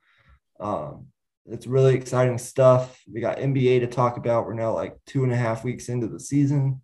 Um, 0.58 1.06
it's 1.46 1.68
really 1.68 1.94
exciting 1.94 2.36
stuff. 2.36 3.00
We 3.10 3.20
got 3.20 3.38
NBA 3.38 3.80
to 3.80 3.86
talk 3.86 4.16
about. 4.16 4.44
We're 4.44 4.54
now 4.54 4.74
like 4.74 4.96
two 5.06 5.22
and 5.22 5.32
a 5.32 5.36
half 5.36 5.62
weeks 5.62 5.88
into 5.88 6.08
the 6.08 6.18
season. 6.18 6.82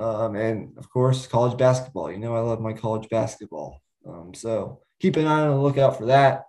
Um, 0.00 0.34
and 0.34 0.76
of 0.78 0.90
course, 0.90 1.28
college 1.28 1.56
basketball. 1.56 2.10
You 2.10 2.18
know, 2.18 2.34
I 2.34 2.40
love 2.40 2.60
my 2.60 2.72
college 2.72 3.08
basketball. 3.08 3.80
Um, 4.06 4.34
so 4.34 4.80
keep 5.00 5.16
an 5.16 5.26
eye 5.26 5.42
on 5.42 5.50
the 5.50 5.62
lookout 5.62 5.96
for 5.96 6.06
that. 6.06 6.42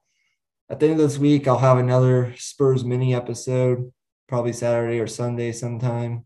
At 0.69 0.79
the 0.79 0.87
end 0.87 0.99
of 0.99 1.07
this 1.07 1.19
week, 1.19 1.47
I'll 1.47 1.59
have 1.59 1.77
another 1.77 2.33
Spurs 2.37 2.83
mini 2.83 3.13
episode, 3.13 3.93
probably 4.27 4.53
Saturday 4.53 4.99
or 4.99 5.07
Sunday 5.07 5.51
sometime. 5.51 6.25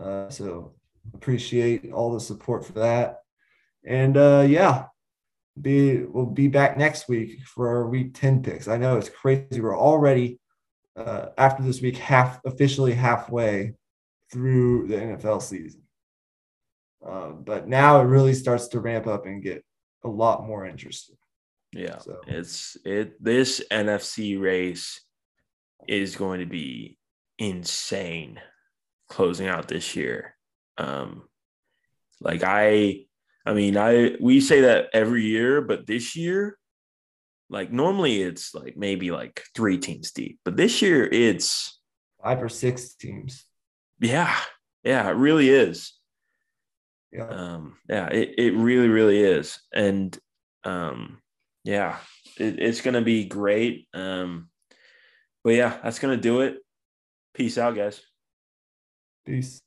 Uh, 0.00 0.28
so 0.28 0.74
appreciate 1.14 1.92
all 1.92 2.12
the 2.12 2.20
support 2.20 2.64
for 2.64 2.72
that. 2.72 3.20
And 3.84 4.16
uh, 4.16 4.44
yeah, 4.48 4.86
be 5.60 5.98
we'll 6.04 6.26
be 6.26 6.48
back 6.48 6.76
next 6.76 7.08
week 7.08 7.40
for 7.46 7.68
our 7.68 7.88
week 7.88 8.14
10 8.14 8.42
picks. 8.42 8.68
I 8.68 8.76
know 8.76 8.98
it's 8.98 9.08
crazy. 9.08 9.60
We're 9.60 9.78
already 9.78 10.38
uh, 10.96 11.26
after 11.38 11.62
this 11.62 11.80
week 11.80 11.96
half 11.96 12.40
officially 12.44 12.94
halfway 12.94 13.74
through 14.32 14.88
the 14.88 14.96
NFL 14.96 15.42
season. 15.42 15.82
Uh, 17.06 17.30
but 17.30 17.68
now 17.68 18.00
it 18.00 18.04
really 18.04 18.34
starts 18.34 18.68
to 18.68 18.80
ramp 18.80 19.06
up 19.06 19.26
and 19.26 19.42
get 19.42 19.64
a 20.04 20.08
lot 20.08 20.46
more 20.46 20.66
interesting. 20.66 21.16
Yeah, 21.72 21.98
So 21.98 22.20
it's 22.26 22.76
it. 22.84 23.22
This 23.22 23.62
NFC 23.70 24.40
race 24.40 25.00
is 25.86 26.16
going 26.16 26.40
to 26.40 26.46
be 26.46 26.96
insane 27.38 28.40
closing 29.08 29.46
out 29.46 29.68
this 29.68 29.94
year. 29.94 30.35
Um, 30.78 31.22
like 32.20 32.42
I, 32.42 33.04
I 33.44 33.54
mean, 33.54 33.76
I 33.76 34.16
we 34.20 34.40
say 34.40 34.62
that 34.62 34.86
every 34.92 35.24
year, 35.24 35.60
but 35.60 35.86
this 35.86 36.16
year, 36.16 36.58
like 37.48 37.70
normally 37.72 38.22
it's 38.22 38.54
like 38.54 38.76
maybe 38.76 39.10
like 39.10 39.42
three 39.54 39.78
teams 39.78 40.12
deep, 40.12 40.40
but 40.44 40.56
this 40.56 40.82
year 40.82 41.06
it's 41.06 41.78
five 42.22 42.42
or 42.42 42.48
six 42.48 42.94
teams. 42.94 43.44
yeah, 44.00 44.36
yeah, 44.82 45.08
it 45.08 45.14
really 45.14 45.48
is. 45.48 45.92
Yeah. 47.12 47.28
um 47.28 47.76
yeah 47.88 48.08
it, 48.08 48.34
it 48.36 48.54
really 48.54 48.88
really 48.88 49.22
is 49.22 49.58
and 49.72 50.18
um 50.64 51.22
yeah 51.64 51.98
it, 52.36 52.58
it's 52.58 52.82
gonna 52.82 53.00
be 53.00 53.24
great 53.24 53.86
um 53.94 54.50
but 55.44 55.54
yeah 55.54 55.78
that's 55.82 56.00
gonna 56.00 56.16
do 56.18 56.40
it 56.40 56.58
peace 57.32 57.56
out 57.56 57.76
guys 57.76 58.02
Peace. 59.24 59.62